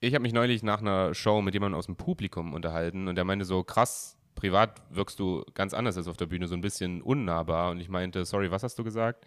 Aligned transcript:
ich 0.00 0.14
habe 0.14 0.22
mich 0.22 0.32
neulich 0.32 0.62
nach 0.62 0.80
einer 0.80 1.14
Show 1.14 1.42
mit 1.42 1.54
jemandem 1.54 1.78
aus 1.78 1.86
dem 1.86 1.96
Publikum 1.96 2.54
unterhalten 2.54 3.08
und 3.08 3.16
der 3.16 3.24
meinte 3.24 3.44
so, 3.44 3.64
krass, 3.64 4.16
privat 4.34 4.80
wirkst 4.90 5.18
du 5.18 5.44
ganz 5.54 5.74
anders 5.74 5.96
als 5.96 6.06
auf 6.06 6.16
der 6.16 6.26
Bühne, 6.26 6.46
so 6.46 6.54
ein 6.54 6.60
bisschen 6.60 7.02
unnahbar. 7.02 7.70
Und 7.70 7.80
ich 7.80 7.88
meinte, 7.88 8.24
sorry, 8.24 8.50
was 8.50 8.62
hast 8.62 8.78
du 8.78 8.84
gesagt? 8.84 9.24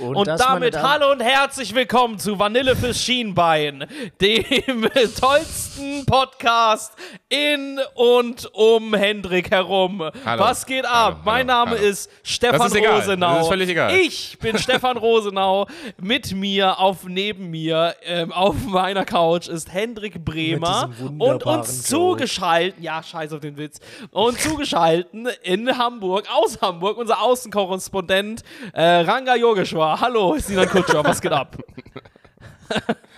Und, 0.00 0.16
Und 0.16 0.26
damit 0.26 0.76
hallo 0.76 1.12
und 1.12 1.20
herzlich 1.22 1.72
willkommen 1.72 2.18
zu 2.18 2.36
Vanille 2.36 2.74
fürs 2.74 3.00
Schienbein, 3.00 3.86
dem 4.20 4.88
tollsten 5.20 6.04
Podcast 6.04 6.94
in 7.28 7.78
und 7.94 8.50
um 8.54 8.92
Hendrik 8.94 9.52
herum. 9.52 10.02
Hallo. 10.24 10.42
Was 10.42 10.66
geht 10.66 10.84
Hallo, 10.84 11.10
ab? 11.18 11.20
mein 11.24 11.48
hallo, 11.48 11.66
Name 11.66 11.76
hallo. 11.78 11.88
ist 11.90 12.10
Stefan 12.24 12.58
Das 12.58 12.66
ist 12.72 12.76
egal. 12.76 12.98
Rosenau. 12.98 13.32
Das 13.34 13.42
ist 13.42 13.48
völlig 13.48 13.68
egal. 13.68 13.94
Ich 13.96 14.36
bin 14.40 14.58
Stefan 14.58 14.96
Rosenau. 14.96 15.68
Mit 16.00 16.32
mir, 16.34 16.80
auf 16.80 17.04
neben 17.06 17.50
mir, 17.50 17.94
ähm, 18.02 18.32
auf 18.32 18.56
meiner 18.66 19.04
Couch 19.04 19.46
ist 19.46 19.72
Hendrik 19.72 20.24
Bremer 20.24 20.90
und 21.18 21.44
uns 21.46 21.88
Joke. 21.88 22.18
zugeschaltet, 22.18 22.80
ja, 22.82 23.00
scheiß 23.00 23.32
auf 23.32 23.40
den 23.40 23.56
Witz, 23.56 23.78
und 24.10 24.40
zugeschalten 24.40 25.28
in 25.44 25.78
Hamburg, 25.78 26.24
aus 26.34 26.60
Hamburg, 26.60 26.98
unser 26.98 27.22
Außenkorrespondent 27.22 28.42
äh, 28.72 28.82
Ranga 28.82 29.36
Yogeshwar. 29.74 30.00
Hallo, 30.00 30.38
Sinan 30.38 30.68
Kutscher, 30.68 31.04
was 31.04 31.20
geht 31.20 31.32
ab? 31.32 31.56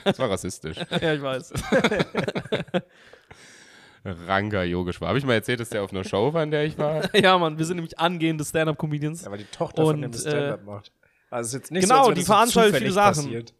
Das 0.04 0.18
war 0.18 0.28
rassistisch. 0.28 0.76
ja, 1.00 1.14
ich 1.14 1.22
weiß. 1.22 1.52
Ranga 4.04 4.64
Yogeshwar. 4.64 5.08
Habe 5.08 5.18
ich 5.18 5.24
mal 5.24 5.34
erzählt, 5.34 5.60
dass 5.60 5.68
der 5.68 5.82
auf 5.82 5.92
einer 5.92 6.04
Show 6.04 6.32
war, 6.32 6.42
in 6.42 6.50
der 6.50 6.64
ich 6.64 6.76
war? 6.78 7.14
Ja, 7.14 7.38
Mann, 7.38 7.56
wir 7.56 7.64
sind 7.64 7.76
nämlich 7.76 7.98
angehende 7.98 8.44
Stand-Up-Comedians. 8.44 9.24
Ja, 9.24 9.30
weil 9.30 9.38
die 9.38 9.44
Tochter 9.44 9.84
von 9.84 9.96
Und, 9.96 10.02
dem 10.02 10.12
Stand-Up 10.12 10.64
macht. 10.64 10.92
Also 11.30 11.46
es 11.46 11.54
ist 11.54 11.60
jetzt 11.60 11.70
nicht 11.72 11.82
genau, 11.82 12.02
so, 12.02 12.08
als 12.10 12.14
die 12.14 12.20
das 12.20 12.26
so 12.26 12.32
veranstaltet 12.32 12.74
zufällig 12.74 12.88
viele 12.88 12.94
Sachen. 12.94 13.24
Passiert. 13.24 13.54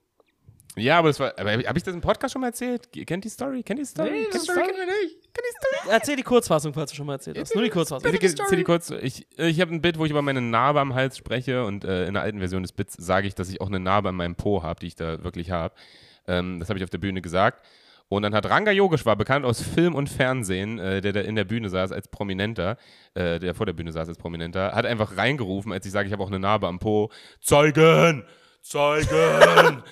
Ja, 0.77 0.99
aber 0.99 1.09
das 1.09 1.19
war. 1.19 1.39
Aber 1.39 1.53
habe 1.53 1.79
ich 1.79 1.83
das 1.83 1.95
im 1.95 2.01
Podcast 2.01 2.33
schon 2.33 2.41
mal 2.43 2.49
erzählt? 2.49 2.89
Kennt 3.07 3.25
die 3.25 3.29
Story? 3.29 3.63
Kennt 3.63 3.81
die 3.81 3.85
Story? 3.85 4.11
Nee, 4.11 4.23
Kennt 4.25 4.35
das 4.35 4.43
die 4.43 4.51
Story 4.51 4.67
kennen 4.67 4.79
wir 4.79 4.87
nicht. 4.87 5.17
Erzähl 5.89 6.17
die 6.17 6.23
Kurzfassung, 6.23 6.75
falls 6.75 6.91
du 6.91 6.97
schon 6.97 7.07
mal 7.07 7.15
erzählt 7.15 7.39
hast. 7.39 7.55
Nur 7.55 7.65
die 7.65 7.71
Kurzfassung. 7.71 8.13
Ich 8.13 8.23
erzähl 8.23 8.59
die 8.59 8.65
kurz. 8.65 8.91
Ich, 8.91 9.27
ich 9.37 9.61
habe 9.61 9.75
ein 9.75 9.81
Bild, 9.81 9.99
wo 9.99 10.05
ich 10.05 10.11
über 10.11 10.23
meine 10.23 10.41
Narbe 10.41 10.81
am 10.81 10.95
Hals 10.95 11.17
spreche 11.17 11.65
und 11.65 11.85
äh, 11.85 12.07
in 12.07 12.15
der 12.15 12.23
alten 12.23 12.39
Version 12.39 12.63
des 12.63 12.73
Bits 12.73 12.95
sage 12.95 13.27
ich, 13.27 13.35
dass 13.35 13.49
ich 13.49 13.61
auch 13.61 13.69
eine 13.69 13.81
Narbe 13.81 14.11
an 14.11 14.17
meinem 14.17 14.35
Po 14.35 14.63
habe, 14.63 14.81
die 14.81 14.87
ich 14.89 14.97
da 14.97 15.23
wirklich 15.25 15.51
habe. 15.51 15.75
Ähm, 16.27 16.59
das 16.61 16.69
habe 16.69 16.79
ich 16.79 16.85
auf 16.85 16.91
der 16.91 16.99
Bühne 16.99 17.23
gesagt. 17.23 17.65
Und 18.09 18.23
dann 18.23 18.35
hat 18.35 18.49
Ranga 18.49 18.71
Yogeshwar, 18.71 19.17
bekannt 19.17 19.45
aus 19.45 19.61
Film 19.61 19.95
und 19.95 20.09
Fernsehen, 20.09 20.79
äh, 20.79 21.01
der 21.01 21.13
da 21.13 21.21
in 21.21 21.35
der 21.35 21.45
Bühne 21.45 21.69
saß 21.69 21.91
als 21.91 22.09
Prominenter, 22.09 22.77
äh, 23.15 23.41
der 23.41 23.55
vor 23.55 23.67
der 23.67 23.73
Bühne 23.73 23.93
saß 23.93 24.09
als 24.09 24.19
Prominenter, 24.19 24.73
hat 24.73 24.87
einfach 24.87 25.17
reingerufen, 25.17 25.73
als 25.73 25.87
ich 25.87 25.93
sage, 25.93 26.07
ich 26.07 26.13
habe 26.13 26.23
auch 26.23 26.29
eine 26.29 26.39
Narbe 26.39 26.69
am 26.69 26.79
Po. 26.79 27.11
Zeugen! 27.41 28.25
Zeugen! 28.69 29.83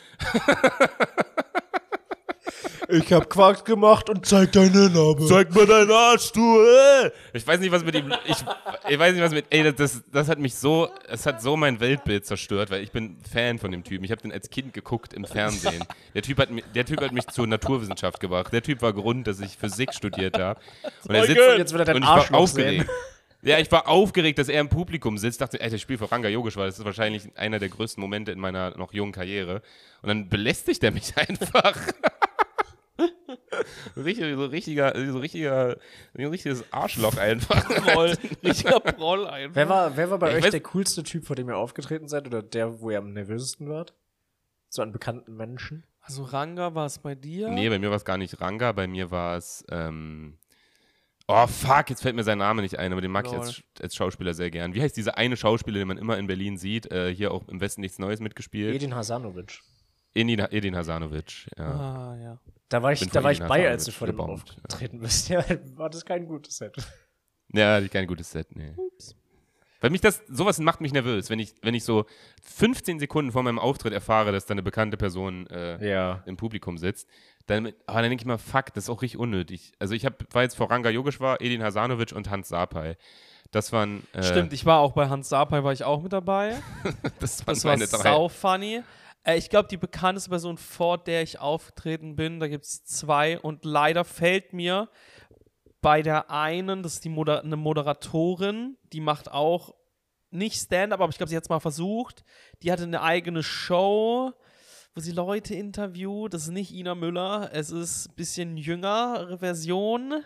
Ich 2.88 3.12
hab 3.12 3.30
Quark 3.30 3.64
gemacht 3.64 4.10
und 4.10 4.26
zeig 4.26 4.50
deine 4.52 4.90
Narbe. 4.90 5.24
Zeig 5.26 5.54
mir 5.54 5.64
deinen 5.64 5.90
Arsch, 5.92 6.32
du! 6.32 6.60
Äh! 6.60 7.10
Ich 7.32 7.46
weiß 7.46 7.60
nicht, 7.60 7.70
was 7.70 7.84
mit 7.84 7.94
ihm. 7.94 8.12
Ich, 8.26 8.36
ich 8.88 8.98
weiß 8.98 9.12
nicht, 9.14 9.22
was 9.22 9.30
mit. 9.32 9.46
Ey, 9.50 9.72
das- 9.72 10.02
das, 10.12 10.28
hat 10.28 10.38
mich 10.40 10.56
so. 10.56 10.88
Es 11.08 11.24
hat 11.24 11.40
so 11.40 11.56
mein 11.56 11.78
Weltbild 11.78 12.26
zerstört, 12.26 12.70
weil 12.70 12.82
ich 12.82 12.90
bin 12.90 13.16
Fan 13.32 13.60
von 13.60 13.70
dem 13.70 13.84
Typen. 13.84 14.04
Ich 14.04 14.10
habe 14.10 14.20
den 14.22 14.32
als 14.32 14.50
Kind 14.50 14.74
geguckt 14.74 15.14
im 15.14 15.24
Fernsehen. 15.24 15.84
Der 16.14 16.22
typ, 16.22 16.38
hat, 16.38 16.48
der 16.74 16.84
typ 16.84 17.00
hat 17.00 17.12
mich 17.12 17.26
zur 17.28 17.46
Naturwissenschaft 17.46 18.18
gebracht. 18.18 18.52
Der 18.52 18.62
Typ 18.62 18.82
war 18.82 18.92
Grund, 18.92 19.26
dass 19.28 19.38
ich 19.38 19.56
Physik 19.56 19.94
studiert 19.94 20.36
habe. 20.38 20.58
Und 21.08 21.14
er 21.14 21.26
sitzt 21.26 21.40
Und 21.40 21.58
jetzt 21.58 21.72
will 21.72 21.80
er 21.80 21.84
dein 21.86 21.96
und 21.96 22.02
ich 22.02 22.08
war 22.08 22.34
aufgeregt. 22.34 22.86
sehen. 22.86 22.90
Ja, 23.44 23.58
ich 23.58 23.70
war 23.70 23.88
aufgeregt, 23.88 24.38
dass 24.38 24.48
er 24.48 24.60
im 24.60 24.68
Publikum 24.68 25.18
sitzt. 25.18 25.40
Dachte, 25.40 25.60
ey, 25.60 25.70
das 25.70 25.80
Spiel 25.80 25.98
für 25.98 26.10
Ranga 26.10 26.28
Yogeshwar, 26.28 26.66
das 26.66 26.78
ist 26.78 26.84
wahrscheinlich 26.84 27.36
einer 27.36 27.58
der 27.58 27.68
größten 27.68 28.00
Momente 28.00 28.32
in 28.32 28.40
meiner 28.40 28.76
noch 28.78 28.92
jungen 28.92 29.12
Karriere. 29.12 29.62
Und 30.02 30.08
dann 30.08 30.28
belästigt 30.28 30.82
er 30.82 30.90
mich 30.92 31.14
einfach. 31.16 31.76
Richtig, 33.96 34.34
so 34.34 34.44
richtiger, 34.46 34.92
so 35.10 35.18
richtiger, 35.18 35.76
so 36.14 36.22
ein 36.22 36.26
richtiges 36.26 36.64
Arschloch 36.72 37.16
einfach. 37.16 37.64
Proll. 37.92 38.16
Richtiger 38.42 38.80
Proll 38.80 39.26
einfach. 39.26 39.56
Wer 39.56 39.68
war, 39.68 39.96
wer 39.96 40.10
war 40.10 40.18
bei 40.18 40.30
Ich 40.30 40.36
euch 40.38 40.44
weiß- 40.46 40.50
der 40.52 40.60
coolste 40.60 41.02
Typ, 41.02 41.26
vor 41.26 41.36
dem 41.36 41.48
ihr 41.48 41.56
aufgetreten 41.56 42.08
seid? 42.08 42.26
Oder 42.26 42.42
der, 42.42 42.80
wo 42.80 42.90
ihr 42.90 42.98
am 42.98 43.12
nervösesten 43.12 43.68
wart? 43.68 43.94
So 44.68 44.82
an 44.82 44.92
bekannten 44.92 45.36
Menschen? 45.36 45.84
Also 46.00 46.24
Ranga 46.24 46.74
war 46.74 46.86
es 46.86 46.98
bei 46.98 47.14
dir? 47.14 47.48
Nee, 47.48 47.68
bei 47.68 47.78
mir 47.78 47.90
war 47.90 47.96
es 47.96 48.04
gar 48.04 48.18
nicht 48.18 48.40
Ranga, 48.40 48.72
bei 48.72 48.86
mir 48.86 49.10
war 49.10 49.36
es, 49.36 49.64
ähm, 49.70 50.36
oh 51.28 51.46
fuck, 51.46 51.90
jetzt 51.90 52.02
fällt 52.02 52.16
mir 52.16 52.24
sein 52.24 52.38
Name 52.38 52.62
nicht 52.62 52.78
ein, 52.78 52.92
aber 52.92 53.00
den 53.00 53.10
mag 53.10 53.26
ich 53.26 53.32
Lol. 53.32 53.40
als, 53.40 53.62
als 53.80 53.94
Schauspieler 53.94 54.34
sehr 54.34 54.50
gern. 54.50 54.74
Wie 54.74 54.82
heißt 54.82 54.96
dieser 54.96 55.16
eine 55.18 55.36
Schauspieler, 55.36 55.78
den 55.78 55.88
man 55.88 55.98
immer 55.98 56.18
in 56.18 56.26
Berlin 56.26 56.56
sieht, 56.56 56.90
äh, 56.90 57.14
hier 57.14 57.32
auch 57.32 57.46
im 57.48 57.60
Westen 57.60 57.80
nichts 57.80 57.98
Neues 57.98 58.20
mitgespielt? 58.20 58.74
Edin 58.74 58.94
Hasanovic. 58.94 59.60
Edin, 60.14 60.38
Edin 60.38 60.76
Hasanovic, 60.76 61.48
ja. 61.58 61.64
Ah, 61.64 62.16
ja. 62.22 62.38
Da 62.68 62.82
war 62.82 62.92
ich, 62.92 63.00
Bin 63.00 63.10
da 63.12 63.22
war 63.22 63.32
ich 63.32 63.40
bei, 63.40 63.68
als 63.68 63.84
du 63.84 63.92
vor 63.92 64.06
dem 64.06 64.16
gebombt, 64.16 64.56
ja. 64.80 64.88
bist. 64.92 65.28
Ja, 65.28 65.44
war 65.76 65.90
das 65.90 66.04
kein 66.04 66.26
gutes 66.26 66.56
Set. 66.56 66.74
Ja, 67.52 67.74
hatte 67.74 67.86
ich 67.86 67.90
kein 67.90 68.06
gutes 68.06 68.30
Set, 68.30 68.54
nee. 68.56 68.74
Weil 69.80 69.90
mich 69.90 70.00
das, 70.00 70.22
sowas 70.28 70.58
macht 70.60 70.80
mich 70.80 70.94
nervös, 70.94 71.28
wenn 71.28 71.38
ich, 71.38 71.54
wenn 71.60 71.74
ich 71.74 71.84
so 71.84 72.06
15 72.42 72.98
Sekunden 72.98 73.32
vor 73.32 73.42
meinem 73.42 73.58
Auftritt 73.58 73.92
erfahre, 73.92 74.32
dass 74.32 74.46
da 74.46 74.52
eine 74.52 74.62
bekannte 74.62 74.96
Person 74.96 75.46
äh, 75.48 75.86
Ja. 75.86 76.22
im 76.24 76.38
Publikum 76.38 76.78
sitzt. 76.78 77.06
Dann, 77.46 77.72
aber 77.86 78.00
dann 78.00 78.10
denke 78.10 78.22
ich 78.22 78.26
mal, 78.26 78.38
fuck, 78.38 78.72
das 78.74 78.84
ist 78.84 78.90
auch 78.90 79.02
richtig 79.02 79.20
unnötig. 79.20 79.72
Also 79.78 79.94
ich 79.94 80.06
hab, 80.06 80.34
war 80.34 80.42
jetzt 80.42 80.56
vor 80.56 80.70
Ranga 80.70 80.88
Yogeshwar, 80.88 81.40
Edin 81.40 81.62
Hasanovic 81.62 82.12
und 82.12 82.30
Hans 82.30 82.48
Sapai. 82.48 82.96
Das 83.50 83.70
waren, 83.72 84.06
äh, 84.12 84.22
Stimmt, 84.22 84.52
ich 84.52 84.64
war 84.64 84.80
auch 84.80 84.92
bei 84.92 85.08
Hans 85.08 85.28
Sapai, 85.28 85.62
war 85.62 85.72
ich 85.72 85.84
auch 85.84 86.02
mit 86.02 86.12
dabei. 86.12 86.56
das 87.20 87.46
waren 87.46 87.78
Das 87.78 87.92
war 87.92 88.02
sau 88.02 88.28
funny. 88.28 88.82
Äh, 89.24 89.36
ich 89.36 89.50
glaube, 89.50 89.68
die 89.68 89.76
bekannteste 89.76 90.30
Person, 90.30 90.56
vor 90.56 90.98
der 90.98 91.22
ich 91.22 91.38
aufgetreten 91.38 92.16
bin, 92.16 92.40
da 92.40 92.48
gibt 92.48 92.64
es 92.64 92.84
zwei 92.84 93.38
und 93.38 93.64
leider 93.64 94.04
fällt 94.04 94.52
mir 94.52 94.88
bei 95.82 96.00
der 96.00 96.30
einen, 96.30 96.82
das 96.82 96.94
ist 96.94 97.04
die 97.04 97.10
Moder 97.10 97.42
eine 97.42 97.56
Moderatorin, 97.56 98.78
die 98.92 99.00
macht 99.00 99.30
auch 99.30 99.74
nicht 100.30 100.56
Stand-up, 100.56 101.00
aber 101.00 101.10
ich 101.10 101.16
glaube, 101.16 101.30
sie 101.30 101.36
hat 101.36 101.44
es 101.44 101.48
mal 101.48 101.60
versucht. 101.60 102.24
Die 102.62 102.72
hatte 102.72 102.82
eine 102.82 103.02
eigene 103.02 103.42
Show, 103.42 104.32
wo 104.94 105.00
sie 105.00 105.12
Leute 105.12 105.54
interviewt. 105.54 106.34
Das 106.34 106.42
ist 106.44 106.50
nicht 106.50 106.72
Ina 106.72 106.94
Müller, 106.94 107.50
es 107.52 107.70
ist 107.70 108.08
ein 108.08 108.14
bisschen 108.14 108.56
jüngere 108.56 109.38
Version. 109.38 110.22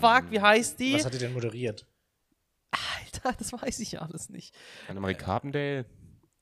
Fuck, 0.00 0.30
wie 0.30 0.40
heißt 0.40 0.78
die? 0.78 0.94
Was 0.94 1.04
hat 1.06 1.14
ihr 1.14 1.18
denn 1.20 1.32
moderiert? 1.32 1.86
Alter, 2.70 3.34
das 3.38 3.52
weiß 3.52 3.80
ich 3.80 4.00
alles 4.00 4.28
nicht. 4.30 4.54
Annemarie 4.88 5.14
Carpendale? 5.14 5.84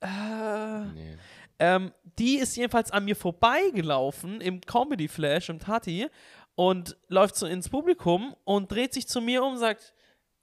Äh, 0.01 0.85
Nee. 0.95 1.17
Ähm, 1.59 1.93
die 2.19 2.39
ist 2.39 2.57
jedenfalls 2.57 2.91
an 2.91 3.05
mir 3.05 3.15
vorbeigelaufen 3.17 4.41
im 4.41 4.63
Comedy 4.63 5.09
Flash 5.09 5.51
im 5.51 5.59
Tati 5.59 6.07
und 6.55 6.97
läuft 7.09 7.37
so 7.37 7.47
ins 7.47 7.69
Publikum 7.69 8.35
und 8.45 8.73
dreht 8.73 8.95
sich 8.95 9.07
zu 9.07 9.21
mir 9.21 9.43
um 9.43 9.53
und 9.53 9.59
sagt, 9.59 9.93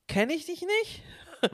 kenne 0.07 0.33
ich 0.33 0.45
dich 0.45 0.61
nicht? 0.61 1.01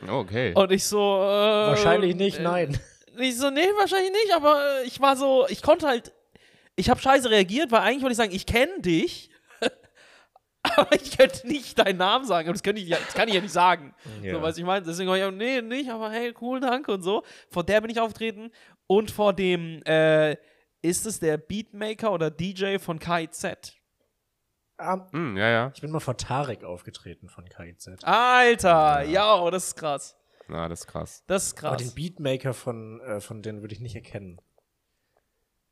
Okay. 0.09 0.53
Und 0.55 0.71
ich 0.71 0.85
so, 0.85 0.97
äh, 0.97 1.67
Wahrscheinlich 1.67 2.15
nicht, 2.15 2.39
äh, 2.39 2.43
nein. 2.43 2.79
Ich 3.17 3.37
so, 3.37 3.49
nee, 3.49 3.67
wahrscheinlich 3.77 4.11
nicht, 4.11 4.33
aber 4.35 4.79
äh, 4.81 4.83
ich 4.85 4.99
war 4.99 5.15
so, 5.15 5.45
ich 5.49 5.61
konnte 5.61 5.87
halt, 5.87 6.13
ich 6.75 6.89
habe 6.89 6.99
scheiße 6.99 7.29
reagiert, 7.29 7.71
weil 7.71 7.81
eigentlich 7.81 8.01
wollte 8.01 8.13
ich 8.13 8.17
sagen, 8.17 8.33
ich 8.33 8.45
kenne 8.45 8.81
dich, 8.81 9.29
aber 10.63 10.93
ich 10.95 11.17
könnte 11.17 11.47
nicht 11.47 11.77
deinen 11.77 11.97
Namen 11.97 12.25
sagen, 12.25 12.47
aber 12.47 12.53
das, 12.53 12.63
könnte 12.63 12.81
ich, 12.81 12.87
ja, 12.87 12.97
das 12.97 13.13
kann 13.13 13.27
ich 13.27 13.35
ja 13.35 13.41
nicht 13.41 13.51
sagen. 13.51 13.93
Ja. 14.21 14.35
So, 14.35 14.41
was 14.41 14.57
ich 14.57 14.63
meine, 14.63 14.85
deswegen 14.85 15.09
war 15.09 15.17
ich 15.17 15.23
auch, 15.23 15.31
nee, 15.31 15.61
nicht, 15.61 15.89
aber 15.89 16.09
hey, 16.09 16.33
cool, 16.41 16.59
danke 16.59 16.91
und 16.91 17.03
so. 17.03 17.23
Vor 17.49 17.63
der 17.63 17.81
bin 17.81 17.91
ich 17.91 17.99
aufgetreten 17.99 18.51
und 18.87 19.11
vor 19.11 19.33
dem, 19.33 19.81
äh, 19.83 20.35
ist 20.81 21.05
es 21.05 21.19
der 21.19 21.37
Beatmaker 21.37 22.11
oder 22.11 22.29
DJ 22.31 22.77
von 22.77 22.99
KIZ? 22.99 23.73
Ah, 24.77 25.07
Hm, 25.11 25.37
ja, 25.37 25.49
ja. 25.49 25.71
ich 25.73 25.81
bin 25.81 25.91
mal 25.91 25.99
vor 25.99 26.17
Tarek 26.17 26.63
aufgetreten 26.63 27.29
von 27.29 27.45
KIZ. 27.47 28.03
Alter, 28.03 29.03
ja, 29.03 29.35
oh, 29.39 29.49
das 29.49 29.67
ist 29.67 29.75
krass. 29.75 30.17
Na, 30.53 30.69
das 30.69 30.81
ist 30.81 30.87
krass. 30.87 31.23
Das 31.27 31.47
ist 31.47 31.63
Aber 31.63 31.75
krass. 31.77 31.83
den 31.87 31.95
Beatmaker 31.95 32.53
von, 32.53 33.01
äh, 33.01 33.19
von 33.19 33.41
denen 33.41 33.61
würde 33.61 33.73
ich 33.73 33.81
nicht 33.81 33.95
erkennen. 33.95 34.39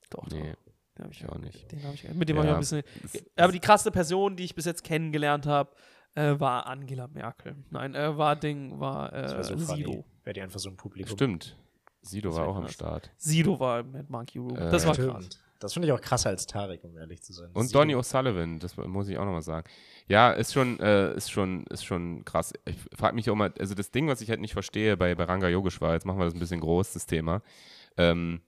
doch, 0.10 0.28
Nee, 0.28 0.54
doch. 0.54 0.72
Den 0.98 1.06
hab 1.06 1.12
ich 1.12 1.22
ich 1.22 1.30
auch 1.30 1.38
nicht. 1.38 1.72
Den 1.72 1.84
hab 1.84 1.94
ich, 1.94 2.04
mit 2.14 2.28
dem 2.28 2.36
Ja, 2.38 2.44
habe 2.44 2.62
ich 2.62 2.68
auch 2.72 2.74
ein 2.74 2.82
bisschen. 2.82 3.24
Aber 3.38 3.52
die 3.54 3.60
krasse 3.60 3.92
Person, 3.92 4.36
die 4.36 4.44
ich 4.44 4.56
bis 4.56 4.66
jetzt 4.66 4.84
kennengelernt 4.84 5.46
habe, 5.46 5.74
äh, 6.16 6.38
war 6.40 6.66
Angela 6.68 7.08
Merkel. 7.08 7.56
Nein, 7.70 7.96
äh, 7.96 8.18
war 8.18 8.36
Ding, 8.36 8.80
war, 8.80 9.10
Das 9.12 9.32
äh, 9.32 9.36
wäre 9.36 9.44
so. 9.60 9.74
Sido. 9.76 10.06
Wäre 10.24 10.34
die 10.34 10.42
einfach 10.42 10.60
so 10.60 10.70
im 10.70 10.76
Publikum. 10.78 11.16
Stimmt. 11.16 11.58
Sido 12.02 12.36
war 12.36 12.48
auch 12.48 12.56
am 12.58 12.64
krass. 12.64 12.74
Start. 12.74 13.12
Sido 13.18 13.60
war 13.60 13.80
im 13.82 13.92
Mad 13.92 14.08
Monkey 14.10 14.40
Room. 14.40 14.56
Äh, 14.58 14.70
das 14.72 14.86
war 14.86 14.96
Stimmt. 14.96 15.12
krass. 15.14 15.30
Das 15.62 15.74
finde 15.74 15.88
ich 15.88 15.94
auch 15.94 16.02
krasser 16.02 16.30
als 16.30 16.46
Tarek, 16.48 16.84
um 16.84 16.98
ehrlich 16.98 17.22
zu 17.22 17.34
sein. 17.34 17.50
Und 17.54 17.68
Sido- 17.68 17.80
Donny 17.80 17.96
O'Sullivan, 17.96 18.60
das 18.60 18.76
muss 18.78 19.08
ich 19.08 19.18
auch 19.18 19.26
nochmal 19.26 19.42
sagen. 19.42 19.70
Ja, 20.08 20.32
ist 20.32 20.54
schon, 20.54 20.80
äh, 20.80 21.14
ist 21.16 21.32
schon, 21.32 21.66
ist 21.68 21.86
schon 21.86 22.26
krass. 22.26 22.52
Ich 22.66 22.78
frage 22.96 23.16
mich 23.16 23.30
auch 23.30 23.36
mal, 23.36 23.54
also 23.60 23.74
das 23.76 23.92
Ding, 23.92 24.08
was 24.08 24.22
ich 24.22 24.30
halt 24.30 24.42
nicht 24.42 24.54
verstehe 24.54 24.98
bei, 24.98 25.16
bei 25.16 25.24
Ranga 25.24 25.48
Yogeshwar, 25.48 25.94
jetzt 25.94 26.06
machen 26.06 26.20
wir 26.20 26.26
das 26.26 26.34
ein 26.34 26.40
bisschen 26.40 26.60
groß, 26.60 26.94
das 26.94 27.06
Thema. 27.06 27.42
Ähm, 27.98 28.42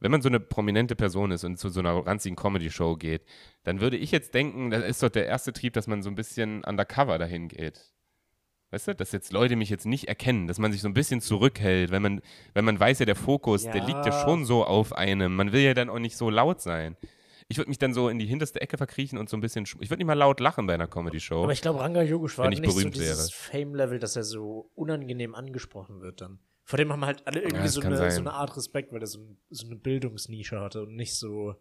wenn 0.00 0.10
man 0.12 0.22
so 0.22 0.28
eine 0.28 0.38
prominente 0.40 0.94
Person 0.94 1.30
ist 1.32 1.44
und 1.44 1.58
zu 1.58 1.68
so 1.70 1.80
einer 1.80 1.94
ranzigen 2.06 2.36
Comedy-Show 2.36 2.96
geht, 2.96 3.24
dann 3.64 3.80
würde 3.80 3.96
ich 3.96 4.12
jetzt 4.12 4.32
denken, 4.34 4.70
das 4.70 4.84
ist 4.84 5.02
doch 5.02 5.08
der 5.08 5.26
erste 5.26 5.52
Trieb, 5.52 5.72
dass 5.72 5.86
man 5.88 6.02
so 6.02 6.08
ein 6.10 6.14
bisschen 6.14 6.62
undercover 6.64 7.18
dahin 7.18 7.48
geht. 7.48 7.80
Weißt 8.70 8.88
du, 8.88 8.94
dass 8.94 9.12
jetzt 9.12 9.32
Leute 9.32 9.56
mich 9.56 9.70
jetzt 9.70 9.86
nicht 9.86 10.08
erkennen, 10.08 10.46
dass 10.46 10.58
man 10.58 10.72
sich 10.72 10.82
so 10.82 10.88
ein 10.88 10.94
bisschen 10.94 11.20
zurückhält, 11.22 11.90
wenn 11.90 12.02
man, 12.02 12.20
wenn 12.52 12.64
man 12.66 12.78
weiß 12.78 12.98
ja, 12.98 13.06
der 13.06 13.16
Fokus, 13.16 13.62
der 13.64 13.82
liegt 13.84 14.04
ja 14.04 14.12
Ja. 14.12 14.24
schon 14.24 14.44
so 14.44 14.64
auf 14.64 14.92
einem. 14.92 15.34
Man 15.36 15.52
will 15.52 15.62
ja 15.62 15.72
dann 15.74 15.88
auch 15.88 15.98
nicht 15.98 16.16
so 16.18 16.28
laut 16.28 16.60
sein. 16.60 16.96
Ich 17.50 17.56
würde 17.56 17.70
mich 17.70 17.78
dann 17.78 17.94
so 17.94 18.10
in 18.10 18.18
die 18.18 18.26
hinterste 18.26 18.60
Ecke 18.60 18.76
verkriechen 18.76 19.16
und 19.18 19.30
so 19.30 19.36
ein 19.38 19.40
bisschen. 19.40 19.64
sch- 19.64 19.78
Ich 19.80 19.88
würde 19.88 20.00
nicht 20.00 20.06
mal 20.06 20.12
laut 20.12 20.38
lachen 20.38 20.66
bei 20.66 20.74
einer 20.74 20.86
Comedy-Show. 20.86 21.44
Aber 21.44 21.52
ich 21.52 21.62
glaube, 21.62 21.80
Ranga 21.80 22.00
hat 22.00 22.06
ich 22.52 22.60
nicht 22.60 22.70
so 22.70 22.76
berühmt 22.76 22.94
dieses 22.94 23.32
Fame-Level, 23.32 23.98
dass 23.98 24.16
er 24.16 24.24
so 24.24 24.70
unangenehm 24.74 25.34
angesprochen 25.34 26.02
wird 26.02 26.20
dann. 26.20 26.38
Vor 26.64 26.76
dem 26.76 26.92
haben 26.92 27.06
halt 27.06 27.26
alle 27.26 27.40
irgendwie 27.40 27.62
das 27.62 27.72
so, 27.72 27.80
eine, 27.80 28.10
so 28.10 28.20
eine 28.20 28.34
Art 28.34 28.54
Respekt, 28.54 28.92
weil 28.92 29.00
er 29.00 29.06
so, 29.06 29.20
ein, 29.20 29.38
so 29.48 29.64
eine 29.66 29.76
Bildungsnische 29.76 30.60
hatte 30.60 30.82
und 30.82 30.94
nicht 30.94 31.14
so, 31.14 31.54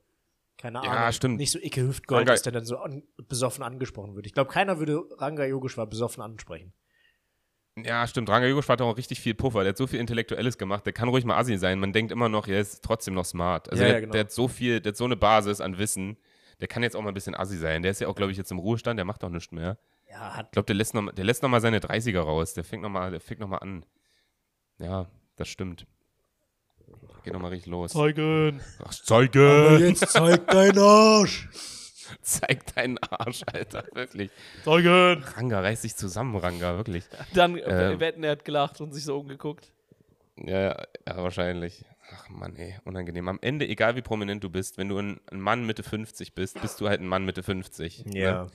keine 0.57 0.81
Ahnung, 0.81 0.93
Ja, 0.93 1.11
stimmt. 1.13 1.37
nicht 1.37 1.51
so 1.51 1.59
Icke 1.59 1.87
Hüftgold 1.87 2.23
Ranga- 2.27 2.33
ist, 2.33 2.45
der 2.45 2.51
dann 2.51 2.65
so 2.65 2.79
an, 2.79 3.03
besoffen 3.29 3.63
angesprochen 3.63 4.13
wird. 4.17 4.25
Ich 4.25 4.33
glaube, 4.33 4.51
keiner 4.51 4.79
würde 4.79 5.05
Ranga 5.17 5.45
Yogeshwar 5.45 5.87
besoffen 5.87 6.21
ansprechen. 6.21 6.73
Ja, 7.83 8.07
stimmt. 8.07 8.29
Ranga 8.29 8.47
Yogeshwar 8.47 8.73
hat 8.73 8.81
auch 8.81 8.97
richtig 8.97 9.19
viel 9.19 9.35
Puffer. 9.35 9.59
Der 9.63 9.69
hat 9.69 9.77
so 9.77 9.85
viel 9.87 9.99
Intellektuelles 9.99 10.57
gemacht. 10.57 10.85
Der 10.85 10.93
kann 10.93 11.09
ruhig 11.09 11.25
mal 11.25 11.37
Assi 11.37 11.57
sein. 11.57 11.79
Man 11.79 11.93
denkt 11.93 12.11
immer 12.11 12.27
noch, 12.29 12.47
er 12.47 12.59
ist 12.59 12.83
trotzdem 12.83 13.13
noch 13.13 13.25
smart. 13.25 13.69
Also 13.71 13.83
Ja, 13.83 13.87
der, 13.89 13.95
ja, 13.95 13.99
genau. 14.01 14.11
der 14.13 14.21
hat 14.21 14.31
so 14.31 14.47
viel, 14.47 14.81
der 14.81 14.91
hat 14.91 14.97
so 14.97 15.05
eine 15.05 15.15
Basis 15.15 15.61
an 15.61 15.77
Wissen. 15.77 16.17
Der 16.59 16.67
kann 16.67 16.81
jetzt 16.81 16.95
auch 16.95 17.01
mal 17.01 17.09
ein 17.09 17.13
bisschen 17.13 17.35
Assi 17.35 17.55
sein. 17.57 17.83
Der 17.83 17.91
ist 17.91 18.01
ja 18.01 18.07
auch, 18.07 18.15
glaube 18.15 18.31
ich, 18.31 18.37
jetzt 18.37 18.51
im 18.51 18.57
Ruhestand. 18.59 18.97
Der 18.97 19.05
macht 19.05 19.23
auch 19.23 19.29
nichts 19.29 19.51
mehr. 19.51 19.77
Ja, 20.09 20.35
hat 20.35 20.47
Ich 20.47 20.51
glaube, 20.53 20.65
der 20.65 20.75
lässt 20.75 20.93
noch, 20.95 21.01
mal- 21.03 21.11
der 21.13 21.25
lässt 21.25 21.43
noch 21.43 21.49
mal 21.49 21.61
seine 21.61 21.79
30er 21.79 22.19
raus. 22.21 22.53
Der 22.55 22.63
fängt 22.63 22.81
noch 22.81 22.89
mal, 22.89 23.11
der 23.11 23.19
fängt 23.19 23.39
noch 23.41 23.47
mal 23.47 23.57
an. 23.57 23.85
Ja, 24.79 25.05
das 25.35 25.47
stimmt. 25.47 25.85
Geht 27.23 27.33
noch 27.33 27.41
mal 27.41 27.49
richtig 27.49 27.69
los. 27.69 27.91
Zeugen. 27.91 28.61
Ach, 28.83 28.93
Zeuge! 28.93 29.77
jetzt 29.81 30.07
zeig 30.09 30.47
deinen 30.47 30.79
Arsch! 30.79 31.47
Zeig 32.21 32.73
deinen 32.75 32.97
Arsch, 32.99 33.41
Alter. 33.51 33.85
Wirklich. 33.93 34.31
Zeugen. 34.63 35.23
Ranga, 35.35 35.59
reiß 35.59 35.81
dich 35.81 35.95
zusammen, 35.95 36.35
Ranga. 36.35 36.77
Wirklich. 36.77 37.05
Dann 37.33 37.57
Ähm. 37.57 37.63
äh, 37.63 37.99
wetten, 37.99 38.23
er 38.23 38.31
hat 38.31 38.45
gelacht 38.45 38.81
und 38.81 38.93
sich 38.93 39.03
so 39.03 39.19
umgeguckt. 39.19 39.71
Ja, 40.37 40.59
ja, 40.59 40.83
ja, 41.07 41.17
wahrscheinlich. 41.17 41.83
Ach 42.13 42.29
Mann, 42.29 42.55
ey, 42.55 42.75
unangenehm. 42.85 43.27
Am 43.27 43.39
Ende, 43.41 43.67
egal 43.67 43.95
wie 43.95 44.01
prominent 44.01 44.43
du 44.43 44.49
bist, 44.49 44.77
wenn 44.77 44.87
du 44.87 44.97
ein, 44.97 45.19
ein 45.31 45.41
Mann 45.41 45.65
Mitte 45.65 45.83
50 45.83 46.33
bist, 46.35 46.61
bist 46.61 46.79
du 46.79 46.87
halt 46.87 47.01
ein 47.01 47.07
Mann 47.07 47.25
Mitte 47.25 47.43
50. 47.43 48.05
Ja. 48.13 48.43
Ne? 48.43 48.51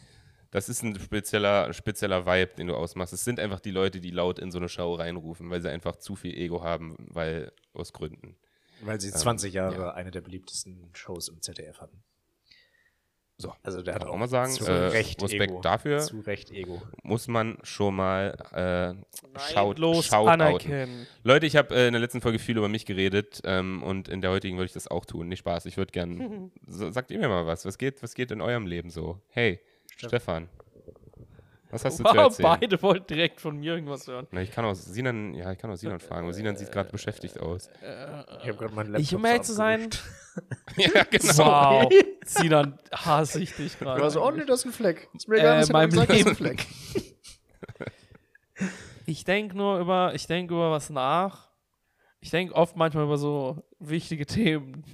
Das 0.53 0.69
ist 0.69 0.83
ein 0.83 0.99
spezieller, 1.01 1.73
spezieller 1.73 2.27
Vibe, 2.27 2.55
den 2.57 2.67
du 2.67 2.77
ausmachst. 2.77 3.13
Es 3.15 3.25
sind 3.25 3.41
einfach 3.41 3.59
die 3.61 3.71
Leute, 3.71 4.01
die 4.01 4.11
laut 4.11 4.39
in 4.39 4.51
so 4.51 4.59
eine 4.59 4.69
Show 4.69 4.95
reinrufen, 4.95 5.49
weil 5.51 5.63
sie 5.63 5.71
einfach 5.71 5.97
zu 5.97 6.15
viel 6.15 6.35
Ego 6.35 6.63
haben, 6.63 6.95
weil 7.11 7.53
aus 7.73 7.93
Gründen. 7.93 8.37
Weil 8.83 9.01
sie 9.01 9.11
20 9.11 9.55
Jahre 9.55 9.95
eine 9.95 10.11
der 10.11 10.21
beliebtesten 10.21 10.91
Shows 10.93 11.29
im 11.29 11.41
ZDF 11.41 11.81
hatten. 11.81 12.03
So, 13.43 13.53
Also 13.65 13.83
der 13.83 13.97
hat 13.97 14.05
auch 14.07 14.17
mal 14.17 14.29
sagen, 14.29 14.53
zu 14.53 14.65
äh, 14.67 14.71
Recht 14.89 15.21
Respekt 15.21 15.51
Ego. 15.51 15.61
dafür. 15.63 15.99
Zu 15.99 16.21
Recht 16.21 16.53
Ego. 16.53 16.81
Muss 17.03 17.27
man 17.27 17.59
schon 17.65 17.97
mal 17.97 18.37
äh, 18.53 18.95
schaut, 19.53 19.79
shoutouten. 19.81 20.29
anerkennen. 20.29 21.09
Leute, 21.25 21.47
ich 21.47 21.57
habe 21.57 21.75
äh, 21.75 21.89
in 21.89 21.93
der 21.93 22.01
letzten 22.01 22.21
Folge 22.21 22.39
viel 22.39 22.57
über 22.57 22.69
mich 22.69 22.87
geredet 22.87 23.41
ähm, 23.45 23.83
und 23.83 24.09
in 24.09 24.21
der 24.21 24.31
heutigen 24.31 24.59
würde 24.59 24.67
ich 24.67 24.73
das 24.73 24.87
auch 24.87 25.05
tun. 25.05 25.27
Nicht 25.29 25.41
Spaß, 25.41 25.67
ich 25.67 25.77
würde 25.77 25.91
gern. 25.91 26.53
so, 26.69 26.89
sagt 26.93 27.11
ihr 27.11 27.19
mir 27.19 27.29
mal 27.29 27.45
was. 27.45 27.65
Was 27.65 27.79
geht, 27.79 28.01
was 28.03 28.15
geht 28.15 28.31
in 28.31 28.41
eurem 28.41 28.67
Leben 28.67 28.91
so? 28.91 29.19
Hey, 29.29 29.59
Stefan. 29.97 30.49
Was 31.71 31.85
hast 31.87 31.99
du 32.01 32.05
zu 32.05 32.11
Wow, 32.11 32.25
erzählen? 32.25 32.59
beide 32.61 32.83
wollten 32.83 33.07
direkt 33.07 33.41
von 33.41 33.57
mir 33.57 33.73
irgendwas 33.75 34.07
hören. 34.07 34.27
Na, 34.31 34.43
ich 34.43 34.51
kann 34.51 34.65
auch 34.67 34.75
Sinan, 34.75 35.33
ja, 35.33 35.51
ich 35.53 35.59
kann 35.59 35.71
auch 35.71 35.77
Sinan 35.77 36.01
fragen, 36.01 36.25
aber 36.25 36.35
Sinan 36.35 36.55
sieht 36.55 36.71
gerade 36.71 36.91
beschäftigt 36.91 37.41
aus. 37.41 37.71
Ich 37.81 38.49
habe 38.49 38.59
gerade 38.59 38.75
meinen 38.75 38.89
Laptop 38.93 39.01
Ich, 39.01 39.15
um 39.15 39.25
ehrlich 39.25 39.43
zu 39.43 39.55
sein, 39.55 39.89
ja, 40.77 41.03
genau. 41.05 41.39
wow. 41.39 41.93
Sinan, 42.25 42.79
hasse 42.93 43.43
ich 43.43 43.55
dich 43.55 43.79
gerade. 43.79 44.01
Du 44.01 44.09
so, 44.11 44.25
oh 44.25 44.31
nee, 44.31 44.45
das 44.45 44.61
ist 44.61 44.67
ein 44.67 44.73
Fleck. 44.73 45.09
Ist 45.15 45.29
mir 45.29 45.37
Äh, 45.37 45.41
egal, 45.41 45.63
ich 45.65 45.73
meinem 45.73 45.91
gesagt 45.91 46.11
das 46.11 46.17
ist 46.19 46.27
ein 46.27 46.35
Leben. 46.35 46.37
Fleck. 46.37 46.67
Ich 49.07 49.25
denke 49.25 49.57
nur 49.57 49.79
über, 49.81 50.15
ich 50.15 50.27
denke 50.27 50.55
über 50.55 50.71
was 50.71 50.91
nach. 50.91 51.51
Ich 52.21 52.31
denke 52.31 52.55
oft 52.55 52.77
manchmal 52.77 53.05
über 53.05 53.19
so 53.19 53.65
wichtige 53.81 54.27
Themen 54.27 54.85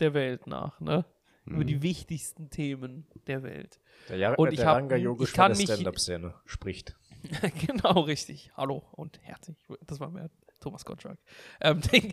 der 0.00 0.14
Welt 0.14 0.46
nach, 0.46 0.80
ne? 0.80 1.04
Über 1.44 1.58
Mhm. 1.58 1.66
die 1.66 1.82
wichtigsten 1.82 2.50
Themen 2.50 3.06
der 3.26 3.42
Welt. 3.42 3.80
Der, 4.08 4.16
Jar 4.16 4.38
Und 4.38 4.56
der 4.56 4.66
Ranga 4.66 4.96
ich 4.96 5.32
kann 5.32 5.54
der 5.54 5.62
Stand-Up-Szene 5.64 6.34
spricht. 6.46 6.96
genau, 7.66 8.00
richtig. 8.00 8.50
Hallo 8.56 8.84
und 8.92 9.20
herzlich. 9.22 9.56
Das 9.86 10.00
war 10.00 10.10
mir 10.10 10.30
Thomas 10.60 10.84
Gottschalk. 10.84 11.18
Ähm, 11.60 11.80
Ding, 11.92 12.12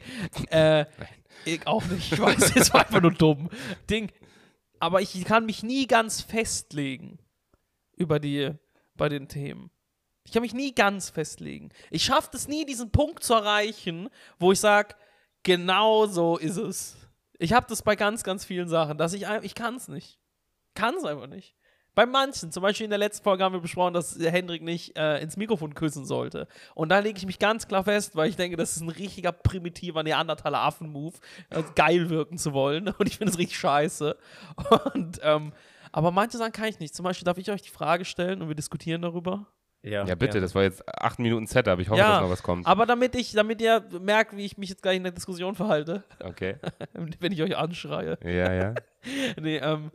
äh, 0.49 0.85
ich 1.45 1.65
auch 1.65 1.83
nicht. 1.85 2.11
Ich 2.11 2.19
weiß, 2.19 2.55
es 2.55 2.73
war 2.73 2.81
einfach 2.81 3.01
nur 3.01 3.11
dumm. 3.13 3.49
Ding, 3.89 4.11
aber 4.79 5.01
ich 5.01 5.23
kann 5.25 5.45
mich 5.45 5.63
nie 5.63 5.87
ganz 5.87 6.21
festlegen 6.21 7.19
über 7.95 8.19
die, 8.19 8.51
bei 8.95 9.09
den 9.09 9.27
Themen. 9.27 9.71
Ich 10.23 10.31
kann 10.31 10.41
mich 10.41 10.53
nie 10.53 10.73
ganz 10.73 11.09
festlegen. 11.09 11.69
Ich 11.89 12.03
schaffe 12.03 12.29
es 12.33 12.47
nie, 12.47 12.65
diesen 12.65 12.91
Punkt 12.91 13.23
zu 13.23 13.33
erreichen, 13.33 14.09
wo 14.37 14.51
ich 14.51 14.59
sage, 14.59 14.95
genau 15.43 16.05
so 16.05 16.37
ist 16.37 16.57
es. 16.57 16.97
Ich 17.39 17.53
habe 17.53 17.65
das 17.67 17.81
bei 17.81 17.95
ganz, 17.95 18.23
ganz 18.23 18.45
vielen 18.45 18.69
Sachen, 18.69 18.97
dass 18.97 19.13
ich, 19.13 19.25
ich 19.41 19.55
kann 19.55 19.75
es 19.75 19.87
nicht. 19.87 20.19
Kann 20.75 20.95
es 20.95 21.03
einfach 21.03 21.27
nicht. 21.27 21.55
Bei 21.99 22.05
manchen, 22.05 22.49
zum 22.49 22.63
Beispiel 22.63 22.85
in 22.85 22.91
der 22.91 22.97
letzten 22.97 23.25
Folge 23.25 23.43
haben 23.43 23.51
wir 23.51 23.59
besprochen, 23.59 23.93
dass 23.93 24.17
Hendrik 24.17 24.61
nicht 24.61 24.97
äh, 24.97 25.19
ins 25.19 25.35
Mikrofon 25.35 25.75
küssen 25.75 26.05
sollte. 26.05 26.47
Und 26.73 26.87
da 26.87 26.99
lege 26.99 27.17
ich 27.17 27.25
mich 27.25 27.39
ganz 27.39 27.67
klar 27.67 27.83
fest, 27.83 28.15
weil 28.15 28.29
ich 28.29 28.37
denke, 28.37 28.55
das 28.55 28.77
ist 28.77 28.81
ein 28.81 28.87
richtiger 28.87 29.33
primitiver 29.33 30.01
Neandertaler 30.01 30.61
Affen-Move, 30.61 31.17
äh, 31.49 31.61
geil 31.75 32.09
wirken 32.09 32.37
zu 32.37 32.53
wollen. 32.53 32.87
Und 32.97 33.05
ich 33.05 33.17
finde 33.17 33.33
es 33.33 33.37
richtig 33.37 33.59
scheiße. 33.59 34.15
Und, 34.93 35.19
ähm, 35.23 35.51
aber 35.91 36.11
manche 36.11 36.37
Sachen 36.37 36.53
kann 36.53 36.69
ich 36.69 36.79
nicht. 36.79 36.95
Zum 36.95 37.03
Beispiel 37.03 37.25
darf 37.25 37.37
ich 37.37 37.51
euch 37.51 37.63
die 37.63 37.69
Frage 37.69 38.05
stellen 38.05 38.41
und 38.41 38.47
wir 38.47 38.55
diskutieren 38.55 39.01
darüber. 39.01 39.47
Ja, 39.83 40.05
bitte, 40.15 40.39
das 40.39 40.55
war 40.55 40.63
jetzt 40.63 40.81
acht 40.87 41.19
Minuten 41.19 41.47
Setup. 41.47 41.79
Ich 41.79 41.89
hoffe, 41.89 41.99
Ja, 41.99 42.13
dass 42.13 42.21
noch 42.21 42.29
was 42.29 42.43
kommt. 42.43 42.65
Aber 42.65 42.85
damit 42.85 43.13
ich, 43.15 43.33
damit 43.33 43.61
ihr 43.61 43.83
merkt, 43.99 44.37
wie 44.37 44.45
ich 44.45 44.57
mich 44.57 44.69
jetzt 44.69 44.83
gleich 44.83 44.95
in 44.95 45.03
der 45.03 45.11
Diskussion 45.11 45.53
verhalte, 45.53 46.05
Okay. 46.23 46.55
wenn 46.93 47.33
ich 47.33 47.43
euch 47.43 47.57
anschreie. 47.57 48.17
Ja, 48.23 48.53
ja. 48.53 48.75
nee, 49.41 49.57
ähm, 49.57 49.91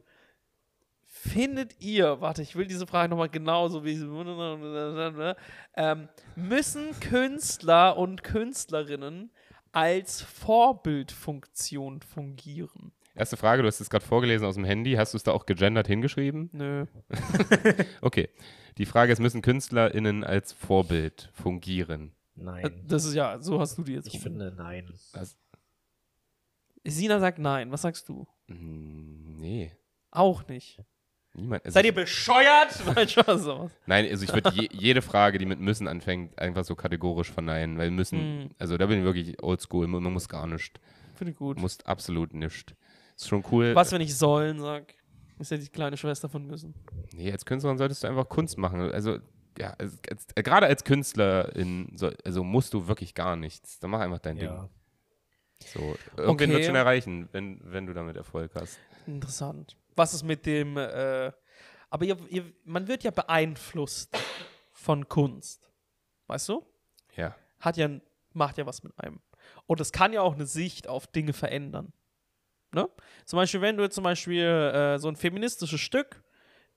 findet 1.29 1.81
ihr, 1.81 2.21
warte, 2.21 2.43
ich 2.43 2.57
will 2.57 2.67
diese 2.67 2.87
Frage 2.87 3.09
nochmal 3.09 3.29
genauso 3.29 3.85
wie 3.85 3.97
sie, 3.97 5.35
ähm, 5.77 6.09
müssen 6.37 6.99
Künstler 7.01 7.97
und 7.97 8.23
Künstlerinnen 8.23 9.31
als 9.73 10.23
Vorbildfunktion 10.23 12.01
fungieren? 12.03 12.93
Erste 13.17 13.37
Frage, 13.37 13.63
du 13.63 13.69
hast 13.69 13.81
es 13.81 13.91
gerade 13.91 14.05
vorgelesen 14.05 14.47
aus 14.47 14.57
dem 14.57 14.65
Handy. 14.65 14.95
Hast 14.95 15.15
du 15.15 15.17
es 15.17 15.23
da 15.23 15.33
auch 15.33 15.47
gegendert 15.47 15.87
hingeschrieben? 15.87 16.51
Nö. 16.53 16.87
Okay. 18.01 18.29
Die 18.77 18.87
Frage 18.87 19.13
ist, 19.13 19.21
müssen 19.21 19.41
KünstlerInnen 19.41 20.25
als 20.25 20.53
Vorbild 20.53 21.31
fungieren? 21.33 22.13
Nein. 22.35 22.85
Das 22.89 23.05
ist 23.05 23.15
ja, 23.15 23.41
so 23.41 23.61
hast 23.61 23.79
du 23.79 23.85
die 23.85 23.93
jetzt. 23.93 24.09
Ich 24.13 24.19
finde, 24.21 24.53
nein. 24.57 24.93
Sina 26.85 27.21
sagt 27.21 27.39
nein. 27.39 27.71
Was 27.71 27.83
sagst 27.83 28.09
du? 28.09 28.27
Hm, 28.49 29.37
Nee. 29.39 29.73
Auch 30.11 30.47
nicht. 30.49 30.81
Niemand. 31.35 31.65
Also 31.65 31.75
Seid 31.75 31.85
ihr 31.87 31.95
bescheuert? 31.95 32.81
Nein, 32.95 33.09
Spaß. 33.09 33.43
sowas. 33.43 33.73
nein, 33.87 34.07
also 34.09 34.25
ich 34.25 34.33
würde 34.33 34.51
je, 34.55 34.69
jede 34.73 35.03
Frage, 35.03 35.39
die 35.39 35.47
mit 35.47 35.59
müssen 35.59 35.89
anfängt, 35.89 36.39
einfach 36.39 36.65
so 36.65 36.75
kategorisch 36.77 37.31
verneinen, 37.33 37.77
weil 37.77 37.91
müssen, 37.91 38.19
Hm. 38.19 38.51
also 38.59 38.77
da 38.77 38.87
bin 38.87 38.99
ich 39.01 39.05
wirklich 39.05 39.43
oldschool, 39.43 39.87
man, 39.89 40.03
man 40.03 40.13
muss 40.13 40.29
gar 40.29 40.47
nicht. 40.47 40.81
Finde 41.17 41.33
ich 41.33 41.37
gut. 41.39 41.57
Man 41.57 41.63
muss 41.63 41.79
absolut 41.85 42.35
nicht. 42.35 42.75
Ist 43.17 43.29
schon 43.29 43.45
cool. 43.53 43.75
Was, 43.75 43.91
wenn 43.93 44.01
ich 44.01 44.17
sollen 44.17 44.61
sag? 44.61 44.95
Ist 45.39 45.51
ja 45.51 45.57
die 45.57 45.69
kleine 45.69 45.97
Schwester 45.97 46.29
von 46.29 46.47
müssen. 46.47 46.75
Nee, 47.13 47.31
als 47.33 47.45
Künstlerin 47.45 47.79
solltest 47.79 48.05
du 48.05 48.09
einfach 48.09 48.29
Kunst 48.29 48.57
machen. 48.57 48.81
Also, 48.93 49.19
ja, 49.59 49.71
als, 49.79 49.99
als, 50.09 50.27
äh, 50.37 50.43
gerade 50.45 50.67
als 50.67 50.85
Künstlerin, 50.85 51.91
so, 51.97 52.11
also 52.25 52.45
musst 52.45 52.73
du 52.75 52.87
wirklich 52.87 53.15
gar 53.15 53.35
nichts. 53.37 53.79
Dann 53.81 53.91
mach 53.91 54.01
einfach 54.01 54.19
dein 54.21 54.37
Ja. 54.37 54.53
Ding. 54.61 54.69
So, 55.67 55.81
irgendwen 56.17 56.29
Okay. 56.31 56.49
wird 56.53 56.65
schon 56.67 56.75
erreichen, 56.77 57.29
wenn, 57.33 57.61
wenn 57.65 57.87
du 57.87 57.93
damit 57.95 58.17
Erfolg 58.17 58.53
hast. 58.55 58.79
Interessant. 59.07 59.77
Was 59.97 60.15
ist 60.15 60.23
mit 60.23 60.47
dem, 60.47 60.77
äh, 60.77 61.33
aber 61.91 62.05
ihr, 62.05 62.17
ihr, 62.29 62.53
man 62.65 62.89
wird 62.89 63.05
ja 63.05 63.11
beeinflusst 63.11 64.17
von 64.73 65.09
Kunst. 65.09 65.71
Weißt 66.27 66.49
du? 66.49 66.67
Ja. 67.17 67.37
Hat 67.61 67.77
ja, 67.77 67.89
macht 68.33 68.59
ja 68.59 68.67
was 68.67 68.83
mit 68.83 68.99
einem. 68.99 69.21
Und 69.67 69.81
es 69.81 69.93
kann 69.93 70.13
ja 70.13 70.23
auch 70.23 70.35
eine 70.35 70.47
Sicht 70.47 70.89
auf 70.89 71.07
Dinge 71.07 71.33
verändern. 71.33 71.93
Ne? 72.73 72.89
Zum 73.25 73.37
Beispiel, 73.37 73.61
wenn 73.61 73.77
du 73.77 73.85
jetzt 73.85 73.95
zum 73.95 74.05
Beispiel 74.05 74.43
äh, 74.43 74.99
so 74.99 75.09
ein 75.09 75.17
feministisches 75.17 75.81
Stück 75.81 76.23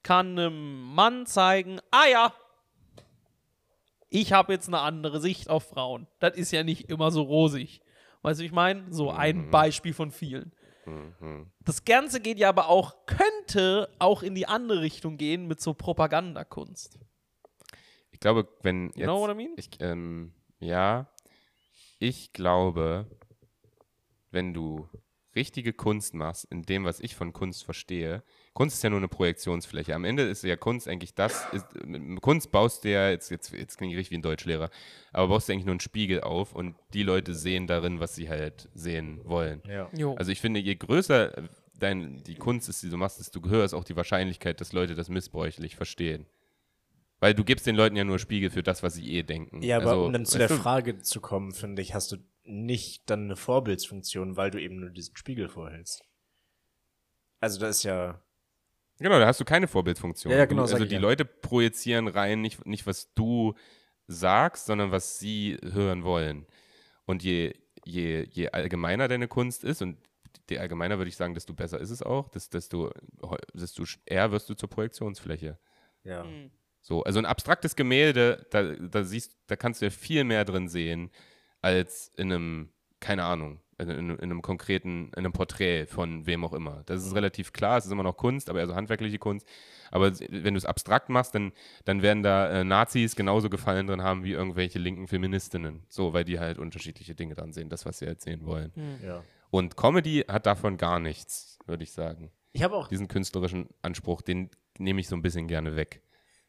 kann 0.03 0.37
einem 0.37 0.93
Mann 0.93 1.25
zeigen, 1.25 1.79
ah 1.91 2.05
ja, 2.09 2.33
ich 4.09 4.31
habe 4.31 4.53
jetzt 4.53 4.67
eine 4.67 4.79
andere 4.79 5.19
Sicht 5.19 5.49
auf 5.49 5.67
Frauen. 5.67 6.07
Das 6.19 6.37
ist 6.37 6.51
ja 6.51 6.63
nicht 6.63 6.89
immer 6.89 7.11
so 7.11 7.23
rosig. 7.23 7.81
Weißt 8.21 8.39
du, 8.39 8.45
ich 8.45 8.51
meine? 8.51 8.91
So 8.93 9.11
ein 9.11 9.49
Beispiel 9.49 9.93
von 9.93 10.11
vielen. 10.11 10.53
Mhm. 10.87 11.51
Das 11.59 11.83
Ganze 11.83 12.21
geht 12.21 12.39
ja 12.39 12.49
aber 12.49 12.69
auch, 12.69 13.05
könnte 13.05 13.89
auch 13.99 14.23
in 14.23 14.35
die 14.35 14.47
andere 14.47 14.81
Richtung 14.81 15.17
gehen 15.17 15.47
mit 15.47 15.59
so 15.59 15.73
Propagandakunst. 15.73 16.97
Ich 18.11 18.19
glaube, 18.19 18.47
wenn 18.61 18.87
jetzt. 18.87 18.97
You 18.97 19.03
know 19.03 19.19
what 19.19 19.31
I 19.31 19.35
mean? 19.35 19.53
Ich, 19.57 19.69
ähm, 19.79 20.33
ja. 20.59 21.11
Ich 21.99 22.31
glaube, 22.31 23.05
wenn 24.31 24.53
du 24.53 24.87
richtige 25.35 25.73
Kunst 25.73 26.13
machst, 26.13 26.45
in 26.45 26.63
dem, 26.63 26.85
was 26.85 26.99
ich 26.99 27.15
von 27.15 27.33
Kunst 27.33 27.63
verstehe, 27.63 28.23
Kunst 28.57 28.77
ist 28.77 28.83
ja 28.83 28.89
nur 28.89 28.97
eine 28.97 29.07
Projektionsfläche. 29.07 29.93
Am 29.93 30.03
Ende 30.03 30.23
ist 30.23 30.43
ja 30.43 30.55
Kunst 30.55 30.87
eigentlich 30.87 31.13
das, 31.13 31.45
ist, 31.51 31.67
mit 31.85 32.21
Kunst 32.21 32.51
baust 32.51 32.83
du 32.83 32.89
ja, 32.89 33.11
jetzt, 33.11 33.29
jetzt, 33.29 33.53
jetzt 33.53 33.77
klinge 33.77 33.93
ich 33.93 33.99
richtig 33.99 34.13
wie 34.13 34.17
ein 34.17 34.23
Deutschlehrer, 34.23 34.71
aber 35.13 35.27
baust 35.27 35.47
du 35.47 35.53
eigentlich 35.53 35.65
nur 35.65 35.73
einen 35.73 35.79
Spiegel 35.79 36.21
auf 36.21 36.55
und 36.55 36.75
die 36.91 37.03
Leute 37.03 37.35
sehen 37.35 37.67
darin, 37.67 37.99
was 37.99 38.15
sie 38.15 38.29
halt 38.29 38.67
sehen 38.73 39.21
wollen. 39.25 39.61
Ja. 39.67 39.91
Also 40.15 40.31
ich 40.31 40.41
finde, 40.41 40.59
je 40.59 40.73
größer, 40.73 41.49
dein, 41.75 42.23
die 42.23 42.33
Kunst 42.33 42.67
ist, 42.67 42.81
die 42.81 42.89
du 42.89 42.97
machst, 42.97 43.19
ist, 43.19 43.35
du 43.35 43.41
gehörst 43.41 43.75
auch 43.75 43.83
die 43.83 43.95
Wahrscheinlichkeit, 43.95 44.59
dass 44.59 44.73
Leute 44.73 44.95
das 44.95 45.07
missbräuchlich 45.07 45.75
verstehen. 45.75 46.25
Weil 47.19 47.35
du 47.35 47.43
gibst 47.43 47.67
den 47.67 47.75
Leuten 47.75 47.95
ja 47.95 48.05
nur 48.05 48.17
Spiegel 48.17 48.49
für 48.49 48.63
das, 48.63 48.81
was 48.81 48.95
sie 48.95 49.07
eh 49.13 49.21
denken. 49.21 49.61
Ja, 49.61 49.77
aber 49.77 49.91
also, 49.91 50.05
um 50.05 50.13
dann 50.13 50.25
zu 50.25 50.39
der 50.39 50.47
du, 50.47 50.55
Frage 50.55 50.97
zu 50.97 51.21
kommen, 51.21 51.51
finde 51.51 51.83
ich, 51.83 51.93
hast 51.93 52.11
du 52.11 52.17
nicht 52.43 53.07
dann 53.07 53.25
eine 53.25 53.35
Vorbildsfunktion, 53.35 54.35
weil 54.35 54.49
du 54.49 54.59
eben 54.59 54.79
nur 54.79 54.89
diesen 54.89 55.15
Spiegel 55.15 55.47
vorhältst. 55.47 56.03
Also 57.39 57.59
da 57.59 57.67
ist 57.69 57.83
ja. 57.83 58.19
Genau, 58.99 59.19
da 59.19 59.27
hast 59.27 59.39
du 59.39 59.45
keine 59.45 59.67
Vorbildfunktion. 59.67 60.31
Ja, 60.31 60.39
ja, 60.39 60.45
genau, 60.45 60.65
Du, 60.65 60.73
also 60.73 60.85
die 60.85 60.95
ja. 60.95 60.99
Leute 60.99 61.25
projizieren 61.25 62.07
rein 62.07 62.41
nicht, 62.41 62.65
nicht, 62.65 62.87
was 62.87 63.13
du 63.13 63.53
sagst, 64.07 64.65
sondern 64.65 64.91
was 64.91 65.19
sie 65.19 65.57
hören 65.63 66.03
wollen. 66.03 66.47
Und 67.05 67.23
je, 67.23 67.53
je, 67.85 68.25
je 68.29 68.49
allgemeiner 68.49 69.07
deine 69.07 69.27
Kunst 69.27 69.63
ist, 69.63 69.81
und 69.81 69.97
je 70.49 70.57
allgemeiner 70.59 70.97
würde 70.97 71.09
ich 71.09 71.15
sagen, 71.17 71.33
desto 71.33 71.53
besser 71.53 71.79
ist 71.79 71.89
es 71.91 72.01
auch, 72.01 72.29
des- 72.29 72.49
desto, 72.49 72.91
desto 73.53 73.83
eher 74.05 74.31
wirst 74.31 74.49
du 74.49 74.53
zur 74.55 74.69
Projektionsfläche. 74.69 75.57
Ja. 76.03 76.23
Hm. 76.23 76.51
So, 76.81 77.03
also 77.03 77.19
ein 77.19 77.25
abstraktes 77.25 77.75
Gemälde, 77.75 78.47
da, 78.49 78.63
da 78.63 79.03
siehst, 79.03 79.35
da 79.47 79.55
kannst 79.57 79.81
du 79.81 79.85
ja 79.85 79.91
viel 79.91 80.23
mehr 80.23 80.45
drin 80.45 80.69
sehen, 80.69 81.11
als 81.61 82.11
in 82.15 82.31
einem, 82.31 82.71
keine 83.01 83.25
Ahnung, 83.25 83.59
in, 83.79 83.89
in, 83.89 84.09
in 84.09 84.19
einem 84.19 84.41
konkreten, 84.41 85.07
in 85.09 85.13
einem 85.15 85.33
Porträt 85.33 85.85
von 85.85 86.25
wem 86.25 86.43
auch 86.43 86.53
immer. 86.53 86.83
Das 86.87 87.05
ist 87.05 87.13
relativ 87.15 87.53
klar, 87.53 87.77
es 87.77 87.85
ist 87.85 87.91
immer 87.91 88.03
noch 88.03 88.17
Kunst, 88.17 88.49
aber 88.49 88.59
eher 88.59 88.67
so 88.67 88.75
handwerkliche 88.75 89.19
Kunst. 89.19 89.47
Aber 89.91 90.11
wenn 90.19 90.53
du 90.53 90.57
es 90.57 90.65
abstrakt 90.65 91.09
machst, 91.09 91.35
dann, 91.35 91.51
dann 91.85 92.01
werden 92.01 92.23
da 92.23 92.49
äh, 92.49 92.63
Nazis 92.63 93.15
genauso 93.15 93.49
Gefallen 93.49 93.87
drin 93.87 94.01
haben 94.01 94.23
wie 94.23 94.31
irgendwelche 94.31 94.79
linken 94.79 95.07
Feministinnen. 95.07 95.83
So, 95.89 96.13
weil 96.13 96.23
die 96.25 96.39
halt 96.39 96.57
unterschiedliche 96.57 97.13
Dinge 97.15 97.35
dran 97.35 97.53
sehen, 97.53 97.69
das, 97.69 97.85
was 97.85 97.99
sie 97.99 98.05
erzählen 98.05 98.45
wollen. 98.45 98.71
ja. 99.05 99.23
Und 99.49 99.77
Comedy 99.77 100.25
hat 100.27 100.45
davon 100.45 100.75
gar 100.75 100.99
nichts, 100.99 101.57
würde 101.67 101.83
ich 101.83 101.93
sagen. 101.93 102.31
Ich 102.51 102.63
habe 102.63 102.75
auch. 102.75 102.89
Diesen 102.89 103.07
künstlerischen 103.07 103.69
Anspruch, 103.81 104.21
den 104.21 104.49
nehme 104.77 104.99
ich 104.99 105.07
so 105.07 105.15
ein 105.15 105.21
bisschen 105.21 105.47
gerne 105.47 105.75
weg. 105.77 106.01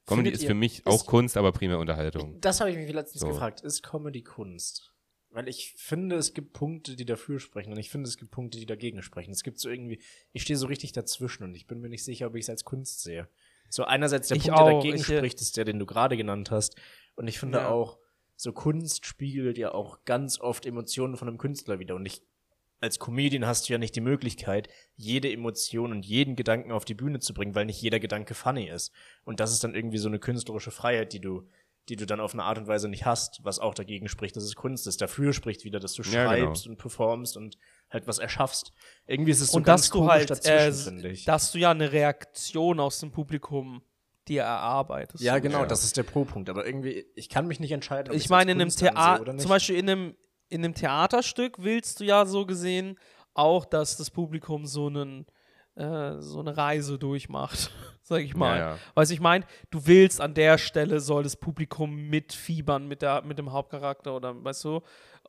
Comedy 0.07 0.31
Findet 0.31 0.35
ist 0.35 0.43
ihr- 0.43 0.49
für 0.49 0.55
mich 0.55 0.79
ist- 0.79 0.87
auch 0.87 1.07
Kunst, 1.07 1.37
aber 1.37 1.53
primär 1.53 1.79
Unterhaltung. 1.79 2.41
Das 2.41 2.61
habe 2.61 2.71
ich 2.71 2.77
mich 2.77 2.93
letztens 2.93 3.21
So. 3.21 3.29
gefragt. 3.29 3.61
Ist 3.61 3.83
Comedy 3.83 4.23
Kunst? 4.23 4.93
Weil 5.31 5.49
ich 5.49 5.75
finde, 5.77 6.17
es 6.17 6.33
gibt 6.33 6.55
Punkte, 6.55 6.97
die 6.97 7.05
dafür 7.05 7.39
sprechen 7.39 7.73
und 7.73 7.79
ich 7.79 7.91
finde, 7.91 8.09
es 8.09 8.17
gibt 8.17 8.31
Punkte, 8.31 8.59
die 8.59 8.67
dagegen 8.67 9.03
sprechen. 9.03 9.31
Es 9.31 9.43
gibt 9.43 9.59
so 9.59 9.69
irgendwie, 9.69 10.01
ich 10.33 10.43
stehe 10.43 10.57
so 10.57 10.67
richtig 10.67 10.93
dazwischen 10.93 11.43
und 11.45 11.55
ich 11.55 11.67
bin 11.67 11.81
mir 11.81 11.91
nicht 11.91 12.05
sicher, 12.05 12.27
ob 12.29 12.35
ich 12.35 12.45
es 12.45 12.51
als 12.51 12.65
Kunst 12.65 13.03
sehe. 13.03 13.29
So 13.69 13.85
einerseits 13.85 14.29
der 14.29 14.39
Ich 14.39 14.45
Punkt, 14.45 14.59
der 14.59 14.67
auch. 14.67 14.79
dagegen 14.79 14.97
Ich, 14.97 15.11
äh, 15.11 15.19
spricht, 15.19 15.41
ist 15.43 15.57
der, 15.59 15.65
den 15.67 15.79
du 15.79 15.85
gerade 15.85 16.17
genannt 16.17 16.51
hast. 16.51 16.77
Und 17.15 17.29
ich 17.29 17.39
finde 17.39 17.59
Ja. 17.59 17.69
auch, 17.69 17.99
so 18.37 18.53
Kunst 18.53 19.05
spiegelt 19.05 19.59
ja 19.59 19.73
auch 19.75 20.05
ganz 20.07 20.41
oft 20.41 20.65
Emotionen 20.65 21.17
von 21.17 21.29
einem 21.29 21.39
Künstler 21.39 21.79
wieder. 21.79 21.95
Und 21.95 22.07
ich, 22.07 22.23
als 22.81 22.99
Comedian 22.99 23.47
hast 23.47 23.69
du 23.69 23.73
ja 23.75 23.79
nicht 23.79 23.97
die 23.97 24.01
Möglichkeit, 24.01 24.69
jede 24.97 25.31
Emotion 25.31 25.91
und 25.93 26.07
jeden 26.07 26.37
Gedanken 26.37 26.73
auf 26.73 26.87
die 26.87 26.95
Bühne 26.95 27.19
zu 27.21 27.35
bringen, 27.35 27.55
weil 27.55 27.67
nicht 27.67 27.83
jeder 27.83 28.01
Gedanke 28.01 28.33
funny 28.35 28.69
ist. 28.69 28.93
Und 29.25 29.41
das 29.41 29.53
ist 29.53 29.63
dann 29.63 29.75
irgendwie 29.75 29.99
so 29.99 30.09
eine 30.09 30.21
künstlerische 30.21 30.71
Freiheit, 30.71 31.13
die 31.13 31.21
du, 31.21 31.47
die 31.89 31.97
du 31.97 32.07
dann 32.07 32.21
auf 32.21 32.33
eine 32.35 32.45
Art 32.45 32.59
und 32.59 32.67
Weise 32.67 32.89
nicht 32.89 33.07
hast, 33.07 33.41
was 33.45 33.59
auch 33.59 33.75
dagegen 33.75 34.09
spricht, 34.09 34.37
dass 34.37 34.45
es 34.45 34.55
Kunst 34.55 34.87
ist. 34.87 35.01
Dafür 35.01 35.33
spricht 35.33 35.65
wieder, 35.65 35.81
dass 35.81 35.95
du 35.95 36.03
Ja, 36.03 36.33
genau. 36.33 36.47
schreibst 36.47 36.67
und 36.67 36.77
performst 36.79 37.37
und 37.37 37.57
halt 37.91 38.07
was 38.07 38.19
erschaffst. 38.19 38.73
Irgendwie 39.07 39.31
ist 39.31 39.41
es 39.41 39.53
so 39.53 39.57
und 39.59 39.65
ganz 39.65 39.83
dass 39.83 39.91
du 39.91 39.99
komisch 39.99 40.13
halt, 40.13 40.31
dazwischen, 40.31 40.57
äh, 40.57 40.73
finde 40.73 41.09
ich. 41.11 41.25
dass 41.25 41.53
du 41.53 41.59
ja 41.59 41.71
eine 41.71 41.91
Reaktion 41.93 42.81
aus 42.81 43.01
dem 43.01 43.11
Publikum 43.11 43.83
dir 44.29 44.43
erarbeitest. 44.43 45.23
ja, 45.25 45.39
genau, 45.39 45.61
Ja. 45.61 45.67
das 45.67 45.85
ist 45.85 45.97
der 45.97 46.03
Pro-Punkt. 46.03 46.51
Aber 46.51 46.67
irgendwie, 46.67 47.07
ich 47.15 47.29
kann 47.31 47.47
mich 47.47 47.61
nicht 47.61 47.73
entscheiden, 47.73 48.11
ob 48.11 48.17
Ich 48.17 48.29
meine, 48.29 48.53
in 48.53 48.61
einem 48.61 48.71
Theater, 48.71 49.23
oder 49.23 49.33
nicht. 49.33 49.43
zum 49.43 49.49
Beispiel 49.49 49.77
in 49.77 49.89
einem, 49.89 50.17
in 50.51 50.63
einem 50.65 50.75
Theaterstück 50.75 51.57
willst 51.59 52.01
du 52.01 52.05
ja 52.05 52.27
so 52.27 52.45
gesehen 52.45 52.99
auch, 53.33 53.65
dass 53.65 53.97
das 53.97 54.11
Publikum 54.11 54.67
so 54.67 54.87
einen 54.89 55.27
äh, 55.79 56.21
so 56.21 56.41
eine 56.41 56.57
Reise 56.57 56.99
durchmacht, 56.99 57.71
sag 58.03 58.23
ich 58.23 58.35
mal. 58.35 58.59
Ja, 58.59 58.71
ja. 58.71 58.79
Weißt 58.95 59.11
du, 59.11 59.15
ich 59.15 59.21
meine, 59.21 59.45
du 59.71 59.87
willst 59.87 60.21
an 60.21 60.35
der 60.35 60.59
Stelle 60.59 61.01
soll 61.01 61.23
das 61.23 61.37
Publikum 61.37 61.95
mitfiebern 62.09 62.89
mit, 62.89 63.03
der, 63.03 63.23
mit 63.23 63.39
dem 63.39 63.53
Hauptcharakter 63.53 64.15
oder 64.15 64.45
weißt 64.45 64.65
du, 64.65 64.81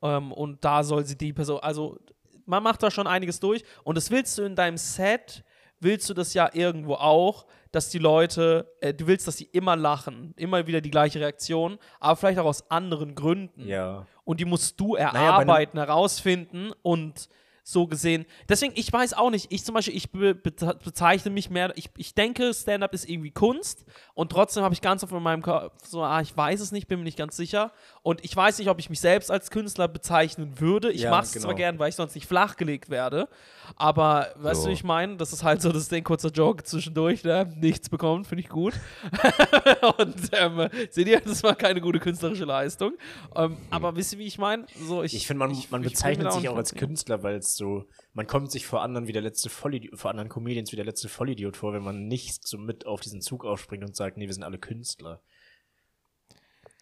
ähm, 0.02 0.32
und 0.32 0.64
da 0.66 0.84
soll 0.84 1.06
sie 1.06 1.18
die 1.18 1.34
Person, 1.34 1.60
also 1.60 2.00
man 2.46 2.64
macht 2.64 2.82
da 2.82 2.90
schon 2.90 3.06
einiges 3.06 3.40
durch 3.40 3.64
und 3.84 3.96
das 3.96 4.10
willst 4.10 4.38
du 4.38 4.44
in 4.44 4.56
deinem 4.56 4.78
Set, 4.78 5.44
willst 5.80 6.10
du 6.10 6.14
das 6.16 6.34
ja 6.34 6.50
irgendwo 6.52 6.96
auch, 6.96 7.46
dass 7.72 7.90
die 7.90 8.00
Leute, 8.00 8.74
äh, 8.82 8.94
du 8.94 9.06
willst, 9.06 9.28
dass 9.28 9.38
sie 9.38 9.50
immer 9.52 9.76
lachen, 9.76 10.34
immer 10.36 10.66
wieder 10.66 10.82
die 10.82 10.90
gleiche 10.90 11.20
Reaktion, 11.20 11.78
aber 12.00 12.16
vielleicht 12.16 12.40
auch 12.40 12.46
aus 12.46 12.72
anderen 12.72 13.14
Gründen. 13.14 13.68
ja. 13.68 14.06
Und 14.26 14.40
die 14.40 14.46
musst 14.46 14.80
du 14.80 14.94
erarbeiten, 14.96 15.80
herausfinden 15.80 16.72
und 16.84 17.30
so 17.72 17.88
gesehen. 17.88 18.26
Deswegen, 18.48 18.74
ich 18.76 18.92
weiß 18.92 19.14
auch 19.14 19.30
nicht, 19.30 19.52
ich 19.52 19.64
zum 19.64 19.76
Beispiel, 19.76 19.96
ich 19.96 20.12
be 20.12 20.34
be 20.36 20.52
bezeichne 20.84 21.32
mich 21.32 21.50
mehr, 21.50 21.72
ich, 21.76 21.90
ich 21.98 22.14
denke, 22.14 22.54
Stand-up 22.54 22.94
ist 22.94 23.08
irgendwie 23.10 23.32
Kunst 23.32 23.86
und 24.14 24.32
trotzdem 24.32 24.64
habe 24.64 24.74
ich 24.74 24.82
ganz 24.82 25.04
oft 25.04 25.14
in 25.14 25.22
meinem 25.24 25.42
Kopf 25.42 25.74
so, 25.88 26.02
ah, 26.04 26.22
ich 26.22 26.36
weiß 26.36 26.60
es 26.62 26.72
nicht, 26.72 26.88
bin 26.88 27.00
mir 27.00 27.06
nicht 27.06 27.18
ganz 27.18 27.36
sicher. 27.38 27.72
Und 28.02 28.24
ich 28.24 28.36
weiß 28.36 28.58
nicht, 28.60 28.70
ob 28.70 28.80
ich 28.80 28.90
mich 28.90 29.00
selbst 29.00 29.30
als 29.32 29.52
Künstler 29.52 29.88
bezeichnen 29.88 30.60
würde. 30.60 30.92
Ich 30.92 31.02
Ja, 31.02 31.12
mache 31.12 31.24
es 31.24 31.32
genau. 31.34 31.46
zwar 31.46 31.56
gern, 31.56 31.78
weil 31.80 31.90
ich 31.90 31.96
sonst 31.96 32.16
nicht 32.16 32.28
flachgelegt 32.28 32.90
werde, 32.90 33.28
aber 33.76 34.28
weißt 34.38 34.62
So. 34.62 34.66
du, 34.66 34.70
wie 34.72 34.74
ich 34.74 34.84
meine? 34.84 35.18
Das 35.18 35.32
ist 35.34 35.44
halt 35.44 35.62
so 35.62 35.72
das 35.72 35.90
Ding, 35.90 36.04
kurzer 36.04 36.30
Joke 36.30 36.64
zwischendurch, 36.64 37.24
ne? 37.24 37.52
nichts 37.58 37.90
bekommt, 37.90 38.28
finde 38.28 38.42
ich 38.44 38.50
gut. 38.50 38.74
und 39.98 40.16
ähm, 40.34 40.70
seht 40.90 41.08
ihr, 41.08 41.20
das 41.22 41.44
war 41.44 41.56
keine 41.56 41.82
gute 41.82 42.00
künstlerische 42.00 42.46
Leistung. 42.46 42.94
Ähm, 43.36 43.58
aber 43.70 43.96
wisst 43.96 44.14
ihr, 44.14 44.20
wie 44.20 44.26
ich 44.26 44.38
meine? 44.38 44.66
So, 44.88 45.04
ich 45.04 45.14
Ich 45.14 45.28
finde, 45.28 45.40
man, 45.40 45.52
ich- 45.52 45.70
man 45.72 45.82
bezeichnet 45.82 46.32
sich 46.34 46.50
auch 46.50 46.56
als 46.58 46.74
Künstler, 46.74 47.22
weil 47.24 47.36
es 47.36 47.56
so, 47.60 47.88
man 48.14 48.26
kommt 48.26 48.52
sich 48.52 48.66
vor 48.66 48.82
anderen 48.82 49.06
wie 49.08 49.12
der 49.12 49.22
letzte 49.22 49.50
Vollidiot, 49.50 50.00
vor 50.00 50.10
anderen 50.10 50.30
Comedians 50.30 50.72
wie 50.72 50.76
der 50.78 50.86
letzte 50.86 51.10
Vollidiot 51.10 51.56
vor, 51.56 51.74
wenn 51.74 51.84
man 51.84 52.08
nicht 52.08 52.48
so 52.48 52.58
mit 52.58 52.88
auf 52.88 53.02
diesen 53.02 53.22
Zug 53.22 53.46
aufspringt 53.46 53.84
und 53.84 53.96
sagt, 53.96 54.18
nee, 54.18 54.26
wir 54.26 54.34
sind 54.34 54.44
alle 54.44 54.58
Künstler. 54.58 55.22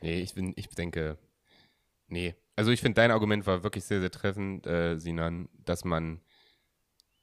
Nee, 0.02 0.22
ich, 0.22 0.34
bin, 0.36 0.54
ich 0.56 0.70
denke, 0.70 1.18
nee. 2.08 2.36
Also 2.56 2.72
ich 2.72 2.82
finde, 2.82 2.96
dein 2.96 3.12
Argument 3.12 3.46
war 3.46 3.64
wirklich 3.64 3.84
sehr, 3.84 4.00
sehr 4.00 4.12
treffend, 4.12 4.66
äh, 4.66 4.98
Sinan, 5.00 5.50
dass 5.66 5.84
man, 5.84 6.22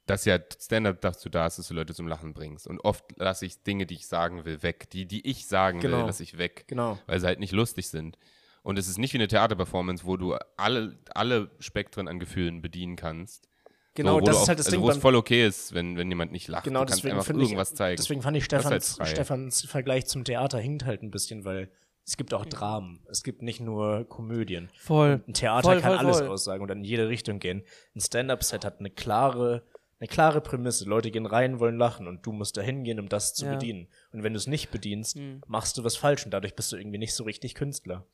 dass 0.05 0.25
ja 0.25 0.37
Stand-up 0.59 1.01
dazu 1.01 1.29
da 1.29 1.47
ist, 1.47 1.57
dass 1.57 1.67
du 1.67 1.73
Leute 1.73 1.93
zum 1.93 2.07
Lachen 2.07 2.33
bringst. 2.33 2.67
Und 2.67 2.79
oft 2.81 3.05
lasse 3.17 3.45
ich 3.45 3.63
Dinge, 3.63 3.85
die 3.85 3.95
ich 3.95 4.07
sagen 4.07 4.45
will, 4.45 4.61
weg. 4.61 4.89
Die, 4.91 5.05
die 5.07 5.25
ich 5.27 5.47
sagen 5.47 5.81
will, 5.81 5.89
Genau. 5.91 6.05
lasse 6.05 6.23
ich 6.23 6.37
weg, 6.37 6.65
Genau. 6.67 6.99
weil 7.07 7.19
sie 7.19 7.25
halt 7.25 7.39
nicht 7.39 7.53
lustig 7.53 7.89
sind. 7.89 8.17
Und 8.65 8.79
es 8.79 8.87
ist 8.87 8.97
nicht 8.97 9.13
wie 9.13 9.19
eine 9.19 9.27
Theaterperformance, 9.27 10.05
wo 10.05 10.17
du 10.17 10.35
alle, 10.57 10.97
alle 11.13 11.51
Spektren 11.59 12.07
an 12.07 12.17
Gefühlen 12.17 12.63
bedienen 12.63 12.95
kannst. 12.95 13.47
Genau, 13.93 14.15
so, 14.15 14.21
wo 14.21 14.25
das 14.25 14.37
ist 14.37 14.41
auch, 14.41 14.47
halt 14.47 14.59
das 14.59 14.65
also 14.65 14.77
Ding 14.77 14.83
wo 14.83 14.89
es 14.89 14.97
voll 14.97 15.15
okay 15.15 15.45
ist, 15.45 15.75
wenn, 15.75 15.97
wenn 15.97 16.09
jemand 16.09 16.31
nicht 16.31 16.47
lacht. 16.47 16.63
Genau, 16.63 16.79
du 16.79 16.87
kannst 16.87 16.97
deswegen 16.97 17.13
einfach 17.13 17.27
finde 17.27 17.43
ich, 17.43 17.49
irgendwas 17.49 17.75
zeigen. 17.75 17.97
deswegen 17.97 18.23
fand 18.23 18.37
ich 18.37 18.41
halt 18.41 18.63
Stefans, 18.63 18.95
frei. 18.95 19.05
Stefans 19.05 19.61
Vergleich 19.65 20.07
zum 20.07 20.23
Theater 20.23 20.57
hinkt 20.57 20.83
halt 20.83 21.03
ein 21.03 21.11
bisschen, 21.11 21.45
weil 21.45 21.69
es 22.07 22.17
gibt 22.17 22.33
auch 22.33 22.43
Dramen. 22.43 23.05
Es 23.07 23.21
gibt 23.21 23.43
nicht 23.43 23.59
nur 23.59 24.05
Komödien. 24.09 24.69
Voll. 24.75 25.21
Ein 25.27 25.35
Theater 25.35 25.69
Voll, 25.69 25.81
kann 25.81 25.97
voll, 25.97 25.99
alles 25.99 26.17
voll. 26.17 26.29
aussagen 26.29 26.63
und 26.63 26.71
in 26.71 26.83
jede 26.83 27.07
Richtung 27.07 27.37
gehen. 27.37 27.63
Ein 27.95 28.01
Stand-up-Set 28.01 28.65
hat 28.65 28.79
eine 28.79 28.89
klare, 28.89 29.61
eine 29.99 30.07
klare 30.09 30.41
Prämisse. 30.41 30.83
Leute 30.85 31.09
gehen 31.09 31.25
rein, 31.25 31.59
wollen 31.61 31.77
lachen 31.77 32.07
und 32.07 32.25
du 32.25 32.33
musst 32.33 32.57
da 32.57 32.61
hingehen, 32.61 32.99
um 32.99 33.07
das 33.07 33.33
zu 33.33 33.45
Ja. 33.45 33.53
bedienen. 33.53 33.87
Und 34.11 34.23
wenn 34.23 34.33
du 34.33 34.37
es 34.37 34.45
nicht 34.45 34.69
bedienst, 34.69 35.15
Mhm. 35.15 35.41
machst 35.47 35.77
du 35.77 35.83
was 35.85 35.95
falsch 35.95 36.25
und 36.25 36.31
dadurch 36.31 36.53
bist 36.53 36.71
du 36.71 36.75
irgendwie 36.75 36.97
nicht 36.97 37.13
so 37.13 37.23
richtig 37.23 37.55
Künstler. 37.55 38.05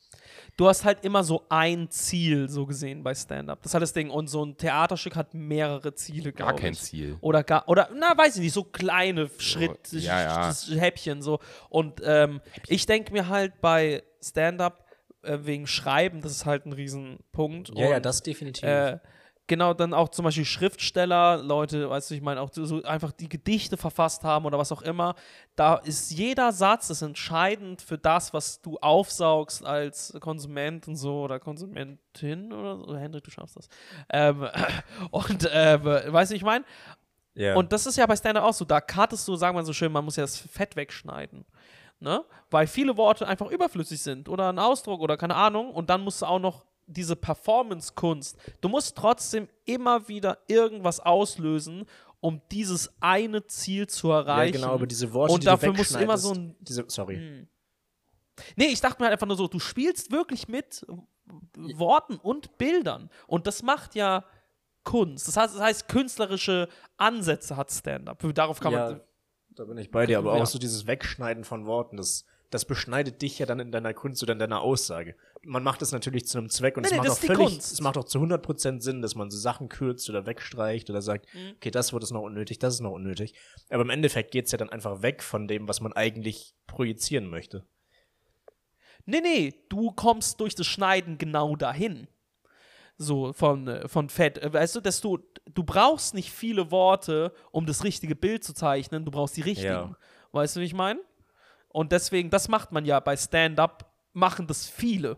Du 0.58 0.68
hast 0.68 0.86
halt 0.86 1.04
immer 1.04 1.24
so 1.24 1.46
ein 1.50 1.90
Ziel, 1.90 2.50
so 2.50 2.66
gesehen, 2.68 3.02
bei 3.04 3.16
Stand-Up. 3.16 3.64
Das 3.64 3.72
ist 3.72 3.74
halt 3.74 3.82
das 3.82 3.94
Ding. 3.94 4.12
Und 4.12 4.28
so 4.28 4.46
ein 4.46 4.58
Theaterstück 4.58 5.16
hat 5.16 5.34
mehrere 5.34 5.96
Ziele, 5.96 6.32
Gar 6.34 6.56
kein 6.56 6.74
ich. 6.74 6.82
Ziel. 6.82 7.18
Oder 7.20 7.44
gar, 7.44 7.68
oder, 7.68 7.90
na, 7.96 8.16
weiß 8.16 8.36
ich 8.36 8.44
nicht, 8.44 8.54
so 8.54 8.64
kleine 8.64 9.30
Schritt, 9.40 9.92
ja, 9.92 10.22
ja. 10.50 10.54
Häppchen, 10.80 11.22
so. 11.24 11.40
Und 11.70 12.00
ähm, 12.06 12.42
ich 12.68 12.86
denke 12.86 13.12
mir 13.12 13.28
halt 13.28 13.60
bei 13.60 14.04
Stand-Up 14.24 14.86
äh, 15.24 15.40
wegen 15.42 15.66
Schreiben, 15.68 16.22
das 16.22 16.32
ist 16.32 16.46
halt 16.46 16.66
ein 16.68 16.74
Riesenpunkt. 16.74 17.70
und, 17.72 17.78
definitiv. 18.28 18.64
Äh, 18.64 19.00
genau, 19.52 19.74
dann 19.74 19.94
auch 19.94 20.08
zum 20.08 20.24
Beispiel 20.24 20.46
Schriftsteller, 20.46 21.44
Leute, 21.44 21.90
weißt 21.90 22.10
du, 22.10 22.16
ich 22.16 22.22
meine, 22.22 22.40
auch 22.40 22.52
so 22.54 22.82
einfach 22.84 23.12
die 23.12 23.28
Gedichte 23.28 23.76
verfasst 23.76 24.24
haben 24.24 24.46
oder 24.46 24.58
was 24.58 24.72
auch 24.72 24.82
immer. 24.82 25.14
Da 25.58 25.76
ist 25.76 26.10
jeder 26.10 26.54
Satz 26.54 26.90
ist 26.90 27.02
entscheidend 27.02 27.82
für 27.82 27.98
das, 27.98 28.34
was 28.34 28.62
du 28.62 28.78
aufsaugst 28.78 29.66
als 29.66 30.16
Konsument 30.22 30.88
und 30.88 30.96
so 30.96 31.24
oder 31.24 31.38
Konsumentin 31.42 32.54
oder 32.54 32.78
so. 32.78 32.96
Hendrik, 32.96 33.26
du 33.26 33.32
schaffst 33.32 33.58
das. 33.58 33.68
Ähm, 34.10 34.48
und 35.12 35.50
ähm, 35.52 35.84
weißt 35.84 36.32
du, 36.32 36.36
ich 36.36 36.44
meine, 36.44 36.64
ja. 37.34 37.54
und 37.56 37.74
das 37.74 37.86
ist 37.86 37.98
ja 37.98 38.06
bei 38.06 38.16
Stand-Up 38.16 38.46
auch 38.46 38.54
so. 38.54 38.64
Da 38.64 38.80
cuttest 38.80 39.28
du, 39.28 39.36
sagen 39.36 39.58
wir 39.58 39.66
so 39.66 39.74
schön, 39.74 39.92
man 39.92 40.06
muss 40.06 40.16
ja 40.16 40.24
das 40.24 40.38
Fett 40.38 40.78
wegschneiden. 40.78 41.44
Ne? 42.00 42.24
Weil 42.50 42.68
viele 42.68 42.96
Worte 42.96 43.28
einfach 43.28 43.52
überflüssig 43.52 44.02
sind 44.02 44.30
oder 44.30 44.48
ein 44.48 44.60
Ausdruck 44.60 45.02
oder 45.02 45.18
keine 45.18 45.36
Ahnung. 45.36 45.72
Und 45.72 45.90
dann 45.90 46.00
musst 46.00 46.22
du 46.22 46.26
auch 46.26 46.40
noch 46.40 46.64
diese 46.92 47.16
Performance-Kunst. 47.16 48.38
Du 48.62 48.70
musst 48.70 48.96
trotzdem 48.96 49.48
immer 49.66 50.08
wieder 50.08 50.40
irgendwas 50.48 51.00
auslösen, 51.00 51.86
um 52.20 52.42
dieses 52.52 52.92
eine 53.00 53.46
Ziel 53.48 53.88
zu 53.88 54.10
ja, 54.10 54.20
erreichen. 54.20 54.54
genau, 54.54 54.74
aber 54.74 54.88
diese 54.88 55.12
Worte, 55.14 55.34
und 55.34 55.44
die 55.44 55.46
dafür 55.48 55.72
du 55.72 55.78
musst 55.78 55.96
du 55.96 56.00
immer 56.00 56.18
so 56.18 56.34
ein. 56.34 56.56
Diese, 56.60 56.86
sorry. 56.88 57.16
Hm. 57.16 57.48
Nee, 58.56 58.68
ich 58.68 58.82
dachte 58.82 59.02
mir 59.02 59.06
halt 59.06 59.14
einfach 59.14 59.28
nur 59.28 59.38
so, 59.38 59.48
du 59.48 59.60
spielst 59.60 60.12
wirklich 60.12 60.48
mit 60.48 60.86
Worten 61.56 62.16
und 62.18 62.58
Bildern. 62.58 63.10
Und 63.28 63.48
das 63.48 63.64
macht 63.64 63.96
ja 63.96 64.26
Kunst. 64.84 65.28
Das 65.28 65.38
heißt, 65.38 65.56
das 65.56 65.62
heißt 65.62 65.88
künstlerische 65.88 66.68
Ansätze 66.98 67.56
hat 67.56 67.72
Stand-up. 67.72 68.24
Darauf 68.34 68.60
kann 68.60 68.74
man. 68.74 68.92
ja, 68.94 69.02
da 69.52 69.66
bin 69.66 69.78
ich 69.78 69.92
bei 69.92 70.06
dir, 70.06 70.18
aber 70.18 70.36
Ja. 70.38 70.44
auch 70.44 70.48
so 70.48 70.60
dieses 70.60 70.88
Wegschneiden 70.88 71.44
von 71.44 71.66
Worten, 71.66 71.98
das, 71.98 72.26
das 72.52 72.66
beschneidet 72.66 73.22
dich 73.22 73.40
ja 73.40 73.46
dann 73.48 73.60
in 73.60 73.72
deiner 73.72 73.94
Kunst 73.94 74.22
oder 74.22 74.34
in 74.34 74.40
deiner 74.40 74.62
Aussage. 74.62 75.16
Man 75.42 75.64
macht 75.64 75.82
es 75.82 75.92
natürlich 75.92 76.28
zu 76.28 76.38
einem 76.38 76.50
Zweck 76.50 76.78
und 76.78 76.84
Nee, 76.84 76.88
es 76.90 76.92
nee, 76.92 76.98
macht 77.00 77.08
das 77.08 77.18
auch 77.18 77.26
völlig, 77.36 77.58
es 77.58 77.82
macht 77.82 77.98
auch 77.98 78.04
zu 78.04 78.20
100% 78.20 78.82
Sinn, 78.82 79.02
dass 79.02 79.16
man 79.16 79.32
so 79.32 79.38
Sachen 79.40 79.70
kürzt 79.70 80.08
oder 80.10 80.26
wegstreicht 80.28 80.90
oder 80.90 81.02
sagt, 81.02 81.26
Mhm. 81.34 81.54
okay, 81.56 81.72
das 81.72 81.94
wird 81.94 82.04
es 82.04 82.12
noch 82.12 82.22
unnötig, 82.22 82.60
das 82.60 82.76
ist 82.76 82.80
noch 82.82 82.92
unnötig. 82.92 83.34
Aber 83.70 83.82
im 83.82 83.90
Endeffekt 83.90 84.32
geht 84.32 84.46
es 84.46 84.52
ja 84.52 84.58
dann 84.60 84.70
einfach 84.70 85.02
weg 85.02 85.24
von 85.24 85.48
dem, 85.48 85.68
was 85.68 85.82
man 85.82 85.94
eigentlich 85.94 86.54
projizieren 86.68 87.28
möchte. 87.28 87.66
Nee, 89.06 89.22
nee, 89.22 89.54
du 89.70 89.92
kommst 89.92 90.40
durch 90.40 90.54
das 90.54 90.68
Schneiden 90.68 91.18
genau 91.18 91.56
dahin. 91.56 92.08
So 92.98 93.34
von, 93.34 93.68
äh, 93.68 93.88
von 93.88 94.10
Fett. 94.10 94.38
Äh, 94.38 94.54
Weißt 94.54 94.76
du, 94.76 94.82
dass 94.82 95.02
du, 95.02 95.18
du 95.52 95.64
brauchst 95.64 96.14
nicht 96.14 96.32
viele 96.32 96.70
Worte, 96.70 97.34
um 97.52 97.66
das 97.66 97.84
richtige 97.84 98.16
Bild 98.16 98.44
zu 98.44 98.54
zeichnen, 98.54 99.06
du 99.06 99.12
brauchst 99.12 99.36
die 99.38 99.42
richtigen. 99.42 99.70
Ja. 99.72 99.98
Weißt 100.34 100.56
du, 100.56 100.60
wie 100.60 100.66
ich 100.66 100.74
meine? 100.76 101.00
Und 101.72 101.92
deswegen, 101.92 102.30
das 102.30 102.48
macht 102.48 102.72
man 102.72 102.86
ja 102.86 103.00
bei 103.00 103.16
Stand-up, 103.16 103.92
machen 104.14 104.48
das 104.48 104.68
viele. 104.68 105.18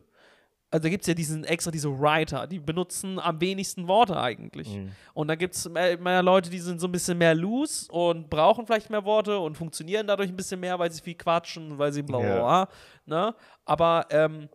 Also 0.74 0.84
da 0.84 0.90
gibt 0.90 1.04
es 1.04 1.08
ja 1.08 1.14
diesen 1.14 1.44
extra 1.44 1.70
diese 1.70 2.00
Writer, 2.00 2.48
die 2.48 2.60
benutzen 2.60 3.20
am 3.20 3.40
wenigsten 3.40 3.88
Worte 3.88 4.20
eigentlich. 4.20 4.70
Mhm. 4.70 4.92
Und 5.14 5.28
dann 5.28 5.38
gibt 5.38 5.54
es 5.54 5.70
mehr, 5.70 6.00
mehr 6.00 6.24
Leute, 6.24 6.50
die 6.50 6.58
sind 6.58 6.82
so 6.82 6.88
ein 6.88 6.92
bisschen 6.92 7.16
mehr 7.16 7.36
loose 7.36 7.92
und 7.92 8.28
brauchen 8.28 8.66
vielleicht 8.66 8.90
mehr 8.90 9.06
Worte 9.06 9.38
und 9.38 9.56
funktionieren 9.56 10.08
dadurch 10.08 10.30
ein 10.30 10.36
bisschen 10.36 10.60
mehr, 10.60 10.80
weil 10.80 10.92
sie 10.92 11.00
viel 11.00 11.14
quatschen, 11.14 11.78
weil 11.78 11.94
sie 11.94 12.02
bla 12.02 12.18
bla 12.18 12.36
bla. 12.36 12.70
Ne? 13.06 13.36
Aber 13.66 14.08
ähm, 14.10 14.50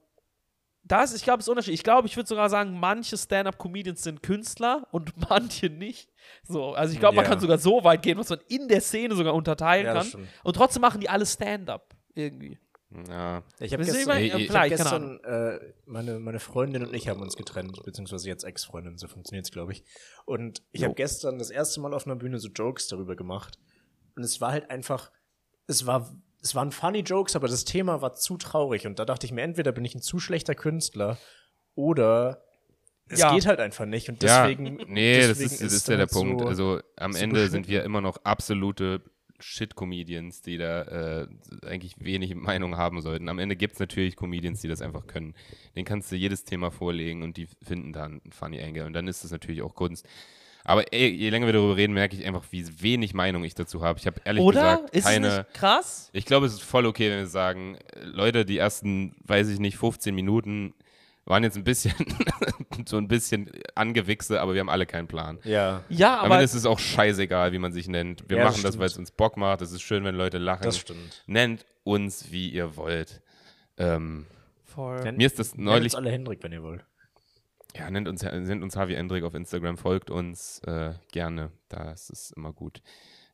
das, 0.88 1.14
ich 1.14 1.22
glaube, 1.22 1.40
ist 1.40 1.48
Unterschied. 1.48 1.74
Ich 1.74 1.82
glaube, 1.84 2.06
ich 2.08 2.16
würde 2.16 2.28
sogar 2.28 2.48
sagen, 2.50 2.78
manche 2.80 3.16
Stand-up-Comedians 3.16 4.02
sind 4.02 4.22
Künstler 4.22 4.86
und 4.90 5.12
manche 5.30 5.68
nicht. 5.70 6.10
So, 6.42 6.72
also 6.74 6.92
ich 6.92 6.98
glaube, 7.00 7.16
man 7.16 7.24
Ja. 7.24 7.30
kann 7.30 7.40
sogar 7.40 7.58
so 7.58 7.84
weit 7.84 8.02
gehen, 8.02 8.18
was 8.18 8.28
man 8.30 8.40
in 8.48 8.68
der 8.68 8.80
Szene 8.80 9.14
sogar 9.14 9.34
unterteilen 9.34 9.86
Ja, 9.86 9.94
kann. 9.94 10.06
stimmt. 10.06 10.28
Und 10.44 10.56
trotzdem 10.56 10.80
machen 10.82 11.00
die 11.00 11.08
alle 11.08 11.26
Stand-up 11.26 11.94
irgendwie. 12.14 12.58
Ja. 13.08 13.42
Ich 13.60 13.74
habe 13.74 13.84
gestern, 13.84 14.08
ja, 14.18 14.24
ich 14.24 14.34
ich 14.34 14.50
hab 14.50 14.68
gestern 14.68 15.20
äh, 15.22 15.58
meine, 15.84 16.18
meine 16.18 16.40
Freundin 16.40 16.82
und 16.86 16.94
ich 16.94 17.06
haben 17.08 17.20
uns 17.20 17.36
getrennt, 17.36 17.82
beziehungsweise 17.84 18.26
jetzt 18.28 18.44
Ex-Freundin, 18.44 18.96
so 18.96 19.08
funktioniert 19.08 19.44
es, 19.44 19.52
glaube 19.52 19.72
ich. 19.72 19.84
Und 20.24 20.62
ich 20.72 20.84
habe 20.84 20.94
gestern 20.94 21.38
das 21.38 21.50
erste 21.50 21.80
Mal 21.82 21.92
auf 21.92 22.06
einer 22.06 22.16
Bühne 22.16 22.38
so 22.38 22.48
Jokes 22.48 22.88
darüber 22.88 23.14
gemacht. 23.14 23.58
Und 24.16 24.22
es 24.22 24.40
war 24.40 24.52
halt 24.52 24.70
einfach, 24.70 25.10
es 25.66 25.86
war, 25.86 26.10
es 26.48 26.54
waren 26.54 26.72
funny 26.72 27.00
Jokes, 27.00 27.36
aber 27.36 27.46
das 27.48 27.64
Thema 27.64 28.00
war 28.02 28.14
zu 28.14 28.36
traurig. 28.36 28.86
Und 28.86 28.98
da 28.98 29.04
dachte 29.04 29.26
ich 29.26 29.32
mir, 29.32 29.42
entweder 29.42 29.72
bin 29.72 29.84
ich 29.84 29.94
ein 29.94 30.00
zu 30.02 30.18
schlechter 30.18 30.54
Künstler 30.54 31.18
oder 31.74 32.42
es 33.08 33.20
Ja. 33.20 33.34
geht 33.34 33.46
halt 33.46 33.60
einfach 33.60 33.86
nicht. 33.86 34.08
Und 34.08 34.22
Ja, 34.22 34.46
deswegen. 34.46 34.76
nee, 34.88 35.18
das 35.18 35.38
deswegen 35.38 35.50
ist, 35.52 35.62
das 35.62 35.72
ist 35.72 35.88
ja 35.88 35.96
der 35.96 36.06
halt 36.06 36.12
Punkt. 36.12 36.40
So, 36.40 36.46
also 36.46 36.80
am 36.96 37.12
so 37.12 37.18
Ende 37.18 37.48
sind 37.48 37.68
wir 37.68 37.84
immer 37.84 38.00
noch 38.00 38.18
absolute 38.24 39.02
Shit-Comedians, 39.40 40.42
die 40.42 40.58
da 40.58 40.82
äh, 41.22 41.28
eigentlich 41.64 41.94
wenig 42.00 42.34
Meinung 42.34 42.76
haben 42.76 43.00
sollten. 43.00 43.28
Am 43.28 43.38
Ende 43.38 43.56
gibt 43.56 43.74
es 43.74 43.80
natürlich 43.80 44.16
Comedians, 44.16 44.60
die 44.60 44.68
das 44.68 44.82
einfach 44.82 45.06
können. 45.06 45.34
Den 45.76 45.84
kannst 45.84 46.10
du 46.10 46.16
jedes 46.16 46.44
Thema 46.44 46.70
vorlegen 46.70 47.22
und 47.22 47.36
die 47.36 47.46
finden 47.62 47.92
dann 47.92 48.20
einen 48.22 48.32
Funny 48.32 48.60
Angle. 48.60 48.84
Und 48.86 48.94
dann 48.94 49.06
ist 49.06 49.24
es 49.24 49.30
natürlich 49.30 49.62
auch 49.62 49.74
Kunst. 49.74 50.06
Aber 50.64 50.92
ey, 50.92 51.08
je 51.08 51.30
länger 51.30 51.46
wir 51.46 51.52
darüber 51.54 51.76
reden, 51.76 51.94
merke 51.94 52.14
ich 52.16 52.26
einfach, 52.26 52.44
wie 52.50 52.66
wenig 52.82 53.14
Meinung 53.14 53.42
ich 53.44 53.54
dazu 53.54 53.82
habe. 53.82 53.98
Ich 53.98 54.06
habe 54.06 54.20
ehrlich 54.24 54.42
Oder? 54.42 54.76
gesagt 54.78 54.90
ist 54.94 55.04
keine. 55.06 55.28
nicht 55.38 55.54
krass? 55.54 56.10
Ich 56.12 56.24
glaube, 56.26 56.46
es 56.46 56.52
ist 56.54 56.62
voll 56.62 56.84
okay, 56.86 57.10
wenn 57.10 57.18
wir 57.20 57.26
sagen, 57.26 57.78
Leute, 58.02 58.44
die 58.44 58.58
ersten, 58.58 59.14
weiß 59.24 59.48
ich 59.48 59.58
nicht, 59.60 59.76
15 59.78 60.14
Minuten 60.14 60.74
waren 61.24 61.42
jetzt 61.42 61.56
ein 61.56 61.64
bisschen, 61.64 61.92
so 62.86 62.96
ein 62.96 63.06
bisschen 63.08 63.50
Angewichse, 63.74 64.40
aber 64.40 64.54
wir 64.54 64.60
haben 64.60 64.68
alle 64.70 64.86
keinen 64.86 65.08
Plan. 65.08 65.38
Ja, 65.44 65.82
Ja, 65.88 66.14
Aber 66.14 66.18
aber 66.18 66.24
Am 66.26 66.32
Ende 66.32 66.44
ist 66.44 66.54
es 66.54 66.64
auch 66.66 66.78
scheißegal, 66.78 67.52
wie 67.52 67.58
man 67.58 67.72
sich 67.72 67.86
nennt. 67.88 68.28
Wir 68.28 68.38
Ja, 68.38 68.44
machen 68.44 68.62
das, 68.62 68.78
weil 68.78 68.86
es 68.86 68.96
uns 68.98 69.10
Bock 69.10 69.36
macht. 69.36 69.60
Es 69.62 69.72
ist 69.72 69.82
schön, 69.82 70.04
wenn 70.04 70.14
Leute 70.14 70.38
lachen. 70.38 70.62
das 70.64 70.78
stimmt. 70.78 71.22
Nennt 71.26 71.66
uns, 71.84 72.30
wie 72.32 72.48
ihr 72.50 72.76
wollt. 72.76 73.20
Ähm, 73.76 74.26
voll. 74.64 75.00
Nennt- 75.02 75.18
mir 75.18 75.26
ist 75.26 75.38
das 75.38 75.54
Nennt 75.54 75.64
neulich. 75.66 75.84
uns 75.92 75.94
alle 75.96 76.10
Hendrik, 76.10 76.42
wenn 76.42 76.52
ihr 76.52 76.62
wollt. 76.62 76.84
Ja, 77.76 77.90
nennt 77.90 78.08
uns, 78.08 78.22
nennt 78.22 78.62
uns 78.62 78.76
Harvey 78.76 78.94
Endrik 78.94 79.24
auf 79.24 79.34
Instagram, 79.34 79.76
folgt 79.76 80.10
uns 80.10 80.60
äh, 80.60 80.94
gerne. 81.12 81.52
Das 81.68 82.10
ist 82.10 82.32
immer 82.32 82.52
gut. 82.52 82.82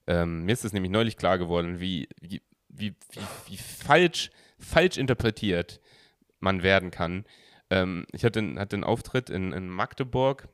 Ähm, 0.07 0.45
mir 0.45 0.53
ist 0.53 0.65
das 0.65 0.73
nämlich 0.73 0.91
neulich 0.91 1.17
klar 1.17 1.39
geworden, 1.39 1.81
wie, 1.81 2.09
wie, 2.21 2.43
wie, 2.69 2.95
wie, 3.47 3.57
falsch, 3.57 4.31
falsch 4.59 4.99
interpretiert 4.99 5.81
man 6.41 6.63
werden 6.63 6.91
kann. 6.91 7.25
Ähm, 7.71 8.07
ich 8.13 8.25
hatte, 8.25 8.41
hatte 8.57 8.77
einen 8.77 8.85
Auftritt 8.85 9.31
in, 9.31 9.53
in 9.53 9.69
Magdeburg 9.69 10.49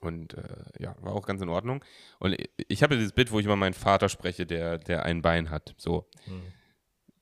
und 0.00 0.34
äh, 0.34 0.64
ja, 0.80 0.96
war 1.00 1.12
auch 1.12 1.26
ganz 1.26 1.40
in 1.40 1.48
Ordnung. 1.48 1.84
Und 2.18 2.32
ich, 2.32 2.50
ich 2.68 2.82
habe 2.82 2.96
dieses 2.96 3.12
Bild, 3.12 3.30
wo 3.30 3.38
ich 3.38 3.46
über 3.46 3.56
meinen 3.56 3.74
Vater 3.74 4.08
spreche, 4.08 4.46
der, 4.46 4.78
der 4.78 5.04
ein 5.04 5.22
Bein 5.22 5.50
hat. 5.50 5.74
So. 5.76 6.08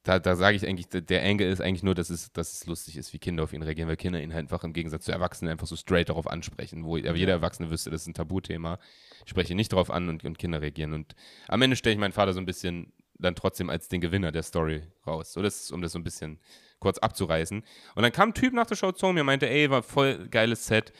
Da, 0.05 0.19
da 0.19 0.35
sage 0.35 0.57
ich 0.57 0.67
eigentlich, 0.67 0.89
der, 0.89 1.23
Angle 1.23 1.49
ist 1.49 1.61
eigentlich 1.61 1.85
nur, 1.85 1.95
dass 1.95 2.11
es, 2.11 2.33
dass 2.33 2.53
es 2.53 2.67
lustig 2.67 2.97
ist, 2.97 3.13
wie 3.13 3.21
Kinder 3.21 3.45
auf 3.45 3.53
ihn 3.53 3.63
reagieren, 3.63 3.89
weil 3.89 3.97
Kinder 3.97 4.21
ihn 4.21 4.35
halt 4.35 4.45
einfach 4.45 4.65
im 4.65 4.73
Gegensatz 4.73 5.05
zu 5.05 5.13
Erwachsenen 5.13 5.53
einfach 5.53 5.69
so 5.69 5.77
straight 5.77 6.09
darauf 6.09 6.27
ansprechen, 6.27 6.85
wo 6.85 6.97
jeder 6.97 7.33
Erwachsene 7.33 7.71
wüsste, 7.71 7.91
das 7.91 8.03
ist 8.03 8.09
ein 8.09 8.15
Tabuthema. 8.15 8.81
Ich 9.25 9.31
spreche 9.31 9.55
nicht 9.55 9.73
darauf 9.73 9.91
an 9.91 10.09
und, 10.09 10.25
und 10.25 10.39
Kinder 10.39 10.61
reagieren. 10.61 10.93
Und 10.93 11.15
am 11.47 11.63
Ende 11.63 11.77
stelle 11.77 11.95
ich 11.95 12.01
meinen 12.01 12.13
Vater 12.13 12.33
so 12.33 12.41
ein 12.41 12.47
bisschen 12.47 12.93
dann 13.23 13.37
trotzdem 13.37 13.71
als 13.71 13.89
den 13.89 14.01
Gewinner 14.01 14.33
der 14.33 14.43
Story 14.43 14.83
raus. 15.07 15.33
So, 15.33 15.43
das 15.43 15.63
ist, 15.63 15.73
um 15.73 15.83
das 15.83 15.93
so 15.93 15.99
ein 15.99 16.05
bisschen 16.05 16.41
kurz 16.81 16.99
abzureißen. 16.99 17.63
Und 17.95 18.03
dann 18.03 18.13
kam 18.13 18.31
ein 18.31 18.35
Typ 18.35 18.53
nach 18.53 18.67
der 18.67 18.75
Show 18.77 18.93
zu 18.93 19.07
mir 19.13 19.21
und 19.21 19.27
meinte, 19.27 19.49
ey, 19.49 19.71
war 19.71 19.83
voll 19.83 20.29
geiles 20.29 20.67
Set. 20.67 20.93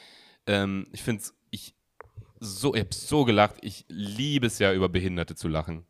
Ähm, 0.47 0.87
ich 0.93 1.03
finde 1.03 1.21
es, 1.21 1.35
ich 1.51 1.75
so, 2.39 2.73
ich 2.73 2.81
hab 2.81 2.93
so 2.93 3.25
gelacht. 3.25 3.57
Ich 3.61 3.85
liebe 3.89 4.47
es 4.47 4.59
ja, 4.59 4.73
über 4.73 4.89
Behinderte 4.89 5.35
zu 5.35 5.47
lachen. 5.47 5.85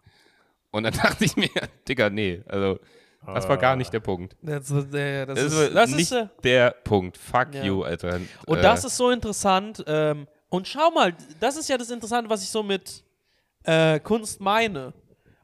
Und 0.71 0.84
dann 0.84 0.93
dachte 1.04 1.23
ich 1.23 1.36
mir, 1.36 1.49
Digga, 1.88 2.10
nee, 2.10 2.41
also 2.47 2.80
das 3.25 3.47
war 3.47 3.57
gar 3.57 3.75
nicht 3.75 3.91
der 3.93 3.99
Punkt. 3.99 4.36
Das, 4.41 4.69
äh, 4.71 5.25
das, 5.25 5.36
Das, 5.39 5.53
ist, 5.53 5.75
das 5.75 5.89
nicht 5.91 5.99
ist, 6.01 6.12
äh, 6.12 6.27
der 6.43 6.71
Punkt. 6.71 7.17
Fuck 7.17 7.53
Ja. 7.55 7.63
you, 7.63 7.83
Alter. 7.83 8.19
und 8.45 8.57
Äh, 8.57 8.62
das 8.62 8.83
ist 8.83 8.97
so 8.97 9.09
interessant. 9.12 9.83
Ähm, 9.88 10.27
und 10.49 10.67
schau 10.67 10.91
mal, 10.91 11.15
das 11.39 11.57
ist 11.57 11.69
ja 11.69 11.77
das 11.77 11.89
Interessante, 11.89 12.29
was 12.29 12.43
ich 12.43 12.49
so 12.49 12.62
mit 12.63 13.03
äh, 13.63 13.99
Kunst 13.99 14.39
meine. 14.41 14.93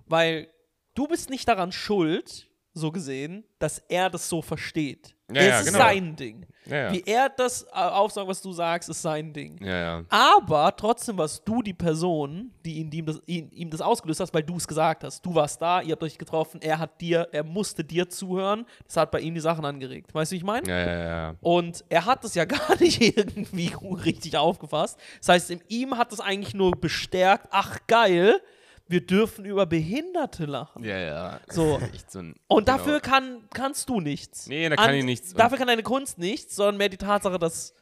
Weil 0.06 0.48
du 0.96 1.08
bist 1.08 1.30
nicht 1.30 1.48
daran 1.48 1.72
schuld, 1.72 2.48
so 2.74 2.92
gesehen, 2.92 3.44
dass 3.60 3.80
er 3.90 4.10
das 4.10 4.30
so 4.30 4.42
versteht. 4.42 5.16
Ja, 5.34 5.42
es 5.42 5.48
ja, 5.48 5.60
ist 5.60 5.66
genau. 5.68 5.78
sein 5.78 6.16
Ding. 6.16 6.46
Ja. 6.66 6.92
Wie 6.92 7.04
er 7.06 7.30
das 7.30 7.64
äh, 7.64 7.68
aufsagt, 7.74 8.28
was 8.28 8.42
du 8.42 8.52
sagst, 8.52 8.90
ist 8.90 9.02
sein 9.02 9.34
Ding. 9.34 9.58
Ja, 9.64 9.78
ja. 9.78 10.04
Aber 10.10 10.76
trotzdem 10.76 11.18
warst 11.18 11.48
du 11.48 11.62
die 11.62 11.74
Person, 11.74 12.52
die 12.64 12.78
ihn, 12.78 12.90
die 12.90 13.00
ihm, 13.00 13.06
das, 13.06 13.22
ihn, 13.26 13.50
ihm 13.52 13.70
das 13.70 13.82
ausgelöst 13.82 14.20
hast, 14.20 14.34
weil 14.34 14.44
du 14.44 14.58
es 14.58 14.68
gesagt 14.68 15.04
hast. 15.04 15.26
Du 15.26 15.34
warst 15.34 15.62
da, 15.62 15.82
ihr 15.82 15.94
habt 15.94 16.04
euch 16.04 16.18
getroffen, 16.18 16.62
er 16.62 16.78
hat 16.78 17.02
dir, 17.02 17.28
er 17.32 17.44
musste 17.44 17.84
dir 17.84 18.08
zuhören. 18.10 18.66
Das 18.86 18.98
hat 18.98 19.12
bei 19.12 19.20
ihm 19.20 19.34
die 19.34 19.40
Sachen 19.40 19.66
angeregt. 19.66 20.14
Weißt 20.14 20.32
du, 20.32 20.34
wie 20.34 20.38
ich 20.38 20.44
meine? 20.44 20.68
Ja, 20.68 20.80
ja, 20.80 21.00
ja. 21.00 21.36
Und 21.42 21.84
er 21.90 22.06
hat 22.06 22.24
das 22.24 22.36
ja 22.36 22.46
gar 22.46 22.80
nicht 22.80 23.02
irgendwie 23.02 23.72
richtig 24.06 24.38
aufgefasst. 24.38 25.00
Das 25.20 25.30
heißt, 25.30 25.52
in 25.52 25.62
ihm 25.68 25.98
hat 25.98 26.12
es 26.12 26.20
eigentlich 26.20 26.54
nur 26.54 26.72
bestärkt, 26.72 27.48
ach 27.52 27.80
geil, 27.88 28.42
wir 28.90 29.06
dürfen 29.06 29.46
über 29.46 29.66
Behinderte 29.66 30.46
lachen. 30.46 30.84
Ja, 30.84 30.98
ja. 30.98 31.40
So. 31.48 31.80
Echt 31.94 32.12
so 32.12 32.20
ein, 32.20 32.36
Und 32.48 32.66
genau. 32.66 32.78
dafür 32.78 33.00
kann, 33.00 33.44
kannst 33.54 33.88
du 33.88 34.02
nichts. 34.02 34.48
Nee, 34.48 34.68
da 34.68 34.76
kann 34.76 34.90
An- 34.90 34.96
ich 34.96 35.06
nichts. 35.06 35.32
Und- 35.32 35.40
Dafür 35.40 35.58
kann 35.58 35.68
deine 35.68 35.84
Kunst 35.84 36.18
nichts, 36.18 36.56
sondern 36.56 36.78
mehr 36.78 36.90
die 36.90 36.98
Tatsache, 36.98 37.40
dass 37.40 37.74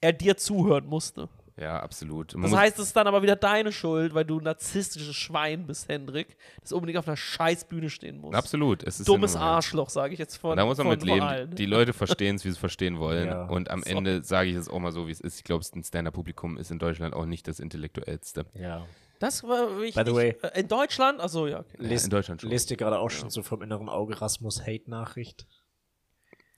er 0.00 0.12
dir 0.12 0.36
zuhören 0.36 0.86
musste. 0.86 1.28
Ja, 1.58 1.80
absolut. 1.80 2.34
Man 2.34 2.50
Das 2.50 2.58
heißt, 2.58 2.78
es 2.78 2.86
ist 2.86 2.96
dann 2.96 3.06
aber 3.06 3.22
wieder 3.22 3.36
deine 3.36 3.72
Schuld, 3.72 4.14
weil 4.14 4.24
du 4.24 4.38
ein 4.38 4.44
narzisstisches 4.44 5.14
Schwein 5.14 5.66
bist, 5.66 5.86
Hendrik, 5.86 6.36
das 6.62 6.72
unbedingt 6.72 6.98
auf 6.98 7.06
einer 7.06 7.16
Scheißbühne 7.16 7.90
stehen 7.90 8.18
muss. 8.18 8.34
Absolut. 8.34 8.82
Es 8.82 8.98
ist 9.00 9.06
Dummes 9.08 9.36
Arschloch, 9.36 9.90
sage 9.90 10.14
ich 10.14 10.18
jetzt 10.18 10.36
von, 10.38 10.56
Da 10.56 10.64
muss 10.64 10.78
man 10.78 10.86
von, 10.86 10.90
mit 10.92 11.00
von 11.00 11.08
leben. 11.10 11.20
allen. 11.26 11.54
Die 11.54 11.66
Leute 11.66 11.92
verstehen 11.92 12.36
es, 12.36 12.44
wie 12.44 12.48
sie 12.48 12.52
es 12.54 12.58
verstehen 12.58 12.98
wollen. 12.98 13.26
Ja. 13.28 13.44
Und 13.44 13.70
am 13.70 13.82
So. 13.82 13.90
Ende 13.90 14.24
sage 14.24 14.48
ich 14.48 14.56
es 14.56 14.68
auch 14.68 14.78
mal 14.78 14.92
so, 14.92 15.06
wie 15.08 15.12
es 15.12 15.20
ist. 15.20 15.36
Ich 15.36 15.44
glaube, 15.44 15.62
ein 15.74 15.84
Stand-Up-Publikum 15.84 16.56
ist 16.56 16.70
in 16.70 16.78
Deutschland 16.78 17.14
auch 17.14 17.26
nicht 17.26 17.46
das 17.46 17.60
intellektuellste. 17.60 18.46
Ja. 18.54 18.86
Das 19.22 19.44
war 19.44 19.80
ich, 19.82 19.94
By 19.94 20.02
the 20.04 20.14
way- 20.16 20.36
ich, 20.36 20.42
äh, 20.42 20.60
in 20.60 20.66
Deutschland, 20.66 21.20
also 21.20 21.46
ja, 21.46 21.60
okay. 21.60 21.76
Lest, 21.78 22.04
in 22.06 22.10
Deutschland 22.10 22.40
schon. 22.40 22.50
Lest 22.50 22.72
ihr 22.72 22.76
gerade 22.76 22.98
auch 22.98 23.08
schon 23.08 23.30
so 23.30 23.44
vom 23.44 23.62
inneren 23.62 23.88
Auge 23.88 24.20
Rasmus 24.20 24.62
Hate-Nachricht? 24.62 25.46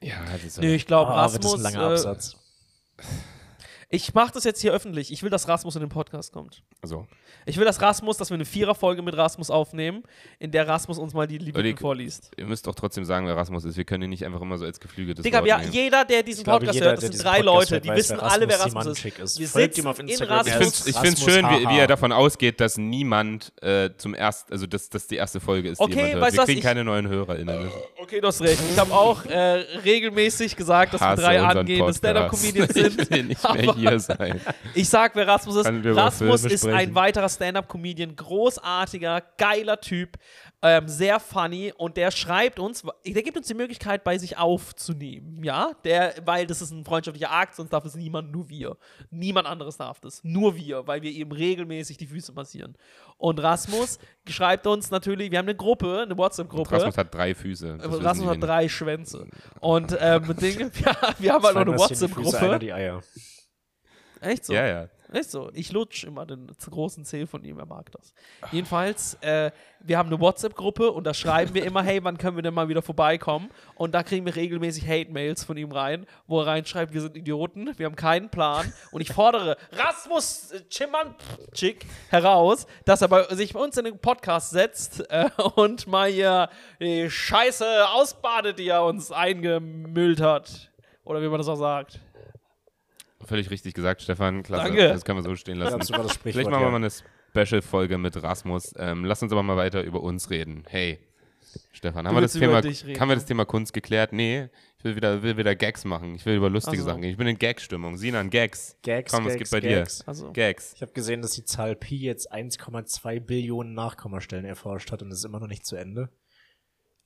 Ja, 0.00 0.14
das 0.32 0.44
ist 0.44 0.60
Nö, 0.62 0.68
ich 0.74 0.86
glaube, 0.86 1.10
Ah, 1.12 1.30
wird 1.30 1.44
das 1.44 1.52
Rasmus. 1.52 1.66
ein 1.66 1.74
langer 1.74 1.90
äh, 1.90 1.92
Absatz. 1.92 2.36
Ich 3.90 4.14
mache 4.14 4.32
das 4.34 4.44
jetzt 4.44 4.60
hier 4.60 4.72
öffentlich. 4.72 5.12
Ich 5.12 5.22
will, 5.22 5.30
dass 5.30 5.48
Rasmus 5.48 5.74
in 5.76 5.80
den 5.80 5.88
Podcast 5.90 6.32
kommt. 6.32 6.62
so. 6.82 7.06
Ich 7.46 7.58
will, 7.58 7.66
dass 7.66 7.82
Rasmus, 7.82 8.16
dass 8.16 8.30
wir 8.30 8.36
eine 8.36 8.46
Viererfolge 8.46 9.02
mit 9.02 9.14
Rasmus 9.18 9.50
aufnehmen, 9.50 10.02
in 10.38 10.50
der 10.50 10.66
Rasmus 10.66 10.96
uns 10.98 11.12
mal 11.12 11.26
die 11.26 11.36
Liebe 11.36 11.58
Ulrich, 11.58 11.78
vorliest. 11.78 12.30
Ihr 12.38 12.46
müsst 12.46 12.66
auch 12.66 12.74
trotzdem 12.74 13.04
sagen, 13.04 13.26
wer 13.26 13.36
Rasmus 13.36 13.66
ist. 13.66 13.76
Wir 13.76 13.84
können 13.84 14.04
ihn 14.04 14.08
nicht 14.10 14.24
einfach 14.24 14.40
immer 14.40 14.56
so 14.56 14.64
als 14.64 14.80
geflügeltes 14.80 15.22
Digga, 15.22 15.40
Wort 15.40 15.48
ja, 15.48 15.58
nehmen. 15.58 15.70
jeder, 15.72 16.06
der 16.06 16.22
diesen 16.22 16.42
glaube, 16.44 16.60
Podcast 16.60 16.74
jeder, 16.76 16.86
hört, 16.86 17.02
das 17.02 17.10
sind 17.10 17.22
drei 17.22 17.42
Podcast 17.42 17.44
Leute, 17.44 17.70
hört, 17.72 17.84
die 17.84 17.88
weiß, 17.90 17.98
wissen 17.98 18.16
wer 18.18 18.32
alle, 18.32 18.48
wer 18.48 18.60
Rasmus 18.60 18.86
ist. 18.86 19.04
ist. 19.04 19.38
Wir 19.38 19.48
Folgt 19.48 19.76
ihm 19.76 19.86
auf 19.86 19.98
in 19.98 20.08
Instagram. 20.08 20.46
Ich 20.46 20.52
finde 20.54 20.68
es 21.08 21.20
schön, 21.22 21.44
wie, 21.50 21.68
wie 21.68 21.78
er 21.78 21.86
davon 21.86 22.12
ausgeht, 22.12 22.60
dass 22.62 22.78
niemand 22.78 23.52
äh, 23.62 23.90
zum 23.98 24.14
ersten, 24.14 24.50
also 24.50 24.66
dass 24.66 24.88
das 24.88 25.06
die 25.06 25.16
erste 25.16 25.38
Folge 25.38 25.68
ist, 25.68 25.80
die 25.80 25.84
Okay, 25.84 25.94
jemand 25.96 26.12
hört. 26.14 26.22
weißt 26.22 26.32
Wir 26.32 26.38
was, 26.38 26.46
kriegen 26.46 26.58
ich- 26.60 26.64
keine 26.64 26.82
neuen 26.84 27.08
HörerInnen. 27.08 27.70
Okay, 28.00 28.22
du 28.22 28.26
hast 28.28 28.40
recht. 28.40 28.58
Ich 28.72 28.78
habe 28.78 28.90
auch 28.94 29.22
äh, 29.26 29.36
regelmäßig 29.84 30.56
gesagt, 30.56 30.94
dass 30.94 31.00
wir 31.02 31.14
drei 31.16 31.42
angehende. 31.42 31.92
Stand-Up-Comedians 31.92 32.70
Ich 32.74 32.82
sind. 33.06 33.10
nicht 33.10 33.76
mehr 33.76 33.83
hier 33.88 34.00
sein. 34.00 34.40
Ich 34.74 34.88
sag, 34.88 35.14
wer 35.14 35.26
Rasmus 35.26 35.56
ist. 35.56 35.66
Rasmus 35.66 36.44
ist 36.44 36.64
ein 36.64 36.70
sprechen? 36.70 36.94
weiterer 36.94 37.28
Stand-Up-Comedian, 37.28 38.16
großartiger, 38.16 39.22
geiler 39.36 39.80
Typ, 39.80 40.18
ähm, 40.64 40.88
sehr 40.88 41.20
funny 41.20 41.74
und 41.76 41.98
der 41.98 42.10
schreibt 42.10 42.58
uns, 42.58 42.82
der 43.04 43.22
gibt 43.22 43.36
uns 43.36 43.46
die 43.46 43.54
Möglichkeit, 43.54 44.02
bei 44.02 44.16
sich 44.16 44.38
aufzunehmen, 44.38 45.44
ja, 45.44 45.72
der, 45.84 46.14
weil 46.24 46.46
das 46.46 46.62
ist 46.62 46.70
ein 46.70 46.86
freundschaftlicher 46.86 47.30
Akt, 47.30 47.54
sonst 47.54 47.70
darf 47.70 47.84
es 47.84 47.94
niemand, 47.94 48.32
nur 48.32 48.48
wir. 48.48 48.78
Niemand 49.10 49.46
anderes 49.46 49.76
darf 49.76 50.00
das, 50.00 50.24
nur 50.24 50.56
wir, 50.56 50.86
weil 50.86 51.02
wir 51.02 51.10
ihm 51.10 51.32
regelmäßig 51.32 51.98
die 51.98 52.06
Füße 52.06 52.32
massieren. 52.32 52.76
Und 53.18 53.42
Rasmus 53.42 53.98
schreibt 54.26 54.66
uns 54.66 54.90
natürlich, 54.90 55.30
wir 55.30 55.38
haben 55.38 55.46
eine 55.46 55.56
Gruppe, 55.56 56.00
eine 56.00 56.16
WhatsApp-Gruppe. 56.16 56.72
Rasmus 56.72 56.96
hat 56.96 57.14
drei 57.14 57.34
Füße. 57.34 57.78
Rasmus 57.82 58.28
hat 58.28 58.42
drei 58.42 58.66
Schwänze. 58.66 59.26
Und 59.60 59.94
ähm, 60.00 60.34
Dinge, 60.36 60.70
wir, 60.74 60.96
wir 61.18 61.32
haben 61.34 61.44
halt 61.44 61.54
noch 61.56 61.60
eine 61.60 61.78
sind 61.94 62.10
die 62.10 62.24
WhatsApp-Gruppe. 62.24 62.60
Echt 64.24 64.44
so? 64.46 64.52
Ja, 64.52 64.66
ja. 64.66 64.88
Echt 65.12 65.30
so. 65.30 65.50
Ich 65.54 65.70
lutsch 65.70 66.02
immer 66.04 66.26
den 66.26 66.50
großen 66.70 67.04
Zeh 67.04 67.26
von 67.26 67.44
ihm, 67.44 67.58
er 67.60 67.66
mag 67.66 67.90
das. 67.92 68.12
Jedenfalls, 68.50 69.14
äh, 69.20 69.52
wir 69.78 69.96
haben 69.96 70.08
eine 70.08 70.18
WhatsApp-Gruppe 70.18 70.90
und 70.90 71.04
da 71.04 71.14
schreiben 71.14 71.54
wir 71.54 71.64
immer, 71.64 71.82
hey, 71.84 72.02
wann 72.02 72.18
können 72.18 72.36
wir 72.36 72.42
denn 72.42 72.54
mal 72.54 72.68
wieder 72.68 72.82
vorbeikommen? 72.82 73.48
Und 73.76 73.94
da 73.94 74.02
kriegen 74.02 74.26
wir 74.26 74.34
regelmäßig 74.34 74.88
Hate-Mails 74.88 75.44
von 75.44 75.56
ihm 75.56 75.70
rein, 75.70 76.06
wo 76.26 76.40
er 76.40 76.48
reinschreibt, 76.48 76.92
wir 76.92 77.00
sind 77.00 77.16
Idioten, 77.16 77.70
wir 77.76 77.86
haben 77.86 77.94
keinen 77.94 78.28
Plan. 78.28 78.72
Und 78.90 79.02
ich 79.02 79.12
fordere 79.12 79.56
Rasmus 79.72 80.50
äh, 80.50 80.62
Chimanczyk 80.68 81.86
heraus, 82.08 82.66
dass 82.84 83.02
er 83.02 83.08
bei, 83.08 83.22
sich 83.34 83.52
bei 83.52 83.60
uns 83.60 83.76
in 83.76 83.84
den 83.84 83.98
Podcast 83.98 84.50
setzt 84.50 85.08
äh, 85.10 85.30
und 85.54 85.86
mal 85.86 86.10
hier 86.10 86.48
die 86.80 87.08
Scheiße 87.08 87.88
ausbadet, 87.90 88.58
die 88.58 88.68
er 88.68 88.84
uns 88.84 89.12
eingemüllt 89.12 90.20
hat. 90.20 90.72
Oder 91.04 91.22
wie 91.22 91.28
man 91.28 91.38
das 91.38 91.48
auch 91.48 91.56
sagt. 91.56 92.00
Völlig 93.24 93.50
richtig 93.50 93.74
gesagt, 93.74 94.02
Stefan. 94.02 94.42
Klasse. 94.42 94.64
Danke. 94.64 94.88
Das 94.88 95.04
können 95.04 95.18
wir 95.18 95.22
so 95.22 95.34
stehen 95.36 95.58
lassen. 95.58 95.80
Vielleicht 96.22 96.50
machen 96.50 96.64
wir 96.64 96.70
mal 96.70 96.76
eine 96.76 96.90
Special-Folge 96.90 97.98
mit 97.98 98.22
Rasmus. 98.22 98.74
Ähm, 98.78 99.04
lass 99.04 99.22
uns 99.22 99.32
aber 99.32 99.42
mal 99.42 99.56
weiter 99.56 99.82
über 99.82 100.02
uns 100.02 100.30
reden. 100.30 100.64
Hey, 100.68 100.98
Stefan, 101.72 102.06
haben 102.06 102.14
wir, 102.16 102.20
das 102.20 102.32
Thema, 102.32 102.56
haben 102.62 103.08
wir 103.08 103.14
das 103.14 103.26
Thema 103.26 103.44
Kunst 103.44 103.72
geklärt? 103.72 104.12
Nee, 104.12 104.48
ich 104.78 104.84
will 104.84 104.96
wieder, 104.96 105.22
will 105.22 105.36
wieder 105.36 105.54
Gags 105.54 105.84
machen. 105.84 106.14
Ich 106.14 106.26
will 106.26 106.36
über 106.36 106.50
lustige 106.50 106.78
Ach 106.78 106.84
so. 106.84 106.90
Sachen 106.90 107.00
reden. 107.02 107.12
Ich 107.12 107.16
bin 107.18 107.26
in 107.26 107.38
Gag-Stimmung. 107.38 107.96
Sinan, 107.96 108.28
Gags. 108.30 108.76
Gags, 108.82 109.12
Komm, 109.12 109.24
was 109.24 109.34
Gags, 109.34 109.50
gibt 109.50 109.62
bei 109.62 109.68
Gags. 109.68 109.98
dir? 109.98 110.08
Also, 110.08 110.32
Gags. 110.32 110.72
Ich 110.74 110.82
habe 110.82 110.92
gesehen, 110.92 111.22
dass 111.22 111.32
die 111.32 111.44
Zahl 111.44 111.76
Pi 111.76 111.96
jetzt 111.96 112.32
1,2 112.32 113.20
Billionen 113.20 113.72
Nachkommastellen 113.74 114.44
erforscht 114.44 114.90
hat 114.92 115.02
und 115.02 115.10
es 115.12 115.18
ist 115.18 115.24
immer 115.24 115.40
noch 115.40 115.46
nicht 115.48 115.64
zu 115.64 115.76
Ende. 115.76 116.10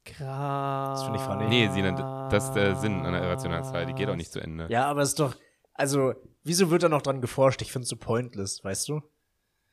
krass. 0.05 1.01
Das 1.01 1.03
finde 1.05 1.19
ich 1.19 1.25
funny. 1.25 1.49
Nee, 1.49 1.69
Sinan, 1.69 1.97
das 2.31 2.45
ist 2.47 2.53
der 2.55 2.77
Sinn 2.77 3.05
einer 3.05 3.23
irrationalen 3.23 3.65
Zahl. 3.65 3.87
Die 3.87 3.93
geht 3.95 4.09
auch 4.09 4.17
nicht 4.17 4.33
zu 4.33 4.41
Ende. 4.41 4.67
Ja, 4.71 4.87
aber 4.87 5.03
es 5.03 5.11
ist 5.11 5.21
doch, 5.21 5.37
also, 5.79 6.13
wieso 6.45 6.71
wird 6.71 6.83
da 6.83 6.89
noch 6.91 7.01
dran 7.03 7.21
geforscht? 7.23 7.63
Ich 7.63 7.73
finde 7.73 7.85
es 7.85 7.89
so 7.89 7.97
pointless, 7.97 8.63
weißt 8.63 8.89
du? 8.89 9.01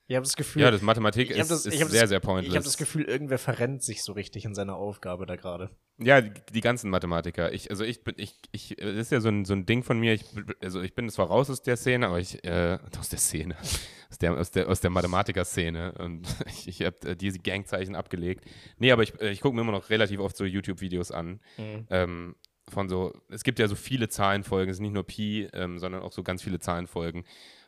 Ich 0.07 0.15
habe 0.15 0.23
das 0.23 0.35
Gefühl, 0.35 0.61
Ja, 0.61 0.69
das 0.69 0.83
Mathematik 0.83 1.31
ist, 1.31 1.49
das- 1.49 1.65
ist 1.65 1.75
sehr, 1.75 1.79
das- 1.85 1.91
sehr 1.91 2.03
ich 2.05 2.13
habe 2.13 2.19
pointless. 2.19 2.63
das 2.63 2.77
Gefühl, 2.77 3.05
irgendwer 3.05 3.39
verrennt 3.39 3.81
sich 3.83 4.03
so 4.03 4.13
richtig 4.13 4.45
in 4.45 4.53
seiner 4.53 4.75
Aufgabe 4.75 5.25
da 5.25 5.35
gerade. 5.35 5.71
Ja, 5.97 6.21
die, 6.21 6.31
die 6.53 6.61
ganzen 6.61 6.91
Mathematiker. 6.91 7.51
Ich, 7.53 7.71
also 7.71 7.83
ich 7.83 8.03
bin, 8.03 8.13
ich, 8.17 8.35
ich, 8.51 8.75
das 8.77 8.93
ist 8.97 9.11
ja 9.11 9.19
so 9.19 9.29
ein, 9.29 9.45
so 9.45 9.53
ein 9.53 9.65
Ding 9.65 9.81
von 9.81 9.99
mir. 9.99 10.13
Ich, 10.13 10.23
also 10.61 10.79
ich 10.81 10.93
bin 10.93 11.09
zwar 11.09 11.27
raus 11.27 11.49
aus 11.49 11.63
der 11.63 11.75
Szene, 11.75 12.05
aber 12.07 12.19
ich, 12.19 12.43
äh, 12.43 12.77
aus 12.99 13.09
der 13.09 13.17
Szene, 13.17 13.55
aus 14.11 14.19
der, 14.19 14.37
aus 14.37 14.51
der, 14.51 14.69
aus 14.69 14.79
der 14.81 14.91
Mathematiker-Szene 14.91 15.93
und 15.97 16.27
ich, 16.45 16.67
ich 16.67 16.81
habe 16.85 16.97
äh, 17.09 17.15
diese 17.15 17.39
Gangzeichen 17.39 17.95
abgelegt. 17.95 18.45
Nee, 18.77 18.91
aber 18.91 19.01
ich, 19.01 19.19
äh, 19.19 19.31
ich 19.31 19.41
gucke 19.41 19.55
mir 19.55 19.61
immer 19.61 19.71
noch 19.71 19.89
relativ 19.89 20.19
oft 20.19 20.37
so 20.37 20.45
YouTube-Videos 20.45 21.09
an. 21.11 21.39
Ähm, 21.57 22.35
von 22.69 22.89
so, 22.89 23.13
es 23.29 23.43
gibt 23.43 23.59
ja 23.59 23.67
so 23.67 23.75
viele 23.75 24.09
Zahlenfolgen, 24.09 24.69
es 24.69 24.77
ist 24.77 24.81
nicht 24.81 24.93
nur 24.93 25.03
Pi, 25.03 25.47
ähm, 25.53 25.79
sondern 25.79 26.01
auch 26.01 26.11
so 26.11 26.23
ganz 26.23 26.41
viele 26.41 26.59
Zahlenfolgen, 26.59 27.23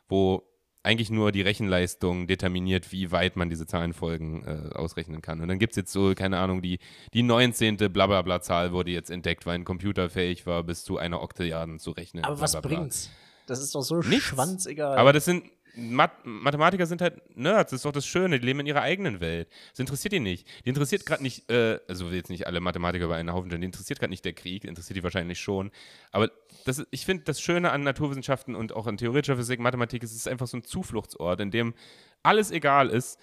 wo 0.08 0.42
eigentlich 0.82 1.10
nur 1.10 1.32
die 1.32 1.42
Rechenleistung 1.42 2.26
determiniert, 2.26 2.92
wie 2.92 3.10
weit 3.10 3.36
man 3.36 3.50
diese 3.50 3.66
Zahlenfolgen 3.66 4.44
äh, 4.44 4.74
ausrechnen 4.74 5.20
kann. 5.20 5.40
Und 5.40 5.48
dann 5.48 5.58
gibt 5.58 5.72
es 5.72 5.76
jetzt 5.76 5.92
so, 5.92 6.14
keine 6.14 6.38
Ahnung, 6.38 6.62
die, 6.62 6.78
die 7.12 7.22
19. 7.22 7.76
Blablabla-Zahl 7.76 8.72
wurde 8.72 8.90
jetzt 8.90 9.10
entdeckt, 9.10 9.44
weil 9.44 9.56
ein 9.56 9.64
Computer 9.64 10.08
fähig 10.08 10.46
war, 10.46 10.62
bis 10.62 10.84
zu 10.84 10.96
einer 10.96 11.20
Oktilliarden 11.20 11.78
zu 11.78 11.90
rechnen. 11.90 12.24
Aber 12.24 12.40
was 12.40 12.58
bringt's? 12.60 13.10
Das 13.46 13.60
ist 13.60 13.74
doch 13.74 13.82
so 13.82 13.96
Nichts. 14.00 14.26
schwanzegal. 14.26 14.98
Aber 14.98 15.12
das 15.12 15.24
sind 15.24 15.44
Math 15.78 16.24
Mathematiker 16.24 16.86
sind 16.86 17.00
halt 17.00 17.36
Nerds, 17.36 17.70
das 17.70 17.78
ist 17.78 17.84
doch 17.84 17.92
das 17.92 18.06
Schöne, 18.06 18.40
die 18.40 18.46
leben 18.46 18.60
in 18.60 18.66
ihrer 18.66 18.82
eigenen 18.82 19.20
Welt. 19.20 19.48
Das 19.70 19.78
interessiert 19.78 20.12
die 20.12 20.20
nicht. 20.20 20.46
Die 20.64 20.68
interessiert 20.68 21.06
gerade 21.06 21.22
nicht, 21.22 21.50
äh, 21.50 21.78
also 21.88 22.08
jetzt 22.10 22.30
nicht 22.30 22.46
alle 22.46 22.60
Mathematiker 22.60 23.04
über 23.04 23.14
einen 23.14 23.32
Haufen 23.32 23.48
die 23.48 23.64
interessiert 23.64 23.98
gerade 24.00 24.10
nicht 24.10 24.24
der 24.24 24.32
Krieg, 24.32 24.64
interessiert 24.64 24.96
die 24.96 25.02
wahrscheinlich 25.02 25.38
schon. 25.40 25.70
Aber 26.10 26.30
das, 26.64 26.84
ich 26.90 27.06
finde, 27.06 27.24
das 27.24 27.40
Schöne 27.40 27.70
an 27.70 27.82
Naturwissenschaften 27.82 28.56
und 28.56 28.74
auch 28.74 28.86
an 28.86 28.96
theoretischer 28.96 29.36
Physik, 29.36 29.60
Mathematik, 29.60 30.02
ist, 30.02 30.10
es 30.10 30.18
ist 30.18 30.28
einfach 30.28 30.48
so 30.48 30.56
ein 30.56 30.64
Zufluchtsort, 30.64 31.40
in 31.40 31.50
dem 31.50 31.74
alles 32.22 32.50
egal 32.50 32.90
ist, 32.90 33.18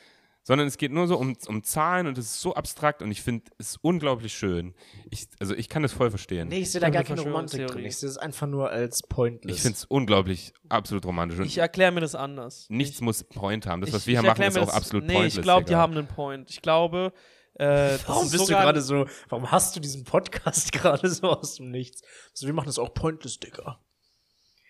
sondern 0.47 0.67
es 0.67 0.77
geht 0.77 0.91
nur 0.91 1.07
so 1.07 1.17
um, 1.17 1.35
um 1.47 1.63
Zahlen 1.63 2.05
und 2.07 2.17
es 2.19 2.25
ist 2.27 2.39
so 2.41 2.53
abstrakt 2.53 3.01
und 3.01 3.09
ich 3.11 3.21
finde 3.23 3.51
es 3.57 3.77
unglaublich 3.81 4.33
schön. 4.37 4.73
Ich, 5.09 5.27
also 5.39 5.55
ich 5.55 5.67
kann 5.69 5.81
das 5.81 5.91
voll 5.91 6.09
verstehen. 6.11 6.47
nee, 6.49 6.59
ich 6.59 6.71
sehe 6.71 6.79
da 6.79 6.89
gar 6.89 7.03
keine. 7.03 7.19
Romantik 7.21 7.65
drin. 7.67 7.83
Ich 7.83 7.97
sehe 7.97 8.07
es 8.07 8.17
einfach 8.17 8.45
nur 8.47 8.69
als 8.69 9.01
pointless. 9.01 9.55
ich 9.55 9.61
finde 9.63 9.75
es 9.77 9.85
unglaublich, 9.85 10.53
absolut 10.69 11.03
romantisch. 11.05 11.39
Und 11.39 11.45
Ich 11.47 11.57
erkläre 11.57 11.91
mir 11.91 12.01
das 12.01 12.13
anders. 12.15 12.67
nichts 12.69 13.01
muss 13.01 13.23
Point 13.23 13.65
haben. 13.65 13.81
Das, 13.81 13.91
was 13.91 14.01
Ich- 14.03 14.07
wir 14.07 14.21
hier 14.21 14.29
ich 14.31 14.37
machen, 14.37 14.43
ist 14.47 14.57
auch 14.59 14.65
das- 14.67 14.75
absolut 14.75 15.05
Nee, 15.07 15.13
pointless. 15.13 15.35
ich 15.37 15.41
glaube, 15.41 15.65
die 15.65 15.75
haben 15.75 15.97
einen 15.97 16.07
Point. 16.07 16.49
Ich 16.51 16.61
glaube, 16.61 17.11
äh, 17.55 17.97
Warum 18.05 18.25
ist 18.25 18.31
bist 18.33 18.43
du 18.49 18.53
gerade 18.53 18.81
so, 18.81 19.05
warum 19.29 19.49
hast 19.51 19.75
du 19.75 19.79
diesen 19.79 20.03
Podcast 20.03 20.71
gerade 20.73 21.09
so 21.09 21.29
aus 21.29 21.55
dem 21.55 21.71
Nichts? 21.71 22.01
Also, 22.33 22.45
wir 22.47 22.53
machen 22.53 22.67
das 22.67 22.77
auch 22.79 22.93
pointless, 22.93 23.39
Digga. 23.39 23.79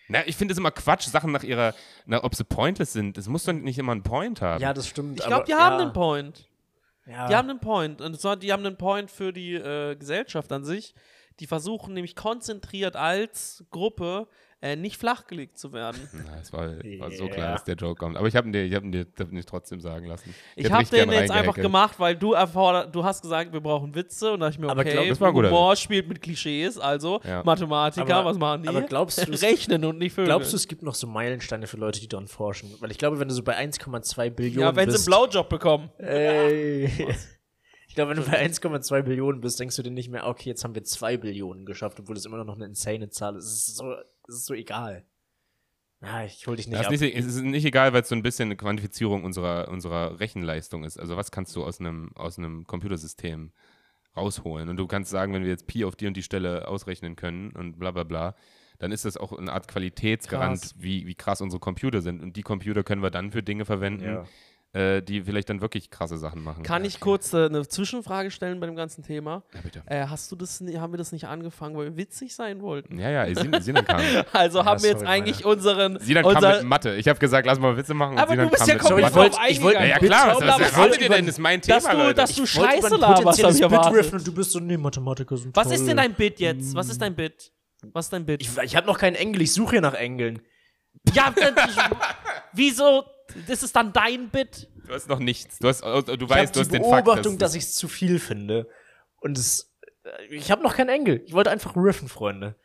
Na, 0.07 0.25
ich 0.27 0.35
finde 0.35 0.51
es 0.51 0.57
immer 0.57 0.71
Quatsch, 0.71 1.07
Sachen 1.07 1.31
nach 1.31 1.43
ihrer, 1.43 1.73
na, 2.05 2.23
ob 2.23 2.35
sie 2.35 2.43
pointless 2.43 2.93
sind. 2.93 3.17
Das 3.17 3.27
muss 3.27 3.43
doch 3.43 3.53
nicht 3.53 3.77
immer 3.77 3.91
einen 3.91 4.03
Point 4.03 4.41
haben. 4.41 4.61
Ja, 4.61 4.73
das 4.73 4.87
stimmt. 4.87 5.19
Ich 5.19 5.25
glaube, 5.25 5.45
die 5.45 5.55
haben 5.55 5.77
ja, 5.77 5.83
einen 5.83 5.93
Point. 5.93 6.49
Ja. 7.05 7.27
Die 7.27 7.35
haben 7.35 7.49
einen 7.49 7.59
Point. 7.59 8.01
Und 8.01 8.19
zwar, 8.19 8.35
die 8.35 8.51
haben 8.51 8.65
einen 8.65 8.77
Point 8.77 9.11
für 9.11 9.33
die 9.33 9.55
äh, 9.55 9.95
Gesellschaft 9.95 10.51
an 10.51 10.63
sich. 10.63 10.93
Die 11.39 11.47
versuchen 11.47 11.93
nämlich 11.93 12.15
konzentriert 12.15 12.95
als 12.95 13.65
Gruppe 13.69 14.27
äh, 14.65 14.75
nicht 14.75 14.97
flachgelegt 14.97 15.57
zu 15.57 15.71
werden. 15.73 15.99
Na, 16.25 16.39
es 16.41 16.51
war, 16.51 16.67
war 16.99 17.11
so 17.11 17.25
Yeah. 17.25 17.33
klar, 17.33 17.51
dass 17.53 17.63
der 17.65 17.75
Joke 17.75 17.95
kommt. 17.99 18.17
Aber 18.17 18.27
ich 18.27 18.35
habe 18.35 18.47
ihn 18.47 18.53
dir, 18.53 18.63
ich 18.63 18.73
hab 18.73 18.83
ihn 18.83 18.91
dir 18.91 19.05
darf 19.05 19.29
ihn 19.29 19.35
dir 19.35 19.43
trotzdem 19.45 19.79
sagen 19.79 20.07
lassen. 20.07 20.33
Ich 20.55 20.65
hätte 20.65 20.73
habe 20.73 20.85
den 20.85 21.11
jetzt 21.11 21.31
einfach 21.31 21.55
gemacht, 21.55 21.99
weil 21.99 22.15
du 22.15 22.33
erfordert, 22.33 22.93
du 22.95 23.03
hast 23.03 23.21
gesagt, 23.21 23.53
wir 23.53 23.61
brauchen 23.61 23.93
Witze 23.95 24.33
und 24.33 24.39
da 24.39 24.49
ich 24.49 24.57
mir, 24.59 24.69
Aber 24.69 24.81
okay, 24.81 24.93
glaub- 24.93 25.07
das 25.07 25.21
war 25.21 25.31
guter 25.33 25.49
Humor 25.49 25.75
spielt 25.75 26.07
mit 26.07 26.21
Klischees, 26.21 26.77
also 26.79 27.21
Ja. 27.23 27.43
Mathematiker, 27.43 28.15
Aber- 28.15 28.29
was 28.31 28.37
machen 28.37 28.63
die? 28.63 28.69
aber 28.69 28.81
glaubst 28.81 29.25
du, 29.25 29.31
es- 29.31 29.41
Rechnen 29.43 29.85
und 29.85 29.97
nicht 29.99 30.13
Vögel. 30.13 30.25
Glaubst 30.29 30.51
du, 30.51 30.55
es 30.57 30.67
gibt 30.67 30.81
noch 30.83 30.95
so 30.95 31.07
Meilensteine 31.07 31.67
für 31.67 31.77
Leute, 31.77 31.99
die 31.99 32.07
dran 32.07 32.27
forschen? 32.27 32.71
Weil 32.79 32.91
ich 32.91 32.97
glaube, 32.97 33.19
wenn 33.19 33.27
du 33.27 33.33
so 33.33 33.43
bei 33.43 33.55
1,2 33.57 34.29
Billionen 34.29 34.61
ja, 34.61 34.75
wenn 34.75 34.89
sie 34.89 34.97
einen 34.97 35.05
Blowjob 35.05 35.47
bekommen. 35.49 35.89
Ey. 35.99 36.89
Ich 37.87 37.95
glaube, 37.97 38.11
wenn 38.13 38.21
du 38.21 38.29
bei 38.29 38.45
1,2 38.45 39.03
Billionen 39.03 39.39
bist, 39.39 39.57
denkst 39.57 39.77
du 39.77 39.81
dir 39.81 39.89
nicht 39.89 40.09
mehr, 40.09 40.27
okay, 40.27 40.49
jetzt 40.49 40.65
haben 40.65 40.75
wir 40.75 40.83
2 40.83 41.15
Billionen 41.15 41.65
geschafft, 41.65 41.97
obwohl 41.97 42.15
das 42.15 42.25
immer 42.25 42.43
noch 42.43 42.55
eine 42.55 42.65
insane 42.65 43.09
Zahl 43.09 43.37
ist. 43.37 43.45
Es 43.45 43.67
ist 43.69 43.77
so, 43.77 43.85
es 44.27 44.35
ist 44.35 44.45
so 44.45 44.53
egal. 44.53 45.05
Ja, 46.01 46.23
ich 46.23 46.45
hol 46.45 46.55
dich 46.55 46.67
nicht 46.67 46.77
Das 46.77 46.87
ab. 46.87 46.93
ist 46.93 47.01
nicht, 47.01 47.15
es 47.15 47.25
ist 47.25 47.41
nicht 47.41 47.65
egal, 47.65 47.93
weil 47.93 48.01
es 48.03 48.09
so 48.09 48.15
ein 48.15 48.21
bisschen 48.21 48.47
eine 48.47 48.57
Quantifizierung 48.57 49.23
unserer, 49.23 49.69
unserer 49.69 50.19
Rechenleistung 50.19 50.83
ist. 50.83 50.99
Also 50.99 51.17
was 51.17 51.31
kannst 51.31 51.55
du 51.55 51.63
aus 51.63 51.79
einem, 51.79 52.11
aus 52.15 52.37
einem 52.37 52.65
Computersystem 52.67 53.51
rausholen? 54.15 54.69
Und 54.69 54.77
du 54.77 54.87
kannst 54.87 55.09
sagen, 55.09 55.33
wenn 55.33 55.43
wir 55.43 55.49
jetzt 55.49 55.67
Pi 55.67 55.83
auf 55.85 55.95
die 55.95 56.07
und 56.07 56.15
die 56.17 56.23
Stelle 56.23 56.67
ausrechnen 56.67 57.15
können 57.15 57.51
und 57.51 57.79
bla 57.79 57.91
bla 57.91 58.03
bla, 58.03 58.35
dann 58.77 58.91
ist 58.91 59.05
das 59.05 59.15
auch 59.17 59.31
eine 59.31 59.53
Art 59.53 59.67
Qualitätsgarant, 59.69 60.59
Krass. 60.61 60.75
Wie, 60.77 61.07
wie 61.07 61.15
krass 61.15 61.41
unsere 61.41 61.59
Computer 61.61 62.01
sind. 62.01 62.21
Und 62.21 62.35
die 62.35 62.41
Computer 62.43 62.83
können 62.83 63.01
wir 63.01 63.09
dann 63.09 63.31
für 63.31 63.41
Dinge 63.41 63.63
verwenden, 63.65 64.03
Ja. 64.05 64.25
Äh, 64.75 65.01
die 65.01 65.21
vielleicht 65.21 65.49
dann 65.49 65.61
wirklich 65.61 65.89
krasse 65.89 66.17
Sachen 66.17 66.43
machen. 66.43 66.63
Kann 66.63 66.83
ich 66.83 66.99
kurz 66.99 67.33
äh, 67.33 67.45
eine 67.45 67.65
Zwischenfrage 67.65 68.29
stellen 68.29 68.59
bei 68.59 68.65
dem 68.65 68.75
ganzen 68.75 69.03
Thema? 69.03 69.43
Ja, 69.53 69.61
bitte. 69.61 69.83
Äh, 69.85 70.07
hast 70.07 70.29
du 70.31 70.35
das, 70.35 70.59
haben 70.59 70.91
wir 70.91 70.97
das 70.97 71.13
nicht 71.13 71.25
angefangen, 71.27 71.77
weil 71.77 71.85
wir 71.85 71.97
witzig 71.97 72.35
sein 72.35 72.61
wollten? 72.61 72.99
Ja, 72.99 73.09
ja, 73.09 73.33
Sinan, 73.33 73.61
Sinan 73.61 73.85
kam. 73.85 74.01
Also 74.33 74.59
Ja, 74.59 74.65
haben 74.65 74.81
wir 74.83 74.89
jetzt 74.89 74.99
sorry, 74.99 75.11
eigentlich 75.11 75.45
unseren. 75.45 75.97
Sinan 75.99 76.23
kam 76.23 76.35
unser, 76.35 76.57
mit 76.57 76.63
Mathe. 76.65 76.95
Ich 76.95 77.07
habe 77.07 77.17
gesagt, 77.19 77.47
lass 77.47 77.57
mal 77.57 77.77
Witze 77.77 77.93
machen. 77.93 78.13
und 78.13 78.19
aber 78.19 78.31
Sinan 78.31 78.45
du 78.47 78.51
bist 78.51 78.61
kam 78.61 78.67
ja 78.69 78.75
mit 78.75 78.83
komplett 78.83 79.15
drauf 79.33 79.39
ich 79.47 79.61
wollte-. 79.61 79.79
Ja, 79.79 79.85
ja, 79.85 79.97
klar, 79.99 80.27
was, 80.27 80.35
was, 80.35 80.47
was 80.47 80.59
was 80.59 80.59
wollt 80.59 80.75
haltet 80.75 81.01
ihr 81.01 81.09
denn? 81.09 81.25
Das 81.25 81.35
ist 81.35 81.39
mein 81.39 81.61
Thema, 81.61 81.75
dass 81.79 81.89
du, 81.89 81.97
Leute. 81.97 82.13
dass 82.15 82.35
du 82.35 82.43
Ich 82.43 82.49
Scheiße 82.51 82.95
laberst, 82.97 83.43
hab 83.43 83.51
ich 83.51 83.61
erwartet. 83.61 84.13
und 84.13 84.27
du 84.27 84.33
bist 84.33 84.51
so, 84.51 84.59
nee, 84.59 84.75
Mathematiker 84.77 85.37
sind 85.37 85.55
Was 85.55 85.67
toll. 85.67 85.75
ist 85.75 85.87
denn 85.87 85.97
dein 85.97 86.13
Bit 86.13 86.39
jetzt? 86.41 86.75
Was 86.75 86.89
ist 86.89 87.01
dein 87.01 87.15
Bit? 87.15 87.51
Was 87.93 88.07
ist 88.07 88.13
dein 88.13 88.25
Bit? 88.25 88.41
Ich, 88.41 88.49
ich 88.61 88.75
habe 88.75 88.87
noch 88.87 88.97
keinen 88.97 89.15
Engel, 89.15 89.41
ich 89.41 89.53
suche 89.53 89.71
hier 89.71 89.81
nach 89.81 89.93
Engeln. 89.93 90.41
ja, 91.13 91.31
dann, 91.33 91.55
wieso? 92.53 93.05
Das 93.47 93.63
ist 93.63 93.75
dann 93.75 93.91
dein 93.93 94.29
Bit? 94.29 94.69
Du 94.87 94.93
hast 94.93 95.09
noch 95.09 95.19
nichts. 95.19 95.59
Du, 95.59 95.67
hast, 95.67 95.81
du 95.83 95.87
Ich 95.97 96.07
weißt, 96.07 96.19
du 96.19 96.29
habe 96.29 96.39
hast 96.39 96.55
die 96.57 96.63
den 96.77 96.83
Fakt. 96.83 97.05
Beobachtung, 97.05 97.37
dass 97.37 97.55
ich 97.55 97.63
es 97.63 97.75
zu 97.75 97.87
viel 97.87 98.19
finde. 98.19 98.67
Und 99.19 99.37
es, 99.37 99.73
äh, 100.03 100.35
ich 100.35 100.51
habe 100.51 100.61
noch 100.63 100.75
keinen 100.75 100.89
Engel. 100.89 101.21
Ich 101.25 101.33
wollte 101.33 101.51
einfach 101.51 101.75
riffen, 101.75 102.07
Freunde. 102.07 102.55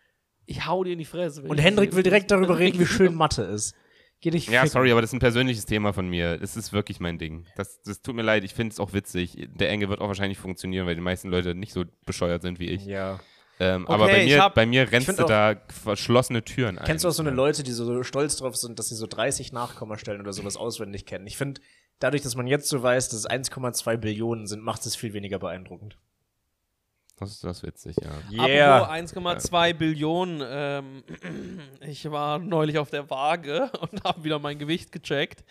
Ich 0.46 0.66
hau 0.66 0.84
dir 0.84 0.92
in 0.92 0.98
die 0.98 1.04
Fresse. 1.04 1.42
Und 1.42 1.58
ich 1.58 1.64
Hendrik 1.64 1.94
will 1.94 2.02
direkt 2.02 2.30
darüber 2.30 2.58
reden, 2.58 2.78
wie 2.80 2.86
schön 2.86 3.14
Mathe 3.14 3.42
ist. 3.42 3.74
Geh 4.22 4.30
dich 4.30 4.48
Ja, 4.48 4.60
ficken. 4.62 4.72
sorry, 4.72 4.92
aber 4.92 5.00
das 5.00 5.10
ist 5.10 5.14
ein 5.14 5.20
persönliches 5.20 5.64
Thema 5.64 5.92
von 5.94 6.06
mir. 6.08 6.36
Das 6.36 6.56
ist 6.56 6.72
wirklich 6.74 7.00
mein 7.00 7.16
Ding. 7.16 7.46
Das, 7.56 7.80
das 7.82 8.02
tut 8.02 8.14
mir 8.14 8.22
leid, 8.22 8.44
ich 8.44 8.52
finde 8.52 8.72
es 8.72 8.78
auch 8.80 8.92
witzig. 8.92 9.48
Der 9.54 9.70
Enge 9.70 9.88
wird 9.88 10.00
auch 10.02 10.08
wahrscheinlich 10.08 10.36
funktionieren, 10.38 10.86
weil 10.86 10.94
die 10.94 11.00
meisten 11.00 11.30
Leute 11.30 11.54
nicht 11.54 11.72
so 11.72 11.84
bescheuert 12.04 12.42
sind 12.42 12.58
wie 12.58 12.68
ich. 12.68 12.84
Ja. 12.84 13.18
Ähm, 13.62 13.84
Okay, 13.84 13.92
aber 13.92 14.06
bei 14.06 14.24
mir, 14.24 14.42
hab- 14.42 14.54
bei 14.54 14.64
mir 14.66 14.90
rennst 14.90 15.18
du 15.18 15.22
auch- 15.24 15.28
da 15.28 15.54
verschlossene 15.68 16.42
Türen 16.42 16.78
ein. 16.78 16.86
Kennst 16.86 17.04
du 17.04 17.08
auch 17.08 17.12
so 17.12 17.22
eine 17.22 17.30
Leute, 17.30 17.62
die 17.62 17.72
so, 17.72 17.84
so 17.84 18.02
stolz 18.02 18.36
drauf 18.36 18.56
sind, 18.56 18.78
dass 18.78 18.88
sie 18.88 18.94
so 18.96 19.06
30 19.06 19.52
Nachkommastellen 19.52 20.20
oder 20.22 20.32
sowas 20.32 20.56
auswendig 20.56 21.04
kennen? 21.04 21.26
Ich 21.26 21.36
finde, 21.36 21.60
dadurch, 21.98 22.22
dass 22.22 22.34
man 22.36 22.46
jetzt 22.46 22.68
so 22.68 22.82
weiß, 22.82 23.10
dass 23.10 23.18
es 23.18 23.26
1,2 23.28 23.98
Billionen 23.98 24.46
sind, 24.46 24.62
macht 24.62 24.86
es 24.86 24.96
viel 24.96 25.12
weniger 25.12 25.38
beeindruckend. 25.38 25.98
Das 27.18 27.32
ist 27.32 27.44
das 27.44 27.62
witzig, 27.62 27.96
ja. 28.00 28.08
Apropos 28.78 28.88
1,2 28.88 29.74
Billionen. 29.74 30.42
Ähm, 30.42 31.04
ich 31.86 32.10
war 32.10 32.38
neulich 32.38 32.78
auf 32.78 32.88
der 32.88 33.10
Waage 33.10 33.70
und 33.92 34.02
habe 34.04 34.24
wieder 34.24 34.38
mein 34.38 34.58
Gewicht 34.58 34.90
gecheckt. 34.90 35.44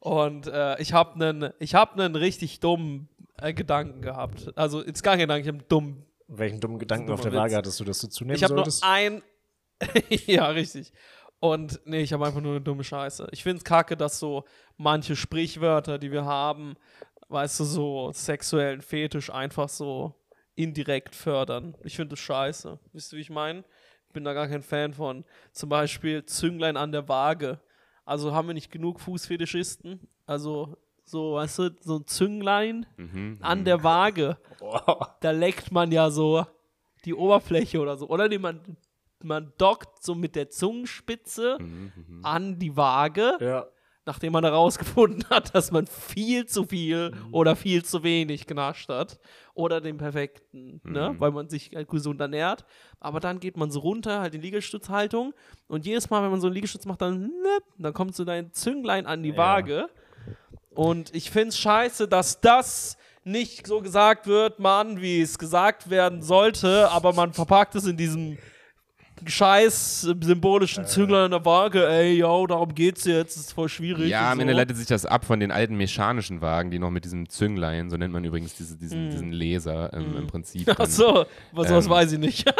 Und 0.00 0.46
äh, 0.48 0.78
ich 0.82 0.92
habe 0.92 1.14
einen 1.14 1.44
hab 1.62 1.96
nen 1.96 2.14
richtig 2.14 2.60
dummen 2.60 3.08
äh, 3.38 3.54
Gedanken 3.54 4.02
gehabt. 4.02 4.52
Also, 4.54 4.80
ist 4.82 5.02
gar 5.02 5.14
kein 5.14 5.20
Gedanke, 5.20 5.42
ich 5.42 5.48
habe 5.48 5.58
einen 5.60 5.68
dummen. 5.68 6.04
Welchen 6.26 6.60
dummen 6.60 6.78
Gedanken 6.78 7.10
auf 7.10 7.20
der 7.20 7.30
dummer 7.30 7.42
Waage 7.42 7.52
Witz. 7.52 7.58
hattest 7.58 7.80
du, 7.80 7.84
dass 7.84 7.98
du 8.00 8.08
zunehmen 8.08 8.36
Ich 8.36 8.44
habe 8.44 8.54
nur 8.54 8.64
solltest? 8.64 8.84
ein. 8.84 9.22
ja, 10.26 10.46
richtig. 10.48 10.92
Und 11.40 11.80
nee, 11.84 12.00
ich 12.00 12.12
habe 12.12 12.24
einfach 12.24 12.40
nur 12.40 12.52
eine 12.52 12.60
dumme 12.60 12.84
Scheiße. 12.84 13.28
Ich 13.32 13.42
finde 13.42 13.58
es 13.58 13.64
kacke, 13.64 13.96
dass 13.96 14.18
so 14.18 14.44
manche 14.76 15.16
Sprichwörter, 15.16 15.98
die 15.98 16.10
wir 16.10 16.24
haben, 16.24 16.74
weißt 17.28 17.60
du, 17.60 17.64
so 17.64 18.12
sexuellen 18.12 18.80
Fetisch 18.80 19.30
einfach 19.30 19.68
so 19.68 20.14
indirekt 20.54 21.14
fördern. 21.14 21.76
Ich 21.82 21.96
finde 21.96 22.10
das 22.10 22.20
scheiße. 22.20 22.78
Wisst 22.92 23.12
ihr, 23.12 23.16
wie 23.18 23.22
ich 23.22 23.30
meine? 23.30 23.64
Ich 24.06 24.12
bin 24.14 24.24
da 24.24 24.32
gar 24.32 24.48
kein 24.48 24.62
Fan 24.62 24.94
von. 24.94 25.24
Zum 25.52 25.68
Beispiel 25.68 26.24
Zünglein 26.24 26.76
an 26.76 26.92
der 26.92 27.08
Waage. 27.08 27.60
Also 28.04 28.32
haben 28.32 28.46
wir 28.48 28.54
nicht 28.54 28.70
genug 28.70 29.00
Fußfetischisten? 29.00 30.08
Also 30.26 30.76
so, 31.04 31.34
weißt 31.34 31.58
du, 31.58 31.70
so 31.80 31.96
ein 31.98 32.06
Zünglein 32.06 32.86
Mhm. 32.96 33.38
an 33.40 33.64
der 33.64 33.82
Waage 33.84 34.38
Boah. 34.58 35.16
da 35.20 35.30
leckt 35.30 35.70
man 35.72 35.92
ja 35.92 36.10
so 36.10 36.46
die 37.04 37.14
Oberfläche 37.14 37.80
oder 37.80 37.96
so. 37.96 38.08
Oder 38.08 38.28
nee, 38.28 38.38
man, 38.38 38.60
man 39.22 39.52
dockt 39.58 40.02
so 40.02 40.14
mit 40.14 40.34
der 40.36 40.48
Zungenspitze 40.50 41.58
Mhm, 41.60 41.92
mhm. 41.94 42.20
an 42.24 42.58
die 42.58 42.76
Waage, 42.76 43.36
Ja. 43.40 43.66
nachdem 44.06 44.32
man 44.32 44.44
herausgefunden 44.44 45.24
hat, 45.30 45.54
dass 45.54 45.70
man 45.70 45.86
viel 45.86 46.46
zu 46.46 46.64
viel 46.64 47.10
Mhm. 47.10 47.34
oder 47.34 47.56
viel 47.56 47.84
zu 47.84 48.02
wenig 48.02 48.46
genascht 48.46 48.88
hat. 48.88 49.18
Oder 49.56 49.80
den 49.80 49.98
perfekten, 49.98 50.80
ne? 50.84 51.10
Mhm. 51.10 51.20
weil 51.20 51.30
man 51.30 51.48
sich 51.48 51.70
halt 51.76 51.88
gesund 51.88 52.20
ernährt. 52.20 52.64
Aber 52.98 53.20
dann 53.20 53.38
geht 53.38 53.56
man 53.56 53.70
so 53.70 53.80
runter, 53.80 54.20
halt 54.20 54.34
in 54.34 54.42
Liegestützhaltung. 54.42 55.32
Und 55.68 55.86
jedes 55.86 56.10
Mal, 56.10 56.22
wenn 56.24 56.30
man 56.32 56.40
so 56.40 56.48
einen 56.48 56.54
Liegestütz 56.54 56.86
macht, 56.86 57.02
dann, 57.02 57.30
dann 57.78 57.92
kommt 57.92 58.16
so 58.16 58.24
dein 58.24 58.52
Zünglein 58.52 59.06
an 59.06 59.22
die 59.22 59.30
Ja. 59.30 59.36
Waage. 59.36 59.88
Und 60.74 61.14
ich 61.14 61.30
finde 61.30 61.48
es 61.48 61.58
scheiße, 61.58 62.08
dass 62.08 62.40
das 62.40 62.96
nicht 63.24 63.66
so 63.66 63.80
gesagt 63.80 64.26
wird, 64.26 64.58
Mann, 64.58 65.00
wie 65.00 65.22
es 65.22 65.38
gesagt 65.38 65.88
werden 65.88 66.22
sollte, 66.22 66.90
aber 66.90 67.12
man 67.12 67.32
verpackt 67.32 67.74
es 67.74 67.86
in 67.86 67.96
diesem 67.96 68.36
scheiß 69.26 70.02
symbolischen 70.20 70.86
Zünglein 70.86 71.26
an 71.26 71.30
der 71.30 71.44
Waage. 71.44 71.88
Ey, 71.88 72.18
yo, 72.18 72.46
darum 72.46 72.74
geht's 72.74 73.04
jetzt, 73.04 73.36
ist 73.36 73.52
voll 73.52 73.68
schwierig. 73.68 74.08
Ja, 74.10 74.32
am 74.32 74.40
Ende 74.40 74.52
so. 74.52 74.58
leitet 74.58 74.76
sich 74.76 74.86
das 74.86 75.06
ab 75.06 75.24
von 75.24 75.40
den 75.40 75.50
alten 75.50 75.76
mechanischen 75.76 76.40
Wagen, 76.42 76.70
die 76.70 76.78
noch 76.78 76.90
mit 76.90 77.04
diesem 77.04 77.28
Zünglein, 77.28 77.88
so 77.88 77.96
nennt 77.96 78.12
man 78.12 78.24
übrigens 78.24 78.54
diese, 78.54 78.76
diesen, 78.76 79.10
diesen 79.10 79.32
Laser 79.32 79.92
ähm, 79.94 80.16
im 80.18 80.26
Prinzip. 80.26 80.68
Ach 80.78 80.86
so, 80.86 81.24
was, 81.52 81.70
was 81.70 81.86
Ähm, 81.86 81.90
weiß 81.90 82.12
ich 82.12 82.18
nicht. 82.18 82.52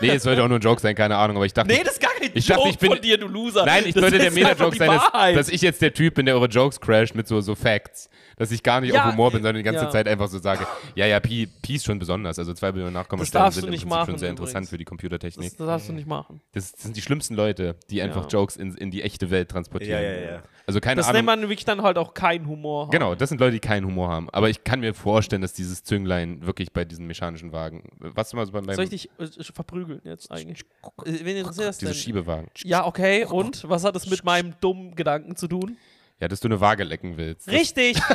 Nee, 0.00 0.10
es 0.10 0.24
sollte 0.24 0.42
auch 0.42 0.48
nur 0.48 0.58
ein 0.58 0.62
Joke 0.62 0.80
sein, 0.80 0.94
keine 0.94 1.16
Ahnung, 1.16 1.36
aber 1.36 1.46
ich 1.46 1.54
dachte. 1.54 1.72
nee, 1.72 1.82
das 1.84 1.94
ist 1.94 2.02
gar 2.02 2.12
kein 2.18 2.30
Ich 2.34 2.48
Joke 2.48 2.58
dachte, 2.60 2.70
ich 2.70 2.78
bin- 2.78 2.90
von 2.92 3.00
dir, 3.00 3.18
du 3.18 3.26
Loser. 3.28 3.64
Nein, 3.66 3.84
ich 3.86 3.94
das 3.94 4.00
sollte 4.02 4.18
der 4.18 4.30
Meta-Joke 4.30 4.76
sein, 4.76 5.34
dass, 5.34 5.48
ich 5.48 5.62
jetzt 5.62 5.80
der 5.82 5.92
Typ 5.92 6.14
bin, 6.14 6.26
der 6.26 6.34
eure 6.36 6.46
Jokes 6.46 6.80
crasht 6.80 7.14
mit 7.14 7.26
so, 7.28 7.40
so 7.40 7.54
Facts. 7.54 8.08
Dass 8.36 8.50
ich 8.50 8.64
gar 8.64 8.80
nicht 8.80 8.92
Ja, 8.92 9.04
auf 9.04 9.12
Humor 9.12 9.30
bin, 9.30 9.42
sondern 9.42 9.56
die 9.58 9.62
ganze 9.62 9.84
ja. 9.84 9.90
Zeit 9.90 10.08
einfach 10.08 10.26
so 10.26 10.40
sage, 10.40 10.66
ja, 10.96 11.06
ja, 11.06 11.20
Pi, 11.20 11.46
Pi 11.62 11.76
ist 11.76 11.84
schon 11.84 12.00
besonders. 12.00 12.36
Also 12.36 12.52
zwei 12.52 12.72
Billionen 12.72 12.92
Das 12.92 13.04
Nachkommastellen 13.04 13.52
sind 13.52 13.64
im 13.64 13.70
Prinzip 13.70 13.88
machen, 13.88 14.10
schon 14.10 14.18
sehr 14.18 14.30
interessant 14.30 14.52
übrigens. 14.54 14.70
für 14.70 14.78
die 14.78 14.84
Computertechnik. 14.84 15.50
das, 15.50 15.56
das 15.56 15.66
darfst 15.68 15.88
du 15.88 15.92
nicht 15.92 16.08
machen. 16.08 16.40
Das, 16.52 16.72
das 16.72 16.82
sind 16.82 16.96
die 16.96 17.00
schlimmsten 17.02 17.34
Leute, 17.36 17.76
die 17.90 18.02
einfach 18.02 18.22
Ja. 18.22 18.28
Jokes 18.40 18.56
in, 18.56 18.74
in 18.76 18.90
die 18.90 19.02
echte 19.02 19.30
Welt 19.30 19.50
transportieren. 19.50 20.02
Ja, 20.02 20.10
ja, 20.10 20.30
ja. 20.32 20.42
Also 20.66 20.80
keine 20.80 20.96
Das 20.96 21.06
Ahnung. 21.08 21.18
nennt 21.18 21.26
man 21.26 21.40
wirklich 21.42 21.64
dann 21.66 21.82
halt 21.82 21.96
auch 21.96 22.12
keinen 22.14 22.48
Humor. 22.48 22.86
haben. 22.86 22.90
Genau, 22.90 23.14
das 23.14 23.28
sind 23.28 23.38
Leute, 23.38 23.52
die 23.52 23.60
keinen 23.60 23.86
Humor 23.86 24.08
haben. 24.08 24.28
Aber 24.30 24.48
ich 24.50 24.64
kann 24.64 24.80
mir 24.80 24.94
vorstellen, 24.94 25.42
dass 25.42 25.52
dieses 25.52 25.84
Zünglein 25.84 26.44
wirklich 26.44 26.72
bei 26.72 26.84
diesen 26.84 27.06
mechanischen 27.06 27.52
Wagen. 27.52 27.84
Was 28.00 28.30
du 28.30 28.36
mal 28.36 28.46
so 28.46 28.52
beim, 28.52 28.64
Soll 28.74 28.84
ich 28.84 28.90
dich 28.90 29.10
äh, 29.20 29.44
verprügeln 29.52 30.00
jetzt 30.04 30.32
eigentlich? 30.32 30.62
Äh, 31.04 31.24
Wen 31.24 31.36
interessiert 31.36 31.68
das 31.68 31.78
denn? 31.78 31.88
Schiebewagen. 32.14 32.50
Ja, 32.64 32.86
okay. 32.86 33.24
Und 33.24 33.68
was 33.68 33.84
hat 33.84 33.94
das 33.94 34.06
mit 34.08 34.24
meinem 34.24 34.54
dummen 34.60 34.94
Gedanken 34.94 35.36
zu 35.36 35.48
tun? 35.48 35.76
Ja, 36.20 36.28
dass 36.28 36.40
du 36.40 36.48
eine 36.48 36.60
Waage 36.60 36.84
lecken 36.84 37.16
willst. 37.16 37.48
Richtig. 37.48 38.00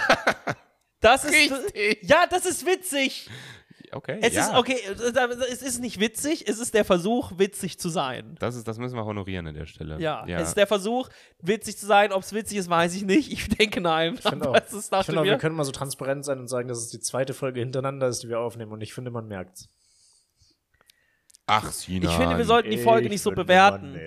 Das 1.01 1.23
ist 1.23 1.33
Richtig. 1.33 2.09
ja, 2.09 2.25
das 2.29 2.45
ist 2.45 2.65
witzig. 2.65 3.29
Okay. 3.91 4.19
Es 4.21 4.33
ja. 4.33 4.47
ist 4.47 4.55
okay, 4.55 4.77
es 5.49 5.61
ist 5.61 5.79
nicht 5.79 5.99
witzig, 5.99 6.47
es 6.47 6.59
ist 6.59 6.73
der 6.73 6.85
Versuch 6.85 7.31
witzig 7.37 7.79
zu 7.79 7.89
sein. 7.89 8.35
Das, 8.39 8.55
ist, 8.55 8.67
das 8.67 8.77
müssen 8.77 8.95
wir 8.95 9.05
honorieren 9.05 9.47
an 9.47 9.55
der 9.55 9.65
Stelle. 9.65 9.99
Ja, 9.99 10.25
ja. 10.27 10.39
es 10.39 10.49
ist 10.49 10.57
der 10.57 10.67
Versuch 10.67 11.09
witzig 11.41 11.77
zu 11.77 11.85
sein, 11.85 12.11
ob 12.11 12.21
es 12.21 12.33
witzig 12.33 12.57
ist, 12.57 12.69
weiß 12.69 12.95
ich 12.95 13.03
nicht. 13.03 13.31
Ich 13.31 13.47
denke 13.47 13.81
nein. 13.81 14.15
Ich 14.15 14.21
finde 14.29 14.49
auch, 14.49 14.55
es 14.55 14.73
ich 14.73 15.05
finde 15.05 15.21
auch 15.21 15.23
wir 15.23 15.37
können 15.37 15.55
mal 15.55 15.63
so 15.63 15.71
transparent 15.71 16.25
sein 16.25 16.39
und 16.39 16.49
sagen, 16.49 16.67
dass 16.67 16.79
es 16.79 16.89
die 16.89 16.99
zweite 16.99 17.33
Folge 17.33 17.61
hintereinander 17.61 18.07
ist, 18.07 18.21
die 18.23 18.29
wir 18.29 18.39
aufnehmen. 18.39 18.73
Und 18.73 18.81
ich 18.81 18.93
finde, 18.93 19.09
man 19.09 19.27
merkt's. 19.27 19.69
Ach, 21.49 21.71
Sinan. 21.71 22.09
ich 22.11 22.15
finde, 22.17 22.37
wir 22.37 22.45
sollten 22.45 22.69
die 22.71 22.77
Folge 22.77 23.05
Ich 23.07 23.11
nicht 23.11 23.21
so 23.21 23.31
bewerten. 23.31 23.99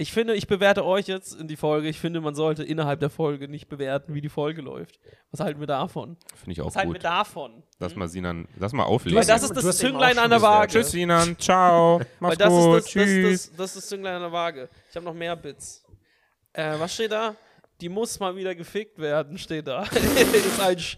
Ich 0.00 0.12
finde, 0.12 0.34
ich 0.34 0.46
bewerte 0.46 0.84
euch 0.84 1.08
jetzt 1.08 1.34
in 1.34 1.48
die 1.48 1.56
Folge. 1.56 1.88
Ich 1.88 1.98
finde, 1.98 2.20
man 2.20 2.36
sollte 2.36 2.62
innerhalb 2.62 3.00
der 3.00 3.10
Folge 3.10 3.48
nicht 3.48 3.68
bewerten, 3.68 4.14
wie 4.14 4.20
die 4.20 4.28
Folge 4.28 4.62
läuft. 4.62 5.00
Was 5.32 5.40
halten 5.40 5.58
wir 5.58 5.66
davon? 5.66 6.16
Finde 6.36 6.52
ich 6.52 6.60
auch 6.60 6.66
Was 6.66 6.76
halten 6.76 6.90
wir 6.90 7.00
gut. 7.00 7.04
davon? 7.04 7.64
Lass 7.80 7.96
mal 7.96 8.06
Sinan, 8.06 8.46
lass 8.56 8.72
mal 8.72 8.84
auflegen. 8.84 9.18
Weil 9.18 9.26
das 9.26 9.42
ist 9.42 9.56
das 9.56 9.78
Zünglein 9.78 10.16
auch 10.16 10.22
an 10.22 10.30
der 10.30 10.40
Waage. 10.40 10.66
gesagt, 10.68 10.84
Tschüss, 10.84 10.92
Sinan. 10.92 11.36
Ciao. 11.40 11.98
Weil 11.98 12.06
Mach's 12.20 12.38
das 12.38 12.48
gut. 12.48 12.58
ist 12.60 12.66
das, 12.68 12.84
das, 12.84 12.92
Tschüss. 12.92 13.48
das, 13.48 13.56
das 13.56 13.76
ist 13.76 13.88
Zünglein 13.88 14.14
an 14.14 14.22
der 14.22 14.32
Waage. 14.32 14.68
Ich 14.88 14.94
habe 14.94 15.04
noch 15.04 15.14
mehr 15.14 15.34
Bits. 15.34 15.84
Äh, 16.52 16.78
was 16.78 16.94
steht 16.94 17.10
da? 17.10 17.34
Die 17.80 17.88
muss 17.88 18.18
mal 18.18 18.34
wieder 18.34 18.54
gefickt 18.56 18.98
werden, 18.98 19.38
steht 19.38 19.68
da. 19.68 19.82
ist, 19.92 20.80
Sch 20.82 20.96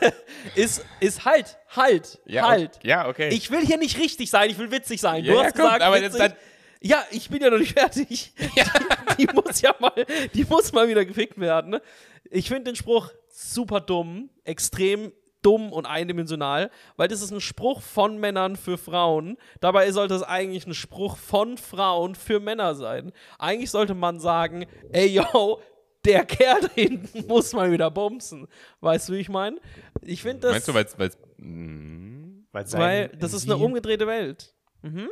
ist, 0.56 0.84
ist 0.98 1.24
halt, 1.24 1.56
halt, 1.68 2.18
ja, 2.26 2.48
halt. 2.48 2.76
Okay. 2.76 2.88
Ja, 2.88 3.08
okay. 3.08 3.28
Ich 3.28 3.50
will 3.50 3.64
hier 3.64 3.76
nicht 3.78 3.98
richtig 3.98 4.28
sein, 4.30 4.50
ich 4.50 4.58
will 4.58 4.70
witzig 4.72 5.00
sein. 5.00 5.24
Ja, 5.24 5.32
du 5.32 5.38
ja, 5.38 5.44
hast 5.44 5.54
guck, 5.54 5.64
gesagt, 5.64 5.82
aber 5.82 6.00
witzig. 6.02 6.18
dann- 6.18 6.34
ja, 6.82 7.04
ich 7.10 7.30
bin 7.30 7.40
ja 7.42 7.50
noch 7.50 7.58
nicht 7.58 7.78
fertig. 7.78 8.32
Die, 9.18 9.26
die 9.26 9.32
muss 9.32 9.60
ja 9.62 9.74
mal, 9.78 9.92
die 10.34 10.44
muss 10.44 10.72
mal 10.72 10.88
wieder 10.88 11.04
gefickt 11.04 11.38
werden. 11.40 11.70
Ne? 11.70 11.82
Ich 12.30 12.48
finde 12.48 12.64
den 12.64 12.76
Spruch 12.76 13.10
super 13.30 13.80
dumm, 13.80 14.28
extrem 14.44 15.12
dumm 15.42 15.72
und 15.72 15.86
eindimensional, 15.86 16.70
weil 16.96 17.08
das 17.08 17.22
ist 17.22 17.30
ein 17.30 17.40
Spruch 17.40 17.80
von 17.80 18.18
Männern 18.18 18.56
für 18.56 18.76
Frauen. 18.78 19.38
Dabei 19.60 19.90
sollte 19.92 20.14
es 20.14 20.22
eigentlich 20.22 20.66
ein 20.66 20.74
Spruch 20.74 21.16
von 21.16 21.56
Frauen 21.56 22.14
für 22.14 22.40
Männer 22.40 22.74
sein. 22.74 23.12
Eigentlich 23.38 23.70
sollte 23.70 23.94
man 23.94 24.18
sagen, 24.20 24.66
ey 24.92 25.06
yo, 25.06 25.60
der 26.06 26.24
Kerl 26.24 26.60
da 26.62 26.68
hinten 26.72 27.26
muss 27.26 27.52
mal 27.52 27.70
wieder 27.70 27.90
bumsen. 27.90 28.46
Weißt 28.80 29.08
du, 29.08 29.14
wie 29.14 29.18
ich 29.18 29.28
meine? 29.28 29.60
Ich 30.02 30.22
finde 30.22 30.40
das. 30.40 30.52
Meinst 30.52 30.68
du, 30.68 30.98
weil 30.98 31.08
es. 31.08 31.18
mm, 31.36 32.46
Weil, 32.52 32.66
sein 32.66 32.80
Weil 32.80 33.08
das 33.08 33.32
ist 33.32 33.44
eine 33.44 33.56
umgedrehte 33.56 34.06
Welt. 34.06 34.54
Mhm. 34.82 35.08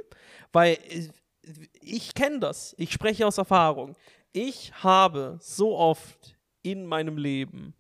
Weil 0.53 0.79
äh, 0.89 1.09
ich 1.81 2.15
kenne 2.15 2.41
das. 2.41 2.75
Ich 2.79 2.93
spreche 2.93 3.27
aus 3.27 3.39
Erfahrung. 3.39 3.97
Ich 4.33 4.73
habe 4.83 5.39
so 5.41 5.77
oft 5.77 6.37
in 6.63 6.87
meinem 6.87 7.19
Leben 7.19 7.75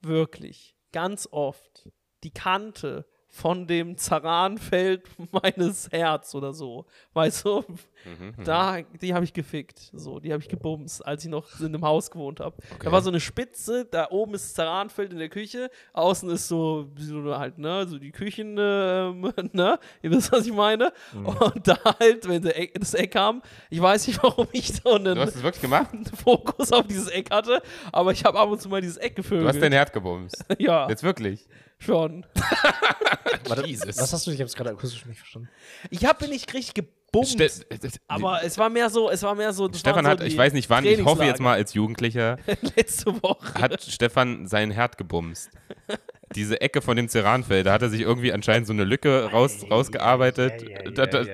wirklich 0.00 0.76
ganz 0.92 1.28
oft 1.30 1.88
die 2.24 2.32
Kante 2.32 3.06
von 3.28 3.66
dem 3.66 3.96
Zaranfeld 3.96 5.08
meines 5.32 5.90
Herz 5.90 6.34
oder 6.34 6.52
so. 6.52 6.86
Weißt 7.14 7.46
du? 7.46 7.64
Mhm, 8.04 8.44
Da, 8.44 8.82
die 8.82 9.14
habe 9.14 9.24
ich 9.24 9.32
gefickt. 9.32 9.90
So, 9.92 10.20
die 10.20 10.32
habe 10.32 10.42
ich 10.42 10.48
gebumst, 10.48 11.04
als 11.06 11.24
ich 11.24 11.30
noch 11.30 11.60
in 11.60 11.66
einem 11.66 11.84
Haus 11.84 12.10
gewohnt 12.10 12.40
habe. 12.40 12.56
Da 12.82 12.90
war 12.92 13.02
so 13.02 13.10
eine 13.10 13.20
Spitze, 13.20 13.86
da 13.90 14.08
oben 14.10 14.34
ist 14.34 14.44
das 14.46 14.54
Zaranfeld 14.54 15.12
in 15.12 15.18
der 15.18 15.28
Küche, 15.28 15.70
außen 15.92 16.28
ist 16.30 16.48
so, 16.48 16.88
so 16.96 17.36
halt, 17.38 17.58
ne, 17.58 17.86
so 17.86 17.98
die 17.98 18.10
Küchen, 18.12 18.56
ähm, 18.58 19.32
ne, 19.52 19.78
ihr 20.02 20.10
wisst, 20.10 20.32
was 20.32 20.46
ich 20.46 20.52
meine. 20.52 20.92
Und 21.14 21.66
da 21.68 21.78
halt, 22.00 22.28
wenn 22.28 22.44
Eck, 22.46 22.74
das 22.78 22.94
Eck 22.94 23.12
kam, 23.12 23.42
ich 23.70 23.80
weiß 23.80 24.06
nicht, 24.06 24.18
warum 24.22 24.48
ich 24.52 24.72
so 24.74 24.94
einen, 24.94 25.14
Du 25.14 25.20
hast 25.20 25.36
es 25.36 25.42
wirklich 25.42 25.62
gemacht? 25.62 25.90
einen 25.92 26.04
Fokus 26.06 26.72
auf 26.72 26.86
dieses 26.86 27.08
Eck 27.08 27.30
hatte, 27.30 27.62
aber 27.92 28.12
ich 28.12 28.24
habe 28.24 28.38
ab 28.38 28.48
und 28.48 28.60
zu 28.60 28.68
mal 28.68 28.80
dieses 28.80 28.96
Eck 28.96 29.16
Du 29.16 29.22
gevögelt. 29.22 29.48
hast 29.48 29.60
dein 29.60 29.72
Herz 29.72 29.92
gebumst. 29.92 30.44
ja, 30.58 30.88
Jetzt 30.88 31.02
wirklich. 31.02 31.46
schon. 31.78 32.24
Warte, 33.48 33.66
Jesus. 33.66 33.98
Was 33.98 34.12
hast 34.12 34.26
du? 34.26 34.30
Ich 34.30 34.38
habe 34.38 34.46
es 34.46 34.54
gerade 34.54 34.70
akustisch 34.70 35.04
nicht 35.06 35.18
verstanden. 35.18 35.48
Ich 35.90 36.04
habe 36.04 36.26
nicht 36.28 36.52
richtig 36.54 36.74
gebumst. 36.74 37.01
Ste 37.24 37.50
aber 38.08 38.42
es 38.42 38.56
war 38.58 38.70
mehr 38.70 38.88
so, 38.90 39.10
es 39.10 39.22
war 39.22 39.34
mehr 39.34 39.52
so. 39.52 39.70
Stefan 39.72 40.04
so 40.04 40.10
hat, 40.10 40.22
ich 40.22 40.36
weiß 40.36 40.52
nicht 40.54 40.70
wann, 40.70 40.84
ich 40.84 41.04
hoffe 41.04 41.24
jetzt 41.24 41.40
mal 41.40 41.54
als 41.54 41.74
Jugendlicher, 41.74 42.38
Letzte 42.76 43.22
Woche. 43.22 43.54
hat 43.60 43.82
Stefan 43.82 44.46
sein 44.46 44.70
Herd 44.70 44.96
gebumst. 44.96 45.50
Diese 46.34 46.60
Ecke 46.62 46.80
von 46.80 46.96
dem 46.96 47.08
Ceranfeld, 47.08 47.66
da 47.66 47.72
hat 47.74 47.82
er 47.82 47.90
sich 47.90 48.00
irgendwie 48.00 48.32
anscheinend 48.32 48.66
so 48.66 48.72
eine 48.72 48.84
Lücke 48.84 49.30
raus, 49.30 49.66
rausgearbeitet. 49.70 50.64
Da, 50.96 51.04
da, 51.06 51.24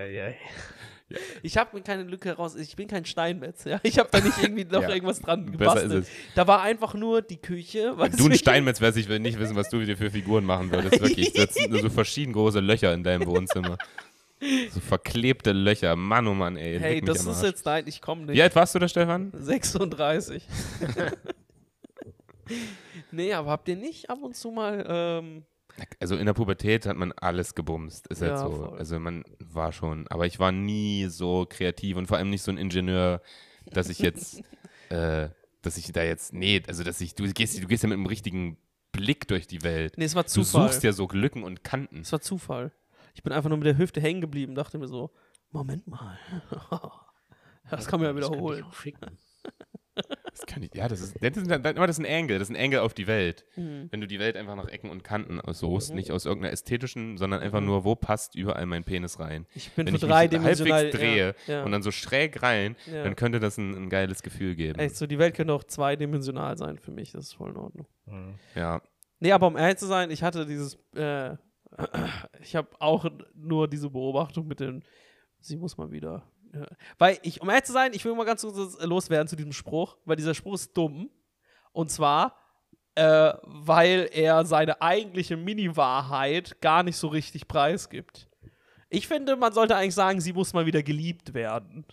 Ich 1.43 1.57
habe 1.57 1.77
mir 1.77 1.83
keine 1.83 2.03
Lücke 2.03 2.33
raus. 2.33 2.57
Ich 2.57 2.75
bin 2.77 2.89
kein 2.89 3.05
Steinmetz. 3.05 3.65
Ja? 3.65 3.79
Ich 3.85 3.99
habe 3.99 4.09
da 4.11 4.21
nicht 4.21 4.43
irgendwie 4.43 4.65
noch 4.65 4.83
Ja. 4.83 4.91
irgendwas 4.91 5.21
dran 5.21 5.47
Besser 5.47 5.59
gebastelt. 5.59 5.93
ist 5.93 6.09
es. 6.09 6.15
Da 6.35 6.47
war 6.47 6.63
einfach 6.63 6.95
nur 6.95 7.23
die 7.23 7.39
Küche. 7.41 7.95
Wenn 7.97 8.13
du 8.13 8.27
ein 8.27 8.35
Steinmetz 8.35 8.81
wärst, 8.81 8.99
ich 8.99 9.09
will 9.09 9.19
nicht 9.21 9.39
wissen, 9.39 9.57
was 9.57 9.69
du 9.71 9.81
dir 9.85 9.97
für 9.97 10.11
Figuren 10.11 10.45
machen 10.45 10.71
würdest. 10.71 11.01
Wirklich. 11.01 11.33
Das 11.33 11.55
sind 11.55 11.71
nur 11.71 11.81
so 11.81 11.89
verschieden 11.91 12.33
große 12.33 12.61
Löcher 12.61 12.93
in 12.93 13.05
deinem 13.05 13.27
Wohnzimmer. 13.27 13.79
So 14.71 14.81
verklebte 14.81 15.53
Löcher. 15.53 15.97
Mann, 15.97 16.27
oh 16.29 16.35
Mann, 16.35 16.57
ey. 16.57 16.79
Hey, 16.79 17.01
das 17.01 17.25
ist 17.27 17.43
jetzt 17.43 17.65
nein, 17.67 17.85
ich 17.87 18.01
komme 18.01 18.27
nicht. 18.27 18.37
Wie 18.37 18.43
alt 18.43 18.55
warst 18.55 18.75
du 18.75 18.79
da, 18.79 18.87
Stefan? 18.89 19.33
36. 19.35 20.47
nee, 23.11 23.33
aber 23.33 23.51
habt 23.51 23.69
ihr 23.69 23.77
nicht 23.77 24.11
ab 24.11 24.19
und 24.23 24.37
zu 24.37 24.51
mal. 24.51 24.85
Ähm, 24.89 25.45
Also 26.01 26.17
in 26.17 26.27
der 26.27 26.35
Pubertät 26.35 26.87
hat 26.87 26.97
man 26.97 27.13
alles 27.13 27.55
gebumst. 27.55 28.07
Ist 28.09 28.23
halt 28.23 28.33
Ja, 28.33 28.39
so. 28.39 28.51
voll. 28.51 28.79
Also 28.79 28.99
man 28.99 29.25
war 29.39 29.73
schon. 29.73 30.07
Aber 30.09 30.27
ich 30.27 30.39
war 30.39 30.53
nie 30.53 31.07
so 31.07 31.47
kreativ 31.49 31.97
und 31.97 32.07
vor 32.07 32.17
allem 32.17 32.31
nicht 32.31 32.43
so 32.43 32.51
ein 32.51 32.59
Ingenieur, 32.59 33.21
dass 33.73 33.89
ich 33.89 33.99
jetzt, 33.99 34.43
äh, 34.89 35.29
dass 35.63 35.77
ich 35.77 35.93
da 35.93 36.03
jetzt, 36.03 36.33
nee, 36.33 36.63
also 36.67 36.85
dass 36.85 37.01
ich, 37.01 37.15
du 37.15 37.25
gehst, 37.33 37.63
du 37.63 37.67
gehst 37.67 37.83
ja 37.83 37.89
mit 37.89 37.97
einem 37.97 38.07
richtigen 38.07 38.57
Blick 38.93 39.29
durch 39.29 39.47
die 39.47 39.63
Welt. 39.63 39.95
nee, 39.99 40.05
es 40.05 40.15
war 40.15 40.23
Du 40.25 40.31
Zufall. 40.31 40.69
suchst 40.69 40.83
ja 40.83 40.93
so 40.93 41.07
Lücken 41.13 41.43
und 41.45 41.63
Kanten. 41.65 42.01
Es 42.01 42.13
war 42.13 42.21
Zufall. 42.21 42.73
Ich 43.19 43.25
bin 43.25 43.33
einfach 43.33 43.49
nur 43.49 43.59
mit 43.59 43.67
der 43.67 43.77
Hüfte 43.77 44.01
hängen 44.01 44.21
geblieben, 44.21 44.55
dachte 44.55 44.79
mir 44.79 44.87
so, 44.87 45.11
Moment 45.51 45.89
mal. 45.89 46.17
Das 47.69 47.89
kann 47.89 48.01
man 48.01 48.07
ja 48.09 48.13
Das 48.15 48.23
könnte 48.23 48.39
wiederholen. 48.39 48.59
ich 48.61 48.65
auch 48.65 48.73
ficken. 48.75 49.19
Das 50.31 50.47
kann 50.47 50.63
ich, 50.63 50.71
ja, 50.73 50.87
das 50.87 51.01
ist, 51.01 51.17
das 51.21 51.37
ist, 51.37 51.51
das 51.51 51.91
ist 51.91 51.99
ein 51.99 52.07
Angle, 52.07 52.39
das 52.39 52.49
ist 52.49 52.57
ein 52.57 52.63
Angle 52.63 52.81
auf 52.81 52.95
die 52.95 53.09
Welt. 53.09 53.45
Mhm. 53.57 53.89
Wenn 53.91 54.01
du 54.01 54.07
die 54.07 54.21
Welt 54.21 54.37
einfach 54.37 54.55
nach 54.55 54.69
Ecken 54.69 54.89
und 54.89 55.03
Kanten 55.03 55.41
aussuchst, 55.41 55.93
nicht 55.93 56.13
aus 56.13 56.27
irgendeiner 56.27 56.53
ästhetischen, 56.53 57.19
sondern 57.19 57.41
einfach 57.41 57.61
nur, 57.61 57.83
wo 57.83 57.97
passt 57.97 58.37
überall 58.37 58.65
mein 58.67 58.85
Penis 58.85 59.19
rein. 59.19 59.47
Ich 59.53 59.73
bin 59.73 59.87
Wenn 59.87 59.95
für 59.95 59.97
ich 59.97 60.03
mich 60.03 60.11
dreidimensional. 60.11 60.73
halbwegs 60.85 60.97
drehe 60.97 61.35
ja, 61.49 61.55
ja. 61.55 61.65
und 61.65 61.73
dann 61.73 61.83
so 61.83 61.91
schräg 61.91 62.41
rein, 62.41 62.77
Ja. 62.87 63.03
dann 63.03 63.17
könnte 63.17 63.41
das 63.41 63.59
ein, 63.59 63.75
ein 63.75 63.89
geiles 63.91 64.23
Gefühl 64.23 64.55
geben. 64.55 64.79
Echt 64.79 64.95
so, 64.95 65.09
die 65.09 65.19
Welt 65.19 65.35
könnte 65.35 65.53
auch 65.53 65.65
zweidimensional 65.65 66.57
sein 66.57 66.79
für 66.79 66.93
mich, 66.93 67.11
das 67.11 67.25
ist 67.25 67.33
voll 67.35 67.51
in 67.51 67.57
Ordnung. 67.57 67.87
Ja. 68.55 68.81
Nee, 69.19 69.33
aber 69.33 69.49
um 69.49 69.57
ehrlich 69.57 69.79
zu 69.79 69.87
sein, 69.87 70.13
ich 70.13 70.23
hatte 70.23 70.47
dieses, 70.47 70.77
äh, 70.95 71.37
ich 72.41 72.57
habe 72.57 72.69
auch 72.81 73.07
nur 73.35 73.69
diese 73.69 73.91
Beobachtung 73.91 74.47
mit 74.47 74.61
den, 74.61 74.85
sie 75.41 75.57
muss 75.57 75.77
mal 75.77 75.91
wieder. 75.91 76.23
Weil 76.99 77.19
ich, 77.23 77.41
um 77.41 77.49
ehrlich 77.49 77.65
zu 77.65 77.73
sein, 77.73 77.93
ich 77.93 78.05
will 78.05 78.15
mal 78.15 78.25
ganz 78.25 78.43
kurz 78.43 78.83
loswerden 78.83 79.29
zu 79.29 79.37
diesem 79.37 79.53
Spruch, 79.53 79.97
weil 80.05 80.17
dieser 80.17 80.35
Spruch 80.35 80.55
ist 80.55 80.77
dumm. 80.77 81.11
Und 81.73 81.91
zwar, 81.91 82.37
äh, 82.95 83.35
weil 83.43 84.09
er 84.13 84.45
seine 84.45 84.81
eigentliche 84.81 85.37
Mini-Wahrheit 85.37 86.61
gar 86.61 86.83
nicht 86.83 86.97
so 86.97 87.09
richtig 87.09 87.47
preisgibt. 87.47 88.29
Ich 88.89 89.07
finde, 89.07 89.37
man 89.37 89.53
sollte 89.53 89.77
eigentlich 89.77 89.95
sagen, 89.95 90.21
sie 90.21 90.33
muss 90.33 90.55
mal 90.55 90.67
wieder 90.67 90.83
geliebt 90.83 91.35
werden. 91.35 91.85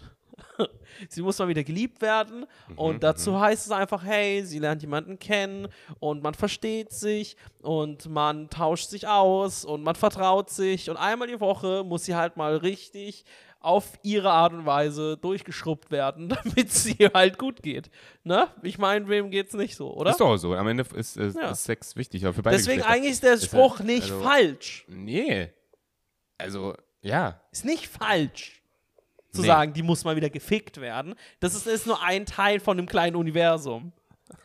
sie 1.10 1.22
muss 1.22 1.38
mal 1.40 1.48
wieder 1.48 1.64
geliebt 1.64 2.02
werden. 2.02 2.46
und 2.76 3.04
dazu 3.04 3.40
heißt 3.40 3.66
es 3.66 3.72
einfach, 3.72 4.04
hey, 4.04 4.44
sie 4.46 4.60
lernt 4.60 4.82
jemanden 4.82 5.20
kennen 5.20 5.68
und 6.00 6.24
man 6.24 6.34
versteht 6.34 6.92
sich 6.92 7.36
und 7.62 8.08
man 8.10 8.50
tauscht 8.50 8.90
sich 8.90 9.08
aus 9.08 9.66
und 9.66 9.84
man 9.84 9.96
vertraut 9.96 10.50
sich. 10.50 10.90
Und 10.90 10.98
einmal 10.98 11.28
die 11.28 11.40
Woche 11.40 11.84
muss 11.86 12.06
sie 12.06 12.16
halt 12.16 12.38
mal 12.38 12.56
richtig 12.58 13.26
auf 13.60 13.94
ihre 14.04 14.30
Art 14.30 14.54
und 14.54 14.68
Weise 14.68 15.18
durchgeschrubbt 15.18 15.90
werden, 15.90 16.30
damit 16.44 16.72
sie 16.72 16.94
halt 17.14 17.40
gut 17.40 17.64
geht. 17.64 17.90
Ne? 18.24 18.48
Ich 18.62 18.78
meine, 18.78 19.08
wem 19.08 19.32
geht's 19.32 19.54
nicht 19.56 19.76
so, 19.76 19.92
oder? 19.92 20.12
Ist 20.12 20.20
doch 20.20 20.38
so. 20.38 20.54
Am 20.54 20.68
Ende 20.68 20.86
ist, 20.96 21.18
ist, 21.18 21.36
Ja. 21.36 21.50
ist 21.50 21.64
Sex 21.64 21.96
wichtig, 21.96 22.22
für 22.22 22.44
beide 22.44 22.56
Deswegen 22.58 22.78
Geschlechter. 22.78 22.90
eigentlich 22.94 23.12
ist 23.14 23.24
der 23.24 23.34
Ist 23.34 23.46
Spruch 23.46 23.80
halt- 23.80 23.88
nicht 23.88 24.04
also- 24.12 24.22
falsch. 24.22 24.86
Nee. 24.88 25.52
Also, 26.38 26.76
ja. 27.02 27.42
Ist 27.52 27.66
nicht 27.66 27.88
falsch. 27.88 28.62
Zu 29.36 29.42
Nee. 29.42 29.48
sagen, 29.48 29.74
die 29.74 29.84
muss 29.84 30.04
mal 30.04 30.16
wieder 30.16 30.30
gefickt 30.30 30.80
werden. 30.82 31.14
Das 31.40 31.54
ist, 31.56 31.68
ist 31.68 31.86
nur 31.88 32.02
ein 32.04 32.26
Teil 32.26 32.60
von 32.60 32.78
dem 32.78 32.86
kleinen 32.88 33.16
Universum. 33.16 33.92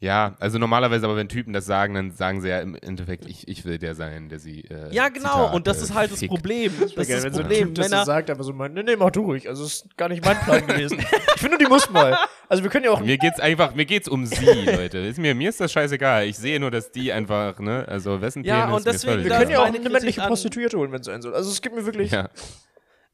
Ja, 0.00 0.36
also 0.38 0.58
normalerweise, 0.58 1.06
aber 1.06 1.16
wenn 1.16 1.30
Typen 1.30 1.54
das 1.54 1.64
sagen, 1.64 1.94
dann 1.94 2.10
sagen 2.10 2.42
sie 2.42 2.50
ja 2.50 2.60
im 2.60 2.74
Endeffekt, 2.74 3.24
ich, 3.24 3.48
ich 3.48 3.64
will 3.64 3.78
der 3.78 3.94
sein, 3.94 4.28
der 4.28 4.38
sie. 4.38 4.60
Äh, 4.64 4.92
Ja, 4.92 5.08
genau. 5.08 5.30
Zitat, 5.30 5.54
und 5.54 5.66
das 5.66 5.78
äh, 5.78 5.84
ist 5.84 5.94
halt 5.94 6.12
das 6.12 6.18
fickt. 6.18 6.30
Problem. 6.30 6.72
Das 6.78 6.90
ist 6.90 6.96
Geil, 6.96 7.06
das 7.06 7.24
wenn 7.24 7.32
so 7.32 7.38
ein 7.40 7.46
Problem. 7.46 7.68
Typ 7.68 7.74
das 7.76 7.86
so 7.86 7.90
Männer, 7.90 8.04
sagt, 8.04 8.28
aber 8.28 8.44
so 8.44 8.52
meint, 8.52 8.74
nee, 8.74 8.82
nee, 8.82 8.96
mach 8.96 9.12
du 9.12 9.22
ruhig. 9.22 9.48
Also 9.48 9.64
ist 9.64 9.96
gar 9.96 10.10
nicht 10.10 10.22
mein 10.22 10.38
Plan 10.40 10.66
gewesen. 10.66 10.98
Ich 10.98 11.40
finde, 11.40 11.56
die 11.56 11.64
muss 11.64 11.88
mal. 11.88 12.18
Also 12.50 12.62
wir 12.62 12.68
können 12.70 12.84
ja 12.84 12.90
auch 12.90 13.00
Mir 13.00 13.16
geht's 13.16 13.40
einfach, 13.40 13.74
mir 13.74 13.86
geht's 13.86 14.06
um 14.06 14.26
sie, 14.26 14.44
Leute. 14.66 14.98
Ist 14.98 15.18
mir, 15.18 15.34
mir 15.34 15.48
ist 15.48 15.60
das 15.60 15.72
scheißegal. 15.72 16.26
Ich 16.26 16.36
sehe 16.36 16.60
nur, 16.60 16.70
dass 16.70 16.92
die 16.92 17.10
einfach, 17.10 17.58
ne, 17.58 17.86
also 17.88 18.20
wessen 18.20 18.44
Ja, 18.44 18.66
Penis 18.66 18.76
und 18.76 18.84
mir 18.84 18.92
deswegen 18.92 19.22
Wir 19.22 19.30
das 19.30 19.38
können 19.38 19.50
ja 19.52 19.60
auch 19.60 19.64
eine 19.64 19.88
männliche 19.88 20.20
Prostituierte 20.20 20.76
holen, 20.76 20.92
wenn 20.92 21.00
es 21.00 21.06
sein 21.06 21.22
soll. 21.22 21.34
Also 21.34 21.50
es 21.50 21.62
gibt 21.62 21.74
mir 21.76 21.86
wirklich. 21.86 22.10
Ja. 22.10 22.28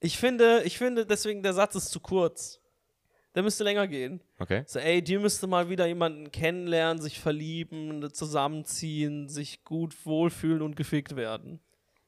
Ich 0.00 0.18
finde, 0.18 0.62
ich 0.64 0.78
finde 0.78 1.06
deswegen, 1.06 1.42
der 1.42 1.52
Satz 1.52 1.74
ist 1.74 1.90
zu 1.90 2.00
kurz. 2.00 2.60
Der 3.34 3.44
müsste 3.44 3.62
länger 3.62 3.86
gehen. 3.86 4.20
Okay. 4.40 4.64
So, 4.66 4.80
ey, 4.80 5.02
die 5.02 5.16
müsste 5.18 5.46
mal 5.46 5.68
wieder 5.68 5.86
jemanden 5.86 6.32
kennenlernen, 6.32 7.00
sich 7.00 7.20
verlieben, 7.20 8.12
zusammenziehen, 8.12 9.28
sich 9.28 9.62
gut 9.64 9.94
wohlfühlen 10.04 10.62
und 10.62 10.74
gefickt 10.74 11.14
werden. 11.14 11.60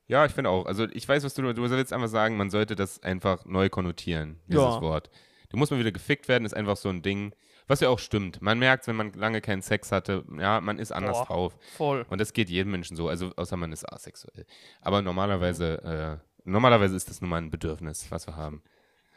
Ja, 0.08 0.26
ich 0.26 0.32
finde 0.32 0.50
auch. 0.50 0.66
Also 0.66 0.86
ich 0.90 1.08
weiß, 1.08 1.22
was 1.22 1.34
du, 1.34 1.42
du 1.42 1.62
willst 1.70 1.92
einfach 1.92 2.08
sagen, 2.08 2.36
man 2.36 2.50
sollte 2.50 2.74
das 2.74 3.00
einfach 3.02 3.44
neu 3.44 3.68
konnotieren, 3.68 4.40
dieses 4.48 4.62
Ja. 4.64 4.80
Wort. 4.80 5.10
Du 5.50 5.56
musst 5.56 5.70
mal 5.70 5.78
wieder 5.78 5.92
gefickt 5.92 6.28
werden, 6.28 6.44
ist 6.44 6.54
einfach 6.56 6.76
so 6.76 6.88
ein 6.88 7.02
Ding, 7.02 7.34
was 7.68 7.80
ja 7.80 7.88
auch 7.88 7.98
stimmt. 8.00 8.42
Man 8.42 8.58
merkt, 8.58 8.86
wenn 8.88 8.96
man 8.96 9.12
lange 9.12 9.40
keinen 9.40 9.62
Sex 9.62 9.92
hatte, 9.92 10.24
ja, 10.38 10.60
man 10.60 10.78
ist 10.78 10.90
anders 10.90 11.18
Boah. 11.18 11.26
drauf. 11.26 11.58
Voll. 11.76 12.04
Und 12.10 12.20
das 12.20 12.32
geht 12.32 12.50
jedem 12.50 12.72
Menschen 12.72 12.96
so, 12.96 13.08
also 13.08 13.30
außer 13.36 13.56
man 13.56 13.70
ist 13.70 13.84
asexuell. 13.90 14.44
Aber 14.80 15.02
normalerweise, 15.02 16.20
äh, 16.20 16.31
normalerweise 16.44 16.96
ist 16.96 17.08
das 17.10 17.20
nun 17.20 17.30
mal 17.30 17.38
ein 17.38 17.50
Bedürfnis, 17.50 18.06
was 18.10 18.26
wir 18.26 18.36
haben. 18.36 18.62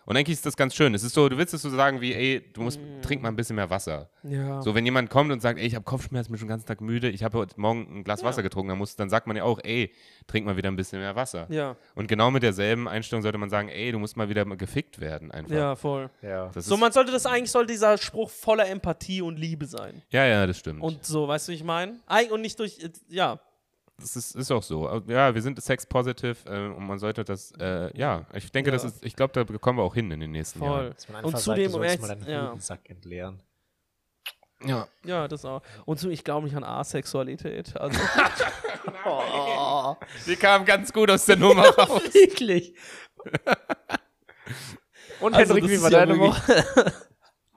Und 0.08 0.16
eigentlich 0.16 0.36
ist 0.38 0.46
das 0.46 0.56
ganz 0.56 0.76
schön. 0.76 0.94
Es 0.94 1.02
ist 1.02 1.16
so, 1.16 1.28
du 1.30 1.38
willst 1.40 1.56
es 1.56 1.64
so 1.64 1.70
sagen 1.72 2.00
wie, 2.00 2.14
ey, 2.14 2.52
du 2.54 2.62
musst, 2.62 2.80
trink 3.02 3.24
mal 3.24 3.30
ein 3.30 3.36
bisschen 3.36 3.56
mehr 3.56 3.72
Wasser. 3.72 4.12
Ja. 4.22 4.62
So, 4.62 4.76
wenn 4.76 4.86
jemand 4.86 5.10
kommt 5.10 5.32
und 5.32 5.42
sagt, 5.42 5.58
ey, 5.58 5.66
ich 5.66 5.74
habe 5.74 5.84
Kopfschmerzen, 5.84 6.30
bin 6.32 6.38
schon 6.38 6.46
den 6.48 6.50
ganzen 6.52 6.68
Tag 6.68 6.80
müde, 6.80 7.10
ich 7.10 7.24
habe 7.24 7.40
heute 7.40 7.60
Morgen 7.60 7.88
ein 7.90 8.04
Glas 8.04 8.22
Ja. 8.22 8.28
Wasser 8.28 8.44
getrunken, 8.44 8.70
dann, 8.70 8.78
muss, 8.78 8.96
dann 8.96 9.10
sagt 9.10 9.26
man 9.26 9.36
ja 9.36 9.44
auch, 9.44 9.60
ey, 9.64 9.92
trink 10.28 10.46
mal 10.46 10.58
wieder 10.58 10.70
ein 10.70 10.76
bisschen 10.76 11.00
mehr 11.00 11.16
Wasser. 11.16 11.48
Ja, 11.50 11.76
Und 11.96 12.08
genau 12.08 12.30
mit 12.30 12.44
derselben 12.44 12.88
Einstellung 12.88 13.24
sollte 13.24 13.40
man 13.40 13.50
sagen, 13.50 13.68
ey, 13.70 13.92
du 13.92 13.98
musst 13.98 14.16
mal 14.16 14.30
wieder 14.30 14.46
gefickt 14.46 15.00
werden 15.00 15.32
einfach. 15.32 15.56
ja, 15.56 15.76
voll. 15.76 16.12
Ja. 16.22 16.52
Das 16.54 16.68
So, 16.68 16.78
man 16.78 16.92
sollte 16.92 17.12
das 17.12 17.26
eigentlich, 17.26 17.50
sollte 17.50 17.74
dieser 17.74 17.98
Spruch 17.98 18.30
voller 18.30 18.70
Empathie 18.70 19.24
und 19.24 19.40
Liebe 19.40 19.66
sein. 19.66 20.04
ja, 20.12 20.24
ja, 20.28 20.46
das 20.46 20.60
stimmt. 20.60 20.84
Und 20.84 21.04
so, 21.04 21.28
weißt 21.28 21.48
du, 21.48 21.52
wie 21.54 21.56
ich 21.56 21.64
meine? 21.64 22.00
Und 22.30 22.42
nicht 22.42 22.60
durch, 22.60 22.78
äh, 22.78 22.92
ja. 23.10 23.40
Das 23.98 24.16
ist, 24.16 24.36
ist 24.36 24.52
auch 24.52 24.64
so. 24.64 25.02
Ja, 25.08 25.34
wir 25.34 25.42
sind 25.42 25.62
sex-positive 25.62 26.36
äh, 26.50 26.68
und 26.76 26.86
man 26.86 27.00
sollte 27.00 27.24
das, 27.24 27.52
äh, 27.60 27.96
ja, 27.98 28.26
ich 28.34 28.52
denke, 28.52 28.70
Ja. 28.70 28.74
das 28.76 28.84
ist, 28.84 29.06
ich 29.06 29.16
glaube, 29.16 29.34
da 29.34 29.44
kommen 29.58 29.80
wir 29.80 29.84
auch 29.84 29.94
hin 29.96 30.12
in 30.12 30.20
den 30.20 30.32
nächsten 30.32 30.60
Voll. 30.60 30.68
Jahren. 30.70 30.94
Dass 30.94 31.08
man 31.10 31.24
Und 31.24 31.34
einfach 31.34 31.40
zudem, 31.46 31.74
um 31.74 31.84
ehrlich- 31.84 32.02
mal 32.02 32.08
deinen 32.10 32.28
ja. 32.30 32.48
Hodensack 32.50 32.90
entleeren. 32.90 33.42
Ja. 34.64 34.88
Ja, 35.06 35.28
das 35.28 35.44
auch. 35.46 35.62
Und 35.86 36.00
so, 36.00 36.10
ich 36.10 36.24
glaube 36.24 36.46
nicht 36.48 36.56
an 36.56 36.64
Asexualität. 36.64 37.76
Also, 37.78 38.00
Wir 40.26 40.36
kamen 40.38 40.66
ganz 40.66 40.92
gut 40.94 41.10
aus 41.12 41.26
der 41.26 41.36
Nummer 41.38 41.68
raus. 41.68 42.02
Wirklich. 42.14 42.76
Und 45.22 45.34
Also, 45.34 45.56
Hendrik, 45.56 45.64
das 45.64 45.72
wie 45.72 45.76
ist 45.76 45.84
war 45.84 45.92
ja 45.92 46.06
deine 46.06 46.20
Woche? 46.20 46.94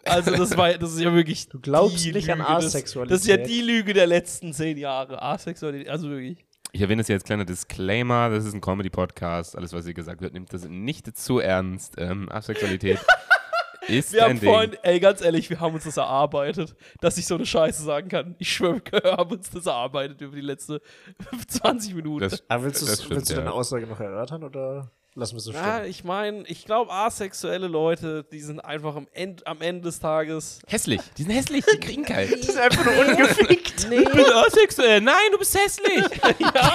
Also 0.09 0.31
das, 0.33 0.57
war, 0.57 0.73
das 0.75 0.94
ist 0.94 1.01
ja 1.01 1.14
wirklich. 1.14 1.49
Du 1.49 1.61
glaubst 1.61 2.05
nicht 2.07 2.31
an 2.31 2.40
Asexualität. 2.40 3.14
Das 3.14 3.21
ist 3.23 3.29
ja 3.29 3.37
die 3.37 3.61
Lüge 3.62 3.92
der 3.94 4.07
letzten 4.07 4.53
zehn 4.53 4.77
Jahre. 4.77 5.21
Asexualität, 5.23 5.88
also 5.88 6.09
wirklich. 6.11 6.44
Ich 6.73 6.81
erwähne 6.83 7.01
es 7.01 7.07
hier 7.07 7.16
als 7.16 7.25
kleiner 7.25 7.47
Disclaimer, 7.47 8.29
das 8.29 8.44
ist 8.44 8.53
ein 8.53 8.61
Comedy-Podcast, 8.61 9.57
alles, 9.57 9.73
was 9.73 9.87
hier 9.87 9.94
gesagt 9.94 10.21
wird, 10.21 10.35
nimmt 10.35 10.53
das 10.53 10.68
nicht 10.68 11.16
zu 11.16 11.38
ernst. 11.38 11.94
Ähm, 11.97 12.29
Asexualität 12.31 12.99
ist 13.88 14.12
Wir 14.12 14.25
ein 14.25 14.31
haben 14.33 14.40
Ding. 14.40 14.51
vorhin, 14.51 14.77
ey, 14.83 15.01
ganz 15.01 15.23
ehrlich, 15.23 15.49
wir 15.49 15.61
haben 15.61 15.75
uns 15.75 15.85
das 15.85 15.97
erarbeitet, 15.97 16.75
dass 17.01 17.16
ich 17.16 17.27
so 17.27 17.37
eine 17.37 17.47
Scheiße 17.47 17.83
sagen 17.83 18.09
kann. 18.09 18.37
Ich 18.38 18.53
schwöre, 18.53 18.83
wir 19.03 19.12
haben 19.12 19.31
uns 19.31 19.49
das 19.51 19.64
erarbeitet 19.64 20.21
über 20.21 20.37
die 20.37 20.42
letzten 20.42 20.79
20 21.49 21.94
Minuten. 21.94 22.29
Das, 22.29 22.44
Aber 22.49 22.64
willst, 22.64 22.83
das 22.83 22.99
stimmt, 22.99 23.11
willst 23.16 23.31
du 23.31 23.35
ja. 23.35 23.40
deine 23.40 23.53
Aussage 23.53 23.87
noch 23.87 24.01
erörtern 24.01 24.44
oder 24.44 24.90
lassen 25.18 25.35
wir 25.37 25.40
so 25.40 25.52
stehen? 25.52 25.64
ja, 25.64 25.85
ich 25.85 26.04
meine, 26.04 26.44
ich 26.46 26.64
glaube, 26.64 26.92
asexuelle 26.92 27.66
Leute, 27.66 28.24
die 28.33 28.40
sind 28.40 28.61
einfach 28.61 28.96
am 28.96 29.07
Ende, 29.12 29.46
am 29.46 29.61
Ende 29.61 29.83
des 29.83 29.98
Tages. 30.00 30.61
hässlich. 30.66 31.00
Die 31.16 31.22
sind 31.24 31.33
hässlich, 31.33 31.64
die 31.72 31.78
kriegen 31.81 32.04
kalt. 32.04 32.31
Das 32.38 32.48
ist 32.48 32.59
einfach 32.59 32.85
nur 32.85 32.96
ungefickt. 33.07 33.74
Nee, 33.88 33.96
Ich 34.00 34.11
bin 34.12 34.24
asexuell. 34.26 35.00
Nein, 35.00 35.14
du 35.33 35.38
bist 35.38 35.57
hässlich. 35.59 36.04
ja, 36.38 36.72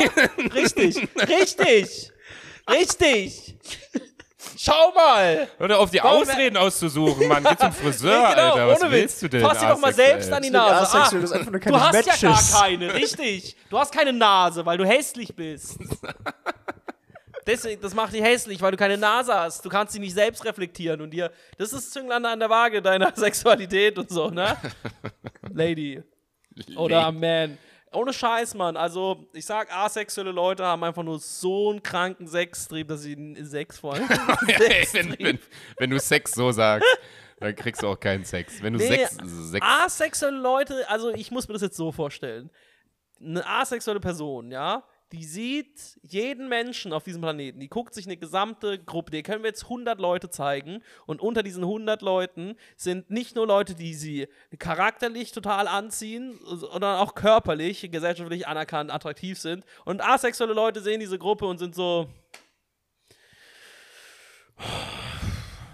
richtig, 0.54 1.08
richtig, 1.28 2.12
richtig. 2.70 3.56
Schau 4.58 4.92
mal. 4.94 5.48
Hör 5.58 5.80
auf, 5.80 5.90
die 5.92 6.00
Warum- 6.00 6.22
Ausreden 6.22 6.58
auszusuchen, 6.58 7.28
Mann. 7.28 7.44
Geh 7.44 7.56
zum 7.58 7.72
Friseur, 7.74 8.12
Nee, 8.30 8.36
genau, 8.36 8.52
Alter. 8.54 8.68
Was 8.68 8.82
ohne 8.82 8.92
willst 8.92 9.16
Witz. 9.16 9.20
du 9.22 9.30
denn? 9.30 9.42
Fass 9.42 9.60
dir 9.60 9.68
doch 9.70 9.80
mal 9.80 9.94
selbst 9.94 10.32
an 10.32 10.42
die 10.44 10.50
Nase. 10.50 10.76
asexuell, 10.98 11.02
Ah, 11.04 11.22
das 11.22 11.32
ist 11.32 11.32
einfach 11.38 11.52
nur 11.52 11.60
keine 11.60 11.78
du 11.78 11.84
hast 11.84 11.94
Matches. 11.94 12.22
ja 12.22 12.30
gar 12.32 12.62
keine, 12.62 12.94
richtig. 12.94 13.56
Du 13.70 13.80
hast 13.80 13.94
keine 13.94 14.14
Nase, 14.14 14.66
weil 14.66 14.78
du 14.78 14.86
hässlich 14.86 15.36
bist. 15.36 15.78
Deswegen, 17.46 17.82
das 17.82 17.94
macht 17.94 18.14
dich 18.14 18.22
hässlich, 18.22 18.62
weil 18.62 18.72
du 18.72 18.78
keine 18.78 18.98
Nase 18.98 19.34
hast. 19.34 19.64
Du 19.64 19.70
kannst 19.70 19.94
sie 19.94 20.00
nicht 20.00 20.14
selbst 20.14 20.44
reflektieren 20.46 21.02
und 21.02 21.12
dir, 21.12 21.32
das 21.58 21.74
ist 21.74 21.92
Zünglein 21.94 22.26
an 22.26 22.40
der 22.40 22.50
Waage 22.50 22.82
deiner 22.82 23.12
Sexualität 23.16 23.98
und 23.98 24.10
so, 24.10 24.30
ne? 24.30 24.58
Lady. 25.54 26.02
Oder 26.76 27.12
Man. 27.12 27.58
Ohne 27.92 28.12
Scheiß, 28.12 28.56
Mann. 28.56 28.76
Also, 28.76 29.28
ich 29.34 29.46
sag, 29.46 29.72
asexuelle 29.72 30.32
Leute 30.32 30.66
haben 30.66 30.84
einfach 30.84 31.04
nur 31.04 31.20
so 31.20 31.70
einen 31.70 31.84
kranken 31.84 32.28
Sextrieb, 32.28 32.88
dass 32.88 33.02
sie 33.04 33.16
einen 33.16 33.46
Sex 33.46 33.84
wollen. 33.84 34.02
wenn, 34.94 35.16
wenn, 35.20 35.40
wenn 35.78 35.90
du 35.90 36.00
Sex 36.00 36.32
so 36.32 36.52
sagst, 36.52 36.88
dann 37.40 37.56
kriegst 37.56 37.84
du 37.84 37.88
auch 37.88 38.00
keinen 38.00 38.26
Sex. 38.26 38.62
Wenn 38.64 38.74
du 38.74 38.80
Nee, 38.80 38.88
Sex, 38.88 39.18
Sex 39.52 39.66
asexuelle 39.66 40.38
Leute, 40.38 40.90
also 40.90 41.14
ich 41.14 41.30
muss 41.30 41.48
mir 41.48 41.54
das 41.54 41.62
jetzt 41.62 41.78
so 41.78 41.92
vorstellen. 41.92 42.50
Eine 43.22 43.46
asexuelle 43.46 44.00
Person, 44.00 44.52
ja, 44.52 44.84
die 45.14 45.24
sieht 45.24 46.00
jeden 46.02 46.50
Menschen 46.50 46.92
auf 46.92 47.04
diesem 47.04 47.22
Planeten, 47.22 47.60
die 47.60 47.70
guckt 47.70 47.94
sich 47.94 48.06
eine 48.08 48.18
gesamte 48.18 48.80
Gruppe, 48.84 49.12
die 49.12 49.22
können 49.24 49.44
wir 49.44 49.50
jetzt 49.50 49.64
100 49.64 50.00
Leute 50.00 50.30
zeigen 50.32 50.82
und 51.06 51.22
unter 51.22 51.44
diesen 51.44 51.64
100 51.64 52.02
Leuten 52.02 52.56
sind 52.76 53.12
nicht 53.12 53.36
nur 53.36 53.46
Leute, 53.46 53.76
die 53.76 53.94
sie 53.94 54.28
charakterlich 54.58 55.32
total 55.32 55.68
anziehen, 55.68 56.40
sondern 56.44 56.98
auch 56.98 57.14
körperlich, 57.14 57.88
gesellschaftlich 57.92 58.48
anerkannt, 58.48 58.92
attraktiv 58.92 59.40
sind 59.40 59.66
und 59.86 60.02
asexuelle 60.04 60.54
Leute 60.54 60.82
sehen 60.82 61.00
diese 61.00 61.20
Gruppe 61.20 61.46
und 61.46 61.60
sind 61.60 61.76
so 61.76 62.10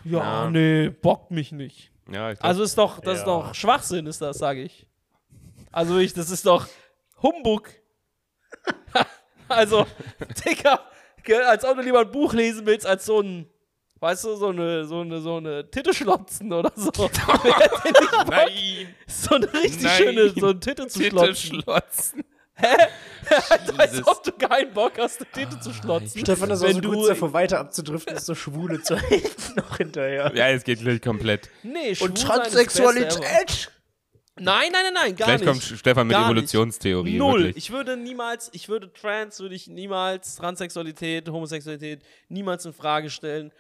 ja, 0.04 0.44
Ja. 0.46 0.50
nee, 0.50 0.90
bockt 0.90 1.32
mich 1.32 1.52
nicht. 1.52 1.92
ja, 2.12 2.32
ich 2.32 2.40
glaub, 2.40 2.46
Also 2.50 2.64
ist 2.64 2.78
doch, 2.78 3.00
das 3.00 3.20
ist 3.20 3.28
Ja. 3.28 3.42
doch 3.42 3.54
Schwachsinn, 3.56 4.06
ist 4.06 4.22
das, 4.22 4.38
sage 4.38 4.64
ich. 4.64 4.86
Also 5.72 5.98
ich, 5.98 6.14
das 6.14 6.30
ist 6.30 6.46
doch 6.46 6.68
Humbug. 7.22 7.70
also, 9.50 9.86
Digga, 10.46 10.80
als 11.48 11.66
ob 11.66 11.76
du 11.78 11.82
lieber 11.84 12.00
ein 12.02 12.12
Buch 12.12 12.34
lesen 12.34 12.66
willst, 12.66 12.86
als 12.86 13.06
so 13.06 13.22
ein, 13.22 13.50
weißt 14.00 14.24
du, 14.24 14.36
so 14.36 14.48
eine, 14.48 14.86
so 14.86 15.02
eine, 15.02 15.20
so 15.22 15.38
eine 15.38 15.70
Titte 15.70 15.94
schlotzen 15.94 16.52
oder 16.54 16.72
so. 16.76 16.92
Nein! 18.30 18.96
so 19.08 19.36
eine 19.36 19.52
richtig 19.54 19.84
Nein. 19.84 19.98
schöne, 19.98 20.30
so 20.30 20.48
eine 20.48 20.60
Titte 20.60 20.88
zu 20.88 21.00
Titte 21.00 21.12
schlotzen. 21.36 21.62
schlotzen. 21.64 22.24
Als 23.78 23.92
Jesus. 23.94 24.08
ob 24.08 24.24
du 24.24 24.32
keinen 24.34 24.74
Bock 24.74 24.94
hast, 24.98 25.22
eine 25.22 25.32
Titte 25.32 25.60
zu 25.62 25.72
schlotzen. 25.74 26.20
Stefan 26.20 26.50
ist 26.52 26.62
auch 26.62 26.68
Wenn 26.68 26.76
so 26.76 26.82
du- 26.82 26.92
kurz 26.92 27.08
davor 27.08 27.32
weiter 27.32 27.60
abzudriften, 27.60 28.16
ist 28.18 28.26
so 28.26 28.36
Schwule 28.36 28.82
zu 28.82 28.98
helfen 29.00 29.56
noch 29.56 29.78
hinterher. 29.78 30.32
Ja, 30.36 30.50
es 30.50 30.64
geht 30.66 30.80
gleich 30.80 31.02
komplett. 31.02 31.50
Nee, 31.64 31.96
schwul 31.96 32.10
Und 32.10 32.18
das. 32.18 32.26
Transsexualität? 32.26 33.72
Nein, 34.40 34.70
nein, 34.72 34.84
nein, 34.86 34.94
nein, 34.94 35.16
gar 35.16 35.28
Gleich 35.28 35.40
nicht. 35.42 35.48
kommt 35.48 35.64
Stefan 35.80 36.08
mit 36.08 36.14
Gar 36.16 36.22
nicht. 36.22 36.32
Evolutionstheorie. 36.32 37.18
Null. 37.18 37.40
Wirklich. 37.46 37.58
Ich 37.58 37.72
würde 37.72 37.98
niemals, 37.98 38.50
ich 38.54 38.70
würde 38.70 38.92
Trans, 38.94 39.40
würde 39.40 39.56
ich 39.56 39.68
niemals 39.68 40.36
Transsexualität, 40.38 41.28
Homosexualität 41.30 42.02
niemals 42.30 42.66
in 42.66 42.74
Frage 42.74 43.10
stellen, 43.10 43.52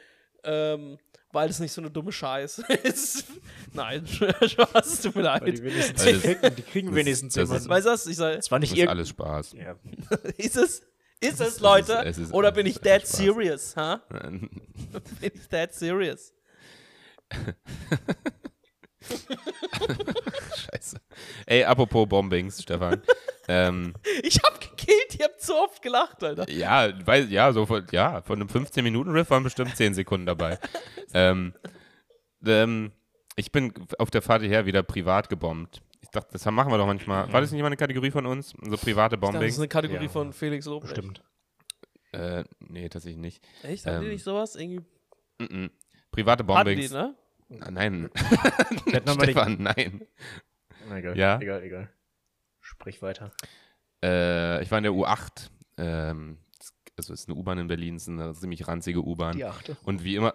ähm, 0.43 0.97
weil 1.31 1.47
das 1.47 1.59
nicht 1.59 1.71
so 1.71 1.81
eine 1.81 1.91
dumme 1.91 2.11
Scheiße 2.11 2.63
ist. 2.83 3.25
Nein, 3.73 4.07
Spaß, 4.07 4.85
es 4.93 5.01
tut 5.01 5.15
mir 5.15 5.23
Weil 5.23 5.39
die 5.51 5.51
leid. 5.51 5.63
wenigstens 5.63 6.01
ficken, 6.21 6.55
die 6.55 6.61
kriegen 6.63 6.87
das- 6.87 6.95
wenigstens 6.95 7.33
das 7.35 7.41
jemanden. 7.43 7.63
ist- 7.63 7.69
Weißt 7.69 7.85
du 7.85 7.91
was? 7.91 8.07
Ich 8.07 8.15
sag, 8.17 8.37
Es 8.37 8.49
war 8.51 8.59
nicht 8.59 8.71
Das 8.73 8.79
ist 8.79 8.87
alles 8.87 9.09
Spaß. 9.09 9.53
Ja. 9.53 9.75
ist 10.37 10.55
es, 10.57 10.81
ist 11.19 11.39
es, 11.41 11.47
ist- 11.47 11.59
Leute? 11.61 12.01
es 12.05 12.17
ist- 12.17 12.33
Oder 12.33 12.51
bin 12.51 12.65
ich 12.65 12.73
es 12.73 12.77
ist 12.77 12.85
dead 12.85 13.01
Spaß. 13.01 13.11
serious, 13.17 13.75
ha? 13.75 14.01
Bin 14.09 14.49
ich 15.21 15.47
dead 15.49 15.71
serious? 15.73 16.33
Scheiße. 20.55 20.97
Ey, 21.45 21.63
apropos 21.63 22.07
Bombings, 22.07 22.61
Stefan. 22.61 23.01
ähm, 23.47 23.93
Ich 24.23 24.39
hab 24.43 24.59
gekillt, 24.59 25.15
ihr 25.19 25.25
habt 25.25 25.41
so 25.41 25.55
oft 25.55 25.81
gelacht, 25.81 26.23
Alter. 26.23 26.49
ja, 26.49 26.89
weil, 27.05 27.31
ja, 27.31 27.51
so 27.53 27.65
von, 27.65 27.85
ja, 27.91 28.21
von 28.21 28.39
einem 28.39 28.49
15-Minuten-Riff 28.49 29.29
waren 29.29 29.43
bestimmt 29.43 29.75
10 29.75 29.93
Sekunden 29.93 30.25
dabei. 30.25 30.57
ähm, 31.13 31.53
ähm, 32.45 32.91
ich 33.35 33.51
bin 33.51 33.73
auf 33.97 34.11
der 34.11 34.21
Fahrt 34.21 34.41
hierher 34.41 34.65
wieder 34.65 34.83
privat 34.83 35.29
gebombt. 35.29 35.81
Ich 36.01 36.09
dachte, 36.09 36.29
das 36.33 36.45
machen 36.45 36.71
wir 36.71 36.77
doch 36.77 36.85
manchmal. 36.87 37.31
War 37.31 37.41
das 37.41 37.51
nicht 37.51 37.61
mal 37.61 37.67
eine 37.67 37.77
Kategorie 37.77 38.11
von 38.11 38.25
uns? 38.25 38.49
So 38.61 38.77
private 38.77 39.17
Das 39.17 39.29
ist 39.29 39.31
Bombings? 39.33 39.57
eine 39.59 39.67
Kategorie 39.67 40.03
Ja. 40.05 40.09
von 40.09 40.33
Felix 40.33 40.65
Lobrecht. 40.65 40.95
Bestimmt. 40.95 41.21
Äh, 42.11 42.43
nee, 42.59 42.89
tatsächlich 42.89 43.19
nicht. 43.21 43.43
Echt? 43.61 43.85
Haben 43.85 43.99
die 44.01 44.07
Ähm, 44.07 44.13
nicht 44.13 44.23
sowas? 44.23 44.55
Irgendwie 44.55 44.79
Mm 45.41 45.43
-mm. 45.45 45.69
Private 46.11 46.43
hatten 46.47 46.67
die, 46.69 46.75
Bombings. 46.75 46.91
ne? 46.91 47.15
Nein. 47.49 48.09
Die- 48.87 49.11
Stefan, 49.23 49.57
nein. 49.59 50.01
Egal, 50.95 51.17
Ja? 51.17 51.39
egal, 51.41 51.63
egal. 51.63 51.89
Sprich 52.61 53.01
weiter. 53.01 53.31
Äh, 54.03 54.61
ich 54.63 54.71
war 54.71 54.77
in 54.77 54.83
der 54.83 54.93
U8. 54.93 55.49
Ähm, 55.77 56.37
also 56.97 57.13
es 57.13 57.21
ist 57.21 57.29
eine 57.29 57.37
U-Bahn 57.37 57.57
in 57.59 57.67
Berlin, 57.67 57.95
es 57.95 58.03
ist 58.03 58.09
eine 58.09 58.33
ziemlich 58.33 58.67
ranzige 58.67 59.01
U-Bahn. 59.03 59.35
Die 59.35 59.45
achte. 59.45 59.77
Und 59.83 60.03
wie 60.03 60.15
immer, 60.15 60.33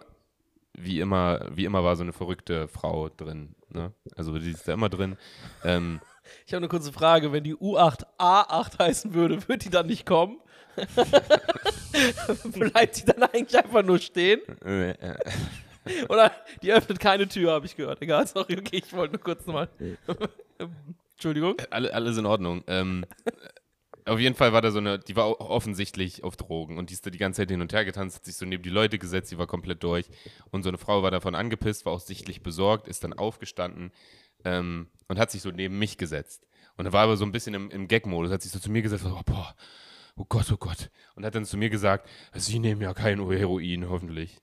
wie 0.74 1.00
immer, 1.00 1.46
wie 1.54 1.64
immer 1.66 1.84
war 1.84 1.94
so 1.96 2.02
eine 2.02 2.12
verrückte 2.12 2.66
Frau 2.68 3.08
drin. 3.10 3.54
Ne? 3.68 3.92
Also 4.16 4.36
die 4.38 4.50
ist 4.50 4.66
da 4.66 4.72
immer 4.74 4.88
drin. 4.88 5.16
Ähm, 5.64 6.00
Ich 6.46 6.54
habe 6.54 6.60
eine 6.60 6.68
kurze 6.68 6.90
Frage. 6.90 7.32
Wenn 7.32 7.44
die 7.44 7.54
U8 7.54 8.04
A8 8.18 8.78
heißen 8.78 9.12
würde, 9.12 9.46
würde 9.46 9.58
die 9.58 9.68
dann 9.68 9.86
nicht 9.86 10.06
kommen? 10.06 10.40
Bleibt 12.44 12.96
die 12.96 13.04
dann 13.04 13.22
eigentlich 13.24 13.58
einfach 13.62 13.82
nur 13.82 13.98
stehen? 13.98 14.40
Äh, 15.85 15.91
äh, 16.03 16.07
Oder 16.09 16.32
die 16.62 16.72
öffnet 16.72 17.01
keine 17.01 17.28
Tür, 17.28 17.53
habe 17.53 17.66
ich 17.66 17.76
gehört. 17.76 18.03
Egal, 18.03 18.26
sorry, 18.26 18.59
okay, 18.59 18.82
ich 18.85 18.93
wollte 18.93 19.14
nur 19.14 19.22
kurz 19.22 19.47
nochmal. 19.47 19.68
Entschuldigung. 21.12 21.57
alle, 21.70 21.93
alles 21.95 22.18
in 22.18 22.26
Ordnung. 22.26 22.64
Ähm, 22.66 23.05
auf 24.07 24.20
jeden 24.20 24.35
Fall 24.35 24.53
war 24.53 24.61
da 24.61 24.70
so 24.70 24.78
eine, 24.78 24.99
die 24.99 25.16
war 25.16 25.41
offensichtlich 25.41 26.24
auf 26.24 26.37
Drogen 26.37 26.76
und 26.76 26.91
die 26.91 26.95
ist 26.95 27.07
da 27.07 27.11
die 27.11 27.18
ganze 27.18 27.43
Zeit 27.43 27.51
hin 27.51 27.62
und 27.62 27.72
her 27.72 27.85
getanzt, 27.85 28.16
hat 28.16 28.24
sich 28.24 28.37
so 28.37 28.45
neben 28.45 28.62
die 28.62 28.70
Leute 28.70 28.99
gesetzt, 28.99 29.32
die 29.32 29.39
war 29.39 29.47
komplett 29.47 29.82
durch. 29.82 30.07
Und 30.51 30.62
so 30.62 30.68
eine 30.68 30.78
Frau 30.78 31.03
war 31.03 31.11
davon 31.11 31.35
angepisst, 31.35 31.87
war 31.87 31.93
auch 31.93 32.01
sichtlich 32.01 32.43
besorgt, 32.43 32.87
ist 32.87 33.05
dann 33.05 33.14
aufgestanden 33.14 33.93
ähm, 34.45 34.89
und 35.09 35.18
hat 35.18 35.30
sich 35.30 35.43
so 35.43 35.51
neben 35.51 35.78
mich 35.78 35.97
gesetzt. 35.97 36.47
Und 36.76 36.87
er 36.87 36.93
war 36.93 37.05
aber 37.05 37.16
so 37.16 37.24
ein 37.24 37.32
bisschen 37.32 37.55
im, 37.55 37.70
im 37.70 37.89
Gag-Modus, 37.89 38.32
hat 38.32 38.43
sich 38.43 38.53
so 38.53 38.59
zu 38.59 38.70
mir 38.70 38.82
gesetzt, 38.82 39.05
so, 39.05 39.11
oh, 39.11 39.22
boah, 39.24 39.55
oh 40.16 40.24
Gott, 40.28 40.46
oh 40.52 40.56
Gott. 40.56 40.90
Und 41.16 41.24
hat 41.24 41.34
dann 41.34 41.44
zu 41.44 41.56
mir 41.56 41.70
gesagt, 41.70 42.08
Sie 42.34 42.58
nehmen 42.58 42.80
ja 42.80 42.92
kein 42.92 43.18
Heroin, 43.28 43.88
hoffentlich. 43.88 44.40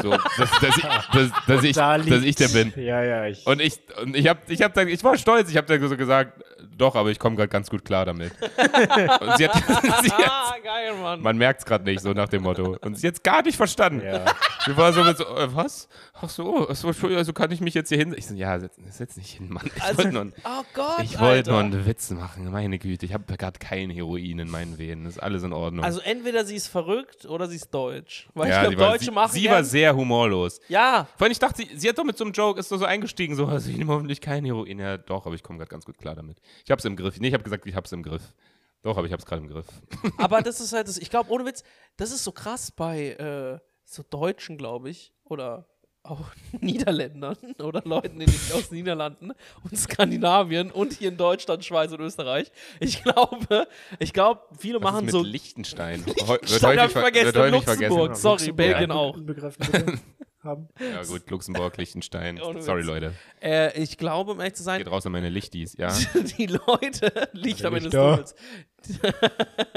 So, 0.00 0.10
dass, 0.10 0.50
dass, 0.60 0.76
ich, 0.76 0.84
dass, 1.12 1.30
dass, 1.46 1.64
ich, 1.64 1.72
Da 1.76 1.98
dass 1.98 2.22
ich 2.22 2.36
der 2.36 2.48
bin. 2.48 2.72
Ja, 2.76 3.02
ja, 3.02 3.26
ich. 3.26 3.44
Und 3.46 3.60
ich, 3.60 3.78
und 4.00 4.14
ich 4.16 4.28
hab, 4.28 4.48
ich 4.48 4.62
hab 4.62 4.72
dann, 4.74 4.88
ich 4.88 5.02
war 5.04 5.18
stolz, 5.18 5.50
ich 5.50 5.56
habe 5.56 5.66
dann 5.66 5.86
so 5.88 5.96
gesagt, 5.96 6.42
doch, 6.76 6.94
aber 6.94 7.10
ich 7.10 7.18
komme 7.18 7.34
gerade 7.36 7.48
ganz 7.48 7.68
gut 7.68 7.84
klar 7.84 8.06
damit. 8.06 8.32
und 9.20 9.36
sie 9.36 9.48
hat, 9.48 9.56
sie 10.02 10.10
hat 10.12 10.30
Ah, 10.30 10.54
geil, 10.62 10.94
Mann. 11.02 11.20
man 11.20 11.36
merkt 11.36 11.60
es 11.60 11.66
gerade 11.66 11.84
nicht, 11.84 12.00
so 12.00 12.12
nach 12.12 12.28
dem 12.28 12.42
Motto. 12.44 12.76
Und 12.82 12.96
sie 12.96 13.08
hat 13.08 13.14
es 13.14 13.22
gar 13.22 13.42
nicht 13.42 13.56
verstanden. 13.56 14.04
ja. 14.06 14.24
Sie 14.64 14.76
war 14.76 14.92
so 14.92 15.02
mit 15.02 15.16
so, 15.18 15.24
äh, 15.24 15.54
was? 15.54 15.88
Ach 16.14 16.28
so, 16.28 16.68
ach 16.70 16.74
so, 16.76 16.88
also 17.08 17.32
kann 17.32 17.50
ich 17.50 17.60
mich 17.60 17.74
jetzt 17.74 17.88
hier 17.88 17.98
hin? 17.98 18.14
Ich 18.16 18.26
so, 18.26 18.34
ja, 18.34 18.58
setz, 18.60 18.76
setz 18.90 19.16
nicht 19.16 19.30
hin, 19.32 19.48
Mann. 19.50 19.68
Ich 19.74 19.82
Also, 19.82 19.98
wollte 19.98 20.12
nur, 20.12 20.32
oh 20.44 20.62
Gott, 20.74 21.00
ich 21.02 21.18
wollte 21.18 21.50
nur 21.50 21.60
einen 21.60 21.84
Witz 21.86 22.10
machen, 22.10 22.50
meine 22.50 22.78
Güte. 22.78 23.04
Ich 23.06 23.12
habe 23.12 23.36
gerade 23.36 23.58
kein 23.58 23.90
Heroin 23.90 24.38
in 24.38 24.48
meinen 24.50 24.78
Venen. 24.78 24.97
Das 25.04 25.16
ist 25.16 25.22
alles 25.22 25.42
in 25.42 25.52
Ordnung. 25.52 25.84
Also 25.84 26.00
entweder 26.00 26.44
sie 26.44 26.56
ist 26.56 26.68
verrückt 26.68 27.26
oder 27.26 27.48
sie 27.48 27.56
ist 27.56 27.70
deutsch. 27.72 28.28
Weil 28.34 28.48
ja, 28.48 28.62
ich 28.62 28.68
glaube, 28.68 28.76
Deutsche 28.76 29.04
sie, 29.06 29.10
machen 29.10 29.32
sie 29.32 29.48
war 29.48 29.64
sehr 29.64 29.94
humorlos. 29.94 30.60
Ja, 30.68 31.06
Vor 31.16 31.24
allem, 31.24 31.32
ich 31.32 31.38
dachte, 31.38 31.62
sie, 31.62 31.76
sie 31.76 31.88
hat 31.88 31.98
doch 31.98 32.04
mit 32.04 32.16
so 32.16 32.24
einem 32.24 32.32
Joke, 32.32 32.60
ist 32.60 32.70
doch 32.70 32.78
so 32.78 32.84
eingestiegen, 32.84 33.34
so, 33.34 33.46
also 33.46 33.70
ich 33.70 33.76
nehme 33.76 33.92
hoffentlich 33.92 34.20
kein 34.20 34.44
Heroin. 34.44 34.78
Ja, 34.78 34.96
doch, 34.96 35.26
aber 35.26 35.34
ich 35.34 35.42
komme 35.42 35.58
gerade 35.58 35.70
ganz 35.70 35.84
gut 35.84 35.98
klar 35.98 36.14
damit. 36.14 36.38
Ich 36.64 36.70
hab's 36.70 36.84
im 36.84 36.96
Griff. 36.96 37.18
Nee, 37.20 37.28
ich 37.28 37.34
habe 37.34 37.44
gesagt, 37.44 37.66
ich 37.66 37.74
hab's 37.74 37.92
im 37.92 38.02
Griff. 38.02 38.34
Doch, 38.82 38.96
aber 38.96 39.06
ich 39.06 39.12
hab's 39.12 39.26
gerade 39.26 39.42
im 39.42 39.48
Griff. 39.48 39.66
aber 40.18 40.42
das 40.42 40.60
ist 40.60 40.72
halt 40.72 40.88
das, 40.88 40.98
ich 40.98 41.10
glaube, 41.10 41.30
ohne 41.30 41.44
Witz, 41.44 41.64
das 41.96 42.10
ist 42.10 42.24
so 42.24 42.32
krass 42.32 42.70
bei 42.70 43.10
äh, 43.12 43.58
so 43.84 44.02
Deutschen, 44.08 44.56
glaube 44.56 44.90
ich, 44.90 45.12
oder 45.24 45.66
auch 46.10 46.26
Niederländern 46.60 47.36
oder 47.62 47.82
Leuten 47.84 48.20
in 48.20 48.26
den, 48.30 48.40
aus 48.54 48.68
den 48.68 48.78
Niederlanden 48.78 49.32
und 49.64 49.76
Skandinavien 49.78 50.70
und 50.70 50.92
hier 50.94 51.08
in 51.10 51.16
Deutschland, 51.16 51.64
Schweiz 51.64 51.92
und 51.92 52.00
Österreich. 52.00 52.50
Ich 52.80 53.02
glaube, 53.02 53.66
ich 53.98 54.12
glaube, 54.12 54.40
viele 54.58 54.80
Was 54.82 54.88
ist 54.88 54.92
machen 54.92 55.04
mit 55.06 55.12
so. 55.12 55.22
Liechtenstein. 55.22 56.04
Heu- 56.26 56.38
wird 56.40 56.48
Stein 56.50 56.78
hab 56.80 56.84
häufig, 56.84 56.86
ich 56.86 56.92
ver- 56.92 57.00
vergessen, 57.00 57.34
wird 57.34 57.50
Luxemburg. 57.52 58.16
vergessen. 58.16 58.22
Sorry, 58.22 58.52
Belgien 58.52 58.90
Ja. 58.90 58.96
auch. 58.96 59.16
Haben. 60.44 60.68
Ja 60.80 61.02
gut, 61.02 61.28
Luxemburg, 61.30 61.76
Liechtenstein. 61.78 62.38
Sorry. 62.60 62.82
Leute. 62.82 63.12
Äh, 63.42 63.76
ich 63.82 63.98
glaube, 63.98 64.30
um 64.32 64.38
ehrlich 64.38 64.54
zu 64.54 64.62
sein, 64.62 64.78
Geht 64.78 64.88
raus 64.90 65.04
an 65.04 65.10
meine 65.10 65.28
Lichtis, 65.30 65.74
ja. 65.76 65.92
die 66.38 66.46
Leute, 66.46 67.28
Licht 67.32 67.64
am 67.64 67.74
Ende 67.74 67.90
des 67.90 67.94
Lichter. 67.94 68.10
Tunnels. 68.12 68.34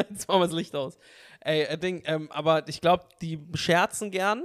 Jetzt 0.09 0.27
machen 0.27 0.41
wir 0.41 0.45
das 0.47 0.55
Licht 0.55 0.75
aus. 0.75 0.97
Ey, 1.39 1.63
äh, 1.63 1.77
Ding, 1.77 2.03
ähm, 2.05 2.29
aber 2.31 2.67
ich 2.67 2.79
glaube, 2.79 3.05
die 3.21 3.39
scherzen 3.55 4.11
gern, 4.11 4.43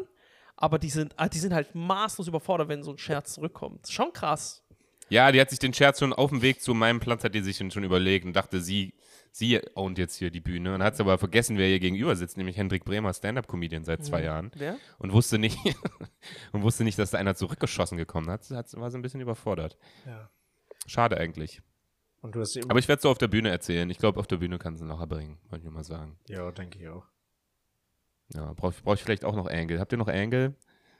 aber 0.56 0.78
die 0.78 0.90
sind, 0.90 1.14
ah, 1.16 1.28
die 1.28 1.38
sind 1.38 1.52
halt 1.52 1.74
maßlos 1.74 2.28
überfordert, 2.28 2.68
wenn 2.68 2.82
so 2.82 2.92
ein 2.92 2.98
Scherz 2.98 3.34
zurückkommt. 3.34 3.88
Schon 3.88 4.12
krass. 4.12 4.62
Ja, 5.08 5.30
die 5.30 5.40
hat 5.40 5.50
sich 5.50 5.58
den 5.58 5.72
Scherz 5.72 6.00
schon 6.00 6.12
auf 6.12 6.30
dem 6.30 6.42
Weg 6.42 6.60
zu 6.60 6.74
meinem 6.74 6.98
Platz, 6.98 7.22
hat 7.22 7.34
die 7.34 7.40
sich 7.40 7.58
den 7.58 7.70
schon 7.70 7.84
überlegt 7.84 8.24
und 8.24 8.34
dachte, 8.34 8.60
sie, 8.60 8.94
sie 9.30 9.60
ownt 9.74 9.98
jetzt 9.98 10.16
hier 10.16 10.30
die 10.30 10.40
Bühne 10.40 10.74
und 10.74 10.82
hat 10.82 10.94
es 10.94 11.00
aber 11.00 11.18
vergessen, 11.18 11.58
wer 11.58 11.68
ihr 11.68 11.78
gegenüber 11.78 12.16
sitzt, 12.16 12.36
nämlich 12.36 12.56
Hendrik 12.56 12.84
Bremer, 12.84 13.12
Stand-Up-Comedian 13.14 13.84
seit 13.84 14.04
zwei 14.04 14.24
Jahren 14.24 14.50
Wer? 14.56 14.78
und 14.98 15.12
wusste 15.12 15.38
nicht, 15.38 15.58
und 16.52 16.62
wusste 16.62 16.82
nicht, 16.82 16.98
dass 16.98 17.12
da 17.12 17.18
einer 17.18 17.36
zurückgeschossen 17.36 17.96
gekommen 17.96 18.28
hat. 18.30 18.50
hat 18.50 18.74
war 18.74 18.90
so 18.90 18.98
ein 18.98 19.02
bisschen 19.02 19.20
überfordert. 19.20 19.78
Ja. 20.06 20.28
Schade 20.86 21.18
eigentlich. 21.18 21.62
Und 22.20 22.34
du 22.34 22.40
hast 22.40 22.54
sie 22.54 22.62
Aber 22.68 22.78
ich 22.80 22.88
werde 22.88 22.98
es 22.98 23.02
so 23.02 23.10
auf 23.10 23.18
der 23.18 23.28
Bühne 23.28 23.50
erzählen. 23.50 23.88
Ich 23.90 23.98
glaube, 23.98 24.18
auf 24.18 24.26
der 24.26 24.38
Bühne 24.38 24.58
kann 24.58 24.74
es 24.74 24.80
noch 24.80 25.00
erbringen, 25.00 25.38
wollte 25.48 25.58
ich 25.58 25.64
nur 25.64 25.74
mal 25.74 25.84
sagen. 25.84 26.18
Ja, 26.28 26.50
denke 26.50 26.80
ich 26.80 26.88
auch. 26.88 27.04
Ja, 28.34 28.52
brauche 28.54 28.72
ich, 28.76 28.82
brauch 28.82 28.94
ich 28.94 29.02
vielleicht 29.02 29.24
auch 29.24 29.36
noch 29.36 29.46
Angle. 29.46 29.78
Habt 29.80 29.92
ihr 29.92 29.98
noch 29.98 30.08
Angle? 30.08 30.54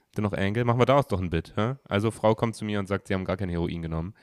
Habt 0.07 0.18
ihr 0.18 0.22
noch 0.22 0.33
Angle? 0.33 0.64
Machen 0.64 0.79
wir 0.81 0.87
daraus 0.87 1.07
doch 1.09 1.20
ein 1.20 1.31
Bit. 1.31 1.55
Hä? 1.57 1.74
Also, 1.85 2.11
Frau 2.11 2.35
kommt 2.35 2.55
zu 2.57 2.64
mir 2.64 2.79
und 2.79 2.87
sagt, 2.87 3.09
sie 3.09 3.14
haben 3.14 3.24
gar 3.24 3.37
kein 3.37 3.49
Heroin 3.49 3.83
genommen. 3.83 4.14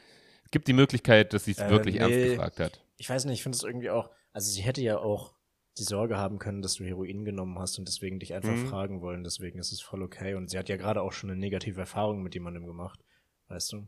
Es 0.45 0.51
gibt 0.51 0.67
die 0.67 0.73
Möglichkeit, 0.73 1.33
dass 1.33 1.45
sie 1.45 1.51
es 1.51 1.59
Äh, 1.59 1.69
wirklich 1.69 1.95
ernst 1.97 2.15
nee. 2.17 2.29
gefragt 2.29 2.59
hat. 2.59 2.83
Ich 2.97 3.09
weiß 3.09 3.25
nicht, 3.25 3.35
ich 3.35 3.43
finde 3.43 3.57
es 3.57 3.63
irgendwie 3.63 3.89
auch, 3.89 4.09
also 4.31 4.49
sie 4.51 4.61
hätte 4.61 4.81
ja 4.81 4.97
auch 4.97 5.33
die 5.79 5.83
Sorge 5.83 6.17
haben 6.17 6.37
können, 6.37 6.61
dass 6.61 6.75
du 6.75 6.83
Heroin 6.85 7.25
genommen 7.25 7.57
hast 7.57 7.79
und 7.79 7.87
deswegen 7.87 8.19
dich 8.19 8.33
einfach 8.35 8.51
Mhm. 8.55 8.67
fragen 8.67 9.01
wollen. 9.01 9.23
Deswegen 9.23 9.57
ist 9.59 9.71
es 9.71 9.81
voll 9.81 10.03
okay. 10.03 10.35
Und 10.35 10.49
sie 10.49 10.57
hat 10.59 10.69
ja 10.69 10.77
gerade 10.77 11.01
auch 11.01 11.11
schon 11.11 11.31
eine 11.31 11.39
negative 11.39 11.79
Erfahrung 11.79 12.21
mit 12.21 12.35
jemandem 12.35 12.65
gemacht. 12.67 12.99
Weißt 13.47 13.73
du? 13.73 13.87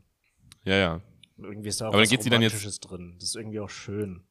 Ja, 0.64 0.74
ja. 0.76 1.00
Irgendwie 1.38 1.68
ist 1.68 1.80
da 1.80 1.88
auch 1.88 1.92
Aber 1.92 2.02
was 2.02 2.10
geht 2.10 2.22
sie 2.22 2.30
dann 2.30 2.42
jetzt- 2.42 2.52
Romantisches 2.54 2.80
drin. 2.80 3.14
Das 3.20 3.28
ist 3.28 3.36
irgendwie 3.36 3.60
auch 3.60 3.70
schön. 3.70 4.26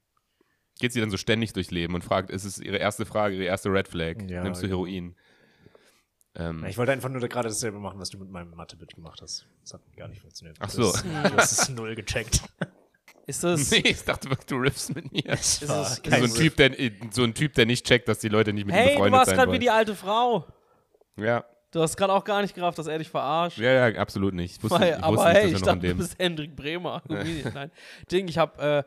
Geht 0.80 0.92
sie 0.94 1.00
dann 1.00 1.10
so 1.10 1.18
ständig 1.18 1.54
durchs 1.54 1.72
Leben 1.72 1.96
und 1.96 2.04
fragt, 2.04 2.30
ist 2.30 2.44
es 2.44 2.60
ihre 2.60 2.78
erste 2.78 3.06
Frage, 3.06 3.36
ihre 3.36 3.46
erste 3.46 3.70
Red 3.72 3.88
Flag? 3.88 4.16
Ja, 4.28 4.44
Nimmst 4.44 4.62
du 4.62 4.68
genau. 4.68 4.80
Heroin? 4.86 5.16
Ähm, 6.36 6.66
Ich 6.66 6.78
wollte 6.78 6.92
einfach 6.92 7.10
nur 7.10 7.22
gerade 7.28 7.48
dasselbe 7.48 7.80
machen, 7.80 8.00
was 8.00 8.10
du 8.10 8.18
mit 8.18 8.30
meinem 8.30 8.50
Mathebild 8.56 8.94
gemacht 8.94 9.22
hast. 9.22 9.46
Das 9.62 9.74
hat 9.76 9.82
gar 9.96 10.08
nicht 10.10 10.20
funktioniert. 10.22 10.58
Ach 10.60 10.70
Du 10.70 10.84
so. 10.84 10.94
hast- 10.94 11.06
Du 11.06 11.38
hast 11.38 11.52
es 11.54 11.70
null 11.70 11.96
gecheckt. 11.96 12.42
Ist 13.28 13.44
das. 13.44 13.72
nee, 13.72 13.78
ich 13.86 14.04
dachte 14.04 14.30
wirklich, 14.30 14.46
du 14.46 14.58
riffst 14.58 14.94
mit 14.94 15.12
mir. 15.12 15.26
Ist 15.26 15.64
es- 15.64 15.68
so, 15.96 16.02
kein 16.04 16.24
ein 16.26 16.34
typ, 16.34 16.58
der, 16.58 16.72
so 17.10 17.24
ein 17.24 17.34
Typ, 17.34 17.54
der 17.54 17.66
nicht 17.66 17.86
checkt, 17.86 18.08
dass 18.08 18.20
die 18.20 18.28
Leute 18.30 18.54
nicht 18.54 18.66
mit 18.66 18.76
ihm 18.76 18.78
Hey, 18.78 18.88
du 18.90 18.94
befreundet 18.96 19.20
warst 19.20 19.32
gerade 19.34 19.52
wie 19.52 19.60
die 19.60 19.70
alte 19.72 19.96
Frau. 19.96 20.46
ja, 21.18 21.44
Du 21.72 21.82
hast 21.82 21.98
gerade 21.98 22.14
auch 22.14 22.24
gar 22.24 22.42
nicht 22.42 22.54
gerafft, 22.56 22.78
dass 22.78 22.88
er 22.88 22.98
dich 23.00 23.10
verarscht. 23.10 23.58
ja, 23.58 23.90
ja, 23.90 24.00
absolut 24.00 24.34
nicht. 24.34 24.56
Ich 24.58 24.64
wusste, 24.64 24.80
Weil, 24.80 24.92
ich 24.98 25.04
aber 25.04 25.18
wusste 25.18 25.30
hey, 25.30 25.44
nicht, 25.48 25.56
ich 25.56 25.60
dass 25.60 25.68
er 25.68 25.76
noch 25.76 25.82
dachte, 25.82 25.94
du 25.94 25.98
bist 25.98 26.20
Hendrik 26.20 26.56
Bremer. 26.56 27.02
Nein. 27.10 27.72
Ding, 28.12 28.28
ich 28.30 28.38
hab, 28.38 28.62
äh, 28.62 28.84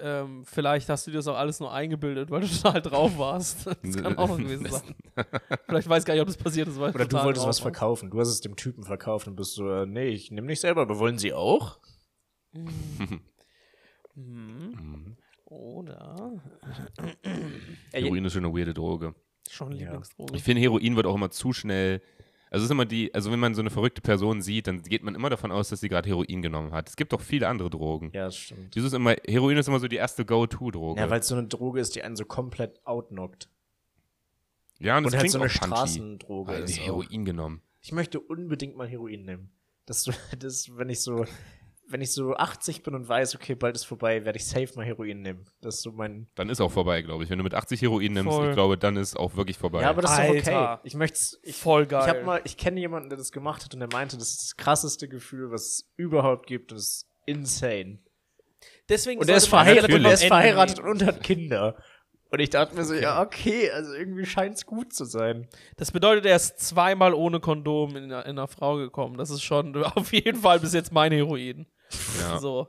ähm, 0.00 0.44
vielleicht 0.44 0.88
hast 0.88 1.06
du 1.06 1.10
dir 1.10 1.18
das 1.18 1.26
auch 1.28 1.36
alles 1.36 1.60
nur 1.60 1.72
eingebildet, 1.72 2.30
weil 2.30 2.40
du 2.42 2.46
total 2.62 2.82
drauf 2.82 3.18
warst. 3.18 3.66
Das 3.82 3.96
kann 3.96 4.16
auch 4.18 4.28
noch 4.28 4.38
gewesen 4.38 4.66
sein. 4.68 4.94
Vielleicht 5.66 5.88
weiß 5.88 6.04
gar 6.04 6.14
nicht, 6.14 6.20
ob 6.20 6.26
das 6.28 6.36
passiert 6.36 6.68
ist, 6.68 6.78
weil 6.78 6.94
Oder 6.94 7.06
du 7.06 7.16
wolltest 7.16 7.42
was 7.44 7.46
warst. 7.46 7.62
verkaufen. 7.62 8.10
Du 8.10 8.20
hast 8.20 8.28
es 8.28 8.40
dem 8.40 8.56
Typen 8.56 8.84
verkauft 8.84 9.26
und 9.28 9.36
bist 9.36 9.54
so, 9.54 9.68
äh, 9.70 9.86
nee, 9.86 10.08
ich 10.08 10.30
nehme 10.30 10.46
nicht 10.46 10.60
selber, 10.60 10.82
aber 10.82 10.98
wollen 10.98 11.18
sie 11.18 11.32
auch? 11.32 11.78
Mhm. 14.14 15.16
Oder 15.44 16.32
Heroin 17.92 18.24
ist 18.24 18.32
schon 18.34 18.44
eine 18.44 18.54
weirde 18.54 18.74
Droge. 18.74 19.14
schon 19.48 19.72
Ja. 19.72 19.78
Lieblingsdroge. 19.86 20.36
Ich 20.36 20.42
finde, 20.42 20.60
Heroin 20.62 20.96
wird 20.96 21.06
auch 21.06 21.14
immer 21.14 21.30
zu 21.30 21.52
schnell. 21.52 22.02
Also 22.50 22.62
es 22.62 22.64
ist 22.64 22.70
immer 22.70 22.86
die, 22.86 23.12
also 23.14 23.30
wenn 23.30 23.38
man 23.38 23.54
so 23.54 23.60
eine 23.60 23.70
verrückte 23.70 24.00
Person 24.00 24.40
sieht, 24.40 24.66
dann 24.66 24.82
geht 24.82 25.02
man 25.02 25.14
immer 25.14 25.28
davon 25.30 25.52
aus, 25.52 25.68
dass 25.68 25.80
sie 25.80 25.88
gerade 25.88 26.08
Heroin 26.08 26.40
genommen 26.42 26.72
hat. 26.72 26.88
Es 26.88 26.96
gibt 26.96 27.12
auch 27.12 27.20
viele 27.20 27.46
andere 27.48 27.70
Drogen. 27.70 28.10
Ja, 28.14 28.24
das 28.26 28.36
stimmt. 28.36 28.74
Dieses 28.74 28.92
immer, 28.92 29.16
Heroin 29.26 29.56
ist 29.58 29.68
immer 29.68 29.80
so 29.80 29.88
die 29.88 29.96
erste 29.96 30.24
Go-To-Droge. 30.24 31.00
Ja, 31.00 31.10
weil 31.10 31.20
es 31.20 31.28
so 31.28 31.36
eine 31.36 31.46
Droge 31.46 31.80
ist, 31.80 31.94
die 31.94 32.02
einen 32.02 32.16
so 32.16 32.24
komplett 32.24 32.80
outknockt. 32.86 33.48
ja, 34.78 34.96
und, 34.96 35.04
Und 35.04 35.12
das 35.12 35.20
halt 35.20 35.30
so 35.30 35.38
eine 35.38 35.46
auch. 35.46 35.50
Straßendroge 35.50 36.52
Weil 36.52 36.62
ist 36.62 36.80
auch. 36.80 36.86
Heroin 36.86 37.24
genommen. 37.24 37.62
Ich 37.80 37.92
möchte 37.92 38.20
unbedingt 38.20 38.76
mal 38.76 38.88
Heroin 38.88 39.24
nehmen. 39.24 39.50
Das, 39.86 40.04
das, 40.38 40.76
wenn 40.76 40.88
ich 40.88 41.00
so, 41.00 41.26
wenn 41.90 42.00
ich 42.00 42.12
so 42.12 42.34
80 42.34 42.82
bin 42.82 42.94
und 42.94 43.08
weiß, 43.08 43.34
okay, 43.34 43.54
bald 43.54 43.74
ist 43.74 43.84
vorbei, 43.84 44.24
werde 44.24 44.36
ich 44.36 44.46
safe 44.46 44.68
mal 44.76 44.84
Heroin 44.84 45.22
nehmen. 45.22 45.46
Das 45.60 45.76
ist 45.76 45.82
so 45.82 45.92
mein. 45.92 46.28
Dann 46.34 46.50
ist 46.50 46.60
auch 46.60 46.70
vorbei, 46.70 47.02
glaube 47.02 47.24
ich. 47.24 47.30
Wenn 47.30 47.38
du 47.38 47.44
mit 47.44 47.54
80 47.54 47.80
Heroin 47.80 48.12
nimmst, 48.12 48.34
Voll. 48.34 48.48
ich 48.48 48.54
glaube, 48.54 48.76
dann 48.76 48.96
ist 48.96 49.16
auch 49.16 49.36
wirklich 49.36 49.56
vorbei. 49.58 49.82
Ja, 49.82 49.90
aber 49.90 50.02
das 50.02 50.12
ist 50.12 50.18
doch 50.18 50.24
Alter. 50.24 50.72
okay. 50.74 50.80
Ich 50.84 50.94
möchte 50.94 51.18
ich, 51.42 51.56
Voll 51.56 51.86
geil. 51.86 52.02
Ich 52.02 52.08
habe 52.08 52.24
mal, 52.24 52.40
ich 52.44 52.56
kenne 52.56 52.80
jemanden, 52.80 53.08
der 53.08 53.18
das 53.18 53.32
gemacht 53.32 53.64
hat 53.64 53.72
und 53.74 53.80
der 53.80 53.88
meinte, 53.92 54.18
das 54.18 54.30
ist 54.30 54.42
das 54.42 54.56
krasseste 54.56 55.08
Gefühl, 55.08 55.50
was 55.50 55.62
es 55.62 55.90
überhaupt 55.96 56.46
gibt. 56.46 56.72
Das 56.72 56.78
ist 56.78 57.06
insane. 57.26 57.98
Deswegen 58.88 59.20
Und 59.20 59.28
er 59.28 59.36
ist 59.36 59.50
man 59.50 59.64
verheiratet, 59.64 59.94
und 59.94 60.04
er 60.04 60.12
ist 60.12 60.24
verheiratet 60.24 60.80
und 60.80 61.04
hat 61.04 61.22
Kinder. 61.22 61.76
Und 62.30 62.40
ich 62.40 62.50
dachte 62.50 62.74
mir 62.74 62.84
so, 62.84 62.94
ja, 62.94 63.22
okay, 63.22 63.70
also 63.70 63.94
irgendwie 63.94 64.26
scheint 64.26 64.56
es 64.56 64.66
gut 64.66 64.92
zu 64.92 65.04
sein. 65.04 65.48
Das 65.76 65.92
bedeutet, 65.92 66.26
er 66.26 66.36
ist 66.36 66.58
zweimal 66.60 67.14
ohne 67.14 67.40
Kondom 67.40 67.96
in, 67.96 68.04
in 68.04 68.12
einer 68.12 68.48
Frau 68.48 68.76
gekommen. 68.76 69.16
Das 69.16 69.30
ist 69.30 69.42
schon 69.42 69.74
auf 69.82 70.12
jeden 70.12 70.40
Fall 70.40 70.60
bis 70.60 70.74
jetzt 70.74 70.92
mein 70.92 71.12
Heroin. 71.12 71.66
Ja. 72.20 72.38
So. 72.40 72.68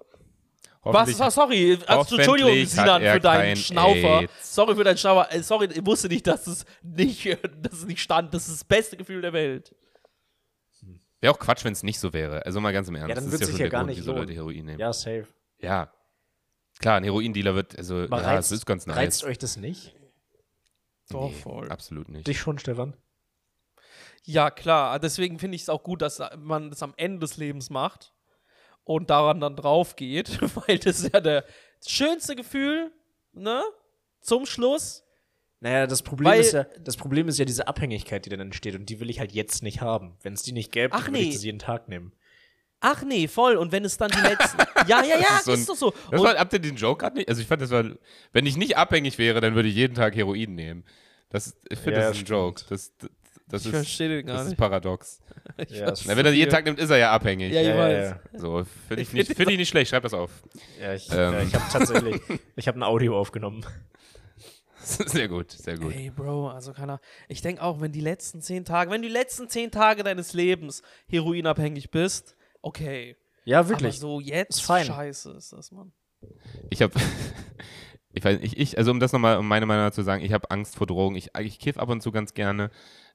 Was? 0.81 1.19
Was? 1.19 1.35
Sorry. 1.35 1.77
Also, 1.85 2.15
Entschuldigung, 2.15 2.65
Sinan, 2.65 3.01
für 3.01 3.19
deinen 3.19 3.55
Schnaufer. 3.57 4.21
AIDS. 4.21 4.55
Sorry 4.55 4.75
für 4.75 4.83
deinen 4.83 4.97
Schnaufer. 4.97 5.31
Äh, 5.31 5.43
Sorry, 5.43 5.67
ich 5.73 5.85
wusste 5.85 6.07
nicht, 6.07 6.25
dass 6.25 6.47
es 6.47 6.65
nicht, 6.81 7.25
dass 7.61 7.73
es 7.73 7.85
nicht 7.85 8.01
stand. 8.01 8.33
Das 8.33 8.47
ist 8.47 8.61
das 8.61 8.63
beste 8.63 8.95
Gefühl 8.97 9.21
der 9.21 9.33
Welt. 9.33 9.75
Wäre 11.19 11.33
auch 11.33 11.39
Quatsch, 11.39 11.65
wenn 11.65 11.73
es 11.73 11.83
nicht 11.83 11.99
so 11.99 12.13
wäre. 12.13 12.45
Also 12.45 12.61
mal 12.61 12.71
ganz 12.71 12.87
im 12.87 12.95
Ernst. 12.95 13.09
Ja, 13.09 13.15
dann 13.15 13.25
das 13.25 13.33
ist 13.33 13.41
ja 13.41 13.47
sich 13.47 13.57
ja 13.59 13.67
gar 13.67 13.81
Grund, 13.81 13.89
nicht 13.89 13.99
wieso 13.99 14.11
lohnen. 14.11 14.23
Leute 14.23 14.33
Heroin 14.35 14.65
nehmen. 14.65 14.79
Ja, 14.79 14.93
safe. 14.93 15.27
Ja. 15.59 15.91
Klar, 16.79 16.95
ein 16.95 17.03
Heroin-Dealer 17.03 17.55
wird, 17.55 17.77
also, 17.77 18.03
Aber 18.03 18.21
ja, 18.21 18.27
reizt, 18.29 18.53
es 18.53 18.59
ist 18.59 18.65
ganz 18.65 18.87
nice. 18.87 18.95
reizt 18.95 19.23
euch 19.25 19.37
das 19.37 19.57
nicht? 19.57 19.93
Doch, 21.09 21.29
Nee, 21.29 21.35
voll. 21.35 21.69
Absolut 21.69 22.07
nicht. 22.07 22.25
Dich 22.25 22.39
schon, 22.39 22.57
Stefan? 22.57 22.95
Ja, 24.23 24.49
klar. 24.49 24.97
Deswegen 24.99 25.39
finde 25.39 25.55
ich 25.55 25.63
es 25.63 25.69
auch 25.69 25.83
gut, 25.83 26.01
dass 26.01 26.21
man 26.37 26.69
das 26.69 26.81
am 26.83 26.93
Ende 26.95 27.19
des 27.19 27.35
Lebens 27.35 27.69
macht 27.69 28.13
und 28.89 29.11
daran 29.11 29.39
dann 29.39 29.55
drauf 29.55 29.95
geht, 29.95 30.39
weil 30.67 30.79
das 30.79 31.01
ist 31.01 31.13
ja 31.13 31.19
der 31.19 31.45
das 31.79 31.91
schönste 31.91 32.35
Gefühl, 32.35 32.91
ne? 33.33 33.61
Zum 34.19 34.47
Schluss. 34.47 35.03
Naja, 35.59 35.85
das 35.85 36.01
Problem, 36.01 36.31
Weil- 36.31 36.39
ist 36.41 36.53
ja, 36.53 36.63
das 36.83 36.97
Problem 36.97 37.27
ist 37.27 37.37
ja 37.37 37.45
diese 37.45 37.67
Abhängigkeit, 37.67 38.25
die 38.25 38.29
dann 38.31 38.39
entsteht 38.39 38.73
und 38.75 38.89
die 38.89 38.99
will 38.99 39.09
ich 39.11 39.19
halt 39.19 39.31
jetzt 39.31 39.61
nicht 39.61 39.81
haben. 39.81 40.17
Wenn 40.23 40.33
es 40.33 40.41
die 40.41 40.53
nicht 40.53 40.71
gäbe, 40.71 40.93
würde 40.93 41.19
ich 41.19 41.27
nee. 41.27 41.33
das 41.33 41.43
jeden 41.43 41.59
Tag 41.59 41.87
nehmen. 41.87 42.13
Ach 42.79 43.03
nee, 43.03 43.27
voll. 43.27 43.57
Und 43.57 43.71
wenn 43.71 43.85
es 43.85 43.97
dann 43.97 44.09
die 44.09 44.21
letzten. 44.21 44.57
ja, 44.87 45.03
ja, 45.03 45.19
ja, 45.19 45.37
ist 45.37 45.45
so 45.45 45.51
ein- 45.51 45.59
ist 45.59 45.69
doch 45.69 45.75
so. 45.75 45.93
Das 46.09 46.21
war, 46.23 46.35
habt 46.35 46.53
ihr 46.53 46.59
den 46.59 46.75
Joke 46.75 47.01
gerade 47.01 47.17
nicht? 47.17 47.29
Also 47.29 47.41
ich 47.41 47.47
fand, 47.47 47.61
das 47.61 47.69
war, 47.69 47.85
wenn 48.33 48.45
ich 48.47 48.57
nicht 48.57 48.75
abhängig 48.75 49.19
wäre, 49.19 49.39
dann 49.39 49.53
würde 49.53 49.69
ich 49.69 49.75
jeden 49.75 49.93
Tag 49.93 50.15
Heroin 50.15 50.55
nehmen. 50.55 50.83
Das, 51.29 51.55
ich 51.69 51.77
finde, 51.77 51.99
Ja, 51.99 52.07
das 52.07 52.15
ist 52.17 52.23
ein 52.23 52.25
stimmt. 52.25 52.29
Joke. 52.29 52.63
Das, 52.69 52.91
das, 53.49 53.63
das 53.63 53.65
ich 53.65 53.67
ist, 53.73 53.75
verstehe 53.79 54.09
den 54.09 54.25
das 54.27 54.33
gar 54.35 54.41
ist 54.43 54.49
nicht. 54.49 54.57
paradox. 54.57 55.19
Ich 55.57 55.71
Ja, 55.71 55.93
Na, 56.05 56.15
wenn 56.15 56.25
er 56.25 56.31
jeden 56.31 56.51
Tag 56.51 56.63
nimmt, 56.65 56.79
ist 56.79 56.89
er 56.89 56.97
ja 56.97 57.11
abhängig. 57.11 57.51
Ja, 57.51 57.61
ich 57.61 57.67
weiß. 57.75 58.15
ja. 58.33 58.39
So, 58.39 58.63
finde 58.87 59.01
ich, 59.01 59.07
Ich 59.09 59.13
nicht, 59.13 59.35
find 59.35 59.49
ich 59.51 59.57
nicht 59.57 59.69
schlecht. 59.69 59.89
Schreib 59.89 60.03
das 60.03 60.13
auf. 60.13 60.31
Ja, 60.79 60.93
ich, 60.93 61.09
Ähm. 61.11 61.17
ja, 61.33 61.41
ich 61.41 61.53
habe 61.55 61.65
tatsächlich, 61.71 62.21
ich 62.55 62.67
habe 62.67 62.79
ein 62.79 62.83
Audio 62.83 63.19
aufgenommen. 63.19 63.65
Sehr 64.81 65.27
gut, 65.27 65.51
sehr 65.51 65.77
gut. 65.77 65.93
Ey, 65.93 66.09
Bro, 66.09 66.49
also 66.49 66.71
keiner. 66.73 66.99
Ich 67.27 67.41
denke 67.41 67.61
auch, 67.61 67.79
wenn 67.81 67.91
die 67.91 67.99
letzten 68.01 68.41
zehn 68.41 68.63
Tage, 68.65 68.89
wenn 68.89 69.01
du 69.01 69.07
die 69.07 69.13
letzten 69.13 69.49
zehn 69.49 69.69
Tage 69.71 70.03
deines 70.03 70.33
Lebens 70.33 70.81
heroinabhängig 71.09 71.91
bist, 71.91 72.35
okay. 72.61 73.15
Ja, 73.43 73.59
Aber 73.59 73.69
wirklich. 73.69 73.99
so 73.99 74.19
jetzt 74.19 74.51
Ist 74.51 74.61
fein. 74.61 74.85
scheiße 74.85 75.31
ist 75.33 75.51
das, 75.53 75.71
Mann. 75.71 75.91
Ich 76.69 76.81
habe, 76.81 76.93
ich 78.13 78.23
weiß 78.23 78.39
nicht, 78.39 78.57
ich, 78.57 78.77
also 78.77 78.89
um 78.91 78.99
das 78.99 79.11
nochmal, 79.11 79.37
um 79.37 79.47
meine 79.47 79.65
Meinung 79.65 79.91
zu 79.91 80.01
sagen, 80.01 80.23
ich 80.23 80.33
habe 80.33 80.49
Angst 80.49 80.75
vor 80.77 80.87
Drogen. 80.87 81.15
Ich, 81.15 81.29
ich 81.39 81.59
kiff 81.59 81.77
ab 81.77 81.89
und 81.89 82.01
zu 82.01 82.11
ganz 82.11 82.33
gerne. 82.33 82.71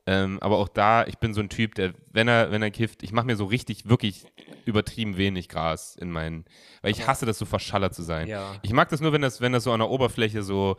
Ähm, 0.06 0.38
aber 0.40 0.58
auch 0.58 0.68
da, 0.68 1.06
ich 1.06 1.16
bin 1.16 1.32
so 1.32 1.40
ein 1.40 1.48
Typ, 1.48 1.74
der, 1.76 1.94
wenn 2.12 2.28
er, 2.28 2.50
wenn 2.50 2.62
er 2.62 2.70
kifft, 2.70 3.02
ich 3.02 3.12
mache 3.12 3.24
mir 3.24 3.36
so 3.36 3.46
richtig, 3.46 3.88
wirklich 3.88 4.26
übertrieben 4.66 5.16
wenig 5.16 5.48
Gras 5.48 5.96
in 5.96 6.10
meinen, 6.10 6.44
weil 6.82 6.90
ich 6.90 7.06
hasse 7.06 7.24
das 7.24 7.38
so 7.38 7.46
verschallert 7.46 7.94
zu 7.94 8.02
sein. 8.02 8.28
Ja. 8.28 8.56
Ich 8.62 8.72
mag 8.72 8.90
das 8.90 9.00
nur, 9.00 9.14
wenn 9.14 9.22
das, 9.22 9.40
wenn 9.40 9.52
das 9.52 9.64
so 9.64 9.72
an 9.72 9.80
der 9.80 9.88
Oberfläche 9.88 10.42
so, 10.42 10.76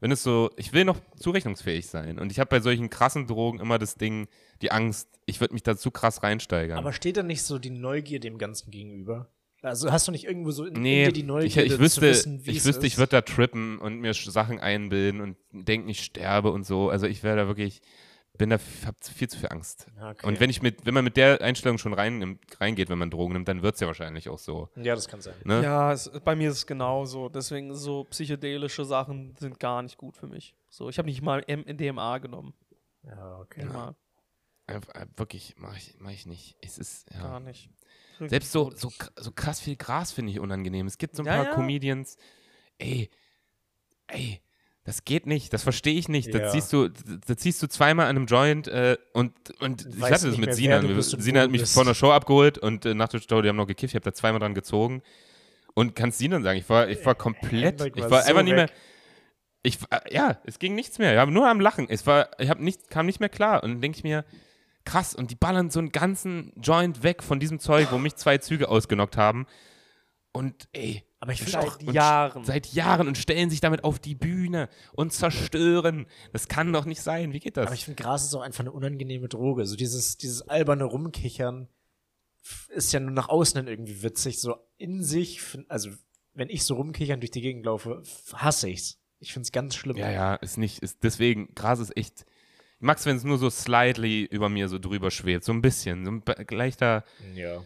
wenn 0.00 0.12
es 0.12 0.22
so, 0.22 0.50
ich 0.56 0.72
will 0.72 0.84
noch 0.84 0.98
zurechnungsfähig 1.16 1.88
sein. 1.88 2.20
Und 2.20 2.30
ich 2.30 2.38
habe 2.38 2.50
bei 2.50 2.60
solchen 2.60 2.88
krassen 2.88 3.26
Drogen 3.26 3.58
immer 3.58 3.78
das 3.78 3.96
Ding, 3.96 4.28
die 4.62 4.70
Angst, 4.70 5.08
ich 5.26 5.40
würde 5.40 5.54
mich 5.54 5.64
da 5.64 5.76
zu 5.76 5.90
krass 5.90 6.22
reinsteigern. 6.22 6.78
Aber 6.78 6.92
steht 6.92 7.16
da 7.16 7.24
nicht 7.24 7.42
so 7.42 7.58
die 7.58 7.70
Neugier 7.70 8.20
dem 8.20 8.38
Ganzen 8.38 8.70
gegenüber? 8.70 9.28
Also 9.60 9.90
hast 9.90 10.06
du 10.06 10.12
nicht 10.12 10.24
irgendwo 10.24 10.52
so 10.52 10.64
in, 10.64 10.76
in 10.76 10.82
Nee, 10.82 11.04
dir 11.06 11.12
die 11.12 11.20
ich, 11.20 11.26
Neugier 11.26 11.64
ich 11.64 11.72
zu 11.72 11.80
wüsste, 11.80 12.02
wissen, 12.02 12.46
wie 12.46 12.52
ich 12.52 12.58
es 12.58 12.64
wüsste, 12.64 12.86
ist? 12.86 12.92
ich 12.92 12.98
würde 12.98 13.10
da 13.10 13.22
trippen 13.22 13.78
und 13.78 13.98
mir 13.98 14.14
Sachen 14.14 14.60
einbilden 14.60 15.20
und 15.20 15.36
denken, 15.50 15.88
ich 15.88 16.04
sterbe 16.04 16.52
und 16.52 16.64
so. 16.64 16.90
Also 16.90 17.06
ich 17.06 17.24
wäre 17.24 17.36
da 17.36 17.48
wirklich, 17.48 17.80
bin 18.38 18.50
da, 18.50 18.58
hab 18.86 19.04
viel 19.04 19.28
zu 19.28 19.38
viel 19.38 19.48
Angst. 19.50 19.88
Ja, 19.96 20.10
okay. 20.10 20.26
Und 20.26 20.40
wenn 20.40 20.48
ich 20.48 20.62
mit, 20.62 20.86
wenn 20.86 20.94
man 20.94 21.04
mit 21.04 21.16
der 21.16 21.42
Einstellung 21.42 21.76
schon 21.78 21.92
rein, 21.92 22.38
reingeht, 22.58 22.88
wenn 22.88 22.98
man 22.98 23.10
Drogen 23.10 23.34
nimmt, 23.34 23.48
dann 23.48 23.62
wird 23.62 23.74
es 23.74 23.80
ja 23.80 23.86
wahrscheinlich 23.86 24.28
auch 24.28 24.38
so. 24.38 24.68
ja, 24.76 24.94
das 24.94 25.08
kann 25.08 25.20
sein. 25.20 25.34
Ne? 25.44 25.62
Ja, 25.62 25.92
es, 25.92 26.10
bei 26.24 26.34
mir 26.36 26.50
ist 26.50 26.56
es 26.58 26.66
genauso. 26.66 27.28
Deswegen 27.28 27.74
so 27.74 28.04
psychedelische 28.04 28.84
Sachen 28.84 29.34
sind 29.38 29.60
gar 29.60 29.82
nicht 29.82 29.98
gut 29.98 30.16
für 30.16 30.28
mich. 30.28 30.54
So, 30.70 30.88
ich 30.88 30.98
habe 30.98 31.06
nicht 31.06 31.20
mal 31.20 31.42
M 31.46 31.64
DMA 31.66 32.18
genommen. 32.18 32.54
Ja, 33.02 33.38
okay. 33.40 33.62
Einfach, 33.62 34.94
äh, 34.94 35.06
wirklich, 35.16 35.54
mache 35.56 35.78
ich, 35.78 35.94
mach 35.98 36.10
ich 36.10 36.26
nicht. 36.26 36.56
Es 36.60 36.78
ist, 36.78 37.10
ja. 37.12 37.22
Gar 37.22 37.40
nicht. 37.40 37.70
Wirklich 38.18 38.30
Selbst 38.30 38.52
so, 38.52 38.70
so, 38.74 38.92
so 39.16 39.32
krass 39.32 39.60
viel 39.60 39.76
Gras 39.76 40.12
finde 40.12 40.32
ich 40.32 40.40
unangenehm. 40.40 40.86
Es 40.86 40.98
gibt 40.98 41.16
so 41.16 41.22
ein 41.22 41.26
Ja, 41.26 41.36
paar 41.36 41.44
ja. 41.46 41.54
Comedians, 41.54 42.16
ey, 42.78 43.10
ey, 44.08 44.42
das 44.88 45.04
geht 45.04 45.26
nicht, 45.26 45.52
das 45.52 45.62
verstehe 45.62 45.98
ich 45.98 46.08
nicht. 46.08 46.32
Ja. 46.32 46.40
Das 46.40 46.52
ziehst 46.52 46.72
du, 46.72 46.88
da 46.88 47.36
ziehst 47.36 47.62
du 47.62 47.66
zweimal 47.68 48.06
an 48.06 48.16
einem 48.16 48.24
Joint 48.24 48.68
äh, 48.68 48.96
und, 49.12 49.34
und 49.60 49.84
ich 49.86 50.00
weißt 50.00 50.12
hatte 50.24 50.28
das 50.30 50.38
mit 50.38 50.54
Sinan. 50.54 51.02
Sinan 51.02 51.42
hat 51.42 51.50
mich 51.50 51.60
bist. 51.60 51.74
vor 51.74 51.82
einer 51.82 51.94
Show 51.94 52.10
abgeholt 52.10 52.56
und 52.56 52.86
äh, 52.86 52.94
nach 52.94 53.08
der 53.08 53.18
Show, 53.20 53.42
die 53.42 53.50
haben 53.50 53.56
noch 53.56 53.66
gekifft, 53.66 53.92
ich 53.92 53.96
habe 53.96 54.04
da 54.04 54.14
zweimal 54.14 54.40
dran 54.40 54.54
gezogen. 54.54 55.02
Und 55.74 55.94
kannst 55.94 56.18
Sinan 56.18 56.42
sagen, 56.42 56.58
ich 56.58 56.66
war, 56.70 56.88
ich 56.88 57.04
war 57.04 57.14
komplett, 57.14 57.80
Hendrik 57.80 57.96
ich 57.96 58.02
war 58.04 58.10
war 58.12 58.22
so 58.22 58.28
einfach 58.30 58.42
nicht 58.42 58.54
mehr, 58.54 58.64
weg. 58.70 58.74
ich, 59.62 59.78
war- 59.82 60.10
ja, 60.10 60.38
es 60.44 60.58
ging 60.58 60.74
nichts 60.74 60.98
mehr. 60.98 61.12
Ich 61.12 61.18
habe 61.18 61.30
nur 61.32 61.46
am 61.48 61.60
Lachen. 61.60 61.86
Es 61.90 62.06
war, 62.06 62.30
ich 62.38 62.48
habe 62.48 62.64
nicht, 62.64 62.88
kam 62.88 63.04
nicht 63.04 63.20
mehr 63.20 63.28
klar. 63.28 63.62
Und 63.62 63.72
dann 63.72 63.80
denke 63.82 63.98
ich 63.98 64.04
mir, 64.04 64.24
krass, 64.86 65.14
und 65.14 65.30
die 65.30 65.36
ballern 65.36 65.68
so 65.68 65.80
einen 65.80 65.92
ganzen 65.92 66.54
Joint 66.56 67.02
weg 67.02 67.22
von 67.22 67.38
diesem 67.40 67.58
Zeug, 67.60 67.88
wo 67.92 67.98
mich 67.98 68.16
zwei 68.16 68.38
Züge 68.38 68.70
ausgenockt 68.70 69.18
haben. 69.18 69.46
Und 70.32 70.66
ey, 70.72 71.04
Aber 71.20 71.32
ich 71.32 71.38
finde 71.42 71.52
Seit 71.52 71.88
auch, 71.88 71.92
Jahren. 71.92 72.44
seit 72.44 72.66
Jahren 72.68 73.08
und 73.08 73.18
stellen 73.18 73.50
sich 73.50 73.60
damit 73.60 73.82
auf 73.82 73.98
die 73.98 74.14
Bühne 74.14 74.68
und 74.92 75.12
zerstören. 75.12 76.06
Das 76.32 76.46
kann 76.46 76.72
doch 76.72 76.84
nicht 76.84 77.02
sein. 77.02 77.32
Wie 77.32 77.40
geht 77.40 77.56
das? 77.56 77.66
aber 77.66 77.74
ich 77.74 77.84
finde, 77.84 78.00
Gras 78.00 78.24
ist 78.24 78.34
auch 78.34 78.40
einfach 78.40 78.60
eine 78.60 78.70
unangenehme 78.72 79.28
Droge. 79.28 79.66
So 79.66 79.74
dieses, 79.74 80.16
dieses 80.16 80.42
alberne 80.42 80.84
Rumkichern 80.84 81.68
ist 82.68 82.92
ja 82.92 83.00
nur 83.00 83.10
nach 83.10 83.28
außen 83.28 83.58
hin 83.58 83.66
irgendwie 83.68 84.02
witzig. 84.02 84.40
So 84.40 84.56
in 84.76 85.02
sich, 85.02 85.40
also 85.68 85.90
wenn 86.34 86.50
ich 86.50 86.64
so 86.64 86.76
rumkichern 86.76 87.20
durch 87.20 87.32
die 87.32 87.40
Gegend 87.42 87.66
laufe, 87.66 88.02
hasse 88.34 88.68
ich's. 88.68 88.98
Ich 89.18 89.32
find's 89.32 89.50
ganz 89.50 89.74
schlimm. 89.74 89.96
Ja, 89.96 90.10
ja, 90.12 90.34
ist 90.36 90.56
nicht, 90.56 90.78
ist 90.78 91.02
deswegen, 91.02 91.52
Gras 91.56 91.80
ist 91.80 91.96
echt. 91.96 92.20
Ich 92.76 92.84
mag's, 92.84 93.04
wenn 93.06 93.16
es 93.16 93.24
nur 93.24 93.38
so 93.38 93.50
slightly 93.50 94.22
über 94.22 94.48
mir 94.48 94.68
so 94.68 94.78
drüber 94.78 95.10
schwebt. 95.10 95.42
So 95.42 95.50
ein 95.52 95.62
bisschen. 95.62 96.04
So 96.04 96.12
ein 96.12 96.22
leichter, 96.50 97.02
ja. 97.34 97.64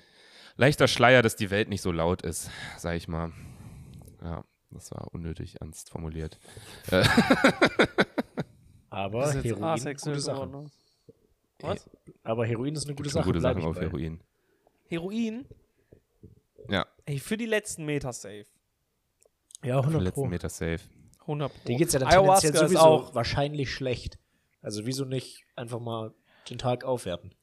Leichter 0.63 0.87
Schleier, 0.87 1.23
dass 1.23 1.35
die 1.35 1.51
Welt 1.51 1.69
nicht 1.69 1.83
so 1.83 1.91
laut 1.91 2.23
ist, 2.23 2.49
sag 2.79 2.95
ich 2.97 3.09
mal. 3.09 3.33
Ja, 4.23 4.45
das 4.71 4.93
war 4.93 5.13
unnötig 5.13 5.61
ernst 5.61 5.91
formuliert. 5.91 6.39
Aber 8.91 9.21
Das 9.21 9.31
ist 9.31 9.35
jetzt 9.37 9.45
Heroin, 9.47 9.65
asexuell 9.65 10.15
gute 10.17 10.25
Sache. 10.25 10.47
ne? 10.47 10.71
Was? 11.61 11.91
Aber 12.23 12.47
Heroin 12.47 12.75
ist 12.75 12.87
eine 12.87 12.95
gute 12.95 13.11
Sache. 13.11 13.25
gute 13.25 13.41
Sachen 13.41 13.63
auf 13.65 13.75
bei. 13.77 13.83
Heroin. 13.83 14.21
Heroin? 14.89 15.47
Ja, 16.69 16.87
Ey, 17.07 17.19
für 17.19 17.37
die 17.37 17.47
letzten 17.47 17.85
Meter 17.85 18.13
safe. 18.13 18.45
Ja, 19.65 19.79
auf 19.79 19.87
den 19.87 19.95
100 19.97 20.03
letzten 20.05 20.21
Pro. 20.23 20.27
Meter 20.29 20.49
safe. 20.49 20.81
100 21.23 21.53
Pro. 21.53 21.67
Dir 21.69 21.77
geht's 21.77 21.93
ja 21.93 21.99
dann 22.01 22.09
Ayahuasca 22.09 22.41
tendenziell 22.43 22.69
sowieso 22.69 22.83
auch. 22.85 23.15
wahrscheinlich 23.15 23.73
schlecht. 23.73 24.19
Also 24.61 24.87
wieso 24.87 25.05
nicht 25.05 25.45
einfach 25.57 25.81
mal 25.81 26.15
den 26.51 26.59
Tag 26.59 26.85
aufwerten? 26.85 27.35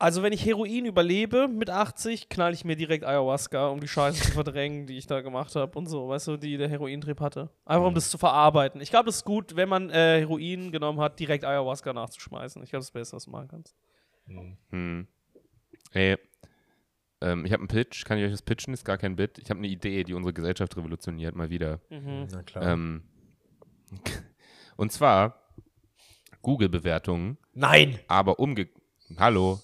Also, 0.00 0.22
wenn 0.22 0.32
ich 0.32 0.44
Heroin 0.44 0.84
überlebe 0.84 1.48
mit 1.48 1.70
80, 1.70 2.28
knall 2.28 2.54
ich 2.54 2.64
mir 2.64 2.76
direkt 2.76 3.04
Ayahuasca, 3.04 3.66
um 3.68 3.80
die 3.80 3.88
Scheiße 3.88 4.22
zu 4.26 4.32
verdrängen, 4.32 4.86
die 4.86 4.96
ich 4.96 5.08
da 5.08 5.22
gemacht 5.22 5.56
habe 5.56 5.76
und 5.76 5.86
so, 5.86 6.08
weißt 6.08 6.28
du, 6.28 6.36
die 6.36 6.56
der 6.56 6.68
Herointrip 6.68 7.20
hatte. 7.20 7.50
Einfach 7.64 7.86
um 7.88 7.94
das 7.94 8.08
zu 8.10 8.16
verarbeiten. 8.16 8.80
Ich 8.80 8.90
glaube, 8.90 9.06
das 9.06 9.16
ist 9.16 9.24
gut, 9.24 9.56
wenn 9.56 9.68
man 9.68 9.90
äh, 9.90 10.20
Heroin 10.20 10.70
genommen 10.70 11.00
hat, 11.00 11.18
direkt 11.18 11.44
Ayahuasca 11.44 11.92
nachzuschmeißen. 11.92 12.62
Ich 12.62 12.70
glaube, 12.70 12.80
das 12.80 12.86
ist 12.86 12.94
das 12.94 13.00
Beste, 13.00 13.16
was 13.16 13.24
du 13.24 13.30
machen 13.32 13.48
kannst. 13.48 13.74
Hm. 14.70 15.08
Ey, 15.92 16.16
ähm, 17.20 17.44
ich 17.44 17.52
habe 17.52 17.62
einen 17.62 17.68
Pitch. 17.68 18.04
Kann 18.04 18.18
ich 18.18 18.24
euch 18.24 18.30
das 18.30 18.42
pitchen? 18.42 18.74
Ist 18.74 18.84
gar 18.84 18.98
kein 18.98 19.16
Bit. 19.16 19.38
Ich 19.38 19.50
habe 19.50 19.58
eine 19.58 19.68
Idee, 19.68 20.04
die 20.04 20.14
unsere 20.14 20.32
Gesellschaft 20.32 20.76
revolutioniert, 20.76 21.34
mal 21.34 21.50
wieder. 21.50 21.80
Mhm. 21.90 22.28
Na 22.30 22.42
klar. 22.42 22.64
Ähm, 22.72 23.02
und 24.76 24.92
zwar 24.92 25.42
Google-Bewertungen, 26.42 27.38
Nein! 27.52 27.98
aber 28.06 28.38
umge... 28.38 28.68
Hallo. 29.16 29.58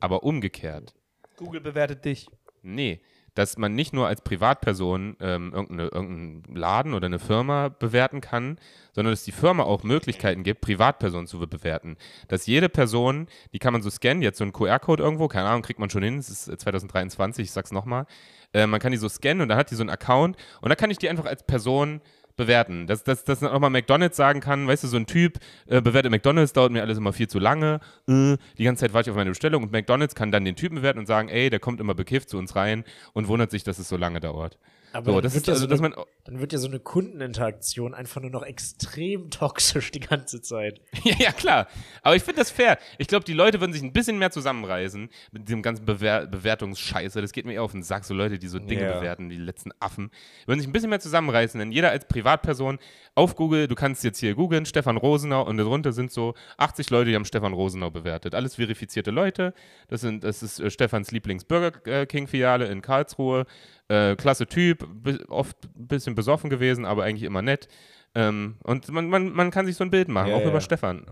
Aber 0.00 0.22
umgekehrt. 0.22 0.94
Google 1.36 1.60
bewertet 1.60 2.04
dich. 2.04 2.28
Nee, 2.62 3.00
dass 3.38 3.56
man 3.56 3.76
nicht 3.76 3.92
nur 3.92 4.08
als 4.08 4.20
Privatperson 4.22 5.16
ähm, 5.20 5.52
irgendeine, 5.54 5.84
irgendeinen 5.84 6.56
Laden 6.56 6.92
oder 6.92 7.06
eine 7.06 7.20
Firma 7.20 7.68
bewerten 7.68 8.20
kann, 8.20 8.58
sondern 8.92 9.12
dass 9.12 9.22
die 9.22 9.30
Firma 9.30 9.62
auch 9.62 9.84
Möglichkeiten 9.84 10.42
gibt, 10.42 10.60
Privatpersonen 10.60 11.28
zu 11.28 11.38
bewerten. 11.38 11.96
Dass 12.26 12.46
jede 12.46 12.68
Person, 12.68 13.28
die 13.52 13.60
kann 13.60 13.72
man 13.72 13.82
so 13.82 13.90
scannen, 13.90 14.24
jetzt 14.24 14.38
so 14.38 14.44
einen 14.44 14.52
QR-Code 14.52 15.04
irgendwo, 15.04 15.28
keine 15.28 15.48
Ahnung, 15.48 15.62
kriegt 15.62 15.78
man 15.78 15.88
schon 15.88 16.02
hin, 16.02 16.18
es 16.18 16.28
ist 16.28 16.48
äh, 16.48 16.58
2023, 16.58 17.44
ich 17.44 17.52
sag's 17.52 17.70
nochmal. 17.70 18.06
Äh, 18.52 18.66
man 18.66 18.80
kann 18.80 18.90
die 18.90 18.98
so 18.98 19.08
scannen 19.08 19.42
und 19.42 19.48
dann 19.48 19.58
hat 19.58 19.70
die 19.70 19.76
so 19.76 19.84
einen 19.84 19.90
Account 19.90 20.36
und 20.60 20.68
dann 20.68 20.76
kann 20.76 20.90
ich 20.90 20.98
die 20.98 21.08
einfach 21.08 21.26
als 21.26 21.44
Person 21.44 22.00
bewerten. 22.38 22.86
Dass, 22.86 23.04
dass, 23.04 23.24
dass 23.24 23.40
dann 23.40 23.50
auch 23.50 23.60
mal 23.60 23.68
McDonalds 23.68 24.16
sagen 24.16 24.40
kann, 24.40 24.66
weißt 24.66 24.84
du, 24.84 24.88
so 24.88 24.96
ein 24.96 25.04
Typ 25.04 25.38
äh, 25.66 25.82
bewertet 25.82 26.10
McDonalds, 26.10 26.54
dauert 26.54 26.72
mir 26.72 26.80
alles 26.80 26.96
immer 26.96 27.12
viel 27.12 27.28
zu 27.28 27.38
lange, 27.38 27.80
äh, 28.08 28.38
die 28.56 28.64
ganze 28.64 28.80
Zeit 28.80 28.94
warte 28.94 29.10
ich 29.10 29.10
auf 29.10 29.16
meine 29.16 29.30
Bestellung 29.30 29.62
und 29.62 29.72
McDonalds 29.72 30.14
kann 30.14 30.32
dann 30.32 30.46
den 30.46 30.56
Typen 30.56 30.76
bewerten 30.76 30.98
und 30.98 31.06
sagen, 31.06 31.28
ey, 31.28 31.50
der 31.50 31.60
kommt 31.60 31.80
immer 31.80 31.94
bekifft 31.94 32.30
zu 32.30 32.38
uns 32.38 32.56
rein 32.56 32.84
und 33.12 33.28
wundert 33.28 33.50
sich, 33.50 33.62
dass 33.64 33.78
es 33.78 33.90
so 33.90 33.98
lange 33.98 34.20
dauert. 34.20 34.56
Aber 34.92 35.04
So, 35.06 35.12
dann 35.12 35.22
das 35.22 35.34
wird 35.34 35.42
ist 35.42 35.46
ja 35.48 35.52
also, 35.54 35.62
so 35.64 35.66
dass 35.68 35.80
eine, 35.80 35.90
man, 35.90 36.04
dann 36.24 36.40
wird 36.40 36.52
ja 36.52 36.58
so 36.58 36.68
eine 36.68 36.80
Kundeninteraktion 36.80 37.94
einfach 37.94 38.20
nur 38.20 38.30
noch 38.30 38.42
extrem 38.42 39.30
toxisch 39.30 39.90
die 39.90 40.00
ganze 40.00 40.40
Zeit. 40.42 40.80
ja, 41.04 41.14
ja, 41.18 41.32
klar. 41.32 41.68
Aber 42.02 42.16
ich 42.16 42.22
finde 42.22 42.40
das 42.40 42.50
fair. 42.50 42.78
Ich 42.98 43.06
glaube, 43.08 43.24
die 43.24 43.32
Leute 43.34 43.60
würden 43.60 43.72
sich 43.72 43.82
ein 43.82 43.92
bisschen 43.92 44.18
mehr 44.18 44.30
zusammenreißen 44.30 45.08
mit 45.32 45.48
diesem 45.48 45.62
ganzen 45.62 45.84
Bewer 45.84 46.26
Bewertungsscheiße. 46.26 47.20
Das 47.20 47.32
geht 47.32 47.44
mir 47.44 47.54
eher 47.54 47.62
auf 47.62 47.72
den 47.72 47.82
Sack, 47.82 48.04
so 48.04 48.14
Leute, 48.14 48.38
die 48.38 48.48
so 48.48 48.58
Dinge 48.58 48.82
Ja. 48.84 48.98
bewerten, 48.98 49.28
die 49.28 49.36
letzten 49.36 49.70
Affen. 49.80 50.10
Würden 50.46 50.60
sich 50.60 50.68
ein 50.68 50.72
bisschen 50.72 50.90
mehr 50.90 51.00
zusammenreißen, 51.00 51.58
denn 51.58 51.72
jeder 51.72 51.90
als 51.90 52.06
Privatperson 52.06 52.78
auf 53.14 53.34
Google, 53.36 53.68
du 53.68 53.74
kannst 53.74 54.04
jetzt 54.04 54.18
hier 54.18 54.34
googeln, 54.34 54.64
Stefan 54.64 54.96
Rosenau, 54.96 55.42
und 55.46 55.56
darunter 55.56 55.92
sind 55.92 56.12
so 56.12 56.34
80 56.56 56.90
Leute, 56.90 57.10
die 57.10 57.16
haben 57.16 57.24
Stefan 57.24 57.52
Rosenau 57.52 57.90
bewertet. 57.90 58.34
Alles 58.34 58.54
verifizierte 58.56 59.10
Leute. 59.10 59.54
Das, 59.88 60.00
sind, 60.02 60.24
das 60.24 60.42
ist 60.42 60.60
äh, 60.60 60.70
Stefans 60.70 61.10
Lieblings-Burger 61.10 62.06
King-Filiale 62.06 62.66
in 62.66 62.82
Karlsruhe. 62.82 63.46
Äh, 63.88 64.16
klasse 64.16 64.46
Typ, 64.46 64.86
oft 65.28 65.56
ein 65.76 65.86
bisschen 65.88 66.14
besoffen 66.14 66.50
gewesen, 66.50 66.84
aber 66.84 67.04
eigentlich 67.04 67.22
immer 67.22 67.42
nett. 67.42 67.68
Ähm, 68.14 68.56
und 68.64 68.88
man, 68.90 69.08
man, 69.08 69.32
man 69.32 69.50
kann 69.50 69.66
sich 69.66 69.76
so 69.76 69.84
ein 69.84 69.90
Bild 69.90 70.08
machen, 70.08 70.28
Ja, 70.30 70.36
auch 70.36 70.40
ja. 70.42 70.48
über 70.48 70.60
Stefan. 70.60 71.06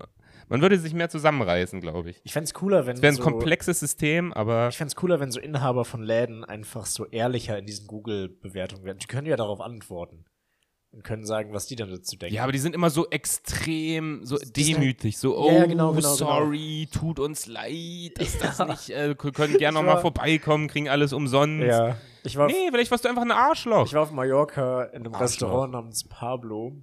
Man 0.48 0.60
würde 0.62 0.78
sich 0.78 0.94
mehr 0.94 1.08
zusammenreißen, 1.08 1.80
glaube 1.80 2.10
ich. 2.10 2.20
Ich 2.22 2.32
fänd's 2.32 2.54
cooler, 2.54 2.86
wenn 2.86 2.96
Es 2.96 3.02
wäre 3.02 3.12
ein 3.12 3.16
so, 3.16 3.22
komplexes 3.22 3.80
System, 3.80 4.32
aber 4.32 4.68
Ich 4.68 4.76
fänd's 4.76 4.94
cooler, 4.94 5.18
wenn 5.20 5.30
so 5.32 5.40
Inhaber 5.40 5.84
von 5.84 6.02
Läden 6.02 6.44
einfach 6.44 6.86
so 6.86 7.06
ehrlicher 7.06 7.58
in 7.58 7.66
diesen 7.66 7.86
Google-Bewertungen 7.86 8.84
werden. 8.84 8.98
Die 8.98 9.06
können 9.06 9.26
ja 9.26 9.36
darauf 9.36 9.60
antworten. 9.60 10.24
Und 10.92 11.02
können 11.02 11.26
sagen, 11.26 11.52
was 11.52 11.66
die 11.66 11.76
dann 11.76 11.90
dazu 11.90 12.16
denken. 12.16 12.34
ja, 12.36 12.42
aber 12.44 12.52
die 12.52 12.58
sind 12.58 12.74
immer 12.74 12.88
so 12.90 13.08
extrem, 13.10 14.24
so 14.24 14.38
demütig, 14.38 15.18
so 15.18 15.36
oh 15.36 15.48
Ja, 15.50 15.58
ja, 15.58 15.66
genau, 15.66 15.92
genau, 15.92 16.14
sorry, 16.14 16.88
tut 16.92 17.18
uns 17.18 17.46
leid, 17.46 18.12
dass 18.18 18.38
das 18.38 18.58
nicht, 18.68 18.90
äh, 18.90 19.14
können 19.14 19.32
gerne 19.34 19.56
Ich 19.56 19.72
noch 19.74 19.82
mal 19.82 19.94
war- 19.94 20.00
vorbeikommen, 20.00 20.68
kriegen 20.68 20.88
alles 20.88 21.12
umsonst. 21.12 21.66
ja. 21.66 21.96
Ich 22.26 22.36
war, 22.36 22.46
Nee, 22.48 22.68
vielleicht 22.70 22.90
warst 22.90 23.04
du 23.04 23.08
einfach 23.08 23.22
ein 23.22 23.30
Arschloch. 23.30 23.86
ich 23.86 23.94
war 23.94 24.02
auf 24.02 24.10
Mallorca 24.10 24.84
in 24.84 24.96
einem 25.04 25.14
Arschloch. 25.14 25.20
Restaurant 25.22 25.72
namens 25.72 26.04
Pablo 26.08 26.82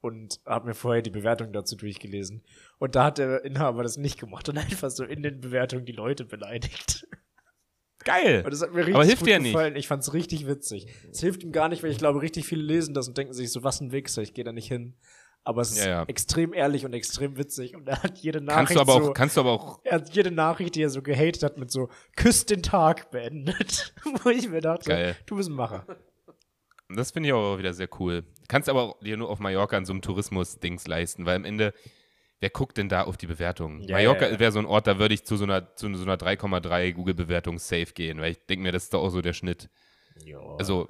und 0.00 0.40
habe 0.46 0.68
mir 0.68 0.74
vorher 0.74 1.02
die 1.02 1.10
Bewertung 1.10 1.52
dazu 1.52 1.76
durchgelesen. 1.76 2.44
Und 2.78 2.94
da 2.94 3.04
hat 3.04 3.18
der 3.18 3.44
Inhaber 3.44 3.82
das 3.82 3.96
nicht 3.96 4.18
gemacht 4.20 4.48
und 4.48 4.56
einfach 4.58 4.90
so 4.90 5.04
in 5.04 5.22
den 5.22 5.40
Bewertungen 5.40 5.84
die 5.84 5.92
Leute 5.92 6.24
beleidigt. 6.24 7.06
Geil. 8.04 8.42
Und 8.44 8.52
das 8.52 8.60
hat 8.60 8.72
mir 8.72 8.80
richtig 8.80 8.94
Aber 8.96 9.04
hilft 9.04 9.20
gut 9.20 9.28
dir 9.28 9.32
ja 9.32 9.38
nicht. 9.38 9.52
gefallen. 9.52 9.76
Ich 9.76 9.88
fand's 9.88 10.12
richtig 10.12 10.46
witzig. 10.46 10.86
Es 11.10 11.20
hilft 11.20 11.42
ihm 11.42 11.52
gar 11.52 11.68
nicht, 11.70 11.82
weil 11.82 11.90
ich 11.90 11.96
glaube, 11.98 12.20
richtig 12.20 12.44
viele 12.46 12.62
lesen 12.62 12.92
das 12.92 13.08
und 13.08 13.16
denken 13.16 13.32
sich 13.32 13.50
so, 13.50 13.64
was 13.64 13.80
ein 13.80 13.92
Wichser, 13.92 14.20
ich 14.22 14.34
gehe 14.34 14.44
da 14.44 14.52
nicht 14.52 14.68
hin. 14.68 14.94
Aber 15.46 15.60
es 15.60 15.72
ist 15.72 15.84
Ja, 15.84 15.90
ja. 15.90 16.02
extrem 16.04 16.54
ehrlich 16.54 16.86
und 16.86 16.94
extrem 16.94 17.36
witzig 17.36 17.76
und 17.76 17.86
er 17.86 18.02
hat 18.02 18.18
jede 18.18 18.38
Kannst 18.38 18.74
Nachricht 18.74 18.76
du 18.76 18.80
aber 18.80 18.94
auch, 18.94 19.02
so, 19.04 19.12
kannst 19.12 19.36
du 19.36 19.40
aber 19.42 19.52
auch, 19.52 19.80
er 19.84 19.96
hat 19.96 20.14
jede 20.14 20.30
Nachricht, 20.30 20.74
die 20.74 20.82
er 20.82 20.88
so 20.90 21.02
gehatet 21.02 21.42
hat, 21.42 21.58
mit 21.58 21.70
so 21.70 21.90
Küsst 22.16 22.48
den 22.50 22.62
Tag 22.62 23.10
beendet. 23.10 23.94
Wo 24.22 24.30
ich 24.30 24.48
mir 24.48 24.62
dachte, 24.62 24.88
Geil. 24.88 25.16
du 25.26 25.36
bist 25.36 25.50
ein 25.50 25.54
Macher. 25.54 25.86
das 26.88 27.10
finde 27.10 27.28
ich 27.28 27.32
auch 27.34 27.58
wieder 27.58 27.74
sehr 27.74 27.88
cool. 28.00 28.24
Kannst 28.48 28.68
aber 28.68 28.82
auch 28.82 29.00
dir 29.00 29.16
nur 29.16 29.28
auf 29.28 29.38
Mallorca 29.38 29.76
an 29.76 29.84
so 29.84 29.92
einem 29.92 30.02
Tourismus-Dings 30.02 30.86
leisten, 30.86 31.26
weil 31.26 31.36
am 31.36 31.44
Ende, 31.44 31.74
wer 32.40 32.50
guckt 32.50 32.78
denn 32.78 32.88
da 32.88 33.02
auf 33.02 33.16
die 33.18 33.26
Bewertungen? 33.26 33.82
Ja, 33.82 33.96
Mallorca 33.96 34.38
wäre 34.38 34.52
so 34.52 34.58
ein 34.60 34.66
Ort, 34.66 34.86
da 34.86 34.98
würde 34.98 35.14
ich 35.14 35.24
zu 35.24 35.36
so 35.36 35.44
einer, 35.44 35.74
zu 35.76 35.92
so 35.94 36.04
einer 36.04 36.16
3,3 36.16 36.92
Google-Bewertung 36.94 37.58
safe 37.58 37.92
gehen, 37.92 38.18
weil 38.20 38.32
ich 38.32 38.46
denke 38.46 38.62
mir, 38.62 38.72
das 38.72 38.84
ist 38.84 38.94
doch 38.94 39.02
auch 39.02 39.10
so 39.10 39.20
der 39.20 39.34
Schnitt. 39.34 39.68
Ja. 40.24 40.38
Also, 40.58 40.88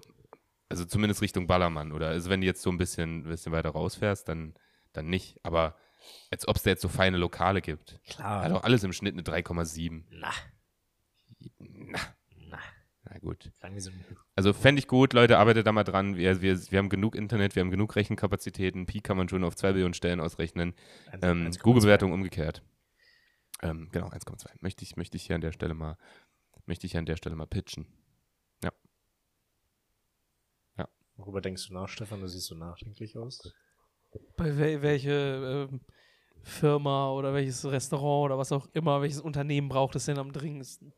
also 0.75 0.85
zumindest 0.85 1.23
Richtung 1.23 1.47
Ballermann, 1.47 1.93
oder? 1.93 2.09
Also 2.09 2.31
wenn 2.31 2.41
du 2.41 2.47
jetzt 2.47 2.63
so 2.63 2.71
ein 2.71 2.79
bisschen, 2.79 3.23
bisschen 3.23 3.53
weiter 3.53 3.71
rausfährst, 3.71 4.29
dann, 4.29 4.55
dann 4.93 5.07
nicht. 5.07 5.39
Aber 5.45 5.77
als 6.31 6.49
ob 6.49 6.57
es 6.57 6.65
da 6.65 6.71
jetzt 6.71 6.83
so 6.83 6.89
feine 6.89 7.17
Lokale 7.17 7.63
gibt. 7.63 8.01
klar. 8.09 8.43
Hat 8.43 8.53
auch 8.53 8.65
alles 8.65 8.83
im 8.83 8.93
Schnitt 8.93 9.15
eine 9.15 9.23
3,7. 9.23 10.03
Na, 10.11 10.31
Na, 11.59 11.99
na. 12.49 12.59
na 13.05 13.19
gut. 13.19 13.53
So 13.79 13.91
Also 14.35 14.53
fände 14.53 14.81
ich 14.81 14.89
gut, 14.89 15.13
Leute, 15.13 15.39
arbeitet 15.39 15.67
da 15.67 15.73
mal 15.73 15.85
dran. 15.85 16.17
Wir, 16.17 16.43
wir, 16.43 16.59
wir 16.71 16.79
haben 16.79 16.89
genug 16.89 17.15
Internet, 17.15 17.55
wir 17.55 17.61
haben 17.61 17.71
genug 17.71 17.95
Rechenkapazitäten. 17.97 18.87
Pi 18.87 19.01
kann 19.01 19.17
man 19.17 19.29
schon 19.29 19.45
auf 19.45 19.55
2 19.55 19.73
Billionen 19.73 19.95
Stellen 19.95 20.21
ausrechnen. 20.21 20.75
Ähm, 21.23 21.47
1,2. 21.47 21.63
Google-Bewertung 21.63 22.13
umgekehrt. 22.13 22.63
Ähm, 23.63 23.89
genau, 23.93 24.09
1,2. 24.09 24.49
Möchte 24.61 24.83
ich, 24.85 24.97
möchte 24.97 25.17
ich 25.17 25.25
hier 25.27 25.37
an 25.37 25.41
der 25.41 25.53
Stelle 25.53 25.75
mal, 25.75 25.97
möchte 26.67 26.87
ich 26.87 26.93
hier 26.93 26.99
an 26.99 27.07
der 27.07 27.17
Stelle 27.17 27.37
mal 27.37 27.47
pitchen. 27.47 27.87
Worüber 31.17 31.41
denkst 31.41 31.69
du 31.69 31.75
nach, 31.75 31.89
Stefan? 31.89 32.21
Du 32.21 32.29
siehst 32.29 32.47
so 32.47 32.55
nachdenklich 32.55 33.17
aus. 33.17 33.55
Bei 34.37 34.57
wel 34.57 34.83
welche 34.83 35.69
ähm, 35.71 35.81
Firma 36.43 37.11
oder 37.11 37.33
welches 37.33 37.65
Restaurant 37.65 38.27
oder 38.27 38.39
was 38.39 38.53
auch 38.53 38.69
immer, 38.73 39.01
welches 39.01 39.21
Unternehmen 39.21 39.69
braucht 39.69 39.97
es 39.97 40.07
denn 40.07 40.19
am 40.19 40.33
dringendsten? 40.33 40.93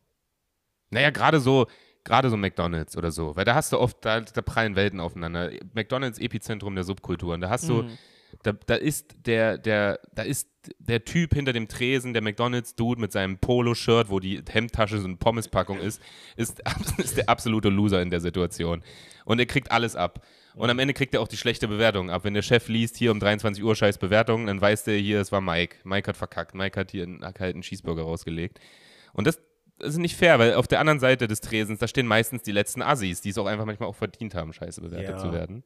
Naja, 0.90 1.10
gerade 1.10 1.40
so, 1.40 1.66
gerade 2.04 2.30
so 2.30 2.36
McDonalds 2.36 2.96
oder 2.96 3.10
so, 3.10 3.36
weil 3.36 3.44
da 3.44 3.54
hast 3.54 3.72
du 3.72 3.78
oft, 3.78 4.04
da, 4.04 4.20
da 4.20 4.42
prallen 4.42 4.76
Welten 4.76 5.00
aufeinander. 5.00 5.50
McDonalds 5.74 6.18
Epizentrum 6.18 6.74
der 6.74 6.84
Subkulturen. 6.84 7.40
Da 7.40 7.50
hast 7.50 7.68
du, 7.68 7.82
Mhm. 7.82 7.98
Da, 8.42 8.52
da 8.52 8.74
ist 8.74 9.14
der, 9.26 9.58
der, 9.58 10.00
da 10.14 10.22
ist 10.22 10.48
der 10.78 11.04
Typ 11.04 11.34
hinter 11.34 11.52
dem 11.52 11.68
Tresen, 11.68 12.12
der 12.12 12.22
McDonalds-Dude 12.22 13.00
mit 13.00 13.12
seinem 13.12 13.38
Polo-Shirt, 13.38 14.10
wo 14.10 14.20
die 14.20 14.42
Hemdtasche 14.48 14.98
so 14.98 15.06
eine 15.06 15.16
Pommespackung 15.16 15.78
ist, 15.78 16.00
ist, 16.36 16.62
ist 16.98 17.16
der 17.16 17.28
absolute 17.28 17.68
Loser 17.68 18.02
in 18.02 18.10
der 18.10 18.20
Situation. 18.20 18.82
Und 19.24 19.38
er 19.38 19.46
kriegt 19.46 19.70
alles 19.70 19.96
ab. 19.96 20.24
Und 20.54 20.70
am 20.70 20.78
Ende 20.78 20.94
kriegt 20.94 21.12
er 21.14 21.20
auch 21.20 21.28
die 21.28 21.36
schlechte 21.36 21.68
Bewertung 21.68 22.10
ab. 22.10 22.24
Wenn 22.24 22.34
der 22.34 22.42
Chef 22.42 22.68
liest, 22.68 22.96
hier 22.96 23.10
um 23.12 23.20
23 23.20 23.62
Uhr 23.62 23.76
scheiß 23.76 23.98
Bewertung, 23.98 24.46
dann 24.46 24.60
weiß 24.60 24.84
der 24.84 24.96
hier, 24.96 25.20
es 25.20 25.30
war 25.30 25.40
Mike. 25.42 25.76
Mike 25.84 26.08
hat 26.08 26.16
verkackt. 26.16 26.54
Mike 26.54 26.80
hat 26.80 26.90
hier 26.92 27.02
einen 27.02 27.20
kalten 27.34 27.60
Cheeseburger 27.60 28.02
rausgelegt. 28.02 28.58
Und 29.12 29.26
das, 29.26 29.38
das 29.78 29.90
ist 29.90 29.98
nicht 29.98 30.16
fair, 30.16 30.38
weil 30.38 30.54
auf 30.54 30.66
der 30.66 30.80
anderen 30.80 30.98
Seite 31.00 31.28
des 31.28 31.42
Tresens, 31.42 31.78
da 31.78 31.86
stehen 31.86 32.06
meistens 32.06 32.42
die 32.42 32.52
letzten 32.52 32.80
Assis, 32.80 33.20
die 33.20 33.28
es 33.28 33.38
auch 33.38 33.46
einfach 33.46 33.66
manchmal 33.66 33.88
auch 33.88 33.94
verdient 33.94 34.34
haben, 34.34 34.52
scheiße 34.54 34.80
bewertet 34.80 35.10
Ja. 35.10 35.18
zu 35.18 35.32
werden. 35.32 35.62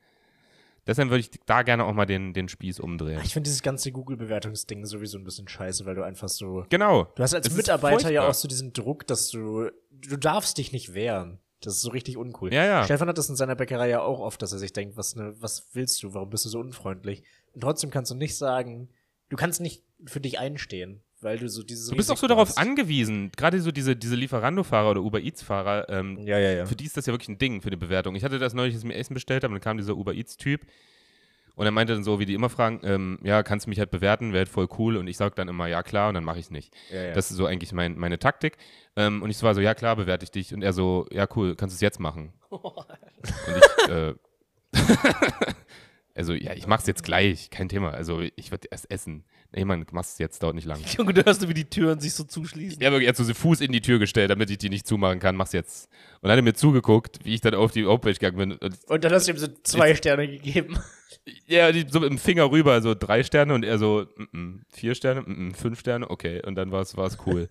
Deshalb 0.90 1.10
würde 1.10 1.20
ich 1.20 1.30
da 1.46 1.62
gerne 1.62 1.84
auch 1.84 1.94
mal 1.94 2.04
den, 2.04 2.32
den 2.32 2.48
Spieß 2.48 2.80
umdrehen. 2.80 3.20
Ich 3.22 3.32
finde 3.32 3.46
dieses 3.46 3.62
ganze 3.62 3.92
Google-Bewertungsding 3.92 4.84
sowieso 4.86 5.18
ein 5.18 5.24
bisschen 5.24 5.46
scheiße, 5.46 5.86
weil 5.86 5.94
du 5.94 6.02
einfach 6.02 6.28
so. 6.28 6.66
Genau. 6.68 7.04
Du 7.14 7.22
hast 7.22 7.32
als 7.32 7.46
Es 7.46 7.54
Mitarbeiter 7.54 8.10
ja 8.10 8.26
auch 8.26 8.34
so 8.34 8.48
diesen 8.48 8.72
Druck, 8.72 9.06
dass 9.06 9.30
du. 9.30 9.70
Du 9.92 10.16
darfst 10.16 10.58
dich 10.58 10.72
nicht 10.72 10.92
wehren. 10.92 11.38
Das 11.60 11.74
ist 11.76 11.82
so 11.82 11.90
richtig 11.90 12.16
uncool. 12.16 12.52
Ja, 12.52 12.64
ja. 12.64 12.82
Stefan 12.82 13.08
hat 13.08 13.18
das 13.18 13.28
in 13.28 13.36
seiner 13.36 13.54
Bäckerei 13.54 13.88
ja 13.88 14.00
auch 14.00 14.18
oft, 14.18 14.42
dass 14.42 14.52
er 14.52 14.58
sich 14.58 14.72
denkt, 14.72 14.96
was, 14.96 15.14
ne, 15.14 15.32
was 15.38 15.68
willst 15.74 16.02
du? 16.02 16.12
Warum 16.12 16.28
bist 16.28 16.44
du 16.44 16.48
so 16.48 16.58
unfreundlich? 16.58 17.22
Und 17.52 17.60
trotzdem 17.60 17.92
kannst 17.92 18.10
du 18.10 18.16
nicht 18.16 18.36
sagen, 18.36 18.88
du 19.28 19.36
kannst 19.36 19.60
nicht 19.60 19.84
für 20.06 20.20
dich 20.20 20.40
einstehen, 20.40 21.04
weil 21.22 21.38
du 21.38 21.48
so 21.48 21.62
dieses 21.62 21.88
Du 21.88 21.96
bist 21.96 22.10
auch 22.10 22.16
so 22.16 22.26
Risiko 22.26 22.28
darauf 22.28 22.48
hast. 22.50 22.58
angewiesen, 22.58 23.30
gerade 23.36 23.60
so 23.60 23.70
diese, 23.70 23.94
diese 23.96 24.16
Lieferando-Fahrer 24.16 24.90
oder 24.90 25.02
Uber 25.02 25.20
Eats-Fahrer, 25.20 25.88
ähm, 25.88 26.18
Ja, 26.26 26.38
ja, 26.38 26.50
ja. 26.52 26.66
für 26.66 26.76
die 26.76 26.84
ist 26.86 26.96
das 26.96 27.06
ja 27.06 27.12
wirklich 27.12 27.28
ein 27.28 27.38
Ding 27.38 27.60
für 27.62 27.70
die 27.70 27.76
Bewertung. 27.76 28.14
Ich 28.14 28.24
hatte 28.24 28.38
das 28.38 28.54
neulich, 28.54 28.74
als 28.74 28.82
ich 28.82 28.88
mir 28.88 28.94
Essen 28.94 29.14
bestellt 29.14 29.44
habe, 29.44 29.52
und 29.52 29.60
dann 29.60 29.64
kam 29.70 29.76
dieser 29.76 29.96
Uber 29.96 30.14
Eats-Typ 30.14 30.62
und 31.56 31.66
er 31.66 31.72
meinte 31.72 31.92
dann 31.92 32.04
so, 32.04 32.18
wie 32.20 32.24
die 32.26 32.32
immer 32.34 32.48
fragen, 32.48 32.80
ähm, 32.84 33.18
ja, 33.22 33.42
kannst 33.42 33.66
du 33.66 33.70
mich 33.70 33.78
halt 33.78 33.90
bewerten, 33.90 34.28
wäre 34.32 34.38
halt 34.40 34.48
voll 34.48 34.68
cool 34.78 34.96
und 34.96 35.06
ich 35.08 35.16
sag 35.18 35.34
dann 35.34 35.48
immer, 35.48 35.66
ja 35.66 35.82
klar, 35.82 36.08
und 36.08 36.14
dann 36.14 36.24
mache 36.24 36.38
ich 36.38 36.46
es 36.46 36.50
nicht. 36.50 36.72
ja, 36.90 37.02
ja. 37.06 37.12
Das 37.12 37.30
ist 37.30 37.36
so 37.36 37.44
eigentlich 37.44 37.72
mein, 37.72 37.98
meine 37.98 38.18
Taktik. 38.18 38.56
Ähm, 38.96 39.22
und 39.22 39.28
ich 39.30 39.42
war 39.42 39.54
so, 39.54 39.60
ja 39.60 39.74
klar, 39.74 39.96
bewerte 39.96 40.24
ich 40.24 40.30
dich. 40.30 40.54
Und 40.54 40.62
er 40.62 40.72
so, 40.72 41.06
ja 41.12 41.26
cool, 41.36 41.54
kannst 41.56 41.74
du 41.74 41.76
es 41.76 41.80
jetzt 41.82 42.00
machen. 42.00 42.32
und 42.48 42.72
ich, 43.56 43.88
äh, 43.90 44.14
also 46.14 46.32
ja, 46.32 46.54
ich 46.54 46.66
mach's 46.66 46.86
jetzt 46.86 47.02
gleich, 47.02 47.50
kein 47.50 47.68
Thema. 47.68 47.90
Also 47.90 48.20
ich 48.36 48.50
würde 48.50 48.68
erst 48.70 48.90
essen. 48.90 49.24
Nee, 49.52 49.64
man, 49.64 49.84
mach's 49.90 50.18
jetzt, 50.18 50.42
dauert 50.42 50.54
nicht 50.54 50.66
lang. 50.66 50.80
Junge, 50.96 51.12
du 51.12 51.24
hörst, 51.24 51.46
wie 51.48 51.54
die 51.54 51.64
Türen 51.64 51.98
sich 52.00 52.14
so 52.14 52.24
zuschließen. 52.24 52.80
Ich 52.80 52.86
habe 52.86 53.02
jetzt 53.02 53.18
so 53.18 53.24
den 53.24 53.34
Fuß 53.34 53.60
in 53.60 53.72
die 53.72 53.80
Tür 53.80 53.98
gestellt, 53.98 54.30
damit 54.30 54.50
ich 54.50 54.58
die 54.58 54.68
nicht 54.68 54.86
zumachen 54.86 55.18
kann. 55.18 55.36
Mach's 55.36 55.52
jetzt. 55.52 55.88
Und 56.20 56.28
dann 56.28 56.32
hat 56.32 56.38
er 56.38 56.42
mir 56.42 56.54
zugeguckt, 56.54 57.18
wie 57.24 57.34
ich 57.34 57.40
dann 57.40 57.54
auf 57.54 57.72
die 57.72 57.84
Homepage 57.84 58.12
gegangen 58.12 58.36
bin. 58.36 58.52
Und, 58.52 58.78
Und 58.86 59.04
dann 59.04 59.12
hast 59.12 59.26
du 59.26 59.32
ihm 59.32 59.38
so 59.38 59.48
zwei 59.62 59.94
Sterne 59.94 60.28
gegeben. 60.28 60.78
ja, 61.46 61.72
die, 61.72 61.86
so 61.88 62.00
mit 62.00 62.10
dem 62.10 62.18
Finger 62.18 62.50
rüber, 62.50 62.80
so 62.82 62.94
drei 62.94 63.22
Sterne 63.22 63.54
und 63.54 63.64
er 63.64 63.78
so, 63.78 64.06
mm 64.16 64.22
-mm, 64.32 64.60
vier 64.70 64.94
Sterne, 64.94 65.22
mm 65.22 65.54
fünf 65.54 65.80
Sterne, 65.80 66.10
okay. 66.10 66.42
Und 66.44 66.54
dann 66.54 66.70
war 66.70 66.82
es 66.82 66.96
cool. 67.26 67.48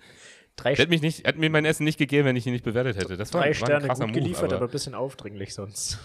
Drei, 0.55 0.73
Er 0.73 0.79
hat, 0.79 0.89
mich 0.89 1.01
nicht, 1.01 1.25
er 1.25 1.29
hat 1.29 1.37
mir 1.37 1.49
mein 1.49 1.63
Essen 1.63 1.85
nicht 1.85 1.97
gegeben, 1.97 2.25
wenn 2.25 2.35
ich 2.35 2.45
ihn 2.45 2.51
nicht 2.51 2.65
bewertet 2.65 2.97
hätte. 2.97 3.15
Das 3.15 3.33
war, 3.33 3.41
drei 3.41 3.47
war 3.47 3.49
ein 3.49 3.55
Sterne 3.55 3.87
krasser 3.87 4.05
gut 4.05 4.15
Move, 4.15 4.21
geliefert, 4.21 4.45
aber 4.45 4.55
aber, 4.57 4.65
ein 4.65 4.71
bisschen 4.71 4.93
aufdringlich 4.93 5.53
sonst. 5.53 5.99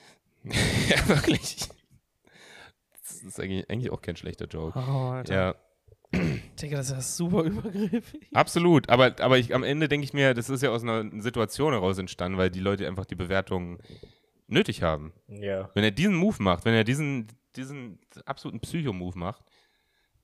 ja, 0.44 1.08
wirklich. 1.08 1.58
Das 3.22 3.34
ist 3.34 3.40
eigentlich, 3.40 3.68
eigentlich 3.70 3.90
auch 3.90 4.00
kein 4.00 4.16
schlechter 4.16 4.46
Joke. 4.46 4.78
Oh, 4.78 5.10
Alter. 5.10 5.34
Ja, 5.34 5.54
Digga, 6.12 6.78
das 6.78 6.90
ist 6.90 6.92
ja 6.92 7.00
super 7.00 7.42
übergriffig. 7.44 8.28
absolut. 8.34 8.88
Aber, 8.88 9.14
aber 9.20 9.38
ich, 9.38 9.54
am 9.54 9.62
Ende 9.62 9.88
denke 9.88 10.04
ich 10.04 10.12
mir, 10.12 10.34
das 10.34 10.50
ist 10.50 10.62
ja 10.62 10.70
aus 10.70 10.82
einer 10.82 11.08
Situation 11.20 11.72
heraus 11.72 11.98
entstanden, 11.98 12.36
weil 12.38 12.50
die 12.50 12.60
Leute 12.60 12.86
einfach 12.86 13.06
die 13.06 13.14
Bewertungen 13.14 13.78
nötig 14.48 14.82
haben. 14.82 15.12
Ja. 15.28 15.70
Wenn 15.74 15.84
er 15.84 15.92
diesen 15.92 16.14
Move 16.14 16.42
macht, 16.42 16.64
wenn 16.64 16.74
er 16.74 16.84
diesen, 16.84 17.28
diesen 17.54 18.00
absoluten 18.24 18.60
Psycho-Move 18.60 19.16
macht 19.16 19.44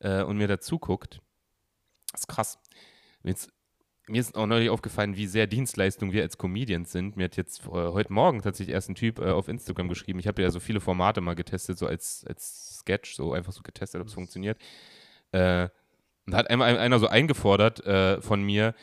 äh, 0.00 0.22
und 0.22 0.38
mir 0.38 0.48
dazu 0.48 0.78
guckt, 0.78 1.20
ist 2.12 2.26
krass. 2.26 2.58
Jetzt, 3.22 3.52
mir 4.08 4.20
ist 4.20 4.36
auch 4.36 4.46
neulich 4.46 4.70
aufgefallen, 4.70 5.16
wie 5.16 5.26
sehr 5.26 5.46
Dienstleistung 5.46 6.12
wir 6.12 6.22
als 6.22 6.38
Comedians 6.38 6.92
sind. 6.92 7.16
Mir 7.16 7.24
hat 7.24 7.36
jetzt 7.36 7.66
äh, 7.66 7.70
heute 7.70 8.12
Morgen 8.12 8.40
tatsächlich 8.42 8.74
erst 8.74 8.88
ein 8.88 8.94
Typ 8.94 9.18
äh, 9.18 9.30
auf 9.30 9.48
Instagram 9.48 9.88
geschrieben. 9.88 10.18
Ich 10.18 10.28
habe 10.28 10.42
ja 10.42 10.50
so 10.50 10.60
viele 10.60 10.80
Formate 10.80 11.20
mal 11.20 11.34
getestet, 11.34 11.78
so 11.78 11.86
als, 11.86 12.24
als 12.28 12.78
Sketch, 12.78 13.14
so 13.14 13.32
einfach 13.32 13.52
so 13.52 13.62
getestet, 13.62 14.00
ob 14.00 14.06
es 14.06 14.14
funktioniert. 14.14 14.58
Äh, 15.32 15.68
und 16.26 16.32
da 16.32 16.38
hat 16.38 16.50
einmal 16.50 16.76
einer 16.76 16.98
so 16.98 17.08
eingefordert 17.08 17.84
äh, 17.84 18.20
von 18.20 18.42
mir, 18.42 18.74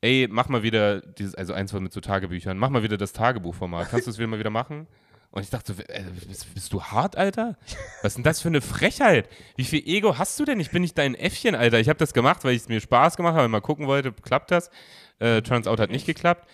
ey, 0.00 0.28
mach 0.30 0.48
mal 0.48 0.62
wieder 0.62 1.00
dieses, 1.00 1.34
also 1.34 1.52
eins 1.52 1.70
von 1.70 1.82
mit 1.82 1.92
so 1.92 2.00
Tagebüchern, 2.00 2.58
mach 2.58 2.70
mal 2.70 2.82
wieder 2.82 2.96
das 2.96 3.12
Tagebuchformat. 3.12 3.88
Kannst 3.90 4.06
du 4.06 4.10
es 4.10 4.18
wieder 4.18 4.26
mal 4.26 4.38
wieder 4.38 4.50
machen? 4.50 4.86
Und 5.32 5.42
ich 5.42 5.50
dachte, 5.50 5.72
so, 5.74 5.82
äh, 5.88 6.04
bist, 6.28 6.52
bist 6.54 6.72
du 6.72 6.82
hart, 6.82 7.16
Alter? 7.16 7.56
Was 8.02 8.12
ist 8.12 8.16
denn 8.18 8.22
das 8.24 8.40
für 8.42 8.48
eine 8.48 8.60
Frechheit? 8.60 9.28
Wie 9.56 9.64
viel 9.64 9.82
Ego 9.86 10.18
hast 10.18 10.38
du 10.38 10.44
denn? 10.44 10.60
Ich 10.60 10.70
bin 10.70 10.82
nicht 10.82 10.96
dein 10.98 11.14
Äffchen, 11.14 11.54
Alter. 11.54 11.80
Ich 11.80 11.88
habe 11.88 11.98
das 11.98 12.12
gemacht, 12.12 12.44
weil 12.44 12.54
es 12.54 12.68
mir 12.68 12.80
Spaß 12.80 13.16
gemacht 13.16 13.34
habe, 13.34 13.48
mal 13.48 13.60
gucken 13.62 13.86
wollte, 13.86 14.12
klappt 14.12 14.50
das? 14.50 14.70
Äh, 15.18 15.40
turns 15.42 15.66
out 15.66 15.80
hat 15.80 15.90
nicht 15.90 16.04
geklappt. 16.06 16.46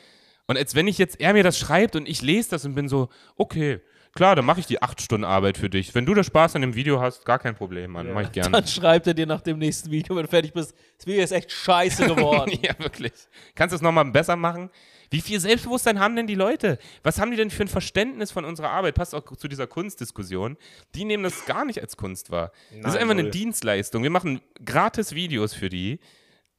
Und 0.47 0.57
als 0.57 0.75
wenn 0.77 0.87
ich 0.87 0.97
jetzt, 0.97 1.21
er 1.21 1.33
mir 1.33 1.43
das 1.43 1.59
schreibt 1.59 1.97
und 1.97 2.09
ich 2.09 2.23
lese 2.23 2.51
das 2.51 2.65
und 2.65 2.75
bin 2.77 2.89
so, 2.89 3.09
okay, 3.37 3.81
klar, 4.15 4.37
dann 4.37 4.45
mache 4.45 4.61
ich 4.61 4.67
die 4.67 4.81
acht 4.81 5.03
Stunden 5.03 5.25
Arbeit 5.25 5.59
für 5.59 5.69
dich. 5.69 5.95
Wenn 5.95 6.07
du 6.07 6.15
da 6.15 6.23
Spaß 6.23 6.55
an 6.55 6.63
dem 6.63 6.75
Video 6.77 7.01
hast, 7.01 7.25
gar 7.25 7.39
kein 7.41 7.55
Problem, 7.57 7.91
Mann, 7.91 8.07
Ja. 8.07 8.15
mach 8.15 8.23
ich 8.23 8.33
gerne. 8.33 8.53
Dann 8.53 8.67
schreibt 8.67 9.07
er 9.09 9.15
dir 9.15 9.27
nach 9.27 9.41
dem 9.43 9.59
nächsten 9.59 9.91
Video, 9.91 10.15
wenn 10.17 10.23
du 10.23 10.29
fertig 10.31 10.53
bist, 10.53 10.73
das 10.97 11.07
Video 11.07 11.23
ist 11.25 11.33
echt 11.33 11.51
scheiße 11.51 12.07
geworden. 12.15 12.57
ja, 12.63 12.79
wirklich. 12.79 13.13
Kannst 13.57 13.73
du 13.73 13.77
es 13.77 13.83
nochmal 13.83 14.05
besser 14.07 14.37
machen? 14.37 14.71
Wie 15.11 15.21
viel 15.21 15.41
Selbstbewusstsein 15.41 15.99
haben 16.01 16.17
denn 16.17 16.27
die 16.27 16.35
Leute? 16.35 16.79
Was 17.03 17.19
haben 17.19 17.31
die 17.31 17.37
denn 17.37 17.51
für 17.51 17.63
ein 17.63 17.69
Verständnis 17.69 18.31
von 18.31 18.45
unserer 18.45 18.71
Arbeit? 18.71 18.95
Passt 18.95 19.15
auch 19.15 19.37
zu 19.37 19.49
dieser 19.49 19.67
Kunstdiskussion. 19.67 20.57
Die 20.95 21.05
nehmen 21.05 21.23
das 21.25 21.47
gar 21.47 21.65
nicht 21.65 21.81
als 21.81 21.97
Kunst 21.97 22.31
wahr. 22.31 22.53
das 22.71 22.77
ist 22.79 22.83
Nein, 22.85 22.97
einfach 22.97 23.11
eine. 23.19 23.31
Dienstleistung. 23.31 24.03
Wir 24.03 24.11
machen 24.11 24.41
gratis 24.65 25.15
Videos 25.15 25.55
für 25.55 25.69
die, 25.69 25.99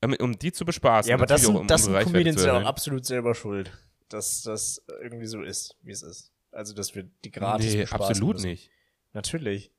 damit- 0.02 0.22
um 0.22 0.38
die 0.40 0.52
zu 0.52 0.66
bespaßen. 0.66 1.10
Ja, 1.10 1.16
aber 1.16 1.26
das 1.26 1.42
sind, 1.44 1.56
um 1.56 1.68
das 1.68 1.84
sind 1.86 1.98
Comedians 2.00 2.44
ja 2.44 2.58
auch 2.60 2.66
absolut 2.66 3.06
selber 3.06 3.36
schuld, 3.36 3.72
dass 4.10 4.42
das 4.42 4.84
irgendwie 5.02 5.28
so 5.28 5.42
ist, 5.44 5.76
wie 5.84 5.92
es 5.92 6.02
ist. 6.02 6.32
Also, 6.52 6.74
dass 6.74 6.96
wir 6.96 7.04
die 7.24 7.32
gratis 7.32 7.74
Nee, 7.74 7.82
bespaßen 7.82 8.06
absolut 8.08 8.36
müssen. 8.38 8.48
nicht. 8.50 8.72
Natürlich. 9.14 9.72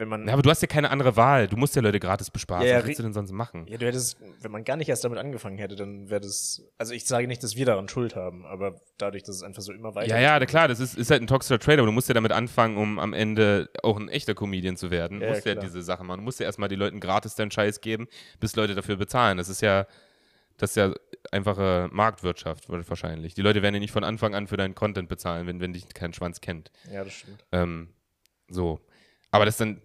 Wenn 0.00 0.08
man, 0.08 0.26
Ja, 0.26 0.32
aber 0.32 0.40
du 0.42 0.48
hast 0.48 0.62
ja 0.62 0.66
keine 0.66 0.90
andere 0.90 1.14
Wahl. 1.16 1.46
Du 1.46 1.56
musst 1.58 1.76
ja 1.76 1.82
Leute 1.82 2.00
gratis 2.00 2.30
bespaßen. 2.30 2.66
Ja, 2.66 2.72
ja, 2.72 2.78
Was 2.78 2.86
willst 2.86 2.98
du 2.98 3.02
denn 3.02 3.12
sonst 3.12 3.32
machen? 3.32 3.66
ja, 3.68 3.76
du 3.76 3.84
hättest, 3.86 4.16
wenn 4.40 4.50
man 4.50 4.64
gar 4.64 4.76
nicht 4.76 4.88
erst 4.88 5.04
damit 5.04 5.18
angefangen 5.18 5.58
hätte, 5.58 5.76
dann 5.76 6.08
wäre 6.08 6.22
das, 6.22 6.62
also 6.78 6.94
ich 6.94 7.04
sage 7.04 7.26
nicht, 7.28 7.42
dass 7.42 7.54
wir 7.54 7.66
daran 7.66 7.88
Schuld 7.88 8.16
haben, 8.16 8.46
aber 8.46 8.80
dadurch, 8.96 9.22
dass 9.24 9.36
es 9.36 9.42
einfach 9.42 9.60
so 9.60 9.72
immer 9.72 9.94
weiter 9.94 10.08
Ja, 10.08 10.18
ja, 10.38 10.46
klar, 10.46 10.68
das 10.68 10.80
ist, 10.80 10.96
ist 10.96 11.10
halt 11.10 11.22
ein 11.22 11.26
toxischer 11.26 11.58
Trade, 11.58 11.78
aber 11.80 11.86
du 11.86 11.92
musst 11.92 12.08
ja 12.08 12.14
damit 12.14 12.32
anfangen, 12.32 12.78
um 12.78 12.98
am 12.98 13.12
Ende 13.12 13.68
auch 13.82 13.98
ein 13.98 14.08
echter 14.08 14.34
Comedian 14.34 14.76
zu 14.78 14.90
werden. 14.90 15.20
Du 15.20 15.26
Ja, 15.26 15.32
musst 15.32 15.44
ja 15.44 15.52
klar. 15.52 15.64
diese 15.64 15.82
Sache 15.82 16.02
machen. 16.02 16.18
Du 16.20 16.24
musst 16.24 16.40
ja 16.40 16.46
erstmal 16.46 16.70
die 16.70 16.76
Leuten 16.76 16.98
gratis 16.98 17.34
deinen 17.34 17.50
Scheiß 17.50 17.82
geben, 17.82 18.08
bis 18.40 18.56
Leute 18.56 18.74
dafür 18.74 18.96
bezahlen. 18.96 19.36
Das 19.36 19.50
ist 19.50 19.60
ja, 19.60 19.86
das 20.56 20.70
ist 20.70 20.76
ja 20.76 20.94
einfache 21.30 21.88
Marktwirtschaft 21.92 22.68
wahrscheinlich. 22.68 23.34
Die 23.34 23.42
Leute 23.42 23.60
werden 23.62 23.74
ja 23.74 23.80
nicht 23.80 23.92
von 23.92 24.04
Anfang 24.04 24.34
an 24.34 24.46
für 24.46 24.56
deinen 24.56 24.74
Content 24.74 25.08
bezahlen, 25.10 25.46
wenn, 25.46 25.60
wenn 25.60 25.74
dich 25.74 25.86
kein 25.92 26.14
Schwanz 26.14 26.40
kennt. 26.40 26.70
Ja, 26.90 27.04
das 27.04 27.12
stimmt. 27.12 27.44
Ähm, 27.52 27.88
so. 28.48 28.80
Aber 29.30 29.44
das 29.44 29.56
dann, 29.58 29.80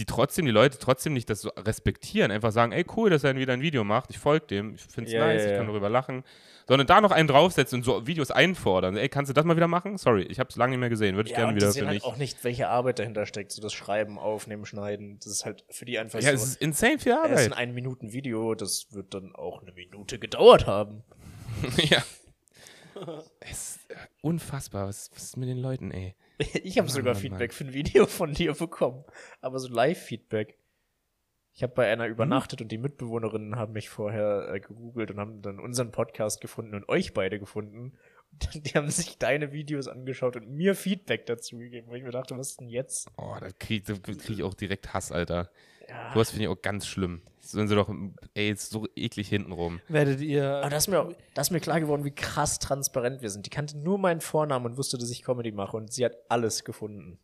die 0.00 0.06
trotzdem, 0.06 0.46
die 0.46 0.50
Leute 0.50 0.78
trotzdem 0.78 1.12
nicht 1.12 1.28
das 1.30 1.42
so 1.42 1.50
respektieren, 1.50 2.30
einfach 2.30 2.52
sagen, 2.52 2.72
ey, 2.72 2.84
cool, 2.96 3.10
dass 3.10 3.22
er 3.24 3.36
wieder 3.36 3.52
ein 3.52 3.60
Video 3.60 3.84
macht, 3.84 4.10
ich 4.10 4.18
folge 4.18 4.46
dem, 4.46 4.74
ich 4.74 4.80
finde 4.82 5.08
es 5.08 5.12
Ja, 5.14 5.26
nice, 5.26 5.42
ja, 5.42 5.50
ich 5.50 5.56
kann 5.56 5.66
ja. 5.66 5.72
darüber 5.72 5.88
lachen, 5.90 6.24
sondern 6.66 6.86
da 6.86 7.00
noch 7.00 7.10
einen 7.10 7.28
draufsetzen 7.28 7.80
und 7.80 7.84
so 7.84 8.06
Videos 8.06 8.30
einfordern. 8.30 8.96
Ey, 8.96 9.08
kannst 9.08 9.28
du 9.28 9.34
das 9.34 9.44
mal 9.44 9.56
wieder 9.56 9.68
machen? 9.68 9.98
Sorry, 9.98 10.22
ich 10.22 10.38
habe 10.38 10.48
es 10.48 10.56
lange 10.56 10.70
nicht 10.70 10.80
mehr 10.80 10.88
gesehen, 10.88 11.16
würde 11.16 11.28
ich 11.28 11.32
Ja, 11.32 11.40
gerne 11.44 11.56
wieder 11.56 11.66
die 11.68 11.72
für 11.72 11.78
sehen 11.80 11.86
halt 11.86 11.96
mich. 11.96 12.04
auch 12.04 12.16
nicht, 12.16 12.42
welche 12.44 12.68
Arbeit 12.68 12.98
dahinter 12.98 13.26
steckt, 13.26 13.52
so 13.52 13.60
das 13.60 13.72
Schreiben, 13.72 14.18
Aufnehmen, 14.18 14.64
Schneiden, 14.66 15.18
das 15.18 15.26
ist 15.32 15.44
halt 15.44 15.64
für 15.68 15.84
die 15.84 15.98
einfach 15.98 16.20
Ja, 16.20 16.30
es 16.32 16.40
so, 16.40 16.46
ist 16.46 16.62
insane 16.62 16.98
viel 16.98 17.12
es 17.12 17.18
ist 17.18 17.30
ein 17.30 17.52
Arbeit. 17.52 17.58
ein 17.58 17.74
Minuten 17.74 18.12
Video, 18.12 18.54
das 18.54 18.86
wird 18.92 19.12
dann 19.14 19.34
auch 19.34 19.62
eine 19.62 19.72
Minute 19.72 20.18
gedauert 20.18 20.66
haben. 20.66 21.02
ja. 21.76 22.02
Es 23.40 23.50
ist 23.76 23.90
äh, 23.90 23.94
unfassbar, 24.20 24.86
was, 24.88 25.10
was 25.14 25.22
ist 25.24 25.36
mit 25.36 25.48
den 25.48 25.58
Leuten, 25.58 25.90
ey? 25.90 26.14
Ich 26.64 26.78
habe 26.78 26.86
Mann, 26.86 26.94
sogar 26.94 27.14
Mann, 27.14 27.22
Feedback 27.22 27.52
für 27.52 27.64
ein 27.64 27.72
Video 27.74 28.06
von 28.06 28.32
dir 28.32 28.54
bekommen. 28.54 29.04
Aber 29.40 29.58
so 29.58 29.68
Live-Feedback. 29.68 30.56
Ich 31.52 31.62
habe 31.62 31.74
bei 31.74 31.92
einer 31.92 32.04
Hm? 32.04 32.12
übernachtet 32.12 32.62
und 32.62 32.72
die 32.72 32.78
Mitbewohnerinnen 32.78 33.56
haben 33.56 33.72
mich 33.72 33.88
vorher 33.88 34.48
äh, 34.52 34.60
gegoogelt 34.60 35.10
und 35.10 35.18
haben 35.18 35.42
dann 35.42 35.58
unseren 35.58 35.90
Podcast 35.90 36.40
gefunden 36.40 36.74
und 36.74 36.88
euch 36.88 37.12
beide 37.12 37.38
gefunden. 37.38 37.98
Und 38.54 38.64
die 38.64 38.70
haben 38.74 38.88
sich 38.88 39.18
deine 39.18 39.50
Videos 39.50 39.88
angeschaut 39.88 40.36
und 40.36 40.48
mir 40.48 40.76
Feedback 40.76 41.26
dazu 41.26 41.58
gegeben, 41.58 41.88
wo 41.90 41.94
ich 41.96 42.04
mir 42.04 42.12
dachte, 42.12 42.38
was 42.38 42.50
ist 42.50 42.60
denn 42.60 42.68
jetzt? 42.68 43.08
Oh, 43.16 43.34
da 43.40 43.48
kriege 43.58 43.98
krieg 43.98 44.30
ich 44.30 44.44
auch 44.44 44.54
direkt 44.54 44.94
Hass, 44.94 45.10
Alter. 45.10 45.50
Ja. 45.90 46.12
Sowas 46.14 46.30
finde 46.30 46.44
ich 46.44 46.48
auch 46.48 46.62
ganz 46.62 46.86
schlimm. 46.86 47.22
Sind 47.40 47.68
sie 47.68 47.74
doch, 47.74 47.90
ey, 48.34 48.50
ist 48.50 48.70
so 48.70 48.86
eklig 48.94 49.28
hintenrum. 49.28 49.80
Werdet 49.88 50.20
ihr. 50.20 50.48
Aber 50.58 50.70
da 50.70 50.76
ist, 50.76 50.86
mir, 50.88 51.00
auch- 51.00 51.12
da 51.34 51.42
ist 51.42 51.50
mir 51.50 51.58
klar 51.60 51.80
geworden, 51.80 52.04
wie 52.04 52.12
krass 52.14 52.58
transparent 52.60 53.22
wir 53.22 53.30
sind. 53.30 53.44
Die 53.46 53.50
kannte 53.50 53.76
nur 53.78 53.98
meinen 53.98 54.20
Vornamen 54.20 54.66
und 54.66 54.76
wusste, 54.76 54.98
dass 54.98 55.10
ich 55.10 55.22
Comedy 55.22 55.50
mache 55.50 55.76
und 55.76 55.92
sie 55.92 56.04
hat 56.04 56.14
alles 56.28 56.64
gefunden. 56.64 57.18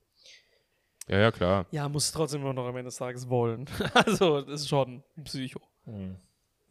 Ja, 1.09 1.19
ja, 1.19 1.31
klar. 1.31 1.67
ja, 1.71 1.89
muss 1.89 2.11
trotzdem 2.11 2.41
immer 2.41 2.53
noch 2.53 2.67
am 2.67 2.77
Ende 2.77 2.89
des 2.89 2.97
Tages 2.97 3.29
wollen. 3.29 3.67
also, 3.95 4.41
das 4.41 4.63
ist 4.63 4.69
schon 4.69 5.05
ein 5.17 5.23
Psycho. 5.25 5.61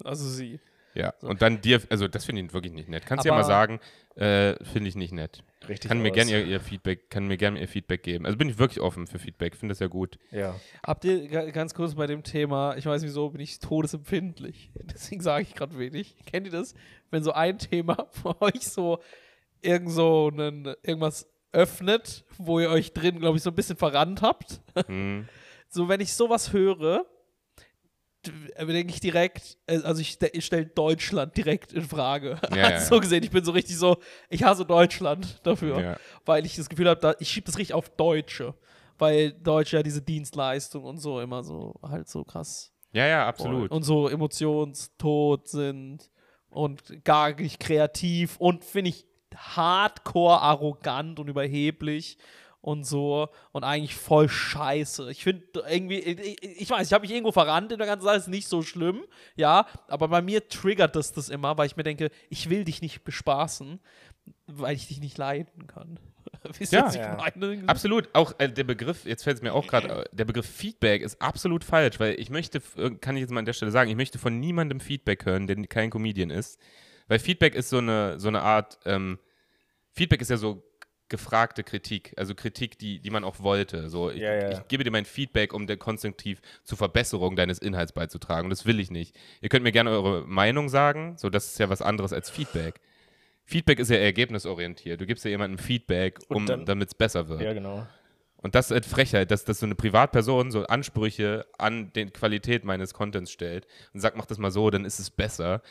Also 0.03 0.27
sie. 0.27 0.59
Ja, 0.95 1.13
und 1.21 1.41
dann 1.41 1.61
dir, 1.61 1.81
also 1.89 2.07
das 2.07 2.23
finde 2.25 2.41
ich 2.41 2.53
wirklich 2.53 2.71
nicht 2.73 2.87
nett. 2.89 3.05
Kannst 3.05 3.25
du 3.25 3.29
ja 3.29 3.35
mal 3.35 3.43
sagen, 3.43 3.79
äh, 4.15 4.55
finde 4.63 4.87
ich 4.89 4.95
nicht 4.95 5.11
nett. 5.11 5.43
Richtig. 5.67 5.89
Kann 5.89 6.01
mir 6.01 6.11
gerne 6.11 6.31
ihr, 6.31 6.45
ihr 6.45 6.59
Feedback, 6.61 7.09
kann 7.09 7.27
mir 7.27 7.35
gerne 7.37 7.59
ihr 7.59 7.67
Feedback 7.67 8.01
geben. 8.01 8.25
Also 8.25 8.37
bin 8.37 8.47
ich 8.49 8.57
wirklich 8.57 8.79
offen 8.79 9.05
für 9.05 9.19
Feedback, 9.19 9.55
finde 9.57 9.73
das 9.73 9.79
ja 9.79 9.87
gut. 9.87 10.17
Ja. 10.31 10.55
Habt 10.85 11.03
ihr 11.03 11.27
ga- 11.27 11.49
ganz 11.51 11.73
kurz 11.73 11.95
bei 11.95 12.07
dem 12.07 12.23
Thema, 12.23 12.77
ich 12.77 12.85
weiß 12.85 13.03
wieso, 13.03 13.29
bin 13.31 13.41
ich 13.41 13.59
todesempfindlich. 13.59 14.71
Deswegen 14.93 15.21
sage 15.21 15.43
ich 15.43 15.53
gerade 15.53 15.77
wenig. 15.77 16.15
Kennt 16.25 16.45
ihr 16.47 16.51
das? 16.53 16.73
Wenn 17.11 17.23
so 17.23 17.33
ein 17.33 17.57
Thema 17.59 18.07
für 18.11 18.41
euch 18.41 18.67
so 18.67 18.99
irgend 19.61 19.91
so 19.91 20.29
einen, 20.31 20.65
irgendwas 20.83 21.27
öffnet, 21.51 22.23
wo 22.37 22.59
ihr 22.59 22.69
euch 22.69 22.93
drin, 22.93 23.19
glaube 23.19 23.37
ich, 23.37 23.43
so 23.43 23.49
ein 23.49 23.55
bisschen 23.55 23.77
verrannt 23.77 24.21
habt. 24.21 24.61
Hm. 24.87 25.27
So, 25.67 25.89
wenn 25.89 25.99
ich 25.99 26.13
sowas 26.13 26.53
höre, 26.53 27.05
denke 28.27 28.93
ich 28.93 28.99
direkt, 28.99 29.57
äh, 29.67 29.79
also 29.81 30.01
ich, 30.01 30.17
ich 30.33 30.45
stelle 30.45 30.65
Deutschland 30.65 31.35
direkt 31.37 31.73
in 31.73 31.83
Frage. 31.83 32.39
Ja, 32.55 32.63
Also 32.73 32.95
so 32.95 33.01
gesehen, 33.01 33.23
ich 33.23 33.31
bin 33.31 33.43
so 33.43 33.51
richtig 33.51 33.77
so, 33.77 33.97
ich 34.29 34.43
hasse 34.43 34.65
Deutschland 34.65 35.39
dafür, 35.43 35.81
Ja. 35.81 35.97
weil 36.25 36.45
ich 36.45 36.55
das 36.55 36.69
Gefühl 36.69 36.89
habe, 36.89 36.99
da, 37.01 37.15
ich 37.19 37.29
schiebe 37.29 37.45
das 37.45 37.57
richtig 37.57 37.73
auf 37.73 37.89
Deutsche, 37.89 38.53
weil 38.97 39.31
Deutsche 39.33 39.77
ja 39.77 39.83
diese 39.83 40.01
Dienstleistung 40.01 40.83
und 40.83 40.97
so 40.97 41.19
immer 41.21 41.43
so 41.43 41.75
halt 41.81 42.07
so 42.07 42.23
krass 42.23 42.71
ja, 42.93 43.05
ja, 43.07 43.27
absolut. 43.27 43.71
und 43.71 43.83
so 43.83 44.07
emotionstot 44.07 45.47
sind 45.47 46.09
und 46.49 47.03
gar 47.03 47.33
nicht 47.35 47.59
kreativ 47.59 48.37
und 48.37 48.63
finde 48.63 48.89
ich 48.89 49.05
hardcore 49.35 50.39
arrogant 50.41 51.19
und 51.19 51.27
überheblich 51.27 52.17
und 52.65 52.83
so 52.83 53.29
und 53.51 53.63
eigentlich 53.63 53.95
voll 53.95 54.27
scheiße. 54.27 55.11
Ich 55.11 55.23
finde 55.23 55.45
irgendwie, 55.69 55.99
ich, 55.99 56.41
ich 56.41 56.69
weiß, 56.69 56.87
ich 56.87 56.93
habe 56.93 57.03
mich 57.03 57.11
irgendwo 57.11 57.31
verrannt 57.31 57.71
in 57.71 57.77
der 57.77 57.85
ganzen 57.85 58.05
Sache, 58.05 58.17
ist 58.17 58.27
nicht 58.27 58.47
so 58.47 58.63
schlimm, 58.63 59.03
ja, 59.35 59.67
aber 59.87 60.07
bei 60.07 60.23
mir 60.23 60.47
triggert 60.47 60.95
das 60.95 61.11
das 61.13 61.29
immer, 61.29 61.59
weil 61.59 61.67
ich 61.67 61.77
mir 61.77 61.83
denke, 61.83 62.09
ich 62.29 62.49
will 62.49 62.63
dich 62.63 62.81
nicht 62.81 63.03
bespaßen, 63.03 63.79
weil 64.47 64.75
ich 64.75 64.87
dich 64.87 64.99
nicht 64.99 65.15
leiden 65.15 65.67
kann. 65.67 65.99
Wisst 66.57 66.73
Ja. 66.73 66.91
Ja. 66.91 67.17
Absolut. 67.67 68.09
Auch 68.13 68.33
äh, 68.39 68.49
der 68.49 68.63
Begriff, 68.63 69.05
jetzt 69.05 69.23
fällt 69.23 69.37
es 69.37 69.43
mir 69.43 69.53
auch 69.53 69.67
gerade, 69.67 70.09
der 70.11 70.25
Begriff 70.25 70.47
Feedback 70.47 71.03
ist 71.03 71.21
absolut 71.21 71.63
falsch, 71.63 71.99
weil 71.99 72.19
ich 72.19 72.31
möchte, 72.31 72.63
äh, 72.77 72.89
kann 72.95 73.15
ich 73.15 73.21
jetzt 73.21 73.29
mal 73.31 73.39
an 73.39 73.45
der 73.45 73.53
Stelle 73.53 73.71
sagen, 73.71 73.91
ich 73.91 73.95
möchte 73.95 74.17
von 74.17 74.39
niemandem 74.39 74.79
Feedback 74.79 75.25
hören, 75.25 75.45
der 75.45 75.55
kein 75.67 75.91
Comedian 75.91 76.31
ist. 76.31 76.59
Weil 77.07 77.19
Feedback 77.19 77.53
ist 77.53 77.69
so 77.69 77.77
eine, 77.77 78.19
so 78.19 78.27
eine 78.27 78.41
Art, 78.41 78.79
ähm, 78.85 79.19
Feedback 79.91 80.21
ist 80.21 80.31
ja 80.31 80.37
so 80.37 80.63
gefragte 81.09 81.63
Kritik, 81.63 82.13
also 82.17 82.33
Kritik, 82.33 82.79
die, 82.79 82.99
die 82.99 83.09
man 83.09 83.23
auch 83.23 83.39
wollte. 83.41 83.89
So, 83.89 84.09
ich, 84.09 84.19
Ja, 84.21 84.33
ja. 84.33 84.51
ich 84.51 84.67
gebe 84.67 84.83
dir 84.83 84.91
mein 84.91 85.05
Feedback, 85.05 85.53
um 85.53 85.67
dir 85.67 85.77
konstruktiv 85.77 86.41
zur 86.63 86.77
Verbesserung 86.77 87.35
deines 87.35 87.59
Inhalts 87.59 87.91
beizutragen. 87.91 88.45
Und 88.45 88.49
das 88.49 88.65
will 88.65 88.79
ich 88.79 88.91
nicht. 88.91 89.15
Ihr 89.41 89.49
könnt 89.49 89.63
mir 89.63 89.71
gerne 89.71 89.91
eure 89.91 90.25
Meinung 90.25 90.69
sagen, 90.69 91.15
so 91.17 91.29
das 91.29 91.47
ist 91.47 91.59
ja 91.59 91.69
was 91.69 91.81
anderes 91.81 92.13
als 92.13 92.29
Feedback. 92.29 92.79
Feedback 93.45 93.79
ist 93.79 93.91
ja 93.91 93.97
ergebnisorientiert. 93.97 94.99
Du 94.99 95.05
gibst 95.05 95.23
ja 95.23 95.29
jemandem 95.29 95.59
Feedback, 95.59 96.19
um 96.29 96.45
damit 96.45 96.89
es 96.89 96.95
besser 96.95 97.29
wird. 97.29 97.41
Ja, 97.41 97.53
genau. 97.53 97.85
Und 98.45 98.53
das 98.53 98.67
ist 98.67 98.71
halt 98.73 98.85
Frechheit, 98.85 99.31
dass, 99.31 99.43
dass 99.43 99.59
so 99.59 99.65
eine 99.65 99.73
Privatperson 99.73 100.51
so 100.51 100.65
Ansprüche 100.67 101.47
an 101.57 101.91
die 101.93 102.05
Qualität 102.05 102.63
meines 102.63 102.93
Contents 102.93 103.31
stellt 103.31 103.65
und 103.93 104.01
sagt, 104.01 104.17
mach 104.17 104.27
das 104.27 104.37
mal 104.37 104.51
so, 104.51 104.69
dann 104.69 104.85
ist 104.85 104.99
es 104.99 105.09
besser, 105.09 105.63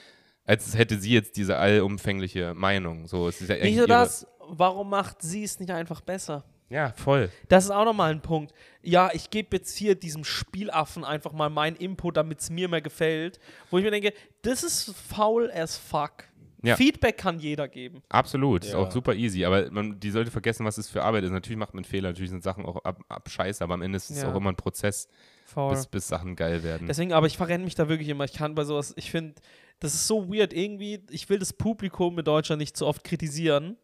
als 0.46 0.76
hätte 0.76 0.98
sie 0.98 1.12
jetzt 1.12 1.36
diese 1.36 1.56
allumfängliche 1.56 2.54
Meinung. 2.54 3.06
So, 3.06 3.28
es 3.28 3.40
ist 3.40 3.48
ja 3.48 3.56
Nicht 3.56 3.76
nur 3.76 3.86
das, 3.86 4.26
warum 4.48 4.90
macht 4.90 5.22
sie 5.22 5.44
es 5.44 5.58
nicht 5.60 5.70
einfach 5.70 6.00
besser? 6.00 6.44
Ja, 6.70 6.92
voll. 6.96 7.30
Das 7.48 7.64
ist 7.64 7.70
auch 7.70 7.84
nochmal 7.84 8.10
ein 8.10 8.20
Punkt. 8.22 8.52
Ja, 8.82 9.10
ich 9.12 9.30
gebe 9.30 9.56
jetzt 9.56 9.76
hier 9.76 9.94
diesem 9.94 10.24
Spielaffen 10.24 11.04
einfach 11.04 11.32
mal 11.32 11.50
meinen 11.50 11.76
Input, 11.76 12.16
damit 12.16 12.40
es 12.40 12.50
mir 12.50 12.68
mehr 12.68 12.80
gefällt. 12.80 13.38
Wo 13.70 13.78
ich 13.78 13.84
mir 13.84 13.90
denke, 13.90 14.12
das 14.42 14.62
ist 14.64 14.94
faul 14.96 15.50
as 15.54 15.76
fuck. 15.76 16.24
Ja. 16.62 16.76
Feedback 16.76 17.18
kann 17.18 17.38
jeder 17.38 17.68
geben. 17.68 18.02
Absolut, 18.08 18.64
ist 18.64 18.72
Ja. 18.72 18.78
auch 18.78 18.90
super 18.90 19.14
easy, 19.14 19.44
aber 19.44 19.70
man, 19.70 20.00
die 20.00 20.10
sollte 20.10 20.30
vergessen, 20.30 20.64
was 20.64 20.78
es 20.78 20.88
für 20.88 21.02
Arbeit 21.02 21.24
ist. 21.24 21.30
Natürlich 21.30 21.58
macht 21.58 21.74
man 21.74 21.84
Fehler, 21.84 22.08
natürlich 22.08 22.30
sind 22.30 22.42
Sachen 22.42 22.64
auch 22.64 22.82
ab, 22.84 23.02
ab 23.10 23.28
scheiße, 23.28 23.62
aber 23.62 23.74
am 23.74 23.82
Ende 23.82 23.98
ist 23.98 24.08
es 24.08 24.22
Ja. 24.22 24.32
auch 24.32 24.34
immer 24.34 24.50
ein 24.50 24.56
Prozess, 24.56 25.06
bis, 25.54 25.86
bis 25.86 26.08
Sachen 26.08 26.34
geil 26.36 26.62
werden. 26.62 26.86
Deswegen, 26.88 27.12
aber 27.12 27.26
ich 27.26 27.36
verrenne 27.36 27.64
mich 27.64 27.74
da 27.74 27.90
wirklich 27.90 28.08
immer. 28.08 28.24
Ich 28.24 28.32
kann 28.32 28.54
bei 28.54 28.64
sowas, 28.64 28.94
ich 28.96 29.10
finde, 29.10 29.34
das 29.80 29.94
ist 29.94 30.06
so 30.06 30.32
weird. 30.32 30.52
Irgendwie, 30.52 31.04
ich 31.10 31.28
will 31.28 31.38
das 31.38 31.52
Publikum 31.52 32.18
in 32.18 32.24
Deutschland 32.24 32.60
nicht 32.60 32.76
zu 32.76 32.86
oft 32.86 33.04
kritisieren. 33.04 33.76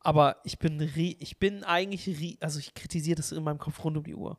Aber 0.00 0.36
ich 0.44 0.58
bin, 0.58 0.78
ich 0.94 1.38
bin 1.38 1.64
eigentlich, 1.64 2.36
also 2.40 2.58
ich 2.58 2.74
kritisiere 2.74 3.16
das 3.16 3.32
in 3.32 3.42
meinem 3.42 3.58
Kopf 3.58 3.82
rund 3.82 3.96
um 3.96 4.04
die 4.04 4.14
Uhr. 4.14 4.38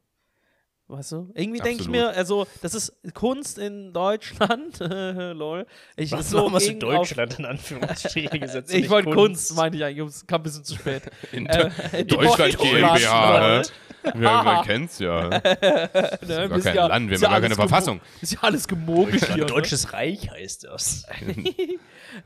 Weißt 0.88 1.14
du? 1.14 1.32
Irgendwie 1.34 1.60
denke 1.60 1.82
ich 1.82 1.90
mir, 1.90 2.10
also, 2.10 2.46
das 2.62 2.76
ist 2.76 2.94
Kunst 3.16 3.58
in 3.58 3.92
Deutschland. 3.92 4.78
Lol. 4.80 5.66
Ich, 5.96 6.12
Was 6.12 6.22
ist 6.22 6.30
so 6.30 6.52
hast 6.52 6.64
du 6.68 6.70
irgend 6.70 6.84
auf- 6.84 6.92
Deutschland 7.10 7.40
in 7.40 7.46
Anführungsstrichen 7.46 8.40
gesetzt? 8.42 8.72
Ich 8.72 8.88
wollte 8.92 9.10
Kunst, 9.10 9.56
meinte 9.56 9.80
ich 9.80 9.84
eigentlich, 9.84 10.08
es 10.08 10.28
kam 10.28 10.42
ein 10.42 10.44
bisschen 10.44 10.64
zu 10.64 10.76
spät. 10.76 11.02
In 11.32 11.48
Äh, 11.48 12.06
Deutschland 12.06 12.60
GmbH, 12.60 13.40
ne? 13.40 13.64
Ja, 14.22 14.44
man 14.44 14.64
kennt's 14.66 15.00
ja. 15.00 15.28
Ne, 15.30 15.40
Gar 15.42 16.22
wir 16.22 16.22
sind 16.22 16.64
kein 16.64 16.76
ja- 16.76 16.86
Land, 16.86 17.08
wir 17.10 17.16
ist 17.16 17.22
ja 17.22 17.28
haben 17.30 17.34
gar 17.34 17.42
keine 17.42 17.56
Verfassung. 17.56 18.00
Ist 18.22 18.34
ja 18.34 18.40
alles 18.44 18.68
gemogelt 18.68 19.14
hier. 19.16 19.20
Deutschland, 19.20 19.40
ne? 19.40 19.46
Deutsches 19.48 19.94
Reich 19.94 20.30
heißt 20.30 20.66
das. 20.66 21.08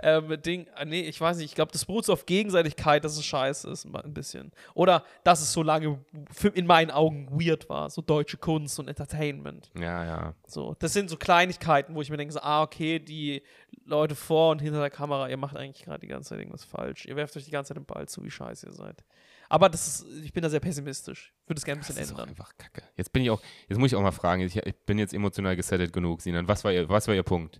ähm, 0.01 0.41
Ding, 0.41 0.67
ah, 0.75 0.83
nee, 0.83 1.01
ich 1.03 1.21
weiß 1.21 1.37
nicht, 1.37 1.45
ich 1.45 1.55
glaube, 1.55 1.71
das 1.71 1.85
beruht 1.85 2.03
so 2.05 2.11
auf 2.11 2.25
Gegenseitigkeit, 2.25 3.05
dass 3.05 3.15
es 3.15 3.25
scheiße 3.25 3.69
ist, 3.69 3.85
ein 3.85 4.13
bisschen. 4.13 4.51
Oder 4.73 5.05
dass 5.23 5.41
es 5.41 5.53
so 5.53 5.63
lange 5.63 5.99
in 6.53 6.65
meinen 6.67 6.91
Augen 6.91 7.29
weird 7.31 7.69
war, 7.69 7.89
so 7.89 8.01
deutsche 8.01 8.35
Kunst 8.35 8.48
und 8.49 8.87
Entertainment. 8.87 9.69
Ja, 9.77 10.03
ja. 10.05 10.35
So, 10.47 10.75
das 10.79 10.93
sind 10.93 11.09
so 11.09 11.17
Kleinigkeiten, 11.17 11.93
wo 11.95 12.01
ich 12.01 12.09
mir 12.09 12.17
denke, 12.17 12.33
so, 12.33 12.39
ah, 12.41 12.63
okay, 12.63 12.99
die 12.99 13.43
Leute 13.85 14.15
vor 14.15 14.51
und 14.51 14.59
hinter 14.59 14.79
der 14.79 14.89
Kamera, 14.89 15.29
ihr 15.29 15.37
macht 15.37 15.55
eigentlich 15.55 15.85
gerade 15.85 15.99
die 15.99 16.07
ganze 16.07 16.29
Zeit 16.29 16.39
irgendwas 16.39 16.63
falsch. 16.63 17.05
Ihr 17.05 17.15
werft 17.15 17.35
euch 17.37 17.45
die 17.45 17.51
ganze 17.51 17.69
Zeit 17.69 17.77
den 17.77 17.85
Ball 17.85 18.07
zu, 18.07 18.23
wie 18.23 18.31
scheiße 18.31 18.67
ihr 18.67 18.73
seid. 18.73 19.03
Aber 19.49 19.67
das 19.69 19.87
ist, 19.87 20.23
ich 20.23 20.31
bin 20.33 20.43
da 20.43 20.49
sehr 20.49 20.59
pessistisch. 20.59 21.33
Ich 21.43 21.49
würde 21.49 21.57
es 21.59 21.65
gerne 21.65 21.79
ein 21.79 21.81
Das 21.81 21.87
bisschen 21.87 22.03
ist 22.03 22.09
auch 22.13 22.19
ändern. 22.19 22.29
einfach 22.29 22.55
kacke. 22.57 22.83
Jetzt 22.95 23.11
bin 23.11 23.23
ich 23.23 23.29
auch, 23.31 23.41
jetzt 23.67 23.77
muss 23.79 23.91
ich 23.91 23.95
auch 23.95 24.01
mal 24.01 24.11
fragen, 24.11 24.41
ich, 24.43 24.55
ich 24.55 24.75
bin 24.85 24.99
jetzt 24.99 25.13
emotional 25.13 25.55
gesettet 25.55 25.91
genug, 25.91 26.21
Sinan. 26.21 26.47
Was 26.47 26.63
war 26.63 26.71
ihr, 26.71 26.87
was 26.87 27.07
war 27.07 27.15
ihr 27.15 27.23
Punkt? 27.23 27.59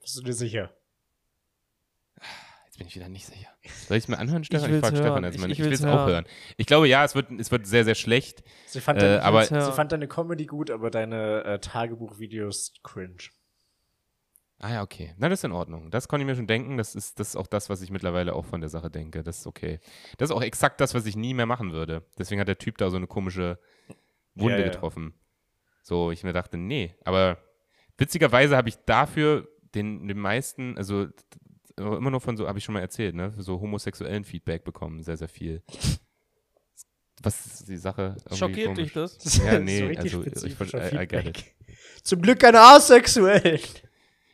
Bist 0.00 0.16
du 0.18 0.22
dir 0.22 0.32
sicher? 0.32 0.72
Jetzt 2.72 2.78
bin 2.78 2.86
ich 2.86 2.96
wieder 2.96 3.08
nicht 3.10 3.26
sicher. 3.26 3.48
Soll 3.86 3.98
ich 3.98 4.04
es 4.04 4.08
mir 4.08 4.18
anhören, 4.18 4.44
Stefan? 4.44 4.64
Ich, 4.70 4.72
will's 4.72 4.80
frage. 4.86 4.96
Stefan 4.96 5.24
jetzt 5.24 5.34
Ich- 5.34 5.40
mal. 5.42 5.46
ich 5.50 5.52
Ich, 5.52 5.58
will 5.58 5.70
will's 5.70 5.80
es 5.80 5.86
auch 5.86 6.06
hören. 6.06 6.24
Ich 6.56 6.64
glaube, 6.66 6.88
ja, 6.88 7.04
es 7.04 7.14
wird, 7.14 7.30
es 7.32 7.50
wird 7.50 7.66
sehr, 7.66 7.84
sehr 7.84 7.94
schlecht. 7.94 8.42
Sie 8.66 8.80
fand, 8.80 8.98
Äh, 8.98 9.02
deine, 9.18 9.22
aber- 9.24 9.44
sie 9.44 9.72
fand 9.72 9.92
deine 9.92 10.08
Comedy 10.08 10.46
gut, 10.46 10.70
aber 10.70 10.90
deine 10.90 11.44
äh, 11.44 11.58
Tagebuchvideos 11.58 12.72
cringe. 12.82 13.18
Ah 14.58 14.70
ja, 14.70 14.82
okay. 14.82 15.12
Na, 15.18 15.28
das 15.28 15.40
ist 15.40 15.44
in 15.44 15.52
Ordnung. 15.52 15.90
Das 15.90 16.08
konnte 16.08 16.22
ich 16.22 16.26
mir 16.26 16.34
schon 16.36 16.46
denken. 16.46 16.78
Das 16.78 16.94
ist, 16.94 17.20
das 17.20 17.30
ist 17.30 17.36
auch 17.36 17.46
das, 17.48 17.68
was 17.68 17.82
ich 17.82 17.90
mittlerweile 17.90 18.32
auch 18.34 18.46
von 18.46 18.60
der 18.62 18.70
Sache 18.70 18.90
denke. 18.90 19.22
Das 19.22 19.40
ist 19.40 19.46
okay. 19.46 19.78
Das 20.16 20.30
ist 20.30 20.34
auch 20.34 20.42
exakt 20.42 20.80
das, 20.80 20.94
was 20.94 21.04
ich 21.04 21.14
nie 21.16 21.34
mehr 21.34 21.46
machen 21.46 21.72
würde. 21.72 22.06
Deswegen 22.18 22.40
hat 22.40 22.48
der 22.48 22.58
Typ 22.58 22.78
da 22.78 22.88
so 22.88 22.96
eine 22.96 23.06
komische 23.08 23.58
Wunde 24.34 24.54
Ja, 24.60 24.64
ja. 24.64 24.70
getroffen. 24.70 25.12
So, 25.82 26.10
ich 26.10 26.22
mir 26.24 26.32
dachte, 26.32 26.56
nee. 26.56 26.94
Aber 27.04 27.36
witzigerweise 27.98 28.56
habe 28.56 28.70
ich 28.70 28.76
dafür 28.86 29.46
den, 29.74 30.06
den 30.08 30.18
meisten, 30.18 30.78
also 30.78 31.08
immer 31.76 32.10
nur 32.10 32.20
von 32.20 32.36
so, 32.36 32.46
habe 32.48 32.58
ich 32.58 32.64
schon 32.64 32.74
mal 32.74 32.80
erzählt, 32.80 33.14
ne, 33.14 33.32
so 33.38 33.60
homosexuellen 33.60 34.24
Feedback 34.24 34.64
bekommen, 34.64 35.02
sehr, 35.02 35.16
sehr 35.16 35.28
viel. 35.28 35.62
Was 37.22 37.46
ist 37.46 37.68
die 37.68 37.76
Sache? 37.76 38.16
Irgendwie 38.18 38.36
Schockiert 38.36 38.66
komisch. 38.68 38.84
dich 38.84 38.92
das? 38.94 39.36
Ja, 39.38 39.58
nee, 39.60 39.94
so 39.94 40.00
also, 40.00 40.24
ich, 40.24 40.74
I, 40.74 41.28
I. 41.28 41.32
Zum 42.02 42.20
Glück 42.20 42.40
keine 42.40 42.60
Asexuellen. 42.60 43.60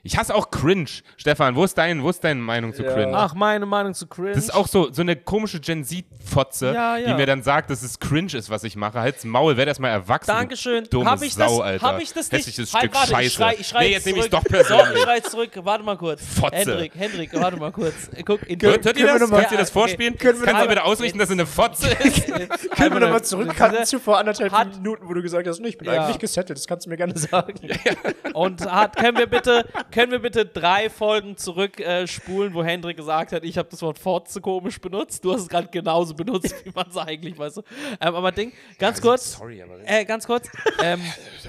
Ich 0.05 0.17
hasse 0.17 0.35
auch 0.35 0.51
Cringe. 0.51 0.89
Stefan, 1.17 1.57
wo 1.57 1.65
ist, 1.65 1.77
dein, 1.77 2.03
wo 2.03 2.09
ist 2.11 2.23
deine 2.23 2.41
Meinung 2.41 2.73
zu 2.73 2.83
Ja. 2.85 2.93
Cringe? 2.93 3.13
Ach, 3.17 3.35
meine 3.35 3.67
Meinung 3.67 3.95
zu 3.95 4.07
Cringe. 4.07 4.33
Das 4.33 4.45
ist 4.45 4.55
auch 4.55 4.69
so, 4.69 4.93
so 4.93 5.03
eine 5.03 5.17
komische 5.17 5.59
Gen 5.61 5.85
Z-Fotze, 5.85 6.73
Ja, 6.73 6.97
ja. 6.97 7.09
die 7.09 7.15
mir 7.15 7.27
dann 7.27 7.43
sagt, 7.43 7.69
dass 7.71 7.83
es 7.83 7.99
cringe 7.99 8.33
ist, 8.35 8.49
was 8.49 8.63
ich 8.65 8.77
mache. 8.77 9.01
Halt's 9.01 9.25
Maul, 9.25 9.57
werd 9.57 9.67
erst 9.69 9.81
mal 9.81 9.89
erwachsen. 9.89 10.29
Dankeschön. 10.29 10.85
Dumme 10.89 11.11
Hab 11.11 11.21
ich 11.23 11.35
Sau, 11.35 11.59
das, 11.59 11.61
Alter. 11.67 11.87
Hab 11.87 12.01
ich 12.01 12.13
das 12.13 12.31
nicht? 12.31 12.47
Hässliches 12.47 12.73
Halt, 12.73 12.83
Stück 12.85 12.95
warte, 12.95 13.09
Scheiße. 13.11 13.27
Ich 13.27 13.33
schrei, 13.35 13.57
ich 13.59 13.67
schrei 13.67 13.85
nee, 13.87 13.93
jetzt 13.93 14.07
nehme 14.07 14.19
ich 14.21 14.31
doch 14.31 14.45
persönlich. 14.45 14.95
Ich 14.95 15.03
schrei 15.03 15.21
zurück. 15.21 15.51
Warte 15.63 15.85
mal 15.85 15.97
kurz. 15.99 16.23
Fotze. 16.25 16.57
Hendrik, 16.57 16.93
Hendrik, 16.95 17.31
warte 17.35 17.57
mal 17.57 17.73
kurz. 17.73 17.95
Äh, 18.15 18.23
Guck, 18.23 18.49
in 18.49 18.61
Hört, 18.63 18.85
hört 18.85 18.97
ihr 18.97 19.07
das? 19.07 19.19
Kannst 19.19 19.33
du 19.33 19.49
dir 19.51 19.57
das 19.59 19.71
vorspielen? 19.71 20.15
okay. 20.15 20.27
Können 20.29 20.41
wir 20.41 20.47
Kannst 20.47 20.63
du 20.63 20.69
bitte 20.69 20.85
ausrichten, 20.85 21.19
dass 21.19 21.29
es 21.29 21.33
eine 21.33 21.47
Fotze 21.47 21.89
ist? 22.05 22.27
Können 22.71 22.95
wir 22.95 23.01
nochmal 23.01 23.23
zurückkacken 23.25 23.79
Hat- 23.81 23.87
zu 23.89 23.99
vor 23.99 24.17
anderthalb 24.19 24.77
Minuten, 24.77 25.09
wo 25.09 25.13
du 25.13 25.23
gesagt 25.23 25.47
hast, 25.49 25.61
nee, 25.61 25.69
ich 25.69 25.79
bin 25.79 25.89
eigentlich 25.89 26.19
gesettelt, 26.21 26.57
das 26.59 26.67
kannst 26.67 26.87
du 26.87 26.91
mir 26.91 26.97
gerne 26.97 27.19
sagen. 27.19 27.55
Und 28.33 28.65
hat, 28.71 28.97
können 28.97 29.19
wir 29.19 29.27
bitte, 29.27 29.67
können 29.91 30.13
wir 30.13 30.19
bitte 30.19 30.45
drei 30.47 30.91
Folgen 30.91 31.37
zurück 31.37 31.81
äh, 31.81 32.07
wo 32.27 32.63
Hendrik 32.63 32.97
gesagt 32.97 33.33
hat, 33.33 33.45
ich 33.45 33.57
habe 33.59 33.69
das 33.71 33.81
Wort 33.83 33.99
Fotze 33.99 34.41
komisch 34.41 34.81
benutzt. 34.81 35.25
Du 35.25 35.33
hast 35.33 35.43
es 35.43 35.49
gerade 35.49 35.69
genauso 35.69 36.15
benutzt, 36.15 36.55
wie 36.65 36.71
man 36.75 36.87
es 36.89 36.97
eigentlich, 36.99 37.39
weißt 37.39 37.59
du. 37.59 37.63
Ähm, 38.01 38.15
aber 38.15 38.33
Ding, 38.33 38.53
ganz 38.79 39.01
kurz. 39.01 39.33
Sorry, 39.39 39.63
aber. 39.63 39.79
Äh, 39.85 40.05
ganz 40.05 40.27
kurz. 40.27 40.49
Ähm, 40.83 41.01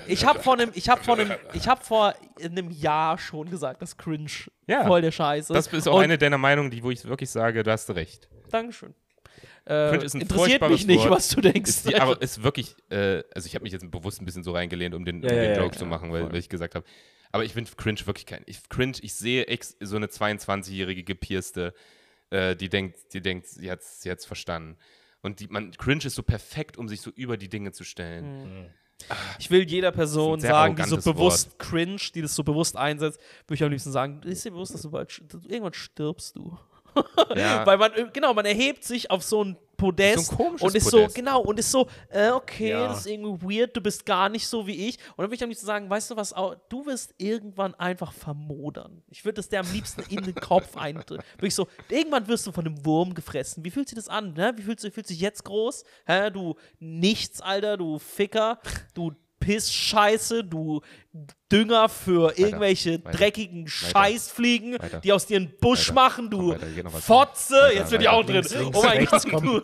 ich 0.07 0.25
habe 0.25 0.39
vor 0.39 0.53
einem, 0.53 0.71
ich 0.73 0.89
habe 0.89 1.03
vor 1.03 1.17
einem, 1.17 1.31
ich 1.53 1.67
habe 1.67 1.83
vor 1.83 2.13
einem 2.43 2.71
Jahr 2.71 3.17
schon 3.17 3.49
gesagt, 3.49 3.81
dass 3.81 3.97
Cringe 3.97 4.29
Ja. 4.67 4.85
voll 4.85 5.01
der 5.01 5.11
Scheiß 5.11 5.49
ist. 5.49 5.55
Das 5.55 5.67
ist 5.67 5.87
auch 5.87 5.97
Und- 5.97 6.03
eine 6.03 6.17
deiner 6.17 6.37
Meinungen, 6.37 6.69
die, 6.71 6.81
wo 6.83 6.91
ich 6.91 7.03
wirklich 7.05 7.29
sage, 7.29 7.63
du 7.63 7.71
hast 7.71 7.89
recht. 7.91 8.29
Dankeschön. 8.49 8.93
Äh, 9.65 9.89
Cringe 9.91 10.05
ist 10.05 10.15
ein 10.15 10.21
interessiert 10.21 10.67
mich 10.67 10.87
nicht, 10.87 10.99
Wort. 11.01 11.11
was 11.11 11.27
du 11.27 11.41
denkst. 11.41 11.69
Ist 11.69 11.89
die, 11.89 11.95
aber 11.95 12.19
ist 12.21 12.41
wirklich, 12.41 12.75
äh, 12.89 13.21
also 13.35 13.45
ich 13.45 13.53
habe 13.53 13.63
mich 13.63 13.73
jetzt 13.73 13.89
bewusst 13.91 14.19
ein 14.21 14.25
bisschen 14.25 14.43
so 14.43 14.51
reingelehnt, 14.53 14.95
um 14.95 15.05
den, 15.05 15.21
Ja, 15.21 15.29
um 15.29 15.35
ja, 15.35 15.41
den 15.43 15.51
ja, 15.51 15.57
Joke 15.57 15.69
klar, 15.71 15.79
zu 15.79 15.85
machen, 15.85 16.11
weil, 16.11 16.23
weil 16.31 16.37
ich 16.37 16.49
gesagt 16.49 16.73
habe. 16.75 16.85
Aber 17.31 17.43
ich 17.43 17.53
finde 17.53 17.71
Cringe 17.75 18.05
wirklich 18.05 18.25
kein. 18.25 18.43
Ich, 18.45 18.67
cringe, 18.69 18.97
ich 19.01 19.13
sehe 19.13 19.45
ex, 19.47 19.75
so 19.79 19.95
eine 19.95 20.07
22-jährige 20.07 21.03
Gepierste, 21.03 21.73
äh, 22.31 22.55
die 22.55 22.69
denkt, 22.69 23.13
die 23.13 23.21
denkt, 23.21 23.47
sie 23.47 23.69
hat 23.69 23.83
sie 23.83 24.09
hat's 24.09 24.25
verstanden. 24.25 24.77
Und 25.21 25.39
die, 25.39 25.47
man, 25.47 25.71
Cringe 25.71 26.05
ist 26.05 26.15
so 26.15 26.23
perfekt, 26.23 26.77
um 26.77 26.87
sich 26.87 27.01
so 27.01 27.11
über 27.11 27.37
die 27.37 27.49
Dinge 27.49 27.71
zu 27.71 27.83
stellen. 27.83 28.71
Ich 29.37 29.49
will 29.49 29.63
jeder 29.63 29.91
Person 29.91 30.39
sagen, 30.39 30.75
die 30.75 30.83
so 30.83 30.97
bewusst 30.97 31.57
cringe, 31.57 32.01
die 32.13 32.21
das 32.21 32.35
so 32.35 32.43
bewusst 32.43 32.75
einsetzt, 32.75 33.19
würde 33.47 33.55
ich 33.55 33.63
am 33.63 33.71
liebsten 33.71 33.91
sagen, 33.91 34.21
ist 34.23 34.43
dir 34.43 34.51
bewusst, 34.51 34.73
dass 34.73 34.81
du 34.81 34.91
bald, 34.91 35.21
irgendwann 35.47 35.73
stirbst 35.73 36.35
du. 36.35 36.57
Ja. 37.35 37.65
Weil 37.65 37.77
man, 37.77 37.93
äh, 37.93 38.07
genau, 38.11 38.33
man 38.33 38.45
erhebt 38.45 38.83
sich 38.83 39.09
auf 39.09 39.23
so 39.23 39.43
ein 39.43 39.57
Podest 39.79 40.27
So 40.27 40.43
und 40.43 40.75
ist 40.75 40.89
Podest. 40.89 40.89
so, 40.91 41.07
genau, 41.13 41.41
und 41.41 41.57
ist 41.57 41.71
so, 41.71 41.87
äh, 42.09 42.29
okay, 42.29 42.69
Ja. 42.69 42.87
das 42.89 42.99
ist 42.99 43.07
irgendwie 43.07 43.59
weird, 43.59 43.75
du 43.75 43.81
bist 43.81 44.05
gar 44.05 44.29
nicht 44.29 44.47
so 44.47 44.67
wie 44.67 44.87
ich. 44.89 44.97
Und 45.15 45.19
dann 45.19 45.25
würde 45.27 45.35
ich 45.35 45.43
am 45.43 45.49
liebsten 45.49 45.65
sagen, 45.65 45.89
weißt 45.89 46.11
du 46.11 46.15
was, 46.15 46.33
du 46.69 46.85
wirst 46.85 47.13
irgendwann 47.17 47.73
einfach 47.75 48.11
vermodern. 48.13 49.01
Ich 49.09 49.25
würde 49.25 49.41
es 49.41 49.49
dir 49.49 49.59
am 49.61 49.71
liebsten 49.71 50.01
in 50.09 50.23
den 50.23 50.35
Kopf 50.35 50.77
eindrücken. 50.77 51.23
Wirklich 51.37 51.55
so, 51.55 51.67
irgendwann 51.89 52.27
wirst 52.27 52.45
du 52.45 52.51
von 52.51 52.65
einem 52.65 52.85
Wurm 52.85 53.13
gefressen. 53.13 53.63
Wie 53.65 53.71
fühlt 53.71 53.87
sich 53.89 53.95
das 53.95 54.07
an? 54.09 54.33
Ne? 54.33 54.53
Wie 54.57 54.61
fühlt 54.61 54.79
sich, 54.79 54.93
fühlt 54.93 55.07
sich 55.07 55.19
jetzt 55.19 55.43
groß? 55.45 55.83
Hä, 56.05 56.29
du 56.29 56.55
nichts, 56.79 57.41
Alter, 57.41 57.77
du 57.77 57.97
Ficker, 57.99 58.59
du 58.93 59.13
Pissscheiße, 59.39 60.43
du 60.43 60.81
Dünger 61.51 61.89
für 61.89 62.37
irgendwelche 62.37 63.03
weiter, 63.03 63.17
dreckigen 63.17 63.67
Scheißfliegen, 63.67 64.73
weiter, 64.73 64.99
die 64.99 65.11
aus 65.11 65.25
dir 65.25 65.37
einen 65.37 65.53
Busch 65.59 65.89
weiter, 65.89 65.93
machen, 65.93 66.29
komm 66.29 66.49
du 66.51 66.93
was. 66.93 67.05
Fotze. 67.05 67.53
Weiter, 67.55 67.73
Jetzt 67.73 67.89
bin 67.91 68.01
ich 68.01 68.09
auch 68.09 68.23
drin. 68.23 68.45
Links, 68.49 68.55
oh 68.77 68.83
mein 68.83 69.05
Gott, 69.05 69.25
komm. 69.29 69.43
du. 69.43 69.61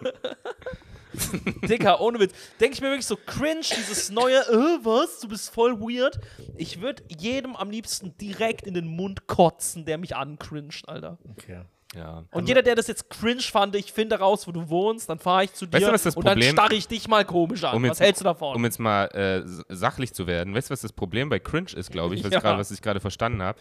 Dicker, 1.68 2.02
ohne 2.02 2.20
Witz. 2.20 2.34
Denke 2.60 2.76
ich 2.76 2.82
mir 2.82 2.90
wirklich 2.90 3.06
so 3.06 3.18
cringe, 3.18 3.62
dieses 3.62 4.10
neue, 4.10 4.38
äh, 4.38 4.80
was? 4.84 5.20
Du 5.20 5.28
bist 5.28 5.54
voll 5.54 5.80
weird. 5.80 6.20
Ich 6.58 6.82
würde 6.82 7.04
jedem 7.08 7.56
am 7.56 7.70
liebsten 7.70 8.18
direkt 8.18 8.66
in 8.68 8.74
den 8.74 8.88
Mund 8.88 9.28
kotzen, 9.28 9.86
der 9.86 9.98
mich 9.98 10.16
ancringed, 10.16 10.88
Alter. 10.90 11.18
Okay. 11.32 11.62
Ja. 11.96 12.26
Und 12.32 12.48
jeder, 12.48 12.62
der 12.62 12.76
das 12.76 12.88
jetzt 12.88 13.10
cringe 13.10 13.41
fand, 13.41 13.76
ich 13.76 13.91
finde 13.93 14.20
raus, 14.20 14.48
wo 14.48 14.52
du 14.52 14.70
wohnst, 14.70 15.10
dann 15.10 15.20
fahre 15.20 15.46
ich 15.46 15.54
zu 15.54 15.66
dir 15.66 15.74
Weißt 15.78 15.88
du, 15.88 15.91
was 15.93 16.04
das 16.04 16.16
und 16.16 16.26
dann 16.26 16.34
Problem- 16.34 16.54
starre 16.54 16.76
ich 16.76 16.88
dich 16.88 17.08
mal 17.08 17.24
komisch 17.26 17.64
an. 17.64 17.76
Um 17.76 17.84
was 17.84 17.89
jetzt- 17.89 18.00
hältst 18.02 18.22
du 18.22 18.26
davon? 18.26 18.56
Um 18.56 18.64
jetzt 18.66 18.80
mal 18.80 19.06
äh, 19.08 19.43
sachlich 19.74 20.14
zu 20.14 20.28
werden, 20.28 20.54
weißt 20.54 20.70
du, 20.70 20.74
was 20.74 20.82
das 20.82 20.93
Problem 20.93 21.30
bei 21.30 21.39
Cringe 21.39 21.72
ist, 21.76 21.91
glaube 21.91 22.16
ich, 22.16 22.24
was, 22.24 22.32
Ja. 22.32 22.38
ich 22.39 22.43
grad, 22.43 22.58
was 22.58 22.72
ich 22.72 22.82
gerade 22.82 23.00
verstanden 23.00 23.41
habe? 23.41 23.60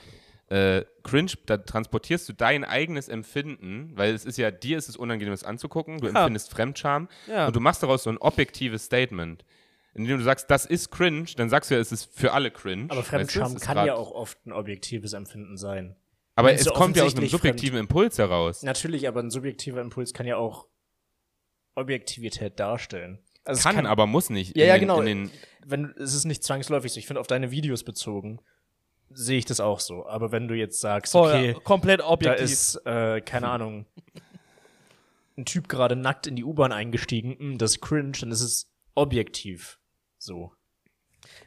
Äh, 0.51 0.85
Cringe, 1.03 1.31
da 1.47 1.57
transportierst 1.57 2.29
du 2.29 2.33
dein 2.35 2.65
eigenes 2.65 3.09
Empfinden, 3.09 3.93
weil 3.95 4.13
es 4.15 4.25
ist 4.27 4.37
ja, 4.37 4.51
dir 4.51 4.77
ist 4.77 4.89
es 4.91 4.97
unangenehm, 4.97 5.33
das 5.33 5.43
anzugucken, 5.45 5.99
du 5.99 6.09
empfindest 6.09 6.51
Fremdscham 6.51 7.09
Ja. 7.27 7.47
und 7.47 7.57
du 7.57 7.61
machst 7.61 7.83
daraus 7.83 8.03
so 8.03 8.11
ein 8.11 8.19
objektives 8.19 8.85
Statement. 8.85 9.45
Indem 9.95 10.19
du 10.19 10.25
sagst, 10.25 10.51
das 10.51 10.67
ist 10.67 10.91
cringe, 10.91 11.27
dann 11.37 11.49
sagst 11.49 11.71
du 11.71 11.77
ja, 11.77 11.81
es 11.81 11.93
ist 11.93 12.13
für 12.13 12.33
alle 12.33 12.51
cringe. 12.51 12.87
Aber 12.91 12.97
weißt 12.99 13.07
du? 13.07 13.17
Fremdscham 13.17 13.47
Es 13.47 13.55
ist 13.55 13.61
kann 13.63 13.87
ja 13.87 13.95
auch 13.95 14.11
oft 14.11 14.45
ein 14.45 14.53
objektives 14.53 15.13
Empfinden 15.13 15.57
sein. 15.57 15.95
Aber 16.37 16.53
es 16.53 16.67
kommt 16.67 16.97
ja 16.97 17.05
aus 17.05 17.17
einem 17.17 17.29
subjektiven 17.29 17.79
Impuls 17.79 18.19
heraus. 18.19 18.63
Natürlich, 18.63 19.07
aber 19.07 19.21
ein 19.21 19.31
subjektiver 19.31 19.81
Impuls 19.81 20.13
kann 20.13 20.27
ja 20.27 20.37
auch 20.37 20.67
Objektivität 21.75 22.59
darstellen. 22.59 23.19
Also 23.45 23.59
es 23.59 23.65
Kann, 23.65 23.87
aber 23.87 24.07
muss 24.07 24.31
nicht. 24.31 24.57
Ja, 24.57 24.65
in 24.65 24.69
ja, 24.69 24.75
den, 24.75 24.81
genau. 24.81 25.01
In 25.01 25.07
den, 25.07 25.31
wenn 25.67 25.95
es 25.99 26.15
ist 26.15 26.25
nicht 26.25 26.43
zwangsläufig 26.43 26.93
so. 26.93 26.99
Ich 26.99 27.07
finde, 27.07 27.21
auf 27.21 27.27
deine 27.27 27.51
Videos 27.51 27.85
bezogen 27.85 28.41
sehe 29.11 29.39
ich 29.39 29.45
das 29.45 29.61
auch 29.61 29.81
so. 29.81 30.07
Aber 30.07 30.33
wenn 30.33 30.49
du 30.49 30.55
jetzt 30.55 30.81
sagst, 30.81 31.13
Voll, 31.13 31.31
okay, 31.31 31.57
komplett 31.63 32.01
da 32.01 32.09
objektiv. 32.09 32.45
ist, 32.45 32.77
äh, 32.87 33.21
keine 33.21 33.49
Ahnung, 33.49 33.87
ein 35.37 35.45
Typ 35.45 35.69
gerade 35.69 35.95
nackt 35.95 36.27
in 36.27 36.37
die 36.37 36.45
U-Bahn 36.45 36.73
eingestiegen, 36.73 37.37
mh, 37.39 37.57
das 37.59 37.73
ist 37.73 37.81
cringe, 37.81 38.13
dann 38.21 38.31
ist 38.31 38.41
es 38.41 38.73
objektiv 38.95 39.79
so. 40.19 40.53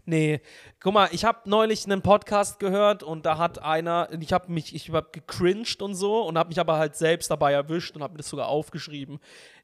Nee, 0.05 0.41
guck 0.79 0.93
mal, 0.93 1.09
ich 1.11 1.25
habe 1.25 1.49
neulich 1.49 1.85
einen 1.85 2.01
Podcast 2.01 2.59
gehört 2.59 3.03
und 3.03 3.25
da 3.25 3.37
hat 3.37 3.61
einer, 3.61 4.09
ich 4.19 4.33
habe 4.33 4.51
mich, 4.51 4.73
ich 4.73 4.89
habe 4.89 5.09
gecringed 5.11 5.81
und 5.81 5.95
so 5.95 6.21
und 6.21 6.37
habe 6.37 6.49
mich 6.49 6.59
aber 6.59 6.77
halt 6.77 6.95
selbst 6.95 7.29
dabei 7.29 7.53
erwischt 7.53 7.95
und 7.95 8.03
habe 8.03 8.13
mir 8.13 8.19
das 8.19 8.29
sogar 8.29 8.47
aufgeschrieben. 8.47 9.19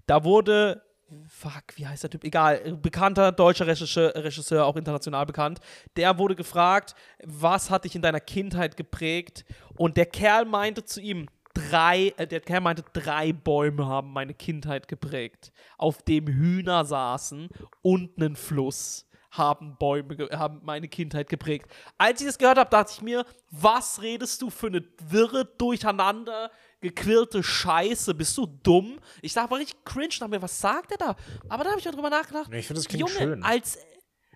Da 0.06 0.24
wurde, 0.24 0.84
fuck, 1.28 1.64
wie 1.76 1.88
heißt 1.88 2.04
der 2.04 2.10
Typ? 2.10 2.24
Egal, 2.24 2.78
bekannter 2.82 3.32
deutscher 3.32 3.68
Regisseur, 3.68 4.66
auch 4.66 4.76
international 4.76 5.26
bekannt. 5.26 5.60
Der 5.96 6.18
wurde 6.18 6.36
gefragt, 6.36 6.96
was 7.24 7.70
hat 7.70 7.86
dich 7.86 7.96
in 7.96 8.02
deiner 8.02 8.20
Kindheit 8.20 8.78
geprägt? 8.78 9.46
Und 9.78 9.98
der 9.98 10.06
Kerl 10.06 10.46
meinte 10.46 10.84
zu 10.84 11.02
ihm, 11.02 11.28
drei, 11.54 12.14
äh, 12.18 12.28
der 12.28 12.42
Kerl 12.42 12.62
meinte, 12.62 12.84
drei 12.94 13.32
Bäume 13.34 13.86
haben 13.86 14.12
meine 14.12 14.34
Kindheit 14.34 14.88
geprägt, 14.88 15.52
auf 15.78 16.02
dem 16.04 16.28
Hühner 16.28 16.86
saßen 16.86 17.50
und 17.82 18.18
einen 18.18 18.36
Fluss 18.36 19.08
haben 19.34 19.76
Bäume, 19.78 20.16
haben 20.32 20.62
meine 20.64 20.88
Kindheit 20.88 21.28
geprägt. 21.28 21.70
Als 21.98 22.22
ich 22.22 22.28
das 22.28 22.38
gehört 22.38 22.58
habe, 22.58 22.70
dachte 22.70 22.94
ich 22.96 23.02
mir, 23.02 23.26
was 23.50 24.02
redest 24.02 24.42
du 24.42 24.50
für 24.50 24.68
eine 24.68 24.84
wirre, 25.10 25.46
durcheinander 25.58 26.52
gequirlte 26.82 27.42
Scheiße? 27.42 28.14
Bist 28.14 28.38
du 28.38 28.46
dumm? 28.46 29.00
Ich 29.22 29.34
dachte, 29.34 29.50
war 29.50 29.58
richtig 29.58 29.84
cringe, 29.86 30.10
dachte 30.10 30.30
mir, 30.30 30.42
was 30.42 30.60
sagt 30.60 30.92
er 30.92 30.98
da? 30.98 31.16
Aber 31.50 31.64
da 31.64 31.72
habe 31.72 31.80
ich 31.80 31.86
mal 31.86 31.92
drüber 31.92 32.10
nachgedacht. 32.10 32.54
Ich 32.54 32.68
finde, 32.68 32.82
das 32.82 32.88
klingt 32.88 33.10
Junge, 33.10 33.20
schön. 33.20 33.44
als 33.44 33.78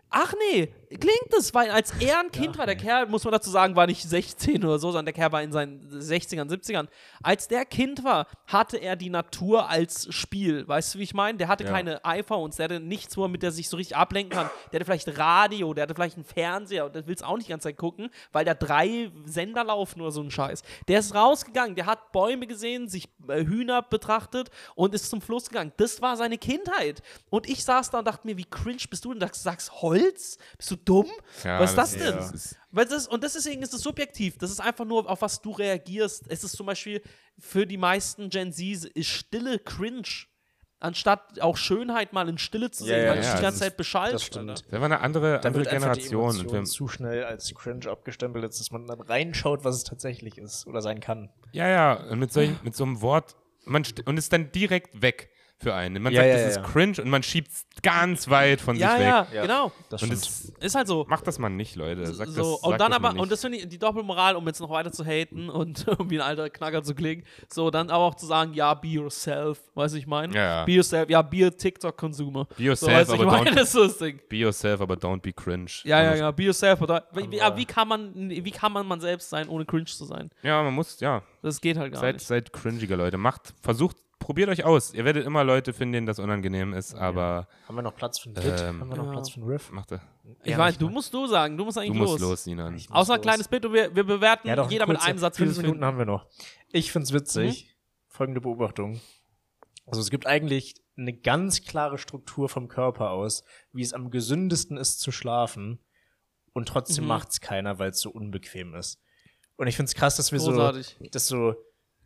Ach 0.09 0.33
nee, 0.51 0.73
klingt 0.89 1.33
es, 1.37 1.53
weil 1.53 1.69
als 1.69 1.91
er 1.99 2.19
ein 2.21 2.31
Kind 2.31 2.57
war, 2.57 2.65
der 2.65 2.77
Kerl, 2.77 3.07
muss 3.07 3.25
man 3.25 3.33
dazu 3.33 3.49
sagen, 3.49 3.75
war 3.75 3.87
nicht 3.87 4.01
16 4.03 4.63
oder 4.63 4.79
so, 4.79 4.87
sondern 4.91 5.05
der 5.05 5.13
Kerl 5.13 5.33
war 5.33 5.43
in 5.43 5.51
seinen 5.51 5.89
60ern, 5.91 6.49
70ern. 6.49 6.87
Als 7.21 7.49
der 7.49 7.65
Kind 7.65 8.05
war, 8.05 8.25
hatte 8.45 8.77
er 8.77 8.95
die 8.95 9.09
Natur 9.09 9.69
als 9.69 10.07
Spiel. 10.13 10.65
Weißt 10.65 10.95
du, 10.95 10.99
wie 10.99 11.03
ich 11.03 11.13
meine? 11.13 11.37
Der 11.37 11.49
hatte 11.49 11.65
Ja. 11.65 11.71
keine 11.71 12.05
iPhones, 12.05 12.55
der 12.55 12.63
hatte 12.65 12.79
nichts, 12.79 13.17
womit 13.17 13.43
er 13.43 13.51
sich 13.51 13.67
so 13.67 13.75
richtig 13.75 13.97
ablenken 13.97 14.37
kann. 14.37 14.49
Der 14.71 14.79
hatte 14.79 14.85
vielleicht 14.85 15.17
Radio, 15.17 15.73
der 15.73 15.83
hatte 15.83 15.93
vielleicht 15.95 16.15
einen 16.15 16.23
Fernseher 16.25 16.85
und 16.85 16.95
der 16.95 17.05
will 17.05 17.15
es 17.15 17.21
auch 17.23 17.35
nicht 17.35 17.47
die 17.47 17.51
ganze 17.51 17.67
Zeit 17.67 17.77
gucken, 17.77 18.09
weil 18.31 18.45
da 18.45 18.53
drei 18.53 19.11
Sender 19.25 19.65
laufen 19.65 19.99
oder 19.99 20.11
so 20.11 20.21
ein 20.21 20.31
Scheiß. 20.31 20.63
Der 20.87 20.99
ist 20.99 21.13
rausgegangen, 21.13 21.75
der 21.75 21.85
hat 21.85 22.13
Bäume 22.13 22.47
gesehen, 22.47 22.87
sich 22.87 23.09
äh, 23.27 23.43
Hühner 23.43 23.81
betrachtet 23.81 24.51
und 24.75 24.93
ist 24.93 25.09
zum 25.09 25.19
Fluss 25.21 25.49
gegangen. 25.49 25.73
Das 25.75 26.01
war 26.01 26.15
seine 26.15 26.37
Kindheit. 26.37 27.01
Und 27.29 27.49
ich 27.49 27.65
saß 27.65 27.89
da 27.91 27.99
und 27.99 28.05
dachte 28.07 28.25
mir, 28.25 28.37
wie 28.37 28.45
cringe 28.45 28.77
bist 28.89 29.03
du 29.03 29.13
denn? 29.13 29.19
Du 29.19 29.27
sagst 29.33 29.81
Holz? 30.01 30.37
Bist 30.57 30.71
du 30.71 30.75
dumm? 30.75 31.07
Ja, 31.43 31.59
was 31.59 31.71
ist 31.71 31.75
das 31.77 31.91
das- 31.97 31.99
denn? 32.29 32.35
ist- 32.35 32.55
Weil 32.71 32.85
das, 32.85 33.07
und 33.07 33.23
deswegen 33.23 33.61
ist 33.61 33.73
es 33.73 33.81
subjektiv. 33.81 34.37
Das 34.37 34.51
ist 34.51 34.59
einfach 34.59 34.85
nur, 34.85 35.09
auf 35.09 35.21
was 35.21 35.41
du 35.41 35.51
reagierst. 35.51 36.25
Es 36.29 36.43
ist 36.43 36.55
zum 36.55 36.65
Beispiel 36.65 37.01
für 37.39 37.65
die 37.65 37.77
meisten 37.77 38.29
Gen 38.29 38.51
Z 38.51 38.85
ist 38.85 39.07
Stille 39.07 39.59
cringe. 39.59 40.03
Anstatt 40.79 41.41
auch 41.41 41.57
Schönheit 41.57 42.13
mal 42.13 42.29
in 42.29 42.37
Stille 42.37 42.69
zu 42.69 42.83
Ja, 42.83 42.89
sehen, 42.95 43.05
ja, 43.05 43.09
weil 43.11 43.17
es 43.19 43.25
ja, 43.25 43.35
die 43.37 43.41
ganze 43.41 43.55
ist- 43.55 43.59
Zeit 43.61 43.77
beschallt. 43.77 44.13
das 44.13 44.23
stimmt. 44.23 44.63
Das 44.69 44.71
war 44.79 44.83
eine 44.83 44.99
andere, 44.99 45.39
Dann 45.39 45.47
andere 45.47 45.55
wird 45.63 45.71
die 45.71 45.75
Generation. 45.75 46.29
Und 46.29 46.39
Emotion 46.41 46.65
zu 46.67 46.87
schnell 46.87 47.23
als 47.23 47.51
cringe 47.55 47.89
abgestempelt, 47.89 48.45
als 48.45 48.59
dass 48.59 48.69
man 48.69 48.85
dann 48.85 49.01
reinschaut, 49.01 49.63
was 49.63 49.75
es 49.75 49.83
tatsächlich 49.85 50.37
ist 50.37 50.67
oder 50.67 50.81
sein 50.83 50.99
kann. 50.99 51.31
ja, 51.51 51.67
ja, 51.67 51.93
und 52.11 52.19
mit, 52.19 52.31
solch, 52.31 52.51
mit 52.61 52.75
so 52.75 52.83
einem 52.83 53.01
Wort, 53.01 53.35
man 53.65 53.83
und 54.05 54.17
ist 54.17 54.31
dann 54.31 54.51
direkt 54.51 55.01
weg 55.01 55.31
für 55.59 55.73
einen. 55.73 56.03
Man 56.03 56.13
Ja, 56.13 56.21
sagt, 56.21 56.27
ja, 56.29 56.33
das 56.45 56.55
ja, 56.55 56.61
ist 56.61 56.71
cringe 56.71 57.01
und 57.01 57.09
man 57.09 57.23
schiebt 57.23 57.49
es 57.51 57.65
ganz 57.81 58.29
weit 58.29 58.61
von 58.61 58.75
sich 58.75 58.85
weg. 58.85 58.99
ja, 59.01 59.27
Ja. 59.33 59.41
genau. 59.41 59.71
Das 59.89 60.03
Und 60.03 60.13
es 60.13 60.51
Ist 60.59 60.75
halt 60.75 60.87
so. 60.87 61.05
macht 61.09 61.25
das 61.25 61.39
mal 61.39 61.49
nicht, 61.49 61.75
Leute. 61.75 62.05
Sagt 62.13 62.31
so, 62.31 62.53
das, 62.55 62.63
und 62.63 62.79
dann 62.79 62.93
aber, 62.93 63.13
nicht. 63.13 63.21
und 63.21 63.31
das 63.31 63.41
finde 63.41 63.57
ich 63.57 63.67
die 63.67 63.79
Doppelmoral, 63.79 64.35
um 64.35 64.45
jetzt 64.47 64.59
noch 64.59 64.69
weiter 64.69 64.91
zu 64.91 65.03
haten 65.03 65.49
und 65.49 65.87
um 65.99 66.09
wie 66.11 66.19
ein 66.19 66.27
alter 66.27 66.49
Knacker 66.51 66.83
zu 66.83 66.93
klingen, 66.93 67.23
so 67.51 67.71
dann 67.71 67.89
aber 67.89 68.03
auch 68.03 68.15
zu 68.15 68.25
sagen, 68.27 68.53
ja, 68.53 68.73
be 68.75 68.87
yourself, 68.87 69.59
weißt 69.73 69.95
du, 69.95 69.99
ich 69.99 70.05
meine? 70.07 70.35
Ja. 70.35 70.63
Be 70.65 70.73
yourself, 70.73 71.09
ja, 71.09 71.21
be 71.23 71.45
a 71.47 71.49
TikTok-Consumer. 71.49 72.45
Be 72.55 72.63
yourself, 72.63 73.07
so, 73.07 73.13
aber 73.15 73.25
meine, 73.25 73.49
don't- 73.51 73.55
das 73.55 73.73
ist 73.73 73.75
das 73.75 73.97
Ding. 73.97 74.19
Be 74.29 74.35
yourself, 74.37 74.79
aber 74.81 74.93
don't 74.95 75.21
be 75.21 75.33
cringe. 75.33 75.71
Ja, 75.85 76.03
ja, 76.03 76.11
Und 76.11 76.17
ja, 76.19 76.31
be 76.31 76.43
yourself. 76.43 76.81
Oder, 76.81 77.07
wie, 77.13 77.41
Aber- 77.41 77.57
wie, 77.57 77.65
kann 77.65 77.87
man, 77.87 78.29
wie 78.29 78.51
kann 78.51 78.71
man 78.71 78.85
man 78.85 78.99
selbst 79.01 79.29
sein, 79.29 79.49
ohne 79.49 79.65
cringe 79.65 79.85
zu 79.85 80.05
sein? 80.05 80.29
Ja, 80.43 80.61
man 80.61 80.73
muss, 80.73 80.99
ja, 80.99 81.23
Das 81.41 81.59
geht 81.61 81.77
halt 81.77 81.93
gar 81.93 82.01
seid, 82.01 82.15
nicht. 82.15 82.27
seid 82.27 82.53
cringiger, 82.53 82.95
Leute. 82.97 83.17
Macht, 83.17 83.53
versucht, 83.61 83.97
probiert 84.19 84.49
euch 84.49 84.63
aus. 84.65 84.93
Ihr 84.93 85.05
werdet 85.05 85.25
immer 85.25 85.43
Leute 85.43 85.73
finden, 85.73 85.93
denen 85.93 86.07
das 86.07 86.19
unangenehm 86.19 86.73
ist, 86.73 86.93
aber 86.95 87.47
Haben 87.67 87.75
wir 87.75 87.81
noch 87.81 87.95
Platz 87.95 88.19
für 88.19 88.25
einen 88.29 88.33
Bit? 88.35 88.61
Ähm, 88.61 88.81
Haben 88.81 88.89
wir 88.89 88.97
noch 88.97 89.05
ja. 89.05 89.11
Platz 89.11 89.29
für 89.29 89.39
einen 89.41 89.49
Riff? 89.49 89.71
macht 89.71 89.91
er. 89.91 90.01
Ich 90.43 90.51
Ja, 90.51 90.57
weiß, 90.57 90.73
nicht 90.73 90.81
du 90.81 90.85
mal. 90.87 90.93
musst 90.93 91.13
du 91.13 91.27
sagen, 91.27 91.57
du 91.57 91.65
musst 91.65 91.77
Du 91.77 91.81
eigentlich 91.81 91.97
musst 91.97 92.19
los. 92.19 92.45
los, 92.45 92.55
muss 92.55 92.91
Außer 92.91 93.13
ein 93.15 93.21
kleines 93.21 93.47
Bit 93.47 93.65
und 93.65 93.73
wir, 93.73 93.95
wir 93.95 94.03
bewerten 94.03 94.47
Ja, 94.47 94.55
doch, 94.55 94.69
jeder 94.69 94.87
mit 94.87 95.01
einem 95.01 95.17
Satz, 95.19 95.37
Fünf 95.37 95.51
Minuten 95.57 95.73
finden. 95.73 95.85
haben 95.85 95.97
wir 95.97 96.05
noch. 96.05 96.25
Ich 96.71 96.91
find's 96.91 97.13
witzig. 97.13 97.73
Folgende 98.07 98.41
Beobachtung. 98.41 98.99
Also 99.85 100.01
es 100.01 100.09
gibt 100.09 100.25
eigentlich 100.27 100.75
eine 100.97 101.13
ganz 101.13 101.63
klare 101.63 101.97
Struktur 101.97 102.49
vom 102.49 102.67
Körper 102.67 103.11
aus, 103.11 103.43
wie 103.71 103.83
es 103.83 103.93
am 103.93 104.09
gesündesten 104.09 104.75
ist 104.77 104.99
zu 104.99 105.11
schlafen 105.11 105.79
und 106.53 106.67
trotzdem 106.67 107.03
Mhm. 107.05 107.09
macht's 107.09 107.39
keiner, 107.39 107.77
weil 107.79 107.91
es 107.91 108.01
so 108.01 108.09
unbequem 108.09 108.73
ist. 108.73 108.99
Und 109.57 109.67
ich 109.67 109.75
find's 109.75 109.93
krass, 109.95 110.17
dass 110.17 110.31
wir 110.31 110.39
Großartig. 110.39 110.97
so, 110.99 111.05
dass 111.11 111.27
so 111.27 111.55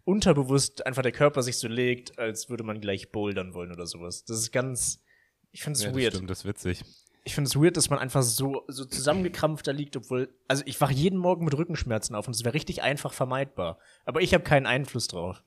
unterbewusst 0.03 0.85
einfach 0.85 1.01
der 1.03 1.11
Körper 1.11 1.43
sich 1.43 1.57
so 1.57 1.67
legt, 1.67 2.17
als 2.19 2.49
würde 2.49 2.63
man 2.63 2.81
gleich 2.81 3.11
bouldern 3.11 3.53
wollen 3.53 3.71
oder 3.71 3.85
sowas. 3.87 4.25
Das 4.25 4.37
ist 4.39 4.51
ganz, 4.51 5.03
ich 5.51 5.63
find's 5.63 5.83
Ja, 5.83 5.91
das 5.91 5.97
weird. 6.01 6.13
stimmt, 6.13 6.29
das 6.29 6.39
ist 6.39 6.45
witzig. 6.45 6.83
Ich 7.23 7.35
finde 7.35 7.47
es 7.49 7.55
weird, 7.55 7.77
dass 7.77 7.89
man 7.91 7.99
einfach 7.99 8.23
so, 8.23 8.63
so 8.67 8.83
zusammengekrampft 8.83 9.67
da 9.67 9.71
liegt, 9.71 9.95
obwohl, 9.95 10.33
also 10.47 10.63
ich 10.65 10.81
wache 10.81 10.93
jeden 10.93 11.19
Morgen 11.19 11.45
mit 11.45 11.55
Rückenschmerzen 11.55 12.15
auf 12.15 12.27
und 12.27 12.35
es 12.35 12.43
wäre 12.43 12.55
richtig 12.55 12.81
einfach 12.81 13.13
vermeidbar. 13.13 13.77
Aber 14.05 14.21
ich 14.21 14.33
habe 14.33 14.43
keinen 14.43 14.65
Einfluss 14.65 15.07
drauf. 15.07 15.43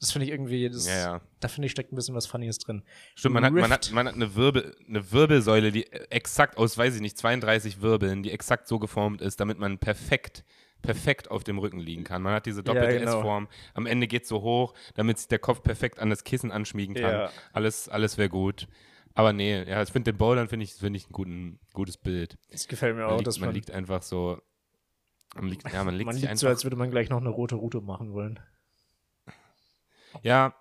Das 0.00 0.12
finde 0.12 0.24
ich 0.24 0.32
irgendwie, 0.32 0.70
das, 0.70 0.86
Ja, 0.86 0.94
ja. 0.98 1.20
da 1.40 1.48
finde 1.48 1.66
ich 1.66 1.72
steckt 1.72 1.92
ein 1.92 1.96
bisschen 1.96 2.14
was 2.14 2.26
Funnyes 2.26 2.56
drin. 2.56 2.82
Stimmt, 3.14 3.34
man 3.34 3.44
hat, 3.44 3.52
man, 3.52 3.64
Rift. 3.64 3.88
hat, 3.88 3.92
man 3.92 4.06
hat 4.08 4.14
eine, 4.14 4.34
Wirbel, 4.34 4.74
eine 4.88 5.12
Wirbelsäule, 5.12 5.72
die 5.72 5.92
exakt 5.92 6.56
aus, 6.56 6.78
weiß 6.78 6.94
ich 6.94 7.02
nicht, 7.02 7.18
32 7.18 7.82
Wirbeln, 7.82 8.22
die 8.22 8.30
exakt 8.30 8.66
so 8.66 8.78
geformt 8.78 9.20
ist, 9.20 9.40
damit 9.40 9.58
man 9.58 9.76
perfekt, 9.76 10.42
perfekt 10.82 11.30
auf 11.30 11.44
dem 11.44 11.58
Rücken 11.58 11.80
liegen 11.80 12.04
kann. 12.04 12.22
Man 12.22 12.34
hat 12.34 12.46
diese 12.46 12.62
doppelte 12.62 12.98
genau. 12.98 13.18
S-Form. 13.18 13.48
Am 13.74 13.86
Ende 13.86 14.06
geht 14.06 14.22
es 14.22 14.28
so 14.28 14.42
hoch, 14.42 14.74
damit 14.94 15.18
sich 15.18 15.28
der 15.28 15.38
Kopf 15.38 15.62
perfekt 15.62 15.98
an 15.98 16.10
das 16.10 16.24
Kissen 16.24 16.50
anschmiegen 16.50 16.94
kann. 16.94 17.12
Ja. 17.12 17.30
Alles, 17.52 17.88
alles 17.88 18.18
wäre 18.18 18.28
gut. 18.28 18.68
Aber 19.14 19.32
nee, 19.32 19.62
ja, 19.64 19.82
ich 19.82 19.90
finde 19.90 20.12
den 20.12 20.18
Bouldern 20.18 20.48
finde 20.48 20.64
ich, 20.64 20.74
finde 20.74 20.96
ich 20.96 21.08
ein 21.08 21.12
guten, 21.12 21.58
gutes 21.72 21.96
Bild. 21.96 22.38
Das 22.50 22.68
gefällt 22.68 22.94
mir 22.96 23.02
Man, 23.02 23.10
auch, 23.10 23.16
liegt, 23.16 23.26
dass 23.26 23.38
man 23.40 23.48
man, 23.48 23.54
liegt 23.54 23.70
einfach 23.70 24.02
so. 24.02 24.40
Man 25.34 25.48
liegt, 25.48 25.70
ja, 25.72 25.84
man 25.84 25.94
liegt 25.94 26.06
man 26.06 26.16
liegt 26.16 26.28
einfach 26.28 26.40
so, 26.40 26.48
als 26.48 26.64
würde 26.64 26.76
man 26.76 26.90
gleich 26.90 27.08
noch 27.08 27.20
eine 27.20 27.28
rote 27.28 27.56
Route 27.56 27.80
machen 27.80 28.12
wollen. 28.12 28.40
Ja, 30.22 30.54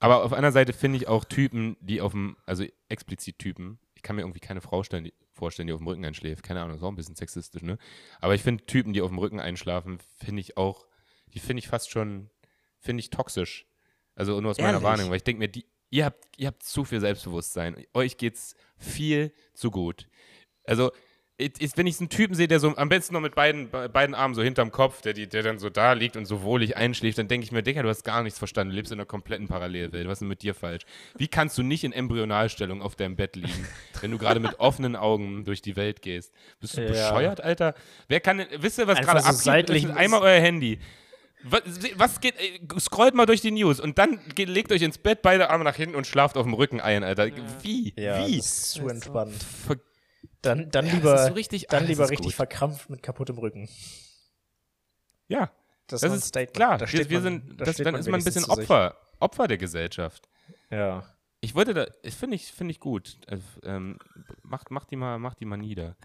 aber 0.00 0.24
auf 0.24 0.32
einer 0.32 0.50
Seite 0.50 0.72
finde 0.72 0.96
ich 0.96 1.06
auch 1.06 1.24
Typen, 1.24 1.76
die 1.80 2.00
auf 2.00 2.12
dem, 2.12 2.36
also 2.44 2.64
explizit 2.88 3.38
Typen, 3.38 3.78
ich 3.94 4.02
kann 4.02 4.16
mir 4.16 4.22
irgendwie 4.22 4.40
keine 4.40 4.60
Frau 4.60 4.82
stellen, 4.82 5.04
die, 5.04 5.14
vorstellen, 5.32 5.66
die 5.66 5.72
auf 5.72 5.80
dem 5.80 5.88
Rücken 5.88 6.04
einschläft. 6.04 6.42
Keine 6.42 6.62
Ahnung, 6.62 6.76
ist 6.76 6.82
auch 6.82 6.88
ein 6.88 6.96
bisschen 6.96 7.16
sexistisch, 7.16 7.62
ne? 7.62 7.78
Aber 8.20 8.34
ich 8.34 8.42
finde 8.42 8.64
Typen, 8.64 8.92
die 8.92 9.02
auf 9.02 9.10
dem 9.10 9.18
Rücken 9.18 9.40
einschlafen, 9.40 9.98
finde 10.16 10.40
ich 10.40 10.56
auch, 10.56 10.86
die 11.34 11.38
finde 11.40 11.60
ich 11.60 11.68
fast 11.68 11.90
schon, 11.90 12.30
finde 12.78 13.00
ich 13.00 13.10
toxisch. 13.10 13.66
Also 14.14 14.40
nur 14.40 14.50
aus 14.50 14.58
meiner 14.58 14.72
Ehrlich? 14.72 14.84
Wahrnehmung, 14.84 15.10
weil 15.10 15.16
ich 15.16 15.24
denke 15.24 15.38
mir, 15.38 15.48
die, 15.48 15.66
ihr 15.90 16.04
habt, 16.04 16.24
ihr 16.36 16.48
habt 16.48 16.62
zu 16.62 16.84
viel 16.84 17.00
Selbstbewusstsein. 17.00 17.84
Euch 17.94 18.16
geht's 18.16 18.54
viel 18.76 19.32
zu 19.54 19.70
gut. 19.70 20.08
Also 20.64 20.92
ist, 21.38 21.76
wenn 21.76 21.86
ich 21.88 21.98
einen 21.98 22.08
Typen 22.08 22.34
sehe, 22.34 22.46
der 22.46 22.60
so 22.60 22.76
am 22.76 22.88
besten 22.88 23.14
noch 23.14 23.20
mit 23.20 23.34
beiden, 23.34 23.68
be- 23.70 23.88
beiden 23.88 24.14
Armen 24.14 24.34
so 24.34 24.42
hinterm 24.42 24.70
Kopf, 24.70 25.00
der, 25.02 25.12
die- 25.12 25.26
der 25.28 25.42
dann 25.42 25.58
so 25.58 25.70
da 25.70 25.92
liegt 25.92 26.16
und 26.16 26.24
so 26.26 26.42
wohlig 26.42 26.76
einschläft, 26.76 27.18
dann 27.18 27.26
denke 27.26 27.44
ich 27.44 27.50
mir, 27.52 27.62
Digga, 27.62 27.82
du 27.82 27.88
hast 27.88 28.04
gar 28.04 28.22
nichts 28.22 28.38
verstanden, 28.38 28.70
du 28.70 28.76
lebst 28.76 28.92
in 28.92 28.98
einer 29.00 29.06
kompletten 29.06 29.48
Parallelwelt. 29.48 30.06
Was 30.06 30.12
ist 30.14 30.20
denn 30.20 30.28
mit 30.28 30.42
dir 30.42 30.54
falsch? 30.54 30.82
Wie 31.16 31.26
kannst 31.28 31.58
du 31.58 31.62
nicht 31.62 31.82
in 31.84 31.92
Embryonalstellung 31.92 32.80
auf 32.80 32.94
deinem 32.94 33.16
Bett 33.16 33.34
liegen, 33.34 33.66
wenn 34.00 34.10
du 34.12 34.18
gerade 34.18 34.38
mit 34.40 34.60
offenen 34.60 34.94
Augen 34.94 35.44
durch 35.44 35.62
die 35.62 35.74
Welt 35.74 36.00
gehst? 36.02 36.32
Bist 36.60 36.76
du 36.76 36.82
Ja. 36.82 36.88
bescheuert, 36.88 37.40
Alter? 37.42 37.74
Wer 38.08 38.20
kann 38.20 38.38
denn, 38.38 38.46
wisst 38.58 38.78
ihr, 38.78 38.86
was 38.86 39.00
gerade 39.00 39.20
so 39.20 39.26
abgeht? 39.26 39.42
seitlich- 39.42 39.90
Einmal 39.90 40.20
euer 40.22 40.40
Handy. 40.40 40.78
Was, 41.44 41.62
was 41.96 42.20
geht, 42.20 42.34
äh, 42.38 42.60
scrollt 42.78 43.14
mal 43.14 43.26
durch 43.26 43.40
die 43.40 43.50
News 43.50 43.80
und 43.80 43.98
dann 43.98 44.20
geht, 44.36 44.48
legt 44.48 44.70
euch 44.70 44.82
ins 44.82 44.96
Bett, 44.98 45.22
beide 45.22 45.50
Arme 45.50 45.64
nach 45.64 45.74
hinten 45.74 45.96
und 45.96 46.06
schlaft 46.06 46.36
auf 46.36 46.44
dem 46.44 46.54
Rücken 46.54 46.80
ein, 46.80 47.02
Alter. 47.02 47.30
Wie? 47.62 47.92
Ja, 47.96 48.24
Wie? 48.24 48.36
das 48.36 48.46
ist 48.46 48.70
zu 48.74 48.86
entspannt. 48.88 49.34
Ver 49.66 49.76
Dann, 50.42 50.70
dann 50.70 50.86
Ja, 50.86 50.92
lieber, 50.94 51.26
so 51.26 51.32
richtig- 51.34 51.68
ah, 51.68 51.72
dann 51.72 51.82
das 51.84 51.88
lieber 51.90 52.10
richtig 52.10 52.26
gut. 52.26 52.34
verkrampft 52.34 52.90
mit 52.90 53.02
kaputtem 53.02 53.38
Rücken. 53.38 53.68
ja. 55.28 55.50
Das, 55.88 56.00
Das 56.00 56.12
ist 56.14 56.26
Statement. 56.28 56.54
klar. 56.54 56.78
Da 56.78 56.80
wir, 56.82 56.86
steht 56.88 57.10
wir 57.10 57.20
man- 57.20 57.22
sind, 57.24 57.60
da 57.60 57.64
das, 57.64 57.74
steht 57.74 57.86
dann 57.86 57.96
ist 57.96 58.08
man 58.08 58.20
ein 58.20 58.24
bisschen. 58.24 58.44
Opfer, 58.44 58.96
Opfer 59.18 59.48
der 59.48 59.58
Gesellschaft. 59.58 60.28
Ja. 60.70 61.04
Ich 61.40 61.54
wollte 61.54 61.74
da, 61.74 61.86
ich 62.02 62.14
finde 62.14 62.36
ich, 62.36 62.52
finde 62.52 62.70
ich 62.70 62.80
gut. 62.80 63.18
Äh, 63.26 63.38
ähm, 63.64 63.98
macht, 64.42 64.70
macht 64.70 64.90
die 64.92 64.96
mal, 64.96 65.18
macht 65.18 65.40
die 65.40 65.44
mal 65.44 65.56
nieder. 65.56 65.96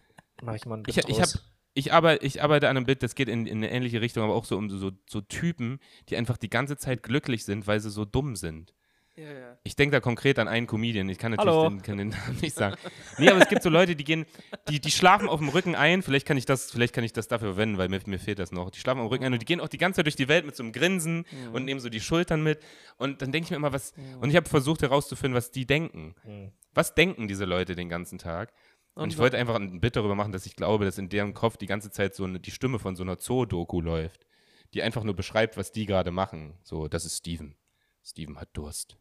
Mach 0.42 0.56
ich 0.56 0.66
mal 0.66 0.76
einen 0.76 0.84
Ich, 0.88 0.98
ich, 0.98 1.22
hab, 1.22 1.30
ich, 1.76 1.94
arbeite, 1.94 2.26
ich 2.26 2.42
arbeite 2.44 2.68
an 2.70 2.76
einem 2.76 2.86
Bit, 2.88 3.04
das 3.04 3.14
geht 3.16 3.30
in, 3.30 3.46
in 3.46 3.58
eine 3.58 3.70
ähnliche 3.72 4.02
Richtung, 4.02 4.24
aber 4.24 4.34
auch 4.34 4.46
so 4.46 4.58
um 4.58 4.70
so, 4.70 4.92
so 5.08 5.22
Typen, 5.22 5.80
die 6.10 6.18
einfach 6.18 6.38
die 6.38 6.50
ganze 6.50 6.76
Zeit 6.76 7.04
glücklich 7.04 7.46
sind, 7.46 7.68
weil 7.68 7.80
sie 7.80 7.92
so 7.92 8.04
dumm 8.04 8.36
sind. 8.36 8.74
Ja, 9.18 9.32
ja. 9.32 9.58
Ich 9.64 9.76
denke 9.76 9.96
da 9.96 10.00
konkret 10.00 10.38
an 10.38 10.48
einen 10.48 10.68
Comedian. 10.68 11.10
Ich 11.10 11.18
kann 11.18 11.32
natürlich 11.32 11.52
Hallo. 11.52 11.70
den, 11.70 11.82
kann 11.82 11.98
den 11.98 12.10
Namen 12.10 12.38
nicht 12.40 12.56
sagen. 12.56 12.76
Nee, 13.18 13.30
aber 13.30 13.42
es 13.42 13.50
gibt 13.50 13.64
so 13.64 13.70
Leute, 13.70 13.96
die 13.96 14.04
gehen, 14.04 14.28
die, 14.70 14.80
die 14.80 14.92
schlafen 14.92 15.28
auf 15.28 15.40
dem 15.40 15.50
Rücken 15.50 15.74
ein. 15.74 16.04
Vielleicht 16.04 16.28
kann 16.28 16.38
ich 16.38 16.46
das, 16.46 16.70
vielleicht 16.70 16.94
kann 16.94 17.04
ich 17.04 17.14
das 17.14 17.28
dafür 17.28 17.54
verwenden, 17.54 17.80
weil 17.80 17.90
mir, 17.90 18.00
mir 18.06 18.20
fehlt 18.20 18.38
das 18.38 18.52
noch. 18.52 18.70
Die 18.70 18.80
schlafen 18.80 19.00
auf 19.00 19.08
dem 19.08 19.10
Rücken 19.10 19.26
ein 19.26 19.34
und 19.34 19.42
die 19.42 19.46
gehen 19.46 19.60
auch 19.60 19.70
die 19.70 19.80
ganze 19.80 19.98
Zeit 19.98 20.06
durch 20.06 20.16
die 20.16 20.28
Welt 20.28 20.46
mit 20.46 20.56
so 20.56 20.62
einem 20.62 20.72
Grinsen 20.72 21.26
und 21.52 21.66
nehmen 21.66 21.80
so 21.80 21.90
die 21.90 22.00
Schultern 22.00 22.44
mit. 22.44 22.60
Und 22.98 23.24
dann 23.24 23.32
denke 23.32 23.46
ich 23.46 23.52
mir 23.52 23.58
immer, 23.58 23.74
was. 23.74 23.94
Und 24.22 24.30
ich 24.30 24.36
habe 24.36 24.48
versucht 24.48 24.84
herauszufinden, 24.84 25.36
was 25.36 25.50
die 25.50 25.66
denken. 25.66 26.14
Hm. 26.22 26.52
Was 26.76 26.94
denken 26.94 27.28
diese 27.28 27.46
Leute 27.46 27.74
den 27.74 27.90
ganzen 27.90 28.20
Tag? 28.20 28.54
Und, 28.94 29.04
Und 29.04 29.14
ich 29.14 29.18
wollte 29.18 29.38
einfach 29.38 29.56
ein 29.56 29.82
Bit 29.82 29.96
darüber 29.96 30.16
machen, 30.16 30.32
dass 30.32 30.46
ich 30.46 30.56
glaube, 30.56 30.86
dass 30.86 31.00
in 31.00 31.10
deren 31.10 31.34
Kopf 31.34 31.58
die 31.58 31.66
ganze 31.66 31.90
Zeit 31.90 32.14
so 32.14 32.24
eine, 32.24 32.40
die 32.40 32.52
Stimme 32.52 32.78
von 32.78 32.96
so 32.96 33.04
einer 33.04 33.18
Zoo-Doku 33.18 33.82
läuft, 33.82 34.28
die 34.76 34.84
einfach 34.84 35.04
nur 35.04 35.16
beschreibt, 35.16 35.58
was 35.58 35.72
die 35.72 35.88
gerade 35.88 36.12
machen. 36.12 36.54
So, 36.64 36.88
das 36.88 37.04
ist 37.06 37.18
Steven. 37.18 37.56
Steven 38.04 38.40
hat 38.40 38.50
Durst. 38.54 38.98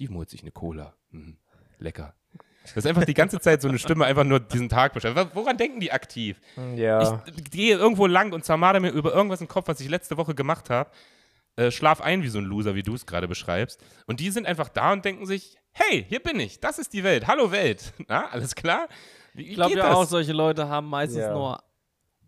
Steven 0.00 0.16
holt 0.16 0.30
sich 0.30 0.40
eine 0.40 0.50
Cola. 0.50 0.94
Mhm. 1.10 1.36
Lecker. 1.78 2.14
Das 2.62 2.74
ist 2.74 2.86
einfach 2.86 3.04
die 3.04 3.12
ganze 3.14 3.38
Zeit 3.38 3.60
so 3.60 3.68
eine 3.68 3.78
Stimme, 3.78 4.06
einfach 4.06 4.24
nur 4.24 4.40
diesen 4.40 4.70
Tag 4.70 4.94
beschreibt. 4.94 5.34
Woran 5.34 5.58
denken 5.58 5.78
die 5.80 5.92
aktiv? 5.92 6.40
Ja. 6.74 7.22
Ich 7.36 7.50
gehe 7.50 7.76
irgendwo 7.76 8.06
lang 8.06 8.32
und 8.32 8.42
zermarde 8.44 8.80
mir 8.80 8.90
über 8.92 9.12
irgendwas 9.12 9.42
im 9.42 9.48
Kopf, 9.48 9.68
was 9.68 9.78
ich 9.80 9.88
letzte 9.90 10.16
Woche 10.16 10.34
gemacht 10.34 10.70
habe. 10.70 10.90
Äh, 11.56 11.70
schlaf 11.70 12.00
ein 12.00 12.22
wie 12.22 12.28
so 12.28 12.38
ein 12.38 12.44
Loser, 12.44 12.74
wie 12.74 12.82
du 12.82 12.94
es 12.94 13.04
gerade 13.04 13.28
beschreibst. 13.28 13.82
Und 14.06 14.20
die 14.20 14.30
sind 14.30 14.46
einfach 14.46 14.70
da 14.70 14.92
und 14.92 15.04
denken 15.04 15.26
sich, 15.26 15.58
hey, 15.72 16.04
hier 16.08 16.20
bin 16.20 16.40
ich, 16.40 16.60
das 16.60 16.78
ist 16.78 16.94
die 16.94 17.04
Welt. 17.04 17.26
Hallo 17.26 17.50
Welt. 17.52 17.92
Na, 18.08 18.28
alles 18.30 18.54
klar? 18.54 18.88
Wie, 19.34 19.44
wie 19.44 19.48
Ich 19.50 19.54
glaube 19.54 19.76
ja 19.76 19.88
das? 19.88 19.96
auch, 19.96 20.04
solche 20.04 20.32
Leute 20.32 20.68
haben 20.68 20.88
meistens 20.88 21.20
Ja. 21.20 21.32
nur 21.34 21.62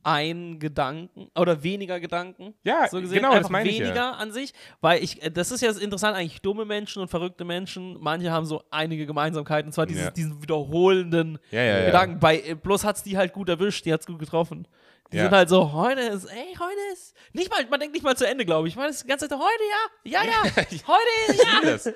einen 0.05 0.59
Gedanken 0.59 1.29
oder 1.37 1.63
weniger 1.63 2.01
Gedanken. 2.01 2.55
Ja, 2.65 2.89
so 2.89 3.01
gesehen, 3.01 3.17
genau, 3.19 3.35
das 3.35 3.49
meine 3.51 3.69
ich 3.69 3.79
weniger 3.81 3.95
ja. 3.95 4.11
an 4.13 4.33
sich, 4.33 4.53
weil 4.81 5.03
ich, 5.03 5.23
äh, 5.23 5.31
das 5.31 5.51
ist 5.51 5.61
ja 5.61 5.69
das 5.69 5.79
interessant, 5.79 6.17
eigentlich 6.17 6.41
dumme 6.43 6.65
Menschen 6.65 7.03
und 7.03 7.09
verrückte 7.09 7.45
Menschen, 7.45 7.97
manche 8.01 8.31
haben 8.31 8.47
so 8.47 8.63
einige 8.71 9.07
Gemeinsamkeiten, 9.07 9.69
und 9.69 9.73
zwar 9.73 9.87
dieses, 9.87 10.05
Ja. 10.05 10.11
diesen 10.11 10.43
wiederholenden 10.43 11.39
Ja. 11.51 11.87
Gedanken. 11.87 12.19
Bei, 12.21 12.41
äh, 12.41 12.55
bloß 12.55 12.85
hat's 12.85 13.03
die 13.03 13.17
halt 13.17 13.33
gut 13.33 13.49
erwischt, 13.49 13.85
die 13.85 13.93
hat's 13.93 14.07
gut 14.07 14.19
getroffen. 14.19 14.67
Die 15.13 15.19
sind 15.19 15.31
halt 15.31 15.51
so, 15.51 15.73
heute 15.75 16.01
ist, 16.01 16.25
ey, 16.25 16.55
heute 16.59 16.81
ist, 16.95 17.15
nicht 17.35 17.51
mal, 17.51 17.63
man 17.69 17.79
denkt 17.79 17.93
nicht 17.95 18.03
mal 18.03 18.17
zu 18.17 18.27
Ende, 18.27 18.47
glaube 18.47 18.69
ich. 18.69 18.77
Man 18.77 18.89
ist 18.89 19.03
die 19.03 19.07
ganze 19.07 19.29
Zeit, 19.29 19.39
heute 19.39 19.63
ja, 20.05 20.23
ja, 20.23 20.31
ja, 20.31 20.43
heute 20.57 21.13
ist, 21.29 21.45
ja, 21.45 21.61
Das. 21.63 21.85
ja, 21.85 21.93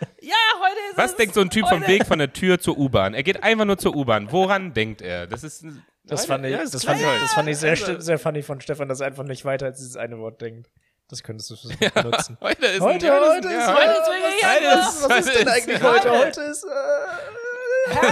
heute 0.61 0.77
ist 0.91 0.99
Was 0.99 1.11
es, 1.13 1.17
denkt 1.17 1.35
so 1.35 1.41
ein 1.41 1.49
Typ 1.49 1.67
vom 1.67 1.81
heute. 1.81 1.89
Weg 1.93 2.05
von 2.07 2.19
der 2.19 2.31
Tür 2.35 2.59
zur 2.61 2.77
U-Bahn? 2.77 3.15
Er 3.15 3.23
geht 3.23 3.43
einfach 3.43 3.65
nur 3.65 3.79
zur 3.79 3.97
U-Bahn. 3.97 4.31
Woran 4.31 4.75
denkt 4.75 5.01
er? 5.01 5.27
Das 5.27 5.45
ist. 5.45 5.65
Das 6.07 6.27
fand 6.27 6.45
ich, 6.47 6.53
ja, 6.53 6.59
das 6.59 6.73
ist 6.75 6.85
fand 6.85 7.01
ich, 7.01 7.07
das 7.21 7.35
fand 7.35 7.49
ich 7.49 7.59
sehr, 7.59 7.71
Also- 7.71 8.01
sehr 8.01 8.19
funny 8.19 8.43
von 8.43 8.61
Stefan, 8.61 8.89
dass 8.89 9.01
er 9.01 9.09
einfach 9.09 9.25
nicht 9.25 9.45
weiter 9.45 9.67
als 9.67 9.79
dieses 9.79 9.97
eine 9.97 10.19
Wort 10.19 10.41
denkt. 10.41 10.71
Das 11.09 11.23
könntest 11.23 11.51
du 11.51 11.57
für 11.57 11.69
sich 11.69 11.79
benutzen. 11.95 12.37
Heute 12.41 12.67
ist 12.67 12.81
Heute, 12.81 13.13
ein, 13.13 13.21
ja, 13.21 13.21
das 13.21 13.37
heute 13.37 13.49
ist, 13.49 13.55
ja, 13.55 13.75
heute 13.75 13.91
ist 13.91 14.07
heute 14.43 14.81
ist- 14.81 15.09
was 15.09 15.27
ist 15.27 15.35
denn 15.35 15.49
heute 15.49 15.53
eigentlich 15.53 15.77
ist- 15.77 15.85
heute? 15.85 16.11
Heute 16.19 16.41
ist, 16.43 16.65
äh, 16.65 16.69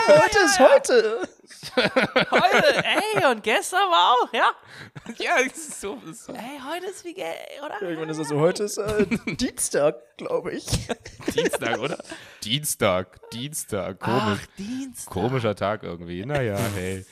heute 0.09 0.39
ist 0.45 0.59
heute. 0.61 1.29
Heute, 2.31 2.85
ey, 2.85 3.27
und 3.31 3.43
gestern 3.43 3.81
war 3.91 4.13
auch, 4.13 4.33
ja. 4.33 4.53
Ja, 5.19 5.43
das 5.43 5.57
ist 5.57 5.81
so. 5.81 5.97
Das 6.07 6.11
ist 6.17 6.25
so 6.27 6.33
Ey, 6.33 6.61
heute 6.73 6.87
ist 6.87 7.05
wie, 7.05 7.15
oder? 7.65 7.83
Irgendwann 7.83 8.09
ist 8.09 8.19
er 8.19 8.25
so, 8.25 8.39
heute 8.39 8.65
ist 8.65 8.79
äh, 8.79 9.07
Dienstag, 9.37 9.97
glaube 10.17 10.53
ich. 10.53 10.65
Dienstag, 11.35 11.79
oder? 11.79 11.99
Dienstag, 12.45 13.31
Dienstag. 13.31 13.99
Komisch. 14.01 14.41
Ach, 14.43 14.47
Dienstag. 14.59 15.13
Komischer 15.13 15.55
Tag 15.57 15.83
irgendwie. 15.83 16.25
Naja, 16.25 16.57
hey. 16.77 17.05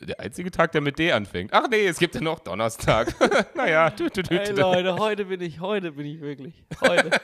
Der 0.00 0.20
einzige 0.20 0.50
Tag, 0.50 0.72
der 0.72 0.80
mit 0.80 0.98
D 0.98 1.10
anfängt. 1.12 1.52
Ach 1.52 1.68
nee, 1.70 1.86
es 1.86 1.98
gibt 1.98 2.14
ja 2.14 2.20
noch 2.20 2.38
Donnerstag. 2.40 3.14
naja, 3.54 3.90
tü, 3.90 4.10
tü, 4.10 4.22
tü, 4.22 4.38
tü. 4.44 4.52
Leute, 4.52 4.96
heute 4.96 5.24
bin 5.26 5.40
ich, 5.40 5.60
heute 5.60 5.92
bin 5.92 6.06
ich 6.06 6.20
wirklich. 6.20 6.64
Heute. 6.80 7.10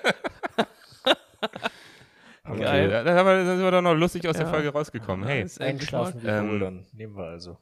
Okay, 2.44 2.60
Geil. 2.60 2.88
da, 2.90 3.04
da 3.04 3.14
haben 3.14 3.26
wir- 3.26 3.44
da 3.44 3.54
sind 3.56 3.62
wir 3.62 3.70
doch 3.70 3.82
noch 3.82 3.94
lustig 3.94 4.26
aus 4.28 4.36
der 4.36 4.46
Ja. 4.46 4.52
Folge 4.52 4.70
rausgekommen. 4.70 5.26
Hey, 5.28 5.42
Ist 5.44 5.60
mal- 5.60 6.12
wie 6.20 6.26
Ähm, 6.26 6.48
Bouldern. 6.48 6.86
Nehmen 6.92 7.16
wir 7.16 7.24
also. 7.24 7.56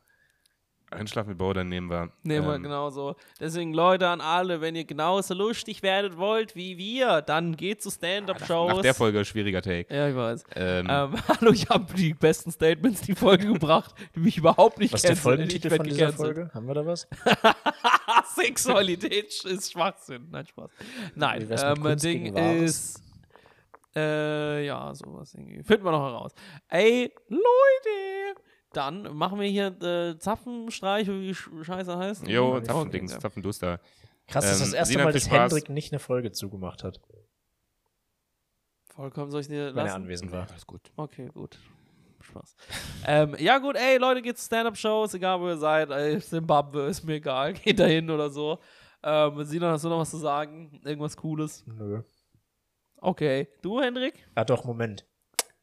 Einschlafen 0.91 1.31
mit 1.31 1.39
Bowden 1.39 1.69
nehmen 1.69 1.89
wir. 1.89 2.11
Nehmen 2.25 2.47
wir 2.47 2.55
ähm, 2.57 2.63
genau 2.65 2.91
so. 2.91 3.15
Deswegen, 3.39 3.73
Leute, 3.73 4.09
an 4.09 4.21
alle, 4.21 4.61
wenn 4.61 4.75
ihr 4.75 4.85
genauso 4.85 5.35
lustig 5.35 5.83
werden 5.83 6.17
wollt 6.17 6.57
wie 6.57 6.79
wir, 6.79 7.23
dann 7.23 7.57
geht 7.57 7.81
zu 7.83 7.91
Stand-Up-Shows. 7.91 8.73
Nach 8.75 8.83
der 8.83 8.95
Folge 8.95 9.25
schwieriger 9.25 9.63
Take. 9.63 9.95
Ja, 9.95 10.09
ich 10.09 10.17
weiß. 10.17 10.45
Ähm, 10.57 10.87
Ähm, 10.91 11.15
hallo, 11.29 11.53
ich 11.53 11.69
habe 11.69 11.93
die 11.95 12.13
besten 12.15 12.51
Statements 12.51 13.03
die 13.03 13.15
Folge 13.15 13.53
gebracht, 13.53 13.95
die 14.15 14.21
mich 14.21 14.37
überhaupt 14.37 14.79
nicht 14.79 14.93
Was 14.93 15.05
ist 15.05 15.09
der. 15.09 15.17
Folgentitel 15.17 15.71
von 15.71 15.85
dieser 15.85 16.07
gecancelt. 16.07 16.35
Folge? 16.37 16.51
Haben 16.55 16.67
wir 16.67 16.75
da 16.75 16.87
was? 16.87 17.09
Sexualität 18.35 19.45
ist 19.45 19.73
Schwachsinn. 19.73 20.29
Nein, 20.31 20.47
Spaß. 20.47 20.71
Nein, 21.15 21.49
ähm, 21.51 21.97
Ding 21.99 22.35
ist. 22.37 23.03
Äh, 23.95 24.67
ja, 24.67 24.95
sowas 24.95 25.35
irgendwie. 25.35 25.63
Finden 25.63 25.85
wir 25.85 25.91
noch 25.91 26.05
heraus. 26.07 26.33
Ey, 26.69 27.13
Leute! 27.29 28.41
Dann 28.73 29.15
machen 29.17 29.41
wir 29.41 29.49
hier 29.49 29.67
äh, 29.83 30.19
Zapfenstreich, 30.19 31.09
wie 31.09 31.29
die 31.29 31.35
Sch- 31.35 31.65
Scheiße 31.65 31.97
heißt. 31.97 32.29
jo, 32.29 32.61
Zapfendings, 32.61 33.13
ja. 33.13 33.19
Zapfenduster. 33.21 33.81
Krass, 34.29 34.45
das 34.45 34.61
ist 34.61 34.61
das 34.61 34.69
Ähm, 34.73 34.75
erste 34.79 34.99
Mal, 34.99 35.13
dass 35.13 35.25
Spaß. 35.25 35.53
Hendrik 35.53 35.69
nicht 35.71 35.93
eine 35.93 35.99
Folge 35.99 36.31
zugemacht 36.33 36.85
hat, 36.85 37.01
Vollkommen 38.95 39.31
soll 39.31 39.41
ich 39.41 39.49
dir 39.49 39.69
wenn 39.69 39.77
er 39.79 39.85
lassen? 39.85 40.03
anwesend 40.03 40.33
war. 40.33 40.49
Alles 40.51 40.67
gut. 40.67 40.91
Okay, 40.97 41.29
gut. 41.33 41.59
Spaß. 42.21 42.55
ähm, 43.07 43.35
ja, 43.39 43.59
gut, 43.59 43.77
ey, 43.77 43.97
Leute, 43.97 44.21
geht 44.21 44.37
zu 44.37 44.45
Stand-Up-Shows, 44.45 45.15
egal 45.15 45.41
wo 45.41 45.49
ihr 45.49 45.57
seid. 45.57 45.91
Ey, 45.91 46.21
Zimbabwe 46.21 46.87
ist 46.89 47.03
mir 47.05 47.15
egal. 47.15 47.53
Geht 47.65 47.79
dahin 47.79 48.11
oder 48.11 48.29
so. 48.29 48.59
Ähm, 49.03 49.43
Sinan, 49.45 49.73
hast 49.73 49.85
du 49.85 49.89
noch 49.89 50.01
was 50.01 50.11
zu 50.11 50.19
sagen? 50.19 50.81
Irgendwas 50.85 51.17
Cooles? 51.17 51.65
Nö. 51.67 52.03
Okay. 52.99 53.49
Du, 53.63 53.81
Hendrik? 53.81 54.15
Ah, 54.35 54.45
doch, 54.45 54.65
Moment. 54.65 55.07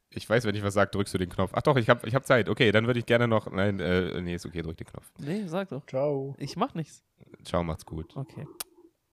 Ich 0.09 0.29
weiß, 0.29 0.45
wenn 0.45 0.55
ich 0.55 0.63
was 0.63 0.73
sage, 0.73 0.91
drückst 0.91 1.13
du 1.13 1.17
den 1.17 1.29
Knopf. 1.29 1.51
Ach 1.53 1.61
doch, 1.61 1.75
ich 1.75 1.89
habe 1.89 2.07
ich 2.07 2.15
hab 2.15 2.25
Zeit. 2.25 2.49
Okay, 2.49 2.71
dann 2.71 2.87
würde 2.87 2.99
ich 2.99 3.05
gerne 3.05 3.27
noch. 3.27 3.51
Nein, 3.51 3.79
äh, 3.79 4.21
nee, 4.21 4.35
ist 4.35 4.45
okay, 4.45 4.61
drück 4.61 4.77
den 4.77 4.87
Knopf. 4.87 5.11
Nee, 5.19 5.43
sag 5.47 5.69
doch. 5.69 5.85
Ciao. 5.85 6.35
Ich 6.37 6.55
mach 6.55 6.73
nichts. 6.73 7.03
Ciao, 7.43 7.63
macht's 7.63 7.85
gut. 7.85 8.15
Okay. 8.15 8.47